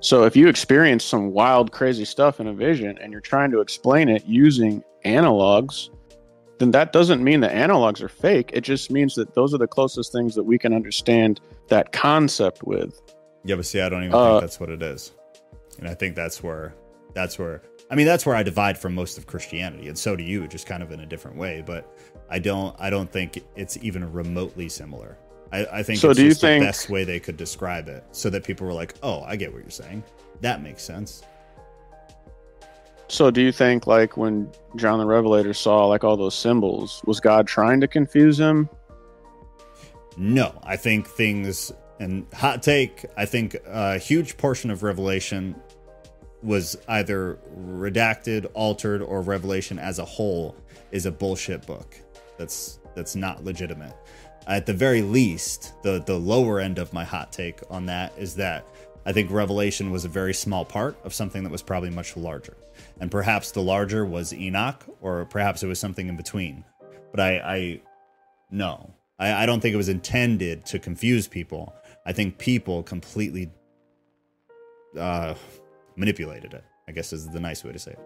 So 0.04 0.24
if 0.24 0.36
you 0.36 0.48
experience 0.48 1.02
some 1.02 1.30
wild, 1.30 1.72
crazy 1.72 2.04
stuff 2.04 2.38
in 2.38 2.46
a 2.46 2.52
vision 2.52 2.98
and 2.98 3.10
you're 3.10 3.22
trying 3.22 3.50
to 3.52 3.60
explain 3.62 4.10
it 4.10 4.22
using 4.26 4.84
analogs, 5.06 5.88
then 6.58 6.72
that 6.72 6.92
doesn't 6.92 7.24
mean 7.24 7.40
that 7.40 7.52
analogs 7.52 8.02
are 8.02 8.10
fake. 8.10 8.50
It 8.52 8.60
just 8.60 8.90
means 8.90 9.14
that 9.14 9.32
those 9.32 9.54
are 9.54 9.58
the 9.58 9.66
closest 9.66 10.12
things 10.12 10.34
that 10.34 10.42
we 10.42 10.58
can 10.58 10.74
understand 10.74 11.40
that 11.68 11.92
concept 11.92 12.64
with. 12.64 13.00
Yeah, 13.46 13.56
but 13.56 13.64
see, 13.64 13.80
I 13.80 13.88
don't 13.88 14.02
even 14.02 14.14
Uh, 14.14 14.32
think 14.32 14.42
that's 14.42 14.60
what 14.60 14.68
it 14.68 14.82
is, 14.82 15.12
and 15.78 15.88
I 15.88 15.94
think 15.94 16.14
that's 16.16 16.42
where 16.42 16.74
that's 17.14 17.38
where 17.38 17.62
I 17.90 17.94
mean 17.94 18.06
that's 18.06 18.26
where 18.26 18.36
I 18.36 18.42
divide 18.42 18.76
from 18.76 18.94
most 18.94 19.16
of 19.16 19.26
Christianity, 19.26 19.88
and 19.88 19.98
so 19.98 20.16
do 20.16 20.22
you, 20.22 20.46
just 20.48 20.66
kind 20.66 20.82
of 20.82 20.92
in 20.92 21.00
a 21.00 21.06
different 21.06 21.38
way. 21.38 21.62
But 21.64 21.90
I 22.28 22.40
don't 22.40 22.76
I 22.78 22.90
don't 22.90 23.10
think 23.10 23.42
it's 23.56 23.78
even 23.78 24.12
remotely 24.12 24.68
similar. 24.68 25.16
I, 25.54 25.78
I 25.78 25.82
think 25.82 25.98
So 26.00 26.10
it's 26.10 26.18
do 26.18 26.24
you 26.26 26.34
think- 26.34 26.62
the 26.62 26.66
best 26.68 26.90
way 26.90 27.04
they 27.04 27.20
could 27.20 27.36
describe 27.36 27.88
it, 27.88 28.04
so 28.12 28.30
that 28.30 28.44
people 28.44 28.66
were 28.66 28.72
like, 28.72 28.94
"Oh, 29.02 29.22
I 29.22 29.36
get 29.36 29.52
what 29.52 29.62
you're 29.62 29.70
saying. 29.70 30.02
That 30.40 30.62
makes 30.62 30.82
sense." 30.82 31.22
So 33.08 33.30
do 33.30 33.40
you 33.42 33.52
think 33.52 33.86
like 33.86 34.16
when 34.16 34.50
John 34.76 34.98
the 34.98 35.06
Revelator 35.06 35.52
saw 35.54 35.86
like 35.86 36.04
all 36.04 36.16
those 36.16 36.34
symbols, 36.34 37.02
was 37.06 37.20
God 37.20 37.46
trying 37.46 37.80
to 37.82 37.88
confuse 37.88 38.38
him? 38.40 38.68
No, 40.16 40.58
I 40.62 40.76
think 40.76 41.06
things 41.06 41.72
and 42.00 42.26
hot 42.32 42.62
take. 42.62 43.04
I 43.16 43.26
think 43.26 43.56
a 43.66 43.98
huge 43.98 44.36
portion 44.36 44.70
of 44.70 44.82
Revelation 44.82 45.54
was 46.42 46.76
either 46.88 47.38
redacted, 47.58 48.46
altered, 48.54 49.02
or 49.02 49.22
Revelation 49.22 49.78
as 49.78 49.98
a 49.98 50.04
whole 50.04 50.56
is 50.90 51.06
a 51.06 51.12
bullshit 51.12 51.66
book. 51.66 51.96
That's 52.38 52.78
that's 52.94 53.14
not 53.16 53.44
legitimate. 53.44 53.94
At 54.46 54.66
the 54.66 54.74
very 54.74 55.02
least, 55.02 55.72
the 55.82 56.02
the 56.04 56.18
lower 56.18 56.60
end 56.60 56.78
of 56.78 56.92
my 56.92 57.04
hot 57.04 57.32
take 57.32 57.60
on 57.70 57.86
that 57.86 58.12
is 58.18 58.34
that 58.36 58.66
I 59.06 59.12
think 59.12 59.30
Revelation 59.30 59.90
was 59.90 60.04
a 60.04 60.08
very 60.08 60.34
small 60.34 60.64
part 60.64 60.96
of 61.04 61.14
something 61.14 61.42
that 61.44 61.52
was 61.52 61.62
probably 61.62 61.90
much 61.90 62.16
larger, 62.16 62.56
and 63.00 63.10
perhaps 63.10 63.52
the 63.52 63.62
larger 63.62 64.04
was 64.04 64.32
Enoch, 64.34 64.84
or 65.00 65.24
perhaps 65.26 65.62
it 65.62 65.66
was 65.66 65.78
something 65.78 66.08
in 66.08 66.16
between. 66.16 66.64
But 67.10 67.20
I, 67.20 67.30
I 67.38 67.80
no, 68.50 68.92
I, 69.18 69.44
I 69.44 69.46
don't 69.46 69.60
think 69.60 69.72
it 69.72 69.78
was 69.78 69.88
intended 69.88 70.66
to 70.66 70.78
confuse 70.78 71.26
people. 71.26 71.74
I 72.04 72.12
think 72.12 72.36
people 72.38 72.82
completely 72.82 73.50
uh, 74.98 75.34
manipulated 75.96 76.52
it. 76.54 76.64
I 76.86 76.92
guess 76.92 77.12
is 77.14 77.28
the 77.28 77.40
nice 77.40 77.64
way 77.64 77.72
to 77.72 77.78
say 77.78 77.92
it, 77.92 78.00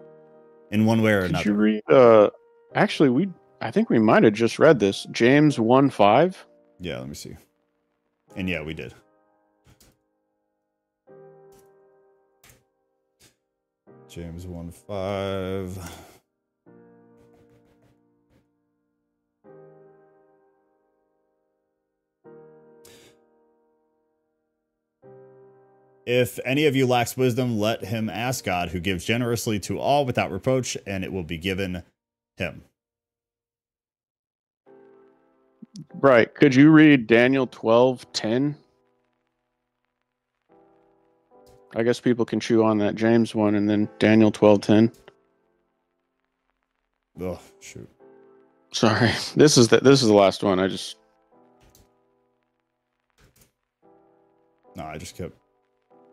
in 0.71 0.85
one 0.85 1.01
way 1.01 1.11
or 1.11 1.21
Did 1.23 1.31
another. 1.31 1.49
you 1.49 1.53
read 1.55 1.81
uh 1.91 2.29
actually 2.75 3.09
we 3.09 3.27
I 3.61 3.71
think 3.71 3.89
we 3.89 3.99
might 3.99 4.23
have 4.23 4.33
just 4.33 4.57
read 4.57 4.79
this. 4.79 5.05
James 5.11 5.59
1 5.59 5.89
5. 5.89 6.45
Yeah, 6.79 6.99
let 6.99 7.09
me 7.09 7.15
see. 7.15 7.35
And 8.35 8.47
yeah, 8.47 8.63
we 8.63 8.73
did. 8.73 8.93
James 14.07 14.47
1 14.47 14.71
5. 14.71 16.05
If 26.05 26.39
any 26.43 26.65
of 26.65 26.75
you 26.75 26.87
lacks 26.87 27.15
wisdom, 27.15 27.59
let 27.59 27.85
him 27.85 28.09
ask 28.09 28.43
God, 28.43 28.69
who 28.69 28.79
gives 28.79 29.05
generously 29.05 29.59
to 29.59 29.77
all 29.77 30.05
without 30.05 30.31
reproach, 30.31 30.75
and 30.87 31.03
it 31.03 31.13
will 31.13 31.23
be 31.23 31.37
given 31.37 31.83
him. 32.37 32.63
Right. 36.01 36.33
Could 36.33 36.55
you 36.55 36.71
read 36.71 37.07
Daniel 37.07 37.47
12 37.47 38.11
10? 38.13 38.55
I 41.75 41.83
guess 41.83 41.99
people 41.99 42.25
can 42.25 42.39
chew 42.39 42.63
on 42.63 42.77
that 42.79 42.95
James 42.95 43.35
one 43.35 43.55
and 43.55 43.69
then 43.69 43.89
Daniel 43.99 44.31
12 44.31 44.61
10. 44.61 44.91
Oh, 47.21 47.39
shoot. 47.59 47.89
Sorry. 48.71 49.11
This 49.35 49.57
is 49.57 49.67
the 49.67 49.79
this 49.79 50.01
is 50.01 50.07
the 50.07 50.13
last 50.13 50.43
one. 50.43 50.59
I 50.59 50.67
just 50.67 50.97
No, 54.75 54.85
I 54.85 54.97
just 54.97 55.17
kept 55.17 55.35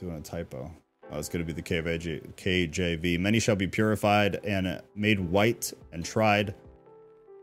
doing 0.01 0.17
a 0.17 0.21
typo. 0.21 0.71
Oh, 1.13 1.19
it's 1.19 1.29
going 1.29 1.47
to 1.47 1.53
be 1.53 1.53
the 1.53 1.63
KVJ, 1.63 2.35
KJV. 2.35 3.21
Many 3.21 3.39
shall 3.39 3.55
be 3.55 3.69
purified 3.69 4.41
and 4.45 4.83
made 4.97 5.21
white 5.21 5.73
and 5.93 6.05
tried. 6.05 6.53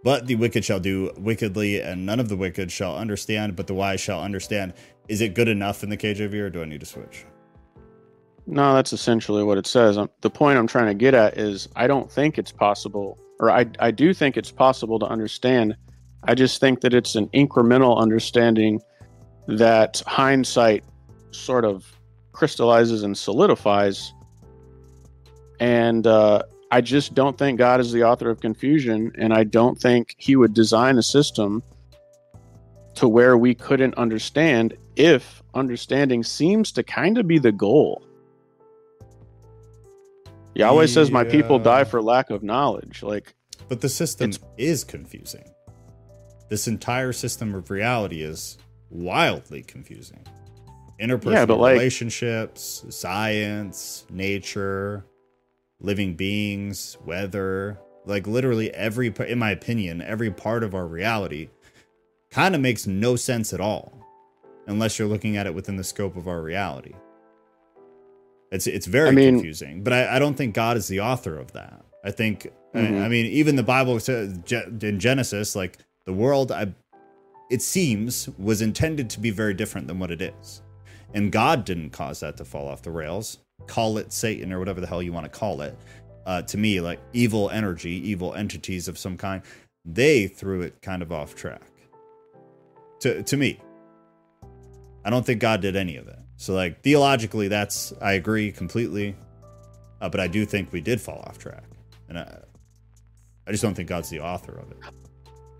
But 0.04 0.28
the 0.28 0.36
wicked 0.36 0.66
shall 0.66 0.80
do 0.80 1.12
wickedly, 1.18 1.82
and 1.82 2.06
none 2.06 2.20
of 2.20 2.28
the 2.28 2.36
wicked 2.36 2.72
shall 2.72 2.98
understand, 2.98 3.56
but 3.56 3.68
the 3.68 3.74
wise 3.74 4.02
shall 4.02 4.22
understand. 4.22 4.74
Is 5.08 5.22
it 5.22 5.34
good 5.34 5.48
enough 5.48 5.84
in 5.84 5.90
the 5.90 5.98
KJV, 5.98 6.34
or 6.34 6.50
do 6.50 6.62
I 6.62 6.66
need 6.66 6.82
to 6.82 6.86
switch? 6.86 7.26
No, 8.46 8.74
that's 8.74 8.92
essentially 8.92 9.44
what 9.44 9.58
it 9.58 9.66
says. 9.66 9.98
Um, 9.98 10.10
The 10.22 10.30
point 10.30 10.60
I'm 10.60 10.68
trying 10.68 10.88
to 10.88 10.94
get 10.94 11.14
at 11.14 11.38
is 11.38 11.70
I 11.76 11.88
don't 11.88 12.12
think 12.12 12.38
it's 12.38 12.52
possible, 12.52 13.18
or 13.40 13.50
I, 13.50 13.66
I 13.80 13.92
do 13.92 14.14
think 14.14 14.36
it's 14.36 14.52
possible 14.52 15.00
to 15.00 15.06
understand. 15.06 15.78
I 16.24 16.36
just 16.36 16.60
think 16.60 16.82
that 16.82 16.94
it's 16.94 17.16
an 17.16 17.30
incremental 17.30 17.98
understanding 17.98 18.82
that 19.48 20.02
hindsight 20.06 20.84
sort 21.32 21.64
of 21.66 21.86
crystallizes 22.34 23.04
and 23.04 23.18
solidifies. 23.18 24.14
And 25.60 26.06
uh, 26.06 26.44
I 26.74 26.82
just 26.82 27.14
don't 27.14 27.38
think 27.38 27.60
God 27.60 27.80
is 27.80 27.92
the 27.92 28.04
author 28.04 28.32
of 28.32 28.42
confusion, 28.42 29.12
and 29.16 29.32
I 29.32 29.44
don't 29.44 29.80
think 29.80 30.16
He 30.18 30.36
would 30.36 30.56
design 30.56 30.98
a 30.98 31.04
system 31.04 31.62
to 32.96 33.08
where 33.08 33.38
we 33.38 33.54
couldn't 33.54 33.94
understand 33.94 34.76
if 34.96 35.44
understanding 35.54 36.24
seems 36.24 36.72
to 36.72 36.82
kind 36.82 37.20
of 37.20 37.28
be 37.28 37.38
the 37.38 37.52
goal. 37.52 38.02
Yahweh 40.56 40.88
says, 40.88 41.12
My 41.12 41.24
people 41.24 41.60
die 41.60 41.84
for 41.84 42.02
lack 42.02 42.32
of 42.32 42.42
knowledge. 42.42 43.04
Like, 43.04 43.36
But 43.70 43.82
the 43.82 43.90
system 43.90 44.32
is 44.58 44.84
confusing. 44.84 45.46
This 46.50 46.68
entire 46.68 47.14
system 47.14 47.54
of 47.54 47.70
reality 47.70 48.24
is 48.24 48.58
wildly 48.90 49.62
confusing. 49.62 50.26
Interpersonal 51.00 51.50
Yeah, 51.50 51.54
like- 51.54 51.74
relationships, 51.74 52.84
science, 52.90 54.08
nature, 54.10 55.06
living 55.84 56.16
beings, 56.16 56.98
weather, 57.06 57.78
like 58.06 58.26
literally 58.26 58.74
every, 58.74 59.14
in 59.28 59.38
my 59.38 59.52
opinion, 59.52 60.02
every 60.02 60.32
part 60.32 60.64
of 60.64 60.74
our 60.74 60.88
reality 60.88 61.50
kind 62.32 62.56
of 62.56 62.62
makes 62.62 62.88
no 62.88 63.16
sense 63.16 63.54
at 63.54 63.62
all 63.62 63.94
unless 64.68 64.98
you're 64.98 65.08
looking 65.08 65.38
at 65.38 65.46
it 65.46 65.54
within 65.54 65.76
the 65.76 65.84
scope 65.84 66.16
of 66.18 66.28
our 66.28 66.42
reality. 66.42 66.94
It's 68.52 68.68
it's 68.68 68.86
very 68.86 69.10
I 69.10 69.12
mean- 69.12 69.36
confusing, 69.36 69.84
but 69.84 69.94
I, 69.94 70.16
I 70.16 70.20
don't 70.20 70.36
think 70.36 70.54
God 70.54 70.78
is 70.78 70.88
the 70.88 71.00
author 71.02 71.38
of 71.38 71.52
that. 71.54 71.84
I 72.04 72.12
think 72.12 72.48
I- 72.74 72.80
Mhm. 72.80 73.02
I, 73.04 73.08
mean 73.08 73.26
even 73.28 73.56
the 73.56 73.64
Bible 73.64 74.00
says 74.00 74.38
in 74.82 75.00
Genesis, 75.00 75.56
like 75.56 75.78
the 76.06 76.14
world, 76.14 76.52
I 76.52 76.74
it 77.52 77.62
seems 77.62 78.30
was 78.40 78.62
intended 78.62 79.10
to 79.12 79.20
be 79.20 79.30
very 79.32 79.54
different 79.54 79.88
than 79.88 80.00
what 80.00 80.12
it 80.12 80.22
is, 80.22 80.62
and 81.14 81.32
God 81.32 81.66
didn't 81.66 81.92
cause 81.92 82.20
that 82.22 82.38
to 82.38 82.46
fall 82.46 82.68
off 82.68 82.82
the 82.84 82.92
rails. 82.92 83.40
Call 83.68 83.98
it 83.98 84.12
Satan 84.12 84.52
or 84.52 84.60
whatever 84.60 84.82
the 84.82 84.88
hell 84.88 85.02
you 85.02 85.14
want 85.14 85.26
to 85.26 85.40
call 85.40 85.62
it. 85.62 85.78
Uh, 86.26 86.42
to 86.44 86.58
me, 86.58 86.80
like 86.80 87.00
evil 87.12 87.50
energy, 87.50 87.92
evil 88.10 88.34
entities 88.34 88.88
of 88.88 88.98
some 88.98 89.18
kind, 89.18 89.42
they 89.86 90.28
threw 90.28 90.62
it 90.62 90.82
kind 90.82 91.02
of 91.02 91.12
off 91.12 91.36
track. 91.36 91.62
To 93.02 93.24
to 93.24 93.38
me, 93.38 93.60
I 95.04 95.10
don't 95.10 95.26
think 95.26 95.42
God 95.42 95.62
did 95.62 95.76
any 95.76 95.98
of 95.98 96.08
it. 96.08 96.20
So 96.38 96.54
like 96.54 96.82
theologically, 96.82 97.48
that's 97.48 97.94
I 98.02 98.14
agree 98.14 98.52
completely, 98.52 99.16
uh, 100.02 100.10
but 100.10 100.20
I 100.20 100.28
do 100.28 100.46
think 100.46 100.72
we 100.72 100.82
did 100.82 101.02
fall 101.02 101.24
off 101.28 101.38
track, 101.38 101.64
and 102.10 102.18
I, 102.18 102.40
I 103.48 103.52
just 103.52 103.64
don't 103.64 103.76
think 103.76 103.90
God's 103.90 104.10
the 104.10 104.22
author 104.22 104.54
of 104.54 104.72
it. 104.72 104.78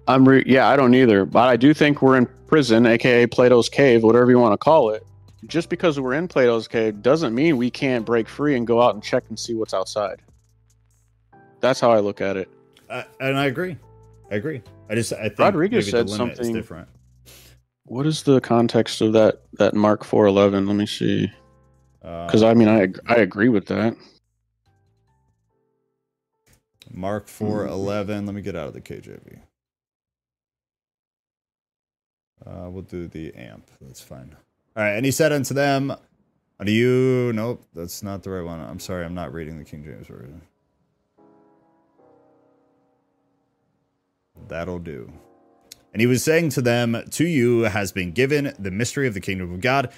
I'm 0.08 0.28
re- 0.28 0.44
yeah, 0.46 0.68
I 0.68 0.76
don't 0.76 0.94
either, 0.94 1.26
but 1.26 1.48
I 1.48 1.56
do 1.56 1.74
think 1.74 2.02
we're 2.02 2.18
in 2.18 2.28
prison, 2.48 2.86
aka 2.86 3.26
Plato's 3.28 3.70
cave, 3.70 4.04
whatever 4.04 4.32
you 4.32 4.40
want 4.40 4.54
to 4.54 4.58
call 4.58 4.90
it. 4.90 5.06
Just 5.48 5.70
because 5.70 6.00
we're 6.00 6.14
in 6.14 6.28
Plato's 6.28 6.68
cave 6.68 7.02
doesn't 7.02 7.34
mean 7.36 7.58
we 7.58 7.70
can't 7.70 8.06
break 8.06 8.28
free 8.30 8.56
and 8.56 8.66
go 8.66 8.82
out 8.82 8.94
and 8.94 9.04
check 9.04 9.24
and 9.30 9.40
see 9.40 9.54
what's 9.54 9.74
outside. 9.74 10.22
That's 11.60 11.80
how 11.80 11.92
I 11.92 12.00
look 12.00 12.22
at 12.22 12.38
it. 12.38 12.50
I, 12.90 13.06
and 13.20 13.38
I 13.38 13.46
agree, 13.46 13.78
I 14.32 14.36
agree. 14.36 14.62
I 14.90 14.96
just 14.96 15.14
I 15.14 15.24
think 15.30 15.40
Rodriguez 15.40 15.90
said 15.90 16.10
something- 16.10 16.40
is 16.40 16.50
different. 16.50 16.88
What 17.86 18.06
is 18.06 18.24
the 18.24 18.40
context 18.40 19.02
of 19.02 19.14
that 19.14 19.42
that 19.54 19.74
Mark 19.74 20.04
411? 20.06 20.68
Let 20.68 20.76
me 20.76 20.86
see. 20.86 21.32
Because 22.02 22.44
Uh, 22.44 22.48
I 22.48 22.54
mean, 22.54 22.68
I 22.68 22.88
I 23.08 23.16
agree 23.18 23.50
with 23.50 23.66
that. 23.68 23.96
Mark 26.92 27.28
four 27.28 27.66
eleven. 27.66 28.26
Let 28.26 28.36
me 28.36 28.42
get 28.42 28.56
out 28.56 28.68
of 28.68 28.74
the 28.74 28.82
KJV. 28.82 29.40
Uh, 32.46 32.70
we'll 32.70 32.84
do 32.84 33.08
the 33.08 33.34
amp. 33.36 33.72
That's 33.82 34.02
fine. 34.02 34.36
All 34.78 34.84
right. 34.84 34.94
And 34.94 35.06
he 35.06 35.12
said 35.12 35.32
unto 35.34 35.54
them, 35.54 35.94
"Do 36.64 36.72
you? 36.72 37.34
Nope, 37.34 37.66
that's 37.76 38.04
not 38.04 38.24
the 38.24 38.32
right 38.32 38.46
one. 38.46 38.60
I'm 38.62 38.80
sorry. 38.80 39.06
I'm 39.06 39.16
not 39.16 39.34
reading 39.34 39.58
the 39.60 39.66
King 39.66 39.84
James 39.84 40.08
version. 40.08 40.42
That'll 44.50 44.80
do." 44.80 45.12
And 45.94 46.02
he 46.02 46.08
was 46.08 46.24
saying 46.24 46.50
to 46.52 46.62
them, 46.62 47.04
To 47.12 47.26
you 47.28 47.62
has 47.64 47.92
been 47.92 48.14
given 48.14 48.54
the 48.60 48.72
mystery 48.72 49.08
of 49.08 49.14
the 49.16 49.22
kingdom 49.22 49.54
of 49.54 49.62
God, 49.62 49.92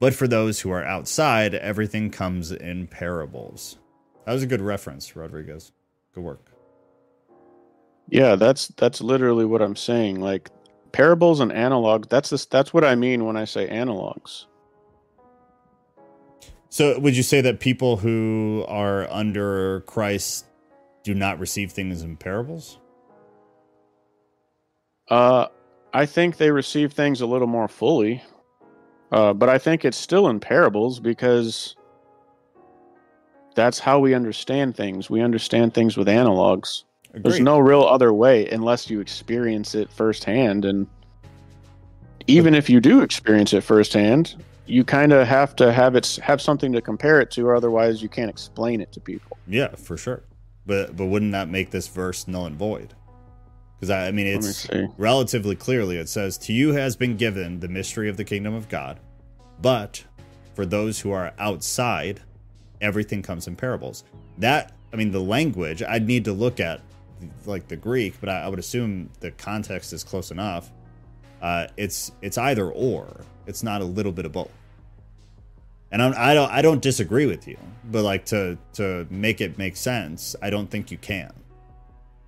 But 0.00 0.14
for 0.14 0.28
those 0.28 0.60
who 0.60 0.70
are 0.70 0.84
outside, 0.84 1.54
everything 1.54 2.10
comes 2.10 2.52
in 2.52 2.88
parables. 2.88 3.78
That 4.26 4.34
was 4.34 4.42
a 4.42 4.46
good 4.48 4.62
reference, 4.62 5.16
Rodriguez. 5.16 5.72
Good 6.14 6.24
work. 6.24 6.52
Yeah, 8.08 8.36
that's 8.36 8.68
that's 8.70 9.00
literally 9.00 9.46
what 9.46 9.62
I'm 9.62 9.76
saying. 9.76 10.20
Like 10.20 10.50
parables 10.96 11.40
and 11.40 11.52
analogs. 11.52 12.08
That's 12.08 12.30
this, 12.30 12.46
that's 12.46 12.72
what 12.72 12.82
I 12.82 12.94
mean 12.94 13.26
when 13.26 13.36
I 13.36 13.44
say 13.44 13.68
analogs. 13.68 14.46
So, 16.70 16.98
would 16.98 17.14
you 17.14 17.22
say 17.22 17.42
that 17.42 17.60
people 17.60 17.98
who 17.98 18.64
are 18.66 19.06
under 19.10 19.80
Christ 19.80 20.46
do 21.02 21.14
not 21.14 21.38
receive 21.38 21.70
things 21.70 22.00
in 22.00 22.16
parables? 22.16 22.78
Uh, 25.08 25.48
I 25.92 26.06
think 26.06 26.38
they 26.38 26.50
receive 26.50 26.94
things 26.94 27.20
a 27.20 27.26
little 27.26 27.46
more 27.46 27.68
fully. 27.68 28.24
Uh, 29.12 29.34
but 29.34 29.50
I 29.50 29.58
think 29.58 29.84
it's 29.84 29.98
still 29.98 30.28
in 30.28 30.40
parables 30.40 30.98
because 30.98 31.76
that's 33.54 33.78
how 33.78 33.98
we 33.98 34.14
understand 34.14 34.76
things. 34.76 35.10
We 35.10 35.20
understand 35.20 35.74
things 35.74 35.98
with 35.98 36.08
analogs. 36.08 36.84
Agreed. 37.16 37.32
There's 37.32 37.40
no 37.40 37.58
real 37.58 37.80
other 37.80 38.12
way 38.12 38.46
unless 38.50 38.90
you 38.90 39.00
experience 39.00 39.74
it 39.74 39.90
firsthand. 39.90 40.66
And 40.66 40.86
even 42.26 42.54
if 42.54 42.68
you 42.68 42.78
do 42.78 43.00
experience 43.00 43.54
it 43.54 43.62
firsthand, 43.62 44.36
you 44.66 44.84
kind 44.84 45.14
of 45.14 45.26
have 45.26 45.56
to 45.56 45.72
have 45.72 45.96
it 45.96 46.18
have 46.22 46.42
something 46.42 46.72
to 46.72 46.82
compare 46.82 47.18
it 47.22 47.30
to, 47.30 47.46
or 47.46 47.56
otherwise 47.56 48.02
you 48.02 48.10
can't 48.10 48.28
explain 48.28 48.82
it 48.82 48.92
to 48.92 49.00
people. 49.00 49.38
Yeah, 49.46 49.68
for 49.76 49.96
sure. 49.96 50.24
But 50.66 50.94
but 50.94 51.06
wouldn't 51.06 51.32
that 51.32 51.48
make 51.48 51.70
this 51.70 51.88
verse 51.88 52.28
null 52.28 52.46
and 52.46 52.56
void? 52.56 52.92
Because 53.76 53.88
I, 53.88 54.08
I 54.08 54.10
mean, 54.10 54.26
it's 54.26 54.68
relatively 54.98 55.56
clearly 55.56 55.96
it 55.96 56.10
says, 56.10 56.36
"To 56.38 56.52
you 56.52 56.74
has 56.74 56.96
been 56.96 57.16
given 57.16 57.60
the 57.60 57.68
mystery 57.68 58.10
of 58.10 58.18
the 58.18 58.24
kingdom 58.24 58.52
of 58.52 58.68
God, 58.68 59.00
but 59.62 60.04
for 60.52 60.66
those 60.66 61.00
who 61.00 61.12
are 61.12 61.32
outside, 61.38 62.20
everything 62.82 63.22
comes 63.22 63.46
in 63.46 63.56
parables." 63.56 64.04
That 64.36 64.74
I 64.92 64.96
mean, 64.96 65.12
the 65.12 65.20
language 65.20 65.82
I'd 65.82 66.06
need 66.06 66.26
to 66.26 66.34
look 66.34 66.60
at 66.60 66.82
like 67.44 67.68
the 67.68 67.76
Greek, 67.76 68.14
but 68.20 68.28
I, 68.28 68.42
I 68.42 68.48
would 68.48 68.58
assume 68.58 69.10
the 69.20 69.30
context 69.32 69.92
is 69.92 70.04
close 70.04 70.30
enough. 70.30 70.70
Uh, 71.40 71.66
it's 71.76 72.12
it's 72.22 72.38
either 72.38 72.70
or. 72.70 73.20
It's 73.46 73.62
not 73.62 73.80
a 73.80 73.84
little 73.84 74.12
bit 74.12 74.24
of 74.24 74.32
both. 74.32 74.50
And 75.92 76.02
I'm, 76.02 76.14
I 76.16 76.34
don't 76.34 76.50
I 76.50 76.62
don't 76.62 76.82
disagree 76.82 77.26
with 77.26 77.46
you, 77.46 77.58
but 77.84 78.02
like 78.02 78.24
to 78.26 78.58
to 78.74 79.06
make 79.10 79.40
it 79.40 79.58
make 79.58 79.76
sense, 79.76 80.34
I 80.42 80.50
don't 80.50 80.70
think 80.70 80.90
you 80.90 80.98
can. 80.98 81.32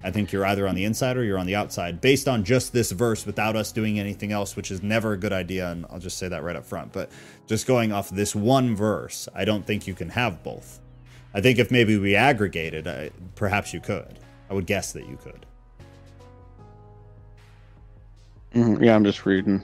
I 0.03 0.13
think 0.13 0.31
you're 0.31 0.47
either 0.47 0.69
on 0.69 0.77
the 0.77 0.85
inside 0.85 1.17
or 1.17 1.25
you're 1.25 1.39
on 1.39 1.47
the 1.47 1.57
outside 1.57 2.01
based 2.01 2.29
on 2.29 2.45
just 2.45 2.73
this 2.73 2.93
verse 2.93 3.27
without 3.27 3.57
us 3.57 3.73
doing 3.73 3.99
anything 3.99 4.31
else, 4.31 4.55
which 4.55 4.71
is 4.71 4.81
never 4.81 5.13
a 5.13 5.17
good 5.17 5.33
idea. 5.33 5.73
And 5.73 5.87
I'll 5.91 5.99
just 5.99 6.19
say 6.19 6.29
that 6.29 6.45
right 6.45 6.55
up 6.55 6.65
front. 6.65 6.93
But 6.93 7.11
just 7.49 7.67
going 7.67 7.91
off 7.91 8.09
this 8.11 8.35
one 8.35 8.77
verse, 8.77 9.29
I 9.35 9.45
don't 9.45 9.67
think 9.67 9.89
you 9.89 9.95
can 9.95 10.11
have 10.11 10.45
both. 10.45 10.79
I 11.35 11.41
think 11.41 11.59
if 11.59 11.71
maybe 11.71 11.97
we 11.99 12.15
aggregated, 12.15 12.87
I, 12.87 13.11
perhaps 13.35 13.75
you 13.75 13.81
could. 13.81 14.19
I 14.51 14.55
would 14.55 14.67
guess 14.67 14.93
that 14.93 15.07
you 15.07 15.17
could. 15.17 15.47
Mm, 18.55 18.85
yeah, 18.85 18.95
I'm 18.95 19.05
just 19.05 19.27
reading. 19.27 19.63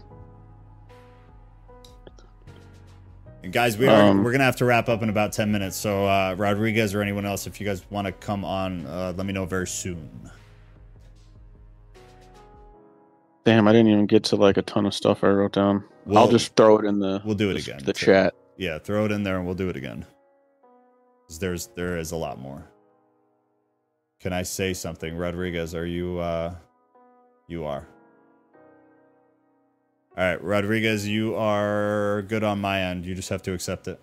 And 3.42 3.52
guys, 3.52 3.76
we 3.76 3.86
are 3.86 4.10
um, 4.10 4.24
we're 4.24 4.32
gonna 4.32 4.44
have 4.44 4.56
to 4.56 4.64
wrap 4.64 4.88
up 4.88 5.02
in 5.02 5.08
about 5.10 5.32
ten 5.32 5.52
minutes. 5.52 5.76
So 5.76 6.06
uh, 6.06 6.34
Rodriguez 6.36 6.94
or 6.94 7.02
anyone 7.02 7.26
else, 7.26 7.46
if 7.46 7.60
you 7.60 7.66
guys 7.66 7.84
want 7.90 8.06
to 8.06 8.12
come 8.12 8.44
on, 8.44 8.86
uh, 8.86 9.12
let 9.16 9.26
me 9.26 9.32
know 9.32 9.44
very 9.44 9.66
soon. 9.66 10.30
Damn, 13.44 13.68
I 13.68 13.72
didn't 13.72 13.88
even 13.88 14.06
get 14.06 14.24
to 14.24 14.36
like 14.36 14.56
a 14.56 14.62
ton 14.62 14.86
of 14.86 14.94
stuff 14.94 15.22
I 15.22 15.28
wrote 15.28 15.52
down. 15.52 15.84
We'll, 16.06 16.18
I'll 16.18 16.30
just 16.30 16.56
throw 16.56 16.78
it 16.78 16.86
in 16.86 16.98
the. 16.98 17.20
We'll 17.24 17.34
do 17.34 17.50
it 17.50 17.58
again. 17.58 17.80
The 17.84 17.94
so, 17.94 18.06
chat. 18.06 18.34
Yeah, 18.56 18.78
throw 18.78 19.04
it 19.04 19.12
in 19.12 19.22
there 19.22 19.36
and 19.36 19.44
we'll 19.44 19.54
do 19.54 19.68
it 19.68 19.76
again. 19.76 20.06
There's 21.38 21.66
there 21.74 21.98
is 21.98 22.12
a 22.12 22.16
lot 22.16 22.38
more. 22.38 22.64
Can 24.24 24.32
I 24.32 24.42
say 24.42 24.72
something, 24.72 25.18
Rodriguez? 25.18 25.74
Are 25.74 25.84
you? 25.86 26.18
uh 26.18 26.54
You 27.46 27.66
are. 27.66 27.86
All 30.16 30.24
right, 30.24 30.42
Rodriguez, 30.42 31.06
you 31.06 31.34
are 31.36 32.24
good 32.26 32.42
on 32.42 32.58
my 32.58 32.80
end. 32.80 33.04
You 33.04 33.14
just 33.14 33.28
have 33.28 33.42
to 33.42 33.52
accept 33.52 33.86
it. 33.86 34.00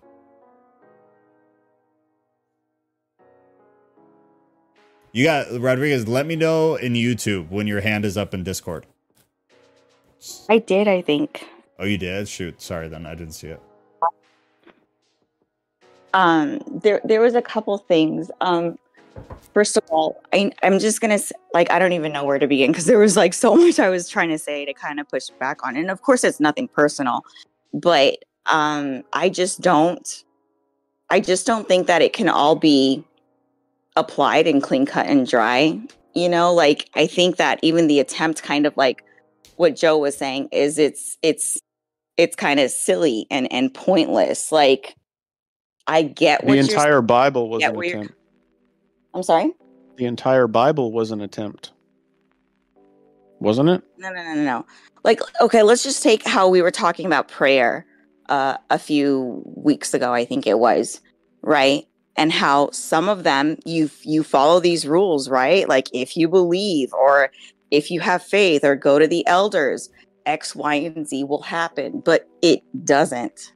You 5.12 5.24
got 5.26 5.48
Rodriguez. 5.60 6.08
Let 6.08 6.28
me 6.28 6.36
know 6.36 6.76
in 6.76 6.94
YouTube 6.94 7.50
when 7.50 7.66
your 7.66 7.82
hand 7.82 8.06
is 8.06 8.16
up 8.16 8.36
in 8.36 8.44
Discord. 8.44 8.86
I 10.48 10.60
did, 10.60 10.88
I 10.88 11.02
think. 11.02 11.48
Oh, 11.80 11.86
you 11.86 11.98
did? 11.98 12.30
Shoot, 12.30 12.62
sorry. 12.62 12.90
Then 12.90 13.08
I 13.08 13.16
didn't 13.16 13.34
see 13.34 13.48
it. 13.48 13.62
Um, 16.14 16.60
there, 16.68 17.02
there 17.04 17.22
was 17.22 17.34
a 17.36 17.42
couple 17.42 17.80
things. 17.80 18.30
Um, 18.42 18.78
First 19.54 19.76
of 19.76 19.84
all, 19.90 20.22
I, 20.34 20.52
I'm 20.64 20.80
just 20.80 21.02
gonna 21.02 21.20
like 21.54 21.70
I 21.72 21.80
don't 21.80 21.94
even 21.94 22.14
know 22.14 22.24
where 22.24 22.40
to 22.40 22.48
begin 22.48 22.72
because 22.72 22.86
there 22.86 23.00
was 23.00 23.18
like 23.18 23.34
so 23.46 23.56
much 23.56 23.80
I 23.80 23.90
was 23.90 24.08
trying 24.10 24.30
to 24.30 24.38
say 24.38 24.66
to 24.66 24.74
kind 24.74 25.00
of 25.00 25.10
push 25.10 25.30
back 25.40 25.66
on, 25.66 25.76
and 25.76 25.92
of 25.92 26.02
course 26.02 26.24
it's 26.24 26.40
nothing 26.40 26.68
personal, 26.68 27.22
but 27.74 28.24
um, 28.48 29.04
I 29.14 29.30
just 29.30 29.62
don't, 29.62 30.24
I 31.10 31.20
just 31.20 31.46
don't 31.46 31.68
think 31.68 31.88
that 31.88 32.02
it 32.02 32.14
can 32.14 32.30
all 32.30 32.56
be 32.56 33.04
applied 33.96 34.48
and 34.48 34.64
clean 34.64 34.86
cut 34.86 35.06
and 35.06 35.28
dry. 35.28 35.80
You 36.14 36.30
know, 36.30 36.54
like 36.54 36.90
I 36.96 37.08
think 37.08 37.38
that 37.38 37.60
even 37.62 37.88
the 37.88 38.00
attempt, 38.00 38.44
kind 38.44 38.66
of 38.66 38.76
like 38.78 39.04
what 39.58 39.76
Joe 39.76 39.98
was 39.98 40.18
saying, 40.18 40.50
is 40.52 40.78
it's 40.78 41.18
it's 41.22 41.58
it's 42.18 42.36
kind 42.36 42.60
of 42.60 42.72
silly 42.72 43.28
and 43.30 43.52
and 43.52 43.74
pointless. 43.74 44.52
Like 44.52 44.96
I 45.88 46.04
get 46.04 46.44
what 46.44 46.54
the 46.54 46.60
entire 46.60 47.02
Bible 47.02 47.50
was 47.50 47.64
an 47.64 47.76
attempt. 47.76 48.14
I'm 49.14 49.24
sorry? 49.24 49.52
The 49.98 50.06
entire 50.06 50.48
Bible 50.48 50.92
was 50.92 51.12
an 51.12 51.22
attempt. 51.22 51.72
Wasn't 53.40 53.70
it? 53.70 53.84
No, 53.98 54.10
no, 54.12 54.24
no, 54.24 54.34
no, 54.34 54.44
no. 54.44 54.66
Like, 55.04 55.20
okay, 55.42 55.64
let's 55.64 55.84
just 55.84 56.04
take 56.04 56.26
how 56.26 56.48
we 56.48 56.62
were 56.62 56.72
talking 56.72 57.06
about 57.06 57.28
prayer 57.28 57.86
uh, 58.32 58.58
a 58.70 58.80
few 58.80 59.44
weeks 59.58 59.94
ago, 59.94 60.14
I 60.14 60.24
think 60.26 60.48
it 60.48 60.58
was, 60.58 61.02
right? 61.42 61.86
And 62.16 62.32
how 62.32 62.72
some 62.72 63.10
of 63.10 63.24
them 63.24 63.58
you 63.66 63.90
you 64.04 64.24
follow 64.24 64.60
these 64.60 64.88
rules, 64.88 65.30
right? 65.30 65.68
Like 65.68 65.90
if 65.94 66.16
you 66.16 66.30
believe 66.30 66.94
or 66.94 67.32
if 67.72 67.92
you 67.92 68.00
have 68.00 68.24
faith 68.24 68.64
or 68.64 68.76
go 68.76 69.00
to 69.00 69.08
the 69.08 69.28
elders, 69.28 69.90
X, 70.26 70.56
Y, 70.56 70.76
and 70.76 71.08
Z 71.08 71.26
will 71.26 71.42
happen, 71.42 72.00
but 72.00 72.28
it 72.42 72.64
doesn't. 72.86 73.54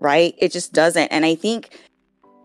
Right? 0.00 0.34
It 0.38 0.52
just 0.52 0.72
doesn't. 0.72 1.08
And 1.08 1.24
I 1.24 1.34
think 1.34 1.78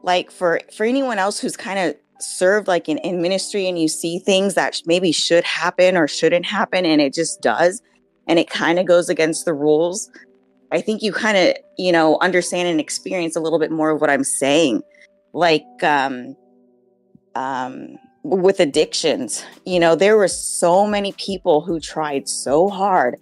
like 0.07 0.31
for 0.31 0.61
for 0.75 0.85
anyone 0.85 1.19
else 1.19 1.37
who's 1.37 1.57
kind 1.57 1.77
of 1.77 1.95
served 2.19 2.67
like 2.67 2.89
in, 2.89 2.97
in 2.99 3.21
ministry 3.21 3.67
and 3.67 3.77
you 3.77 3.87
see 3.87 4.17
things 4.17 4.55
that 4.55 4.81
maybe 4.87 5.11
should 5.11 5.43
happen 5.43 5.95
or 5.95 6.07
shouldn't 6.07 6.45
happen 6.45 6.83
and 6.83 6.99
it 6.99 7.13
just 7.13 7.41
does 7.41 7.81
and 8.27 8.39
it 8.39 8.49
kind 8.49 8.79
of 8.79 8.87
goes 8.87 9.09
against 9.09 9.45
the 9.45 9.53
rules 9.53 10.09
i 10.71 10.81
think 10.81 11.03
you 11.03 11.11
kind 11.11 11.37
of 11.37 11.53
you 11.77 11.91
know 11.91 12.17
understand 12.21 12.67
and 12.67 12.79
experience 12.79 13.35
a 13.35 13.39
little 13.39 13.59
bit 13.59 13.69
more 13.69 13.91
of 13.91 14.01
what 14.01 14.09
i'm 14.09 14.23
saying. 14.23 14.81
Like 15.33 15.83
um 15.83 16.35
um 17.35 17.97
with 18.23 18.59
addictions 18.59 19.43
you 19.65 19.79
know 19.79 19.93
there 19.93 20.17
were 20.17 20.27
so 20.27 20.87
many 20.87 21.11
people 21.13 21.61
who 21.61 21.79
tried 21.79 22.27
so 22.27 22.69
hard 22.69 23.15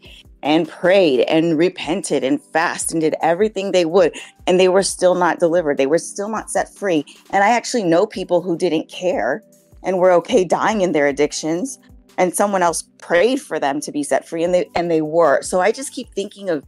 and 0.45 0.69
prayed 0.69 1.21
and 1.21 1.57
repented 1.57 2.23
and 2.23 2.41
fasted 2.41 2.93
and 2.93 3.01
did 3.01 3.15
everything 3.21 3.71
they 3.71 3.83
would 3.83 4.15
and 4.45 4.59
they 4.59 4.69
were 4.69 4.83
still 4.83 5.15
not 5.15 5.39
delivered. 5.39 5.77
They 5.77 5.87
were 5.87 5.97
still 5.97 6.29
not 6.29 6.51
set 6.51 6.73
free. 6.73 7.03
And 7.31 7.43
i 7.43 7.49
actually 7.49 7.83
know 7.83 8.05
people 8.05 8.41
who 8.41 8.57
didn't 8.57 8.87
care 8.87 9.43
and 9.83 9.97
were 9.97 10.11
okay 10.11 10.45
dying 10.45 10.81
in 10.81 10.91
their 10.93 11.07
addictions 11.07 11.79
and 12.17 12.33
someone 12.33 12.63
else 12.63 12.83
prayed 12.99 13.41
for 13.41 13.59
them 13.59 13.81
to 13.81 13.91
be 13.91 14.03
set 14.03 14.27
free 14.27 14.43
and 14.43 14.53
they 14.53 14.69
and 14.75 14.89
they 14.89 15.01
were. 15.01 15.41
So 15.41 15.59
i 15.59 15.71
just 15.71 15.91
keep 15.91 16.09
thinking 16.13 16.49
of 16.49 16.63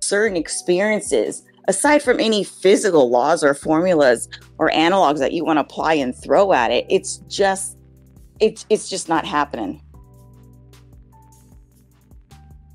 certain 0.00 0.36
experiences 0.36 1.44
aside 1.68 2.02
from 2.02 2.18
any 2.18 2.42
physical 2.42 3.10
laws 3.10 3.44
or 3.44 3.54
formulas 3.54 4.28
or 4.58 4.70
analogs 4.70 5.18
that 5.18 5.32
you 5.32 5.44
want 5.44 5.58
to 5.58 5.60
apply 5.60 5.94
and 5.94 6.16
throw 6.16 6.52
at 6.52 6.72
it 6.72 6.84
it's 6.88 7.18
just 7.28 7.76
it's 8.40 8.66
it's 8.70 8.88
just 8.88 9.08
not 9.08 9.24
happening 9.26 9.80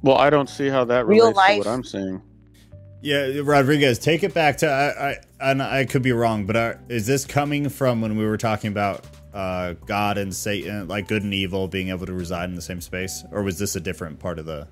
well, 0.06 0.18
I 0.18 0.30
don't 0.30 0.49
see 0.49 0.69
how 0.69 0.86
that 0.86 1.07
relates 1.07 1.23
Real 1.23 1.34
life. 1.34 1.64
to 1.64 1.68
what 1.68 1.73
I'm 1.73 1.84
saying. 1.84 2.22
Yeah, 3.02 3.41
Rodriguez, 3.44 3.98
take 3.98 4.23
it 4.23 4.36
back 4.36 4.57
to 4.57 4.69
I, 4.69 5.10
I 5.10 5.18
and 5.52 5.64
I 5.64 5.86
could 5.86 6.03
be 6.03 6.11
wrong, 6.11 6.45
but 6.45 6.56
are, 6.56 6.80
is 6.90 7.07
this 7.07 7.26
coming 7.26 7.69
from 7.69 8.02
when 8.02 8.15
we 8.15 8.23
were 8.26 8.38
talking 8.38 8.72
about 8.72 9.06
uh, 9.34 9.73
God 9.88 10.19
and 10.19 10.34
Satan, 10.34 10.88
like 10.88 11.07
good 11.07 11.23
and 11.23 11.34
evil 11.34 11.68
being 11.68 11.90
able 11.90 12.06
to 12.06 12.14
reside 12.14 12.49
in 12.49 12.56
the 12.56 12.61
same 12.61 12.82
space, 12.82 13.23
or 13.32 13.41
was 13.41 13.57
this 13.57 13.76
a 13.76 13.80
different 13.80 14.19
part 14.19 14.38
of 14.38 14.45
the 14.45 14.68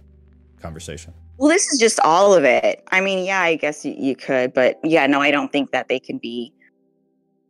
conversation? 0.61 1.13
Well, 1.37 1.49
this 1.49 1.67
is 1.71 1.79
just 1.79 1.99
all 2.01 2.35
of 2.35 2.43
it. 2.43 2.83
I 2.91 3.01
mean, 3.01 3.25
yeah, 3.25 3.41
I 3.41 3.55
guess 3.55 3.83
you, 3.83 3.95
you 3.97 4.15
could, 4.15 4.53
but 4.53 4.79
yeah, 4.83 5.07
no, 5.07 5.19
I 5.19 5.31
don't 5.31 5.51
think 5.51 5.71
that 5.71 5.87
they 5.87 5.99
can 5.99 6.19
be. 6.19 6.53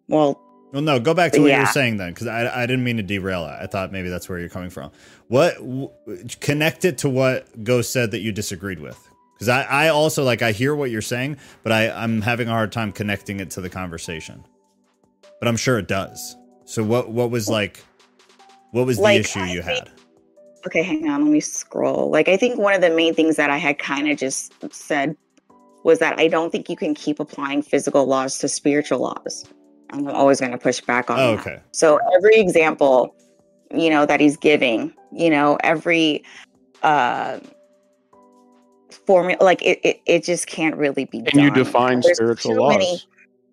Well, 0.08 0.42
well, 0.74 0.82
no, 0.82 1.00
go 1.00 1.14
back 1.14 1.32
to 1.34 1.40
what 1.40 1.48
yeah. 1.48 1.60
you 1.60 1.62
were 1.64 1.68
saying 1.68 1.98
then, 1.98 2.10
because 2.10 2.28
I, 2.28 2.64
I 2.64 2.66
didn't 2.66 2.84
mean 2.84 2.98
to 2.98 3.04
derail 3.04 3.46
it. 3.46 3.58
I 3.62 3.68
thought 3.68 3.92
maybe 3.92 4.10
that's 4.10 4.28
where 4.28 4.40
you're 4.40 4.50
coming 4.50 4.70
from. 4.70 4.92
What 5.28 5.56
w- 5.56 5.90
connect 6.42 6.84
it 6.84 6.98
to 7.00 7.10
what 7.10 7.64
Ghost 7.64 7.94
said 7.94 8.12
that 8.12 8.20
you 8.20 8.32
disagreed 8.32 8.80
with? 8.80 9.00
because 9.34 9.50
I, 9.50 9.64
I 9.64 9.88
also 9.90 10.24
like 10.24 10.42
I 10.42 10.52
hear 10.52 10.76
what 10.76 10.90
you're 10.92 11.02
saying, 11.02 11.38
but 11.64 11.72
I 11.72 11.90
I'm 11.90 12.22
having 12.22 12.48
a 12.48 12.52
hard 12.52 12.72
time 12.72 12.92
connecting 12.92 13.40
it 13.40 13.50
to 13.52 13.62
the 13.62 13.70
conversation. 13.70 14.46
But 15.40 15.48
I'm 15.48 15.58
sure 15.58 15.78
it 15.78 15.88
does. 15.88 16.38
So 16.66 16.84
what 16.84 17.10
what 17.10 17.30
was 17.30 17.50
like 17.50 17.84
what 18.72 18.86
was 18.86 18.98
the 18.98 19.04
Like, 19.04 19.20
issue 19.22 19.42
you 19.42 19.62
think- 19.62 19.78
had? 19.80 19.92
Okay, 20.66 20.82
hang 20.82 21.10
on. 21.10 21.24
Let 21.24 21.32
me 21.32 21.42
scroll. 21.42 22.10
Like, 22.10 22.30
I 22.30 22.38
think 22.38 22.58
one 22.58 22.74
of 22.74 22.80
the 22.80 22.90
main 22.90 23.14
things 23.14 23.36
that 23.36 23.50
I 23.50 23.58
had 23.58 23.80
kind 23.80 24.10
of 24.10 24.18
just 24.18 24.54
said 24.74 25.18
was 25.84 26.00
that 26.00 26.18
I 26.18 26.30
don't 26.30 26.52
think 26.52 26.70
you 26.70 26.78
can 26.78 26.96
keep 26.96 27.20
applying 27.20 27.62
physical 27.62 28.06
laws 28.06 28.38
to 28.38 28.48
spiritual 28.48 29.00
laws. 29.00 29.46
And 29.94 30.10
I'm 30.10 30.16
always 30.16 30.40
going 30.40 30.52
to 30.52 30.58
push 30.58 30.82
back 30.82 31.10
on 31.10 31.20
Oh, 31.20 31.36
that. 31.36 31.40
okay. 31.48 31.60
So 31.72 32.00
every 32.16 32.36
example, 32.38 33.16
you 33.74 33.90
know, 33.90 34.06
that 34.06 34.20
he's 34.20 34.38
giving, 34.38 34.94
you 35.12 35.30
know, 35.30 35.58
every 35.64 36.24
uh 36.82 37.40
formula, 39.06 39.42
like 39.44 39.62
it, 39.62 39.80
it, 39.84 40.02
it 40.06 40.24
just 40.24 40.48
can't 40.48 40.76
really 40.76 41.06
be 41.06 41.22
Can 41.24 41.40
you 41.40 41.52
define 41.52 42.02
There's 42.02 42.18
spiritual 42.18 42.56
laws? 42.56 42.74
many- 42.74 43.02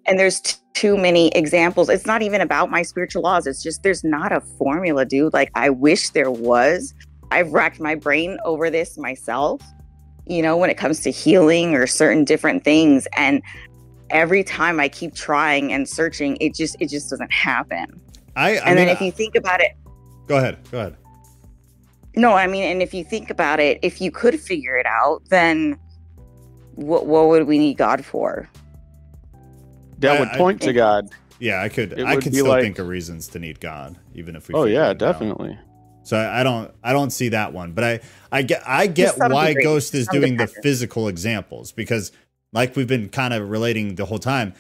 and 0.07 0.19
there's 0.19 0.41
t- 0.41 0.57
too 0.75 0.97
many 0.97 1.29
examples. 1.29 1.89
It's 1.91 2.07
not 2.07 2.23
even 2.23 2.41
about 2.41 2.71
my 2.71 2.83
spiritual 2.83 3.23
laws. 3.23 3.47
It's 3.47 3.63
just 3.63 3.83
there's 3.83 4.03
not 4.03 4.33
a 4.33 4.41
formula, 4.41 5.05
dude. 5.05 5.33
Like 5.35 5.51
I 5.55 5.69
wish 5.71 6.11
there 6.11 6.31
was. 6.31 6.95
I've 7.31 7.53
racked 7.53 7.81
my 7.81 7.95
brain 7.95 8.39
over 8.45 8.71
this 8.71 8.97
myself. 8.99 9.61
You 10.27 10.43
know, 10.43 10.57
when 10.57 10.71
it 10.71 10.77
comes 10.79 11.01
to 11.01 11.11
healing 11.11 11.75
or 11.75 11.87
certain 11.87 12.25
different 12.25 12.65
things, 12.65 13.07
and 13.17 13.43
every 14.11 14.43
time 14.45 14.81
I 14.81 14.89
keep 14.89 15.15
trying 15.15 15.73
and 15.73 15.89
searching, 15.89 16.37
it 16.41 16.55
just 16.55 16.77
it 16.81 16.89
just 16.89 17.11
doesn't 17.11 17.33
happen. 17.33 17.87
I, 18.37 18.51
I 18.51 18.55
and 18.57 18.65
mean, 18.67 18.77
then 18.77 18.89
if 18.89 19.01
you 19.01 19.11
think 19.13 19.35
about 19.35 19.61
it, 19.61 19.73
go 20.27 20.37
ahead, 20.39 20.59
go 20.71 20.79
ahead. 20.81 20.97
no, 22.17 22.33
I 22.35 22.47
mean, 22.47 22.65
and 22.65 22.83
if 22.83 22.95
you 22.95 23.05
think 23.05 23.31
about 23.31 23.61
it, 23.61 23.79
if 23.83 24.01
you 24.01 24.11
could 24.11 24.39
figure 24.41 24.77
it 24.77 24.87
out, 24.87 25.23
then 25.29 25.79
what 26.75 27.07
what 27.07 27.29
would 27.29 27.47
we 27.47 27.59
need 27.59 27.77
God 27.77 28.05
for? 28.05 28.49
That 29.99 30.17
I- 30.17 30.21
would 30.21 30.29
I- 30.29 30.37
point 30.39 30.63
to 30.63 30.73
God. 30.73 31.11
Yeah, 31.39 31.63
I 31.63 31.71
could 31.71 31.95
It 31.95 32.05
I 32.05 32.17
could 32.17 32.35
still 32.35 32.49
like- 32.49 32.63
think 32.63 32.79
of 32.79 32.87
reasons 32.89 33.27
to 33.29 33.39
need 33.39 33.61
God, 33.61 33.97
even 34.15 34.37
if 34.37 34.49
we. 34.49 34.55
Oh 34.55 34.65
yeah, 34.65 34.87
it 34.89 34.91
out. 34.91 34.99
definitely. 34.99 35.59
So 36.03 36.17
I, 36.17 36.41
I 36.41 36.43
don't 36.43 36.71
I 36.83 36.93
don't 36.93 37.11
see 37.11 37.31
that 37.31 37.53
one, 37.53 37.73
but 37.73 37.85
I 37.85 38.01
I 38.31 38.43
get 38.43 38.63
I 38.67 38.87
get 38.87 39.17
why 39.19 39.49
degree, 39.49 39.65
Ghost 39.65 39.95
is 39.95 40.07
some 40.07 40.21
doing 40.21 40.37
the 40.37 40.47
physical 40.47 41.09
examples 41.09 41.73
because 41.73 42.13
like 42.53 42.77
we've 42.77 42.87
been 42.89 43.09
kind 43.09 43.35
of 43.35 43.49
relating 43.51 43.95
the 43.95 44.07
whole 44.07 44.19
time, 44.19 44.55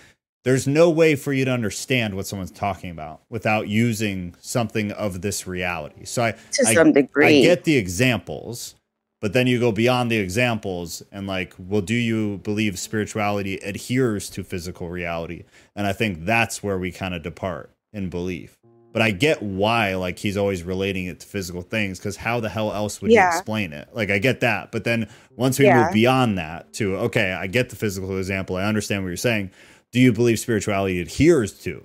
there's 0.44 0.66
no 0.66 0.88
way 0.88 1.16
for 1.16 1.32
you 1.32 1.44
to 1.44 1.50
understand 1.50 2.14
what 2.14 2.26
someone's 2.26 2.50
talking 2.50 2.90
about 2.90 3.20
without 3.28 3.68
using 3.68 4.34
something 4.40 4.90
of 4.92 5.20
this 5.20 5.46
reality. 5.46 6.04
So 6.04 6.22
I 6.22 6.32
To 6.32 6.64
I- 6.66 6.74
some 6.74 6.92
degree, 6.92 7.40
I 7.40 7.42
get 7.42 7.64
the 7.64 7.76
examples, 7.76 8.74
but 9.20 9.34
then 9.34 9.46
you 9.46 9.60
go 9.60 9.70
beyond 9.70 10.10
the 10.10 10.16
examples 10.16 11.02
and 11.12 11.26
like, 11.26 11.54
well, 11.58 11.82
do 11.82 11.94
you 11.94 12.38
believe 12.38 12.78
spirituality 12.78 13.56
adheres 13.56 14.30
to 14.30 14.42
physical 14.42 14.88
reality? 14.88 15.44
And 15.76 15.86
I 15.86 15.92
think 15.92 16.24
that's 16.24 16.62
where 16.62 16.78
we 16.78 16.90
kind 16.90 17.14
of 17.14 17.22
depart 17.22 17.70
in 17.92 18.08
belief. 18.08 18.56
But 18.92 19.02
I 19.02 19.12
get 19.12 19.40
why 19.40 19.94
like 19.94 20.18
he's 20.18 20.36
always 20.36 20.64
relating 20.64 21.06
it 21.06 21.20
to 21.20 21.26
physical 21.26 21.62
things 21.62 21.98
because 21.98 22.16
how 22.16 22.40
the 22.40 22.48
hell 22.48 22.72
else 22.72 23.00
would 23.00 23.12
Yeah. 23.12 23.30
you 23.30 23.36
explain 23.38 23.72
it? 23.72 23.88
Like 23.92 24.10
I 24.10 24.18
get 24.18 24.40
that, 24.40 24.72
but 24.72 24.82
then 24.84 25.08
once 25.36 25.58
we 25.58 25.66
Yeah. 25.66 25.84
move 25.84 25.92
beyond 25.92 26.38
that 26.38 26.72
to 26.74 26.96
okay, 26.96 27.32
I 27.32 27.46
get 27.46 27.70
the 27.70 27.76
physical 27.76 28.18
example, 28.18 28.56
I 28.56 28.64
understand 28.64 29.02
what 29.04 29.08
you're 29.08 29.16
saying. 29.16 29.50
Do 29.92 30.00
you 30.00 30.12
believe 30.12 30.38
spirituality 30.40 31.00
adheres 31.00 31.52
to 31.64 31.84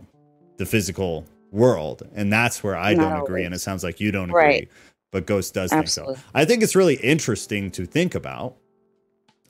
the 0.57 0.65
physical 0.65 1.25
world? 1.51 2.07
And 2.15 2.31
that's 2.33 2.63
where 2.63 2.75
I 2.75 2.93
don't 2.95 3.21
agree, 3.21 3.43
and 3.45 3.53
it 3.53 3.59
sounds 3.59 3.83
like 3.83 3.99
you 3.99 4.11
don't 4.11 4.29
agree. 4.29 4.41
Right. 4.41 4.69
But 5.11 5.25
Ghost 5.27 5.53
does 5.53 5.71
think 5.71 5.87
so. 5.87 6.15
I 6.33 6.43
think 6.45 6.61
it's 6.63 6.75
really 6.75 6.95
interesting 6.95 7.71
to 7.71 7.85
think 7.85 8.15
about. 8.15 8.55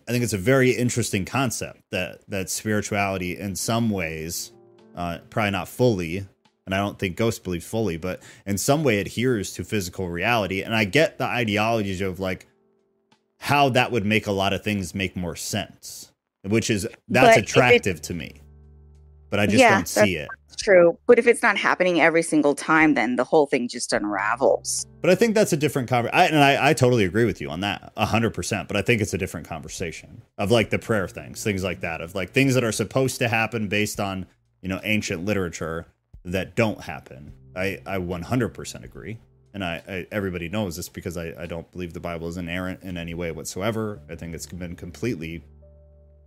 I 0.08 0.12
think 0.12 0.24
it's 0.24 0.34
a 0.34 0.38
very 0.38 0.72
interesting 0.72 1.26
concept 1.26 1.82
that 1.92 2.20
that 2.30 2.50
spirituality, 2.50 3.38
in 3.38 3.56
some 3.56 3.90
ways, 3.90 4.52
uh, 4.96 5.18
probably 5.30 5.52
not 5.52 5.68
fully, 5.68 6.26
and 6.66 6.74
I 6.74 6.78
don't 6.80 6.98
think 6.98 7.16
Ghost 7.16 7.44
believes 7.44 7.66
fully, 7.66 7.98
but 7.98 8.22
in 8.46 8.58
some 8.58 8.84
way 8.84 9.00
adheres 9.00 9.54
to 9.54 9.64
physical 9.64 10.10
reality. 10.10 10.62
And 10.62 10.76
I 10.76 10.84
get 10.86 11.18
the 11.18 11.26
ideologies 11.26 12.02
of 12.02 12.20
like 12.20 12.48
how 13.40 13.70
that 13.70 13.92
would 13.92 14.06
make 14.06 14.28
a 14.28 14.32
lot 14.32 14.54
of 14.54 14.64
things 14.64 14.96
make 14.96 15.16
more 15.16 15.36
sense, 15.36 16.12
which 16.44 16.70
is 16.70 16.84
that's 17.08 17.28
But 17.28 17.32
if 17.32 17.38
it- 17.38 17.44
attractive 17.50 18.02
to 18.04 18.14
me. 18.14 18.42
But 19.30 19.40
I 19.40 19.46
just 19.48 19.60
Yeah, 19.60 19.76
don't 19.76 19.88
see 19.88 20.16
it. 20.16 20.30
true. 20.58 20.98
But 21.06 21.20
if 21.20 21.28
it's 21.28 21.44
not 21.44 21.58
happening 21.58 22.00
every 22.00 22.22
single 22.24 22.56
time, 22.56 22.94
then 22.94 23.18
the 23.18 23.26
whole 23.26 23.46
thing 23.46 23.68
just 23.68 23.92
unravels. 23.92 24.86
But 25.02 25.10
I 25.10 25.16
think 25.16 25.36
that's 25.36 25.52
a 25.52 25.58
different 25.58 25.90
conversation. 25.90 26.34
And 26.36 26.44
I, 26.44 26.70
I 26.70 26.74
totally 26.74 27.04
agree 27.04 27.26
with 27.26 27.42
you 27.42 27.50
on 27.50 27.60
that, 27.60 27.92
100%. 27.98 28.68
But 28.68 28.78
I 28.78 28.82
think 28.82 29.02
it's 29.02 29.14
a 29.14 29.18
different 29.18 29.48
conversation 29.48 30.22
of 30.38 30.50
like 30.52 30.70
the 30.70 30.80
prayer 30.80 31.08
things, 31.10 31.44
things 31.44 31.64
like 31.64 31.82
that, 31.82 32.00
of 32.02 32.16
like 32.16 32.32
things 32.32 32.54
that 32.56 32.64
are 32.64 32.72
supposed 32.72 33.20
to 33.20 33.28
happen 33.28 33.68
based 33.68 34.00
on, 34.00 34.26
you 34.62 34.70
know, 34.70 34.80
ancient 34.86 35.26
literature 35.26 35.88
that 36.26 36.56
don't 36.56 36.82
happen. 36.82 37.32
I, 37.56 37.80
I 37.86 37.98
100% 37.98 38.84
agree. 38.84 39.18
And 39.54 39.64
I, 39.64 39.82
I 39.88 40.08
everybody 40.12 40.50
knows 40.50 40.76
this 40.76 40.90
because 40.90 41.16
I, 41.16 41.34
I 41.40 41.46
don't 41.46 41.72
believe 41.72 41.94
the 41.94 42.02
Bible 42.02 42.28
is 42.28 42.36
inerrant 42.36 42.84
in 42.84 42.98
any 42.98 43.14
way 43.14 43.32
whatsoever. 43.32 44.02
I 44.10 44.16
think 44.16 44.36
it's 44.36 44.46
been 44.48 44.76
completely 44.76 45.44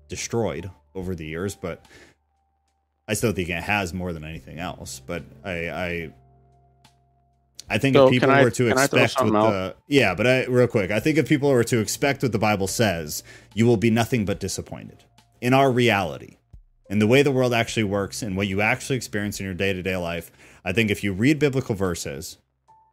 destroyed 0.09 0.71
over 0.95 1.15
the 1.15 1.27
years, 1.27 1.55
but 1.55 1.85
I 3.07 3.13
still 3.13 3.33
think 3.33 3.51
it 3.51 3.63
has 3.63 3.93
more 3.93 4.15
than 4.15 4.25
anything 4.25 4.59
else. 4.59 5.03
But 5.05 5.25
I, 5.45 5.69
I 5.69 6.13
I 7.69 7.77
think 7.77 7.97
So 7.97 8.07
if 8.07 8.13
people 8.13 8.31
I- 8.31 8.45
were 8.45 8.51
to 8.51 8.69
can 8.69 8.79
I 8.79 8.87
throw 8.87 9.03
expect 9.03 9.25
with 9.25 9.35
the 9.35 9.77
yeah, 9.89 10.15
but 10.15 10.27
I, 10.27 10.45
real 10.47 10.67
quick, 10.67 10.91
I 10.91 11.01
think 11.01 11.19
if 11.19 11.29
people 11.29 11.51
were 11.51 11.65
to 11.65 11.81
expect 11.81 12.23
what 12.23 12.33
the 12.33 12.39
Bible 12.39 12.67
says, 12.67 13.23
you 13.55 13.67
will 13.67 13.77
be 13.77 13.91
nothing 13.91 14.25
but 14.25 14.41
disappointed 14.41 15.05
in 15.43 15.53
our 15.53 15.71
reality, 15.71 16.38
in 16.89 16.99
the 16.99 17.07
way 17.07 17.23
the 17.23 17.31
world 17.31 17.53
actually 17.53 17.85
works, 17.85 18.23
and 18.23 18.37
what 18.37 18.47
you 18.49 18.61
actually 18.61 18.97
experience 18.97 19.41
in 19.41 19.47
your 19.47 19.55
day 19.55 19.73
to 19.73 19.83
day 19.83 19.97
life. 19.97 20.31
I 20.65 20.73
think 20.73 20.91
if 20.91 21.05
you 21.05 21.13
read 21.13 21.39
biblical 21.39 21.75
verses 21.75 22.39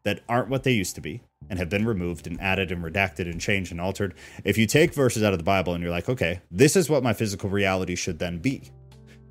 that 0.04 0.22
aren't 0.30 0.50
what 0.50 0.64
they 0.64 0.72
used 0.72 0.96
to 0.96 1.02
be 1.02 1.22
and 1.50 1.58
have 1.60 1.70
been 1.70 1.86
removed 1.86 2.28
and 2.28 2.40
added 2.40 2.72
and 2.72 2.84
redacted 2.84 3.30
and 3.30 3.40
changed 3.42 3.72
and 3.72 3.82
altered, 3.82 4.14
if 4.44 4.58
you 4.58 4.66
take 4.68 4.94
verses 4.94 5.24
out 5.24 5.34
of 5.34 5.40
the 5.40 5.44
Bible 5.44 5.74
and 5.74 5.82
you're 5.82 5.92
like, 5.92 6.10
okay, 6.10 6.42
this 6.52 6.76
is 6.76 6.90
what 6.90 7.04
my 7.04 7.14
physical 7.14 7.50
reality 7.50 7.96
should 7.96 8.20
then 8.20 8.38
be, 8.40 8.70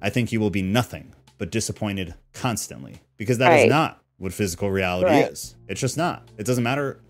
I 0.03 0.11
think 0.11 0.33
you 0.33 0.41
will 0.41 0.51
be 0.51 0.63
nothing 0.63 1.15
but 1.39 1.51
disappointed 1.51 2.15
constantly 2.33 3.01
because 3.17 3.39
that 3.39 3.53
is 3.53 3.63
Right. 3.63 3.69
not 3.69 4.03
what 4.19 4.33
physical 4.33 4.71
reality 4.71 5.11
Right. 5.11 5.31
is. 5.33 5.55
It's 5.69 5.81
just 5.81 5.97
not. 5.97 6.29
It 6.39 6.47
doesn't 6.47 6.65
matter. 6.65 7.01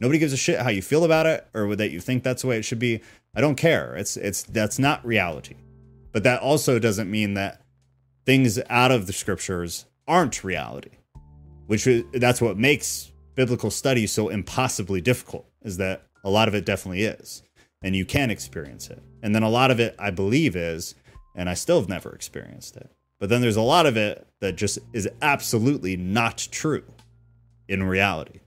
Nobody 0.00 0.18
gives 0.18 0.32
a 0.32 0.36
shit 0.36 0.58
how 0.60 0.70
you 0.70 0.82
feel 0.82 1.04
about 1.04 1.26
it 1.26 1.46
or 1.54 1.74
that 1.76 1.90
you 1.90 2.00
think 2.00 2.22
that's 2.22 2.42
the 2.42 2.48
way 2.48 2.58
it 2.58 2.64
should 2.64 2.78
be. 2.78 3.00
I 3.34 3.40
don't 3.40 3.54
care. 3.56 3.94
It's 3.96 4.16
it's 4.16 4.42
that's 4.42 4.78
not 4.78 5.04
reality. 5.06 5.54
But 6.12 6.22
that 6.24 6.42
also 6.42 6.78
doesn't 6.78 7.10
mean 7.10 7.34
that 7.34 7.62
things 8.24 8.58
out 8.68 8.90
of 8.90 9.06
the 9.06 9.12
scriptures 9.12 9.86
aren't 10.06 10.44
reality. 10.44 10.90
Which 11.66 11.86
is, 11.86 12.04
that's 12.12 12.40
what 12.40 12.58
makes 12.58 13.12
biblical 13.34 13.70
study 13.70 14.06
so 14.06 14.28
impossibly 14.28 15.00
difficult 15.00 15.46
is 15.62 15.78
that 15.78 16.06
a 16.24 16.30
lot 16.30 16.48
of 16.48 16.54
it 16.54 16.66
definitely 16.66 17.04
is 17.04 17.42
and 17.82 17.96
you 17.96 18.04
can 18.04 18.30
experience 18.30 18.90
it. 18.90 19.02
And 19.22 19.34
then 19.34 19.42
a 19.42 19.48
lot 19.48 19.70
of 19.70 19.80
it 19.80 19.94
I 19.98 20.10
believe 20.10 20.54
is 20.56 20.94
and 21.34 21.48
I 21.48 21.54
still 21.54 21.80
have 21.80 21.88
never 21.88 22.12
experienced 22.12 22.76
it. 22.76 22.90
But 23.18 23.28
then 23.28 23.40
there's 23.40 23.56
a 23.56 23.62
lot 23.62 23.86
of 23.86 23.96
it 23.96 24.26
that 24.40 24.56
just 24.56 24.78
is 24.92 25.08
absolutely 25.22 25.96
not 25.96 26.48
true 26.50 26.84
in 27.68 27.82
reality. 27.84 28.40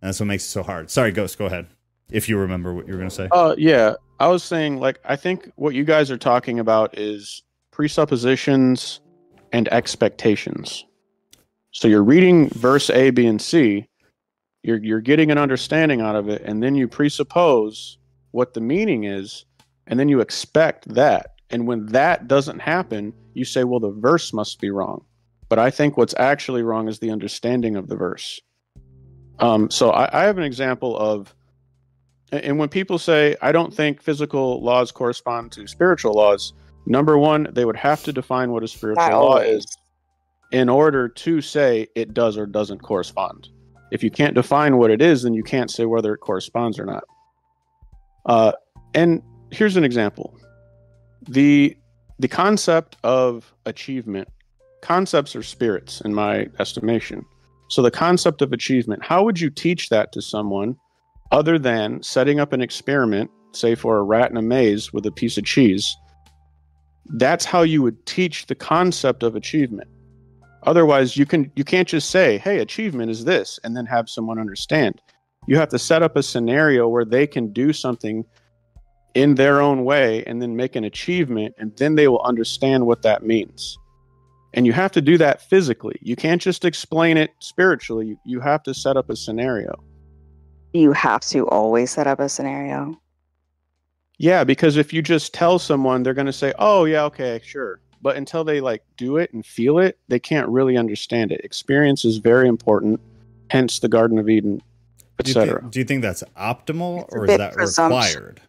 And 0.00 0.08
that's 0.08 0.20
what 0.20 0.26
makes 0.26 0.44
it 0.44 0.48
so 0.48 0.62
hard. 0.62 0.90
Sorry, 0.90 1.12
Ghost, 1.12 1.38
go 1.38 1.46
ahead. 1.46 1.66
If 2.10 2.28
you 2.28 2.38
remember 2.38 2.72
what 2.72 2.86
you 2.86 2.92
were 2.92 2.98
going 2.98 3.10
to 3.10 3.14
say. 3.14 3.28
Uh, 3.30 3.54
yeah, 3.58 3.94
I 4.18 4.28
was 4.28 4.42
saying 4.42 4.80
like 4.80 4.98
I 5.04 5.16
think 5.16 5.50
what 5.56 5.74
you 5.74 5.84
guys 5.84 6.10
are 6.10 6.18
talking 6.18 6.58
about 6.58 6.98
is 6.98 7.42
presuppositions 7.70 9.00
and 9.52 9.68
expectations. 9.68 10.84
So 11.72 11.88
you're 11.88 12.02
reading 12.02 12.48
verse 12.50 12.88
A, 12.90 13.10
B, 13.10 13.26
and 13.26 13.40
C. 13.40 13.86
You're 14.62 14.82
you're 14.82 15.00
getting 15.00 15.30
an 15.30 15.38
understanding 15.38 16.00
out 16.00 16.16
of 16.16 16.28
it, 16.28 16.42
and 16.42 16.62
then 16.62 16.74
you 16.74 16.88
presuppose 16.88 17.98
what 18.30 18.54
the 18.54 18.60
meaning 18.60 19.04
is, 19.04 19.44
and 19.86 20.00
then 20.00 20.08
you 20.08 20.20
expect 20.20 20.88
that. 20.94 21.32
And 21.50 21.66
when 21.66 21.86
that 21.86 22.26
doesn't 22.26 22.60
happen, 22.60 23.12
you 23.34 23.44
say, 23.44 23.64
"Well, 23.64 23.80
the 23.80 23.92
verse 23.92 24.32
must 24.32 24.60
be 24.60 24.70
wrong." 24.70 25.04
But 25.48 25.58
I 25.58 25.70
think 25.70 25.96
what's 25.96 26.14
actually 26.18 26.62
wrong 26.62 26.88
is 26.88 26.98
the 26.98 27.10
understanding 27.10 27.76
of 27.76 27.88
the 27.88 27.96
verse. 27.96 28.40
Um, 29.38 29.70
so 29.70 29.90
I, 29.90 30.22
I 30.22 30.24
have 30.24 30.38
an 30.38 30.44
example 30.44 30.98
of 30.98 31.35
and- 32.32 32.58
when 32.58 32.68
people 32.68 32.98
say, 32.98 33.36
I 33.42 33.52
don't 33.52 33.72
think 33.72 34.02
physical 34.02 34.62
laws 34.62 34.90
correspond 34.92 35.52
to 35.52 35.66
spiritual 35.66 36.12
laws, 36.14 36.52
number 36.86 37.18
one, 37.18 37.48
they 37.52 37.64
would 37.64 37.76
have 37.76 38.02
to 38.04 38.12
define 38.12 38.52
what 38.52 38.62
a 38.62 38.68
spiritual 38.68 39.04
Not 39.04 39.12
law 39.12 39.28
always. 39.38 39.64
is 39.64 39.76
in 40.52 40.68
order 40.68 41.08
to 41.08 41.40
say 41.40 41.88
it 41.94 42.14
does 42.14 42.36
or 42.36 42.46
doesn't 42.46 42.80
correspond. 42.82 43.48
If 43.90 44.02
you 44.02 44.10
can't 44.10 44.34
define 44.34 44.76
what 44.78 44.90
it 44.90 45.00
is, 45.02 45.22
then 45.22 45.34
you 45.34 45.42
can't 45.42 45.70
say 45.70 45.84
whether 45.86 46.14
it 46.14 46.18
corresponds 46.18 46.78
or 46.78 46.84
not. 46.84 47.04
Uh, 48.24 48.52
and 48.94 49.22
here's 49.50 49.76
an 49.76 49.84
example 49.84 50.36
the 51.28 51.76
the 52.18 52.28
concept 52.28 52.96
of 53.04 53.52
achievement 53.66 54.28
concepts 54.82 55.36
are 55.36 55.42
spirits 55.42 56.00
in 56.02 56.12
my 56.14 56.48
estimation 56.58 57.24
so 57.68 57.82
the 57.82 57.90
concept 57.90 58.42
of 58.42 58.52
achievement 58.52 59.04
how 59.04 59.24
would 59.24 59.38
you 59.40 59.50
teach 59.50 59.88
that 59.88 60.10
to 60.12 60.20
someone 60.20 60.76
other 61.32 61.58
than 61.58 62.02
setting 62.02 62.40
up 62.40 62.52
an 62.52 62.60
experiment 62.60 63.30
say 63.52 63.74
for 63.74 63.98
a 63.98 64.02
rat 64.02 64.30
in 64.30 64.36
a 64.36 64.42
maze 64.42 64.92
with 64.92 65.06
a 65.06 65.10
piece 65.10 65.38
of 65.38 65.44
cheese, 65.44 65.96
that's 67.14 67.44
how 67.44 67.62
you 67.62 67.82
would 67.82 68.04
teach 68.06 68.46
the 68.46 68.54
concept 68.54 69.22
of 69.22 69.34
achievement. 69.36 69.88
Otherwise, 70.64 71.16
you 71.16 71.24
can 71.24 71.50
you 71.54 71.64
can't 71.64 71.88
just 71.88 72.10
say, 72.10 72.38
"Hey, 72.38 72.58
achievement 72.58 73.10
is 73.10 73.24
this," 73.24 73.60
and 73.62 73.76
then 73.76 73.86
have 73.86 74.08
someone 74.08 74.38
understand. 74.38 75.00
You 75.46 75.56
have 75.58 75.68
to 75.68 75.78
set 75.78 76.02
up 76.02 76.16
a 76.16 76.22
scenario 76.22 76.88
where 76.88 77.04
they 77.04 77.26
can 77.26 77.52
do 77.52 77.72
something 77.72 78.24
in 79.14 79.36
their 79.36 79.62
own 79.62 79.84
way 79.84 80.22
and 80.26 80.42
then 80.42 80.56
make 80.56 80.76
an 80.76 80.84
achievement 80.84 81.54
and 81.56 81.74
then 81.78 81.94
they 81.94 82.06
will 82.06 82.20
understand 82.20 82.86
what 82.86 83.00
that 83.00 83.22
means. 83.22 83.78
And 84.52 84.66
you 84.66 84.74
have 84.74 84.92
to 84.92 85.00
do 85.00 85.16
that 85.16 85.40
physically. 85.40 85.96
You 86.02 86.16
can't 86.16 86.42
just 86.42 86.66
explain 86.66 87.16
it 87.16 87.30
spiritually. 87.38 88.18
You 88.26 88.40
have 88.40 88.62
to 88.64 88.74
set 88.74 88.96
up 88.98 89.08
a 89.08 89.16
scenario. 89.16 89.72
You 90.72 90.92
have 90.92 91.22
to 91.22 91.48
always 91.48 91.90
set 91.90 92.06
up 92.06 92.20
a 92.20 92.28
scenario. 92.28 93.00
Yeah, 94.18 94.44
because 94.44 94.76
if 94.76 94.92
you 94.92 95.02
just 95.02 95.34
tell 95.34 95.58
someone, 95.58 96.02
they're 96.02 96.14
going 96.14 96.26
to 96.26 96.32
say, 96.32 96.52
"Oh, 96.58 96.84
yeah, 96.84 97.04
okay, 97.04 97.40
sure." 97.44 97.80
But 98.02 98.16
until 98.16 98.44
they 98.44 98.60
like 98.60 98.82
do 98.96 99.16
it 99.16 99.32
and 99.32 99.44
feel 99.44 99.78
it, 99.78 99.98
they 100.08 100.18
can't 100.18 100.48
really 100.48 100.76
understand 100.76 101.32
it. 101.32 101.40
Experience 101.44 102.04
is 102.04 102.18
very 102.18 102.48
important. 102.48 103.00
Hence, 103.50 103.78
the 103.78 103.88
Garden 103.88 104.18
of 104.18 104.28
Eden, 104.28 104.56
Do 105.22 105.30
you, 105.30 105.40
etc. 105.40 105.62
do 105.70 105.78
you 105.78 105.84
think 105.84 106.02
that's 106.02 106.22
optimal 106.36 107.04
It's 107.04 107.14
or 107.14 107.24
is 107.26 107.36
that 107.38 107.56
required? 107.56 108.40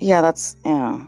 Yeah, 0.00 0.20
that's 0.20 0.56
yeah. 0.64 1.04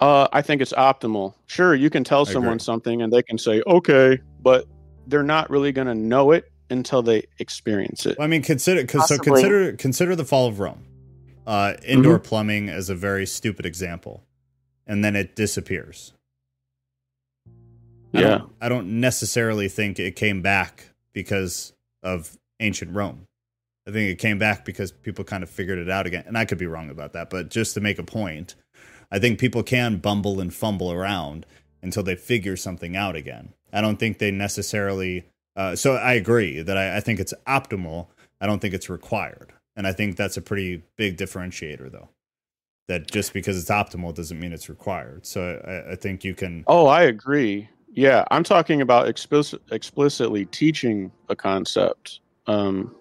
Uh, 0.00 0.28
I 0.32 0.42
think 0.42 0.60
it's 0.60 0.72
optimal. 0.74 1.34
Sure, 1.46 1.74
you 1.74 1.90
can 1.90 2.04
tell 2.04 2.28
I 2.28 2.32
someone 2.32 2.54
agree. 2.54 2.64
something 2.64 3.02
and 3.02 3.12
they 3.12 3.22
can 3.22 3.38
say, 3.38 3.62
"Okay," 3.66 4.20
but 4.42 4.66
they're 5.06 5.22
not 5.22 5.50
really 5.50 5.72
going 5.72 5.86
to 5.86 5.94
know 5.94 6.32
it 6.32 6.50
until 6.70 7.02
they 7.02 7.24
experience 7.38 8.06
it. 8.06 8.18
Well, 8.18 8.24
I 8.26 8.28
mean, 8.28 8.42
consider 8.42 8.84
cause, 8.86 9.08
so 9.08 9.18
consider 9.18 9.72
consider 9.74 10.16
the 10.16 10.24
fall 10.24 10.46
of 10.46 10.58
Rome. 10.60 10.84
Uh, 11.46 11.74
indoor 11.84 12.18
plumbing 12.18 12.68
as 12.68 12.90
a 12.90 12.94
very 12.94 13.24
stupid 13.24 13.64
example, 13.64 14.24
and 14.86 15.04
then 15.04 15.14
it 15.14 15.36
disappears. 15.36 16.12
I 18.14 18.20
Yeah. 18.20 18.28
don't, 18.38 18.52
I 18.60 18.68
don't 18.68 19.00
necessarily 19.00 19.68
think 19.68 19.98
it 19.98 20.16
came 20.16 20.42
back 20.42 20.90
because 21.12 21.72
of 22.02 22.36
ancient 22.60 22.94
Rome. 22.94 23.26
I 23.86 23.92
think 23.92 24.10
it 24.10 24.18
came 24.18 24.38
back 24.38 24.64
because 24.64 24.90
people 24.90 25.24
kind 25.24 25.44
of 25.44 25.50
figured 25.50 25.78
it 25.78 25.88
out 25.88 26.06
again. 26.06 26.24
And 26.26 26.36
I 26.36 26.44
could 26.44 26.58
be 26.58 26.66
wrong 26.66 26.90
about 26.90 27.12
that, 27.12 27.30
but 27.30 27.50
just 27.50 27.74
to 27.74 27.80
make 27.80 27.98
a 28.00 28.02
point, 28.02 28.56
I 29.12 29.20
think 29.20 29.38
people 29.38 29.62
can 29.62 29.98
bumble 29.98 30.40
and 30.40 30.52
fumble 30.52 30.90
around 30.90 31.46
until 31.82 32.02
they 32.02 32.16
figure 32.16 32.56
something 32.56 32.96
out 32.96 33.14
again. 33.14 33.52
I 33.72 33.80
don't 33.80 33.98
think 33.98 34.18
they 34.18 34.32
necessarily. 34.32 35.26
Uh, 35.56 35.74
so 35.74 35.94
I 35.96 36.14
agree 36.14 36.60
that 36.62 36.76
I, 36.76 36.98
I 36.98 37.00
think 37.00 37.18
it's 37.18 37.34
optimal. 37.46 38.08
I 38.40 38.46
don't 38.46 38.60
think 38.60 38.74
it's 38.74 38.90
required. 38.90 39.52
And 39.74 39.86
I 39.86 39.92
think 39.92 40.16
that's 40.16 40.36
a 40.36 40.42
pretty 40.42 40.82
big 40.96 41.16
differentiator, 41.16 41.90
though. 41.90 42.08
That 42.88 43.10
just 43.10 43.32
because 43.32 43.58
it's 43.58 43.70
optimal 43.70 44.14
doesn't 44.14 44.38
mean 44.38 44.52
it's 44.52 44.68
required. 44.68 45.26
So 45.26 45.60
I, 45.66 45.92
I 45.92 45.96
think 45.96 46.22
you 46.22 46.34
can. 46.34 46.62
Oh, 46.66 46.86
I 46.86 47.02
agree. 47.02 47.68
Yeah, 47.92 48.24
I'm 48.30 48.44
talking 48.44 48.80
about 48.80 49.08
explicit, 49.08 49.60
explicitly 49.72 50.44
teaching 50.46 51.10
a 51.28 51.34
concept. 51.34 52.20
Um, 52.46 52.94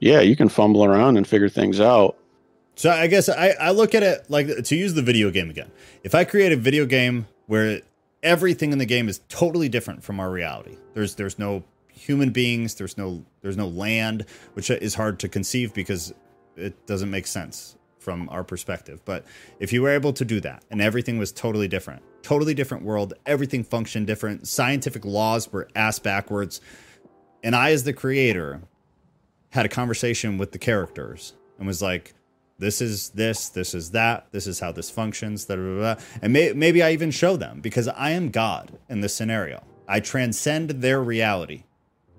yeah, 0.00 0.20
you 0.20 0.36
can 0.36 0.48
fumble 0.48 0.84
around 0.84 1.16
and 1.16 1.26
figure 1.26 1.48
things 1.48 1.80
out. 1.80 2.16
So 2.76 2.90
I 2.90 3.06
guess 3.06 3.28
I, 3.28 3.54
I 3.60 3.70
look 3.70 3.94
at 3.94 4.02
it 4.02 4.28
like 4.28 4.46
to 4.64 4.76
use 4.76 4.94
the 4.94 5.02
video 5.02 5.30
game 5.30 5.50
again. 5.50 5.70
If 6.02 6.14
I 6.14 6.24
create 6.24 6.52
a 6.52 6.56
video 6.56 6.86
game 6.86 7.26
where 7.46 7.80
everything 8.22 8.72
in 8.72 8.78
the 8.78 8.86
game 8.86 9.08
is 9.08 9.20
totally 9.28 9.68
different 9.68 10.04
from 10.04 10.20
our 10.20 10.30
reality, 10.30 10.76
there's 10.92 11.14
there's 11.14 11.38
no 11.38 11.64
human 11.94 12.30
beings, 12.30 12.74
there's 12.74 12.98
no 12.98 13.24
there's 13.42 13.56
no 13.56 13.68
land, 13.68 14.26
which 14.54 14.70
is 14.70 14.94
hard 14.94 15.18
to 15.20 15.28
conceive 15.28 15.72
because 15.74 16.12
it 16.56 16.86
doesn't 16.86 17.10
make 17.10 17.26
sense 17.26 17.76
from 17.98 18.28
our 18.28 18.44
perspective. 18.44 19.00
But 19.04 19.24
if 19.58 19.72
you 19.72 19.82
were 19.82 19.90
able 19.90 20.12
to 20.12 20.24
do 20.24 20.40
that 20.40 20.62
and 20.70 20.80
everything 20.82 21.18
was 21.18 21.32
totally 21.32 21.68
different, 21.68 22.02
totally 22.22 22.54
different 22.54 22.84
world, 22.84 23.14
everything 23.24 23.64
functioned 23.64 24.06
different, 24.06 24.46
scientific 24.46 25.04
laws 25.04 25.50
were 25.50 25.68
ass 25.74 25.98
backwards, 25.98 26.60
and 27.42 27.56
I 27.56 27.70
as 27.70 27.84
the 27.84 27.92
creator 27.92 28.62
had 29.50 29.64
a 29.64 29.68
conversation 29.68 30.36
with 30.36 30.52
the 30.52 30.58
characters 30.58 31.34
and 31.58 31.66
was 31.66 31.80
like, 31.80 32.14
this 32.58 32.80
is 32.80 33.10
this, 33.10 33.48
this 33.48 33.74
is 33.74 33.90
that, 33.92 34.26
this 34.32 34.46
is 34.46 34.60
how 34.60 34.70
this 34.70 34.90
functions, 34.90 35.48
and 35.48 35.98
may, 36.32 36.52
maybe 36.52 36.82
I 36.82 36.92
even 36.92 37.10
show 37.10 37.36
them 37.36 37.60
because 37.60 37.88
I 37.88 38.10
am 38.10 38.30
God 38.30 38.78
in 38.88 39.00
this 39.00 39.14
scenario. 39.14 39.62
I 39.88 40.00
transcend 40.00 40.70
their 40.70 41.02
reality. 41.02 41.64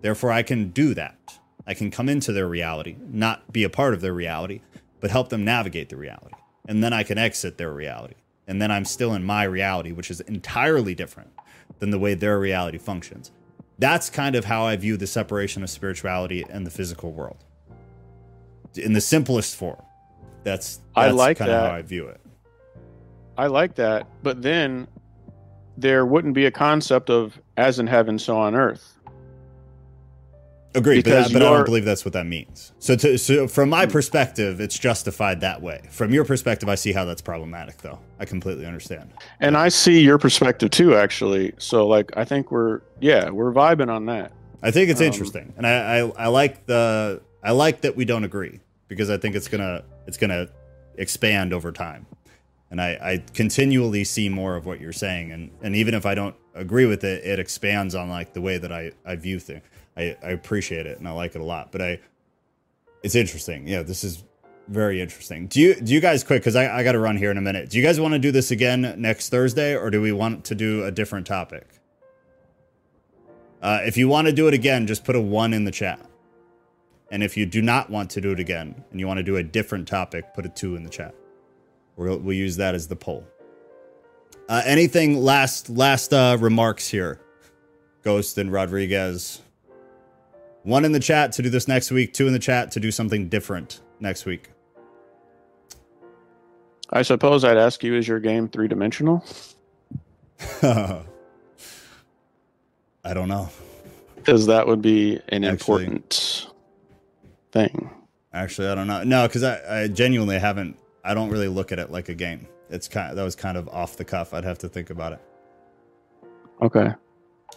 Therefore, 0.06 0.32
I 0.32 0.44
can 0.44 0.70
do 0.70 0.94
that. 0.94 1.40
I 1.66 1.74
can 1.74 1.90
come 1.90 2.10
into 2.10 2.32
their 2.32 2.48
reality, 2.48 2.96
not 3.10 3.52
be 3.52 3.64
a 3.64 3.72
part 3.72 3.96
of 3.96 4.02
their 4.02 4.14
reality, 4.14 4.62
but 5.00 5.10
help 5.10 5.30
them 5.30 5.44
navigate 5.44 5.90
the 5.90 5.98
reality. 5.98 6.36
And 6.68 6.84
then 6.84 6.94
I 6.94 7.02
can 7.02 7.18
exit 7.18 7.58
their 7.58 7.74
reality. 7.74 8.14
And 8.48 8.62
then 8.62 8.70
I'm 8.70 8.86
still 8.86 9.16
in 9.16 9.24
my 9.24 9.46
reality, 9.46 9.92
which 9.92 10.12
is 10.12 10.20
entirely 10.22 10.94
different 10.94 11.32
than 11.80 11.90
the 11.90 11.98
way 11.98 12.14
their 12.14 12.38
reality 12.38 12.78
functions. 12.78 13.32
That's 13.80 14.12
kind 14.12 14.36
of 14.36 14.46
how 14.46 14.64
I 14.64 14.76
view 14.76 14.96
the 14.96 15.08
separation 15.08 15.64
of 15.64 15.72
spirituality 15.72 16.46
and 16.52 16.68
the 16.68 16.72
physical 16.72 17.12
world. 17.12 17.44
In 18.76 18.94
the 18.94 19.02
simplest 19.02 19.56
form. 19.56 19.82
That's, 20.44 20.82
I 20.96 21.06
that's 21.08 21.18
like 21.18 21.38
kind 21.40 21.50
of 21.50 21.68
how 21.68 21.76
I 21.78 21.82
view 21.82 22.10
it. 22.10 22.22
I 23.40 23.48
like 23.48 23.74
that, 23.74 24.06
but 24.22 24.44
then 24.44 24.88
there 25.78 26.06
wouldn't 26.06 26.36
be 26.36 26.46
a 26.46 26.52
concept 26.52 27.10
of 27.10 27.42
as 27.58 27.80
in 27.80 27.88
heaven, 27.88 28.20
so 28.20 28.38
on 28.38 28.54
earth. 28.54 28.95
Agreed, 30.76 31.04
but, 31.04 31.10
Because 31.10 31.34
but 31.34 31.42
I 31.42 31.46
don't 31.46 31.66
believe 31.66 31.86
that's 31.86 32.04
what 32.04 32.14
that 32.14 32.26
means. 32.26 32.74
So, 32.80 32.96
to, 32.98 33.18
so 33.18 33.48
from 33.48 33.70
my 33.70 33.86
perspective, 33.86 34.60
it's 34.60 34.78
justified 34.78 35.42
that 35.42 35.62
way. 35.62 35.82
From 35.90 36.14
your 36.14 36.26
perspective, 36.26 36.68
I 36.68 36.76
see 36.76 36.92
how 36.92 37.06
that's 37.06 37.22
problematic, 37.22 37.78
though. 37.78 38.00
I 38.20 38.26
completely 38.26 38.66
understand. 38.66 39.14
And 39.40 39.56
I 39.56 39.70
see 39.70 40.02
your 40.02 40.18
perspective 40.18 40.70
too, 40.72 40.96
actually. 40.96 41.54
So, 41.58 41.88
like, 41.88 42.12
I 42.18 42.26
think 42.26 42.52
we're 42.52 42.82
yeah, 43.00 43.30
we're 43.30 43.52
vibing 43.54 43.90
on 43.90 44.06
that. 44.08 44.32
I 44.62 44.72
think 44.72 44.90
it's 44.90 45.02
Um, 45.02 45.08
interesting, 45.08 45.54
and 45.58 45.66
I, 45.68 46.00
I 46.00 46.26
I 46.26 46.28
like 46.28 46.66
the 46.66 47.22
I 47.44 47.52
like 47.52 47.82
that 47.82 47.96
we 47.96 48.04
don't 48.06 48.24
agree 48.24 48.60
because 48.88 49.10
I 49.10 49.18
think 49.18 49.36
it's 49.36 49.48
gonna 49.48 49.84
it's 50.08 50.18
gonna 50.18 50.48
expand 50.98 51.54
over 51.54 51.72
time, 51.72 52.06
and 52.72 52.82
I 52.82 52.90
I 53.02 53.24
continually 53.34 54.04
see 54.04 54.28
more 54.28 54.56
of 54.56 54.66
what 54.66 54.82
you're 54.82 54.94
saying, 54.94 55.32
and 55.32 55.52
and 55.62 55.76
even 55.76 55.94
if 55.94 56.06
I 56.06 56.16
don't 56.16 56.36
agree 56.56 56.86
with 56.86 57.04
it, 57.04 57.24
it 57.26 57.38
expands 57.38 57.96
on 57.96 58.10
like 58.10 58.34
the 58.34 58.42
way 58.42 58.58
that 58.58 58.72
I 58.72 58.92
I 59.06 59.16
view 59.16 59.40
things. 59.40 59.62
I 59.98 60.16
I 60.24 60.30
appreciate 60.30 60.86
it 60.86 61.00
and 61.00 61.08
I 61.08 61.12
like 61.12 61.36
it 61.36 61.42
a 61.42 61.46
lot, 61.46 61.72
but 61.72 61.82
I 61.82 62.00
it's 63.04 63.16
interesting. 63.16 63.68
Yeah, 63.68 63.84
this 63.84 64.04
is 64.04 64.24
very 64.68 65.02
interesting. 65.02 65.48
Do 65.48 65.62
you 65.62 65.76
do 65.76 65.94
you 65.94 66.00
guys 66.00 66.24
quick 66.24 66.42
because 66.42 66.56
I 66.56 66.80
I 66.80 66.84
got 66.84 66.94
to 66.94 67.00
run 67.00 67.18
here 67.18 67.32
in 67.32 67.38
a 67.38 67.42
minute. 67.42 67.70
Do 67.70 67.78
you 67.78 67.84
guys 67.84 68.00
want 68.00 68.14
to 68.14 68.20
do 68.20 68.32
this 68.32 68.52
again 68.52 68.96
next 68.98 69.30
Thursday, 69.30 69.76
or 69.76 69.90
do 69.90 70.02
we 70.02 70.12
want 70.12 70.46
to 70.46 70.56
do 70.56 70.84
a 70.86 70.92
different 70.92 71.28
topic? 71.28 71.68
Uh, 73.62 73.82
if 73.84 73.98
you 73.98 74.08
want 74.08 74.28
to 74.28 74.34
do 74.34 74.48
it 74.48 74.54
again, 74.54 74.86
just 74.86 75.04
put 75.04 75.16
a 75.16 75.22
one 75.22 75.54
in 75.54 75.64
the 75.66 75.72
chat. 75.72 76.00
And 77.10 77.24
if 77.24 77.38
you 77.38 77.46
do 77.46 77.62
not 77.62 77.90
want 77.90 78.10
to 78.12 78.22
do 78.22 78.32
it 78.32 78.40
again 78.40 78.84
and 78.92 79.00
you 79.00 79.08
want 79.08 79.18
to 79.18 79.24
do 79.24 79.38
a 79.38 79.44
different 79.44 79.88
topic, 79.88 80.34
put 80.34 80.46
a 80.46 80.50
two 80.50 80.76
in 80.76 80.84
the 80.84 80.90
chat. 80.90 81.16
We'll, 81.96 82.18
we'll 82.18 82.36
use 82.36 82.58
that 82.58 82.76
as 82.76 82.88
the 82.88 82.96
poll. 82.96 83.26
Uh, 84.48 84.62
anything 84.66 85.24
last 85.24 85.70
last 85.70 86.14
uh, 86.14 86.38
remarks 86.40 86.88
here, 86.88 87.20
Ghost 88.04 88.38
and 88.38 88.52
Rodriguez. 88.52 89.42
One 90.66 90.84
in 90.84 90.92
the 90.94 91.00
chat 91.00 91.32
to 91.34 91.44
do 91.44 91.50
this 91.52 91.68
next 91.68 91.92
week. 91.92 92.12
Two 92.12 92.26
in 92.26 92.34
the 92.34 92.40
chat 92.40 92.72
to 92.72 92.80
do 92.80 92.90
something 92.90 93.30
different 93.30 93.82
next 94.00 94.26
week. 94.26 94.50
I 96.90 97.04
suppose 97.04 97.44
I'd 97.44 97.58
ask 97.58 97.84
you: 97.84 97.96
Is 97.96 98.08
your 98.08 98.20
game 98.20 98.48
three 98.50 98.68
dimensional? 98.68 99.24
I 100.64 101.04
don't 103.14 103.30
know. 103.30 103.50
Because 104.16 104.48
that 104.48 104.66
would 104.66 104.82
be 104.82 105.20
an 105.30 105.44
Actually- 105.44 105.84
important 105.84 106.48
thing. 107.52 107.92
Actually, 108.34 108.68
I 108.68 108.76
don't 108.76 108.88
know. 108.88 109.04
No, 109.04 109.28
because 109.28 109.44
I, 109.44 109.84
I 109.84 109.88
genuinely 109.88 110.40
haven't. 110.40 110.78
I 111.04 111.14
don't 111.14 111.30
really 111.30 111.48
look 111.48 111.72
at 111.72 111.78
it 111.80 111.92
like 111.92 112.10
a 112.10 112.16
game. 112.16 112.48
It's 112.72 112.88
kind. 112.88 113.16
that 113.16 113.24
was 113.24 113.36
kind 113.36 113.56
of 113.56 113.70
off 113.70 113.98
the 113.98 114.04
cuff. 114.04 114.34
I'd 114.34 114.44
have 114.44 114.58
to 114.60 114.68
think 114.68 114.90
about 114.90 115.14
it. 115.14 115.22
Okay. 116.60 116.92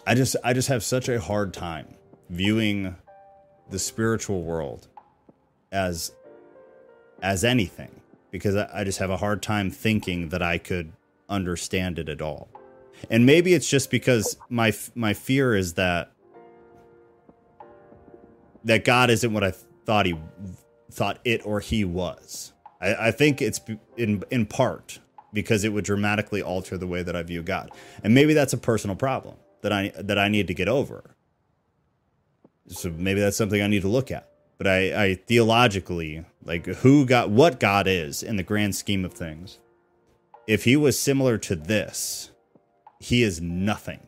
I 0.07 0.15
just 0.15 0.37
I 0.45 0.53
just 0.53 0.69
have 0.69 0.85
such 0.85 1.09
a 1.09 1.19
hard 1.19 1.55
time 1.55 1.95
viewing 2.29 2.97
the 3.71 3.79
spiritual 3.79 4.43
world 4.43 4.89
as 5.73 6.13
as 7.23 7.45
anything 7.45 8.01
because 8.31 8.57
I, 8.57 8.69
I 8.73 8.85
just 8.85 8.99
have 8.99 9.11
a 9.11 9.17
hard 9.17 9.43
time 9.43 9.71
thinking 9.71 10.29
that 10.31 10.43
I 10.43 10.59
could 10.59 10.93
understand 11.29 11.99
it 11.99 12.09
at 12.09 12.23
all. 12.23 12.49
And 13.11 13.27
maybe 13.27 13.55
it's 13.55 13.69
just 13.69 13.91
because 13.91 14.37
my 14.49 14.73
my 14.95 15.15
fear 15.15 15.55
is 15.57 15.75
that 15.75 16.13
that 18.65 18.85
God 18.85 19.11
isn't 19.11 19.33
what 19.33 19.45
I 19.45 19.53
thought 19.85 20.07
he 20.07 20.19
thought 20.91 21.19
it 21.25 21.45
or 21.45 21.61
he 21.61 21.85
was. 21.85 22.53
I, 22.81 23.09
I 23.09 23.11
think 23.11 23.41
it's 23.41 23.61
in 23.97 24.23
in 24.31 24.47
part 24.47 24.99
because 25.33 25.65
it 25.65 25.73
would 25.73 25.85
dramatically 25.85 26.43
alter 26.43 26.77
the 26.77 26.87
way 26.87 27.03
that 27.03 27.15
I 27.15 27.23
view 27.23 27.43
God, 27.43 27.71
and 28.03 28.15
maybe 28.15 28.35
that's 28.35 28.53
a 28.53 28.59
personal 28.59 28.97
problem 28.97 29.37
that 29.63 29.73
I 29.73 29.93
that 29.97 30.19
I 30.19 30.29
need 30.29 30.47
to 30.49 30.55
get 30.55 30.69
over. 30.69 31.15
So 32.69 32.91
maybe 32.91 33.21
that's 33.21 33.37
something 33.37 33.63
I 33.63 33.67
need 33.67 33.83
to 33.83 33.89
look 33.89 34.11
at. 34.11 34.29
but 34.59 34.67
I, 34.67 35.05
I 35.05 35.15
theologically 35.15 36.25
like 36.45 36.67
who 36.67 37.07
got 37.07 37.31
what 37.31 37.61
God 37.61 37.87
is 37.87 38.23
in 38.23 38.37
the 38.37 38.43
grand 38.43 38.75
scheme 38.75 39.05
of 39.05 39.15
things. 39.15 39.59
If 40.47 40.65
he 40.65 40.77
was 40.77 40.99
similar 40.99 41.39
to 41.39 41.57
this, 41.57 42.31
he 43.01 43.23
is 43.23 43.41
nothing 43.41 44.01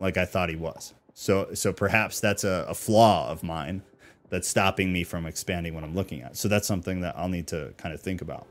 like 0.00 0.16
I 0.16 0.26
thought 0.26 0.50
he 0.50 0.56
was. 0.56 0.94
So 1.14 1.54
so 1.54 1.72
perhaps 1.72 2.20
that's 2.20 2.44
a, 2.44 2.66
a 2.68 2.74
flaw 2.74 3.30
of 3.30 3.42
mine 3.42 3.82
that's 4.28 4.48
stopping 4.48 4.92
me 4.92 5.04
from 5.04 5.26
expanding 5.26 5.74
what 5.74 5.84
I'm 5.84 5.94
looking 5.94 6.22
at. 6.22 6.36
So 6.36 6.48
that's 6.48 6.66
something 6.66 7.00
that 7.00 7.16
I'll 7.16 7.28
need 7.28 7.46
to 7.48 7.72
kind 7.78 7.94
of 7.94 8.00
think 8.00 8.20
about. 8.22 8.46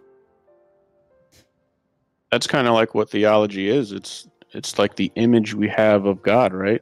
That's 2.31 2.47
kind 2.47 2.67
of 2.67 2.73
like 2.73 2.95
what 2.95 3.09
theology 3.09 3.69
is. 3.69 3.91
It's 3.91 4.27
it's 4.53 4.79
like 4.79 4.95
the 4.95 5.11
image 5.15 5.53
we 5.53 5.67
have 5.69 6.05
of 6.05 6.23
God, 6.23 6.53
right? 6.53 6.81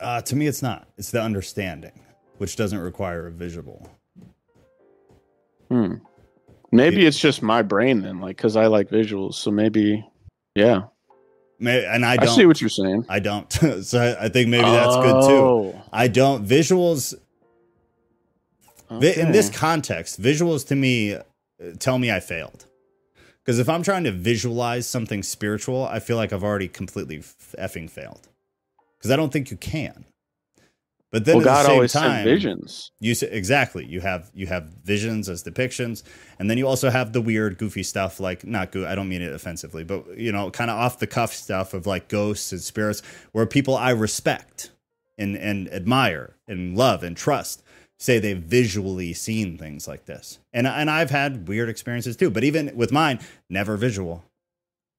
Uh, 0.00 0.20
to 0.22 0.36
me, 0.36 0.46
it's 0.46 0.62
not. 0.62 0.88
It's 0.96 1.10
the 1.10 1.22
understanding, 1.22 1.92
which 2.38 2.56
doesn't 2.56 2.78
require 2.78 3.26
a 3.26 3.30
visual. 3.30 3.88
Hmm. 5.68 5.96
Maybe 6.72 7.06
it's 7.06 7.18
just 7.18 7.42
my 7.42 7.62
brain 7.62 8.00
then, 8.02 8.20
like 8.20 8.36
because 8.36 8.56
I 8.56 8.66
like 8.66 8.88
visuals. 8.88 9.34
So 9.34 9.50
maybe, 9.50 10.06
yeah. 10.54 10.82
May 11.58 11.84
and 11.84 12.06
I 12.06 12.12
I, 12.12 12.16
don't. 12.16 12.34
see 12.34 12.46
what 12.46 12.60
you're 12.60 12.70
saying. 12.70 13.04
I 13.08 13.18
don't. 13.18 13.52
so 13.82 14.00
I, 14.00 14.24
I 14.24 14.28
think 14.28 14.48
maybe 14.48 14.64
that's 14.64 14.96
good 14.96 15.28
too. 15.28 15.36
Oh, 15.36 15.82
I 15.92 16.08
don't. 16.08 16.46
Visuals 16.46 17.14
Vi- 18.90 19.20
in 19.20 19.32
this 19.32 19.50
context, 19.50 20.20
visuals 20.20 20.66
to 20.68 20.76
me 20.76 21.14
uh, 21.14 21.22
tell 21.78 21.98
me 21.98 22.10
I 22.10 22.20
failed. 22.20 22.66
Because 23.44 23.58
if 23.58 23.68
I'm 23.68 23.82
trying 23.82 24.04
to 24.04 24.12
visualize 24.12 24.86
something 24.86 25.22
spiritual, 25.22 25.84
I 25.86 25.98
feel 25.98 26.16
like 26.16 26.32
I've 26.32 26.44
already 26.44 26.68
completely 26.68 27.18
effing 27.18 27.88
failed. 27.88 28.28
Because 29.00 29.10
I 29.10 29.16
don't 29.16 29.32
think 29.32 29.50
you 29.50 29.56
can. 29.56 30.04
But 31.12 31.24
then 31.24 31.38
well, 31.38 31.48
at 31.48 31.62
the 31.62 31.62
same 31.64 31.72
always 31.72 31.92
time, 31.92 32.24
visions. 32.24 32.92
You 33.00 33.14
say, 33.16 33.28
exactly. 33.30 33.84
You 33.84 34.00
have 34.00 34.30
you 34.32 34.46
have 34.46 34.74
visions 34.84 35.28
as 35.28 35.42
depictions, 35.42 36.04
and 36.38 36.48
then 36.48 36.56
you 36.56 36.68
also 36.68 36.88
have 36.88 37.12
the 37.12 37.20
weird, 37.20 37.58
goofy 37.58 37.82
stuff 37.82 38.20
like 38.20 38.46
not 38.46 38.70
goo. 38.70 38.86
I 38.86 38.94
don't 38.94 39.08
mean 39.08 39.22
it 39.22 39.32
offensively, 39.32 39.82
but 39.82 40.16
you 40.16 40.30
know, 40.30 40.50
kind 40.52 40.70
of 40.70 40.78
off 40.78 41.00
the 41.00 41.08
cuff 41.08 41.32
stuff 41.32 41.74
of 41.74 41.84
like 41.84 42.06
ghosts 42.06 42.52
and 42.52 42.60
spirits, 42.60 43.02
where 43.32 43.44
people 43.44 43.76
I 43.76 43.90
respect 43.90 44.70
and 45.18 45.36
and 45.36 45.68
admire 45.72 46.36
and 46.46 46.76
love 46.76 47.02
and 47.02 47.16
trust 47.16 47.64
say 47.98 48.18
they've 48.18 48.38
visually 48.38 49.12
seen 49.12 49.58
things 49.58 49.88
like 49.88 50.06
this, 50.06 50.38
and 50.52 50.64
and 50.64 50.88
I've 50.88 51.10
had 51.10 51.48
weird 51.48 51.68
experiences 51.68 52.16
too. 52.16 52.30
But 52.30 52.44
even 52.44 52.76
with 52.76 52.92
mine, 52.92 53.18
never 53.48 53.76
visual. 53.76 54.24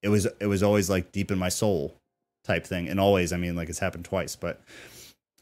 It 0.03 0.09
was 0.09 0.25
it 0.41 0.47
was 0.47 0.61
always 0.61 0.89
like 0.89 1.13
deep 1.13 1.31
in 1.31 1.37
my 1.37 1.49
soul 1.49 2.00
type 2.43 2.65
thing, 2.65 2.87
and 2.89 2.99
always 2.99 3.31
I 3.33 3.37
mean 3.37 3.55
like 3.55 3.69
it's 3.69 3.79
happened 3.79 4.05
twice, 4.05 4.35
but. 4.35 4.61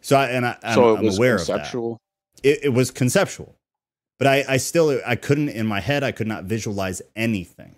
So 0.02 0.16
I, 0.16 0.28
and 0.28 0.46
I, 0.46 0.58
I'm, 0.64 0.76
so 0.76 0.96
it 0.96 1.00
I'm 1.00 1.06
was 1.06 1.18
aware 1.18 1.36
of 1.36 1.42
that. 1.48 1.56
it, 2.42 2.60
it 2.64 2.70
was 2.70 2.90
conceptual 2.90 3.54
but 4.18 4.28
I, 4.28 4.46
I 4.48 4.58
still 4.58 4.98
i 5.06 5.16
couldn't 5.18 5.50
in 5.50 5.66
my 5.68 5.82
head 5.82 6.04
i 6.04 6.12
could 6.14 6.28
not 6.28 6.46
visualize 6.46 7.02
anything. 7.18 7.76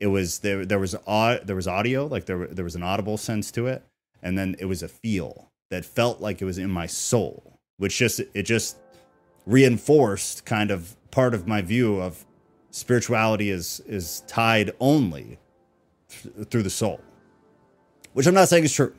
It 0.00 0.08
was 0.08 0.40
there 0.40 0.66
there 0.66 0.78
was 0.78 0.94
au- 1.06 1.38
there 1.42 1.56
was 1.56 1.66
audio 1.66 2.04
like 2.06 2.26
there, 2.26 2.46
there 2.48 2.64
was 2.64 2.74
an 2.74 2.82
audible 2.82 3.16
sense 3.16 3.50
to 3.52 3.66
it 3.66 3.82
and 4.22 4.36
then 4.36 4.56
it 4.58 4.66
was 4.66 4.82
a 4.82 4.88
feel 4.88 5.48
that 5.70 5.86
felt 5.86 6.20
like 6.20 6.42
it 6.42 6.44
was 6.44 6.58
in 6.58 6.68
my 6.70 6.86
soul 6.86 7.58
which 7.78 7.96
just 7.96 8.20
it 8.20 8.42
just 8.42 8.76
reinforced 9.46 10.44
kind 10.44 10.70
of 10.70 10.96
part 11.10 11.32
of 11.32 11.46
my 11.46 11.62
view 11.62 12.00
of 12.00 12.26
spirituality 12.70 13.48
is 13.48 13.80
is 13.86 14.22
tied 14.26 14.72
only 14.80 15.38
th- 16.10 16.48
through 16.48 16.62
the 16.62 16.70
soul 16.70 17.00
which 18.14 18.26
i'm 18.26 18.34
not 18.34 18.48
saying 18.48 18.64
is 18.64 18.72
true 18.72 18.94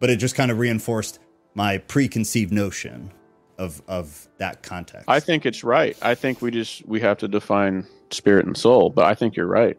but 0.00 0.10
it 0.10 0.16
just 0.16 0.34
kind 0.34 0.50
of 0.50 0.58
reinforced 0.58 1.18
my 1.54 1.78
preconceived 1.78 2.52
notion 2.52 3.12
of 3.58 3.82
of 3.86 4.26
that 4.38 4.62
context. 4.62 5.04
I 5.08 5.20
think 5.20 5.44
it's 5.44 5.62
right. 5.62 5.96
I 6.02 6.14
think 6.14 6.40
we 6.40 6.50
just 6.50 6.86
we 6.86 7.00
have 7.00 7.18
to 7.18 7.28
define 7.28 7.86
spirit 8.10 8.46
and 8.46 8.56
soul, 8.56 8.90
but 8.90 9.04
I 9.04 9.14
think 9.14 9.36
you're 9.36 9.46
right. 9.46 9.78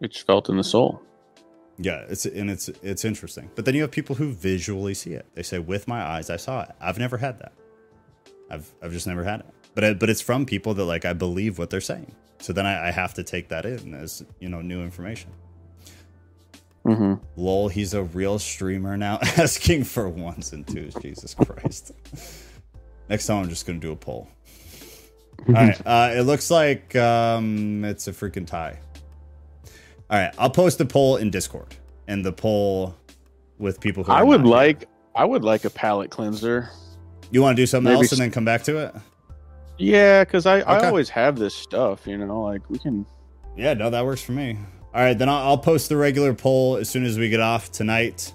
It's 0.00 0.18
felt 0.18 0.48
in 0.48 0.56
the 0.56 0.64
soul. 0.64 1.00
yeah, 1.78 2.04
it's 2.08 2.26
and 2.26 2.50
it's 2.50 2.68
it's 2.82 3.04
interesting. 3.04 3.50
But 3.54 3.64
then 3.64 3.74
you 3.74 3.82
have 3.82 3.92
people 3.92 4.16
who 4.16 4.32
visually 4.32 4.94
see 4.94 5.12
it. 5.12 5.26
They 5.34 5.44
say, 5.44 5.60
"With 5.60 5.86
my 5.86 6.02
eyes, 6.02 6.28
I 6.28 6.36
saw 6.36 6.62
it." 6.62 6.70
I've 6.80 6.98
never 6.98 7.16
had 7.16 7.38
that. 7.38 7.52
I've 8.50 8.74
I've 8.82 8.92
just 8.92 9.06
never 9.06 9.22
had 9.22 9.40
it. 9.40 9.46
But 9.74 9.84
I, 9.84 9.94
but 9.94 10.10
it's 10.10 10.20
from 10.20 10.44
people 10.44 10.74
that 10.74 10.84
like 10.84 11.04
I 11.04 11.12
believe 11.12 11.58
what 11.58 11.70
they're 11.70 11.80
saying. 11.80 12.12
So 12.40 12.52
then 12.52 12.66
I, 12.66 12.88
I 12.88 12.90
have 12.90 13.14
to 13.14 13.22
take 13.22 13.48
that 13.48 13.64
in 13.64 13.94
as 13.94 14.24
you 14.40 14.48
know 14.48 14.60
new 14.60 14.82
information. 14.82 15.30
Mm-hmm. 16.86 17.14
Lol, 17.36 17.68
he's 17.68 17.94
a 17.94 18.02
real 18.02 18.38
streamer 18.38 18.96
now, 18.96 19.18
asking 19.22 19.84
for 19.84 20.08
ones 20.08 20.52
and 20.52 20.66
twos. 20.66 20.94
Jesus 20.94 21.34
Christ. 21.34 21.92
Next 23.08 23.26
time, 23.26 23.42
I'm 23.44 23.48
just 23.48 23.66
gonna 23.66 23.78
do 23.78 23.92
a 23.92 23.96
poll. 23.96 24.28
All 25.48 25.54
right. 25.54 25.80
Uh, 25.86 26.12
it 26.14 26.22
looks 26.22 26.50
like 26.50 26.94
um, 26.96 27.84
it's 27.84 28.06
a 28.08 28.12
freaking 28.12 28.46
tie. 28.46 28.78
All 30.10 30.18
right. 30.18 30.34
I'll 30.38 30.50
post 30.50 30.78
the 30.78 30.86
poll 30.86 31.16
in 31.16 31.30
Discord 31.30 31.74
and 32.06 32.24
the 32.24 32.32
poll 32.32 32.94
with 33.58 33.80
people 33.80 34.04
who 34.04 34.12
I 34.12 34.22
would 34.22 34.40
not 34.40 34.46
here. 34.46 34.56
like 34.56 34.88
I 35.14 35.24
would 35.24 35.44
like 35.44 35.64
a 35.64 35.70
palate 35.70 36.10
cleanser. 36.10 36.68
You 37.30 37.42
want 37.42 37.56
to 37.56 37.62
do 37.62 37.66
something 37.66 37.92
maybe 37.92 38.02
else 38.04 38.12
and 38.12 38.20
then 38.20 38.30
come 38.30 38.44
back 38.44 38.62
to 38.64 38.78
it? 38.78 38.94
Yeah, 39.78 40.22
because 40.24 40.46
I, 40.46 40.60
Okay. 40.60 40.70
I 40.70 40.88
always 40.88 41.08
have 41.08 41.36
this 41.36 41.54
stuff, 41.54 42.06
you 42.06 42.16
know, 42.16 42.42
like 42.42 42.68
we 42.70 42.78
can 42.78 43.04
Yeah, 43.56 43.74
no, 43.74 43.90
that 43.90 44.04
works 44.04 44.22
for 44.22 44.32
me. 44.32 44.58
All 44.94 45.02
right, 45.02 45.18
then 45.18 45.28
I'll, 45.28 45.48
I'll 45.48 45.58
post 45.58 45.88
the 45.88 45.96
regular 45.96 46.34
poll 46.34 46.76
as 46.76 46.88
soon 46.88 47.04
as 47.04 47.18
we 47.18 47.28
get 47.28 47.40
off 47.40 47.72
tonight. 47.72 48.32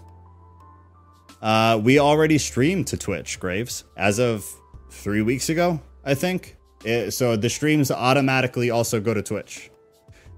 Uh, 1.41 1.79
we 1.81 1.99
already 1.99 2.37
streamed 2.37 2.87
to 2.87 2.97
Twitch, 2.97 3.39
Graves, 3.39 3.85
as 3.95 4.19
of 4.19 4.45
three 4.89 5.21
weeks 5.21 5.49
ago, 5.49 5.79
I 6.03 6.15
think. 6.15 6.57
It- 6.83 7.11
so 7.11 7.37
the 7.37 7.49
streams 7.49 7.91
automatically 7.91 8.71
also 8.71 8.99
go 8.99 9.13
to 9.13 9.21
Twitch. 9.21 9.71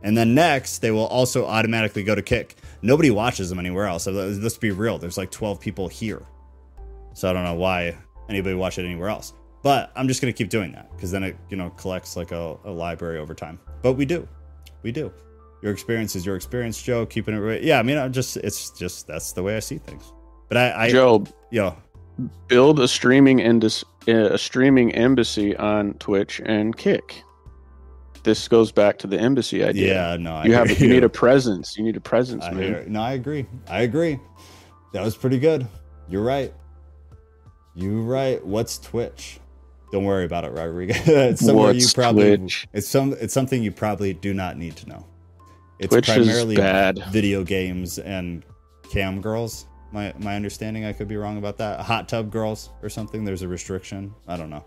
And 0.04 0.16
then 0.18 0.34
next, 0.36 0.80
they 0.80 0.92
will 0.92 1.08
also 1.08 1.46
automatically 1.46 2.04
go 2.04 2.16
to 2.16 2.22
Kick. 2.22 2.56
Nobody 2.82 3.12
watches 3.12 3.50
them 3.50 3.60
anywhere 3.60 3.86
else. 3.86 4.04
So 4.04 4.12
let's 4.12 4.40
let's 4.40 4.58
be 4.58 4.72
real. 4.72 4.98
There's 4.98 5.18
like 5.18 5.30
12 5.30 5.60
people 5.60 5.88
here. 5.88 6.24
So 7.14 7.30
I 7.30 7.34
don't 7.34 7.44
know 7.44 7.54
why 7.54 7.96
anybody 8.28 8.56
watch 8.56 8.80
it 8.80 8.86
anywhere 8.86 9.10
else. 9.10 9.34
But 9.62 9.92
I'm 9.96 10.08
just 10.08 10.20
going 10.20 10.34
to 10.34 10.38
keep 10.38 10.50
doing 10.50 10.72
that 10.72 10.92
because 10.92 11.12
then 11.12 11.24
it, 11.24 11.38
you 11.50 11.58
know, 11.58 11.70
collects 11.72 12.16
like 12.18 12.32
a, 12.32 12.58
a 12.64 12.72
library 12.72 13.20
over 13.20 13.36
time. 13.36 13.60
But 13.84 13.94
we 13.94 14.06
do. 14.06 14.28
We 14.82 14.92
do. 14.92 15.14
Your 15.62 15.72
experience 15.72 16.16
is 16.16 16.26
your 16.26 16.36
experience, 16.36 16.82
Joe. 16.82 17.06
Keeping 17.06 17.36
it 17.36 17.40
right. 17.40 17.62
Yeah, 17.62 17.80
I 17.80 17.84
mean, 17.84 17.98
I'm 17.98 18.12
just, 18.12 18.38
it's 18.38 18.72
just, 18.72 19.08
that's 19.08 19.32
the 19.34 19.44
way 19.44 19.56
I 19.56 19.60
see 19.60 19.78
things. 19.78 20.12
But 20.48 20.58
I, 20.58 20.86
I, 20.86 20.90
Joe 20.90 21.26
yo, 21.52 21.76
build 22.48 22.80
a 22.80 22.88
streaming 22.88 23.40
indus- 23.40 23.86
a 24.08 24.38
streaming 24.38 24.94
embassy 24.96 25.56
on 25.56 25.94
Twitch 25.96 26.42
and 26.46 26.76
Kick. 26.76 27.24
This 28.24 28.48
goes 28.48 28.72
back 28.72 28.98
to 29.00 29.08
the 29.08 29.20
embassy 29.20 29.64
idea. 29.64 29.94
yeah, 29.94 30.18
no, 30.18 30.36
I 30.36 30.46
you 30.46 30.54
have 30.54 30.70
hear 30.70 30.88
you 30.88 30.94
need 30.94 31.04
a 31.04 31.10
presence. 31.10 31.78
You 31.78 31.84
need 31.84 31.98
a 31.98 32.02
presence, 32.02 32.44
I 32.44 32.52
man. 32.52 32.64
hear, 32.64 32.86
no, 32.88 33.02
I 33.02 33.14
agree. 33.14 33.46
I 33.68 33.82
agree. 33.82 34.20
That 34.94 35.04
was 35.04 35.16
pretty 35.16 35.40
good. 35.40 35.68
You're 36.10 36.24
right. 36.24 36.54
You're 37.74 38.02
right. 38.02 38.46
What's 38.46 38.78
Twitch? 38.78 39.40
Don't 39.92 40.04
worry 40.06 40.26
about 40.26 40.46
it, 40.46 40.52
Rodriguez. 40.52 40.98
it's 41.08 41.46
somewhere 41.46 41.72
you 41.72 41.80
What's 41.80 41.94
probably 41.94 42.38
Twitch? 42.38 42.68
it's 42.74 42.88
some 42.88 43.14
it's 43.20 43.34
something 43.34 43.64
you 43.64 43.72
probably 43.72 44.14
do 44.14 44.34
not 44.34 44.58
need 44.58 44.76
to 44.78 44.90
know. 44.90 45.06
It's 45.82 45.90
Twitch 45.92 46.10
is 46.10 46.16
primarily 46.16 46.56
bad. 46.56 47.04
video 47.10 47.44
games 47.44 47.98
and 47.98 48.46
cam 48.92 49.20
girls. 49.20 49.66
My 49.92 50.14
my 50.20 50.36
understanding, 50.36 50.86
I 50.86 50.94
could 50.94 51.08
be 51.08 51.18
wrong 51.18 51.38
about 51.38 51.58
that. 51.58 51.80
Hot 51.82 52.08
tub 52.08 52.32
girls 52.32 52.70
or 52.84 52.90
something. 52.90 53.26
There's 53.26 53.42
a 53.42 53.48
restriction. 53.48 54.14
I 54.28 54.38
don't 54.38 54.52
know. 54.52 54.64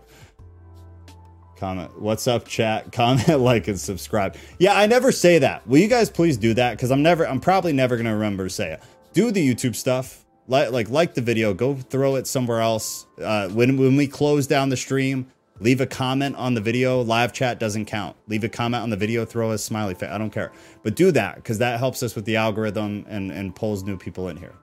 Comment. 1.57 2.01
What's 2.01 2.27
up, 2.27 2.45
chat? 2.47 2.91
Comment, 2.91 3.39
like, 3.39 3.69
and 3.69 3.79
subscribe. 3.79 4.35
Yeah, 4.59 4.77
I 4.77 4.87
never 4.87 5.13
say 5.13 5.39
that. 5.39 5.65
Will 5.65 5.77
you 5.79 5.87
guys 5.87 6.09
please 6.09 6.35
do 6.35 6.53
that? 6.55 6.71
Because 6.71 6.91
I'm 6.91 7.01
never, 7.01 7.25
I'm 7.25 7.39
probably 7.39 7.71
never 7.71 7.95
gonna 7.95 8.13
remember 8.13 8.43
to 8.43 8.49
say 8.49 8.73
it. 8.73 8.83
Do 9.13 9.31
the 9.31 9.47
YouTube 9.47 9.75
stuff. 9.75 10.25
Like, 10.47 10.71
like, 10.71 10.89
like 10.89 11.13
the 11.13 11.21
video. 11.21 11.53
Go 11.53 11.75
throw 11.75 12.17
it 12.17 12.27
somewhere 12.27 12.59
else. 12.59 13.05
Uh, 13.19 13.47
when 13.49 13.77
when 13.77 13.95
we 13.95 14.05
close 14.07 14.47
down 14.47 14.67
the 14.67 14.77
stream, 14.77 15.31
leave 15.59 15.81
a 15.81 15.85
comment 15.85 16.35
on 16.35 16.53
the 16.53 16.61
video. 16.61 17.01
Live 17.01 17.33
chat 17.33 17.59
doesn't 17.59 17.85
count. 17.85 18.15
Leave 18.27 18.43
a 18.43 18.49
comment 18.49 18.83
on 18.83 18.89
the 18.89 18.97
video. 18.97 19.25
Throw 19.25 19.51
a 19.51 19.57
smiley 19.57 19.93
face. 19.93 20.09
I 20.11 20.17
don't 20.17 20.31
care. 20.31 20.51
But 20.83 20.95
do 20.95 21.11
that 21.11 21.35
because 21.35 21.57
that 21.59 21.79
helps 21.79 22.03
us 22.03 22.15
with 22.15 22.25
the 22.25 22.35
algorithm 22.35 23.05
and 23.07 23.31
and 23.31 23.55
pulls 23.55 23.83
new 23.83 23.97
people 23.97 24.29
in 24.29 24.37
here. 24.37 24.53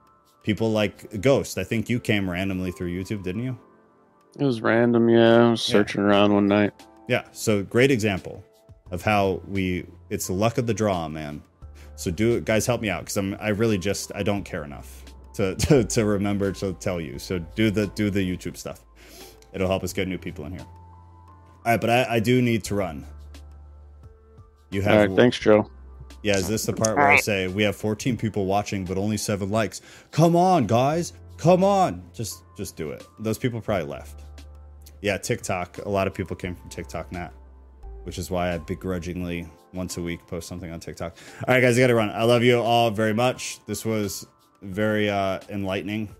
People 0.42 0.72
like 0.72 1.20
Ghost. 1.20 1.56
I 1.58 1.64
think 1.64 1.88
you 1.88 2.00
came 2.00 2.28
randomly 2.28 2.72
through 2.72 2.90
YouTube, 2.90 3.22
didn't 3.22 3.44
you? 3.44 3.58
It 4.38 4.44
was 4.44 4.60
random, 4.60 5.08
yeah. 5.08 5.46
I 5.46 5.50
was 5.50 5.68
Yeah. 5.68 5.72
searching 5.72 6.00
around 6.02 6.32
one 6.34 6.46
night. 6.48 6.72
Yeah. 7.08 7.24
So 7.32 7.62
great 7.62 7.90
example 7.90 8.42
of 8.90 9.02
how 9.02 9.40
we 9.48 9.86
it's 10.10 10.26
the 10.26 10.32
luck 10.32 10.58
of 10.58 10.66
the 10.66 10.74
draw, 10.74 11.08
man. 11.08 11.42
So 11.96 12.10
do 12.10 12.36
it, 12.36 12.44
guys. 12.44 12.66
Help 12.66 12.80
me 12.80 12.90
out 12.90 13.00
because 13.02 13.16
I'm 13.16 13.36
I 13.40 13.48
really 13.50 13.78
just 13.78 14.10
I 14.14 14.22
don't 14.22 14.44
care 14.44 14.64
enough 14.64 15.04
to, 15.34 15.54
to 15.66 15.84
to 15.84 16.04
remember 16.04 16.52
to 16.52 16.72
tell 16.74 17.00
you. 17.00 17.18
So 17.18 17.38
do 17.38 17.70
the 17.70 17.86
do 17.88 18.10
the 18.10 18.20
YouTube 18.20 18.56
stuff. 18.56 18.84
It'll 19.52 19.68
help 19.68 19.84
us 19.84 19.92
get 19.92 20.08
new 20.08 20.18
people 20.18 20.44
in 20.46 20.52
here. 20.52 20.66
All 21.64 21.72
right, 21.72 21.80
but 21.80 21.90
I, 21.90 22.16
I 22.16 22.20
do 22.20 22.42
need 22.42 22.64
to 22.64 22.74
run. 22.74 23.06
You 24.70 24.82
have 24.82 25.10
right, 25.10 25.16
thanks, 25.16 25.38
Joe. 25.38 25.70
yeah, 26.22 26.36
is 26.36 26.48
this 26.48 26.64
the 26.66 26.72
part 26.72 26.96
where 26.96 27.06
I 27.08 27.16
say 27.18 27.46
we 27.48 27.62
have 27.62 27.76
14 27.76 28.16
people 28.16 28.46
watching 28.46 28.84
but 28.84 28.98
only 28.98 29.16
7 29.16 29.50
likes? 29.50 29.80
Come 30.10 30.34
on, 30.34 30.66
guys. 30.66 31.12
Come 31.36 31.62
on. 31.64 32.02
Just 32.14 32.42
just 32.56 32.76
do 32.76 32.90
it. 32.90 33.06
Those 33.18 33.38
people 33.38 33.60
probably 33.60 33.86
left. 33.88 34.22
yeah, 35.02 35.18
TikTok. 35.18 35.78
A 35.78 35.88
lot 35.88 36.06
of 36.06 36.14
people 36.14 36.36
came 36.36 36.54
from 36.54 36.68
TikTok, 36.70 37.10
Nat, 37.12 37.30
which 38.04 38.18
is 38.18 38.30
why 38.30 38.54
I 38.54 38.58
begrudgingly 38.58 39.48
once 39.74 39.96
a 39.96 40.02
week 40.02 40.26
post 40.26 40.48
something 40.48 40.70
on 40.72 40.80
TikTok. 40.80 41.16
All 41.48 41.54
right, 41.54 41.60
guys, 41.60 41.76
I 41.78 41.80
got 41.82 41.86
to 41.88 41.94
run. 41.94 42.10
I 42.10 42.24
love 42.24 42.42
you 42.42 42.60
all 42.60 42.90
very 42.90 43.14
much. 43.14 43.58
This 43.66 43.84
was 43.84 44.26
very 44.62 45.10
uh, 45.10 45.40
enlightening 45.48 46.14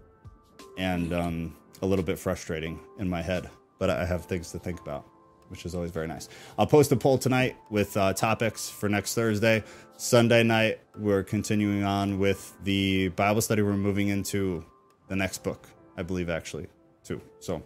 and 0.79 1.13
um, 1.13 1.57
a 1.83 1.87
little 1.87 2.05
bit 2.05 2.19
frustrating 2.19 2.81
in 2.99 3.09
my 3.09 3.23
head, 3.23 3.49
but 3.79 3.91
I 3.91 4.05
have 4.07 4.25
things 4.27 4.51
to 4.53 4.59
think 4.59 4.81
about, 4.81 5.07
which 5.53 5.65
is 5.65 5.75
always 5.77 5.93
very 5.93 6.09
nice. 6.09 6.29
I'll 6.59 6.67
post 6.67 6.91
a 6.91 6.97
poll 6.97 7.19
tonight 7.19 7.57
with 7.71 7.97
uh, 7.97 8.13
topics 8.15 8.69
for 8.69 8.89
next 8.89 9.15
Thursday. 9.15 9.63
Sunday 9.97 10.43
night, 10.43 10.81
we're 10.99 11.23
continuing 11.23 11.85
on 11.85 12.19
with 12.19 12.57
the 12.65 13.09
Bible 13.11 13.41
study. 13.41 13.63
We're 13.63 13.75
moving 13.75 14.09
into 14.09 14.65
the 15.07 15.15
next 15.15 15.45
book, 15.45 15.69
I 15.97 16.03
believe, 16.03 16.29
actually, 16.31 16.67
too. 17.05 17.21
So 17.39 17.63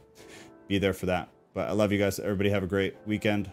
be 0.68 0.78
there 0.78 0.92
for 0.92 1.06
that. 1.06 1.30
But 1.54 1.68
I 1.68 1.72
love 1.72 1.92
you 1.92 1.98
guys. 1.98 2.18
Everybody 2.18 2.50
have 2.50 2.62
a 2.62 2.66
great 2.66 2.96
weekend. 3.06 3.50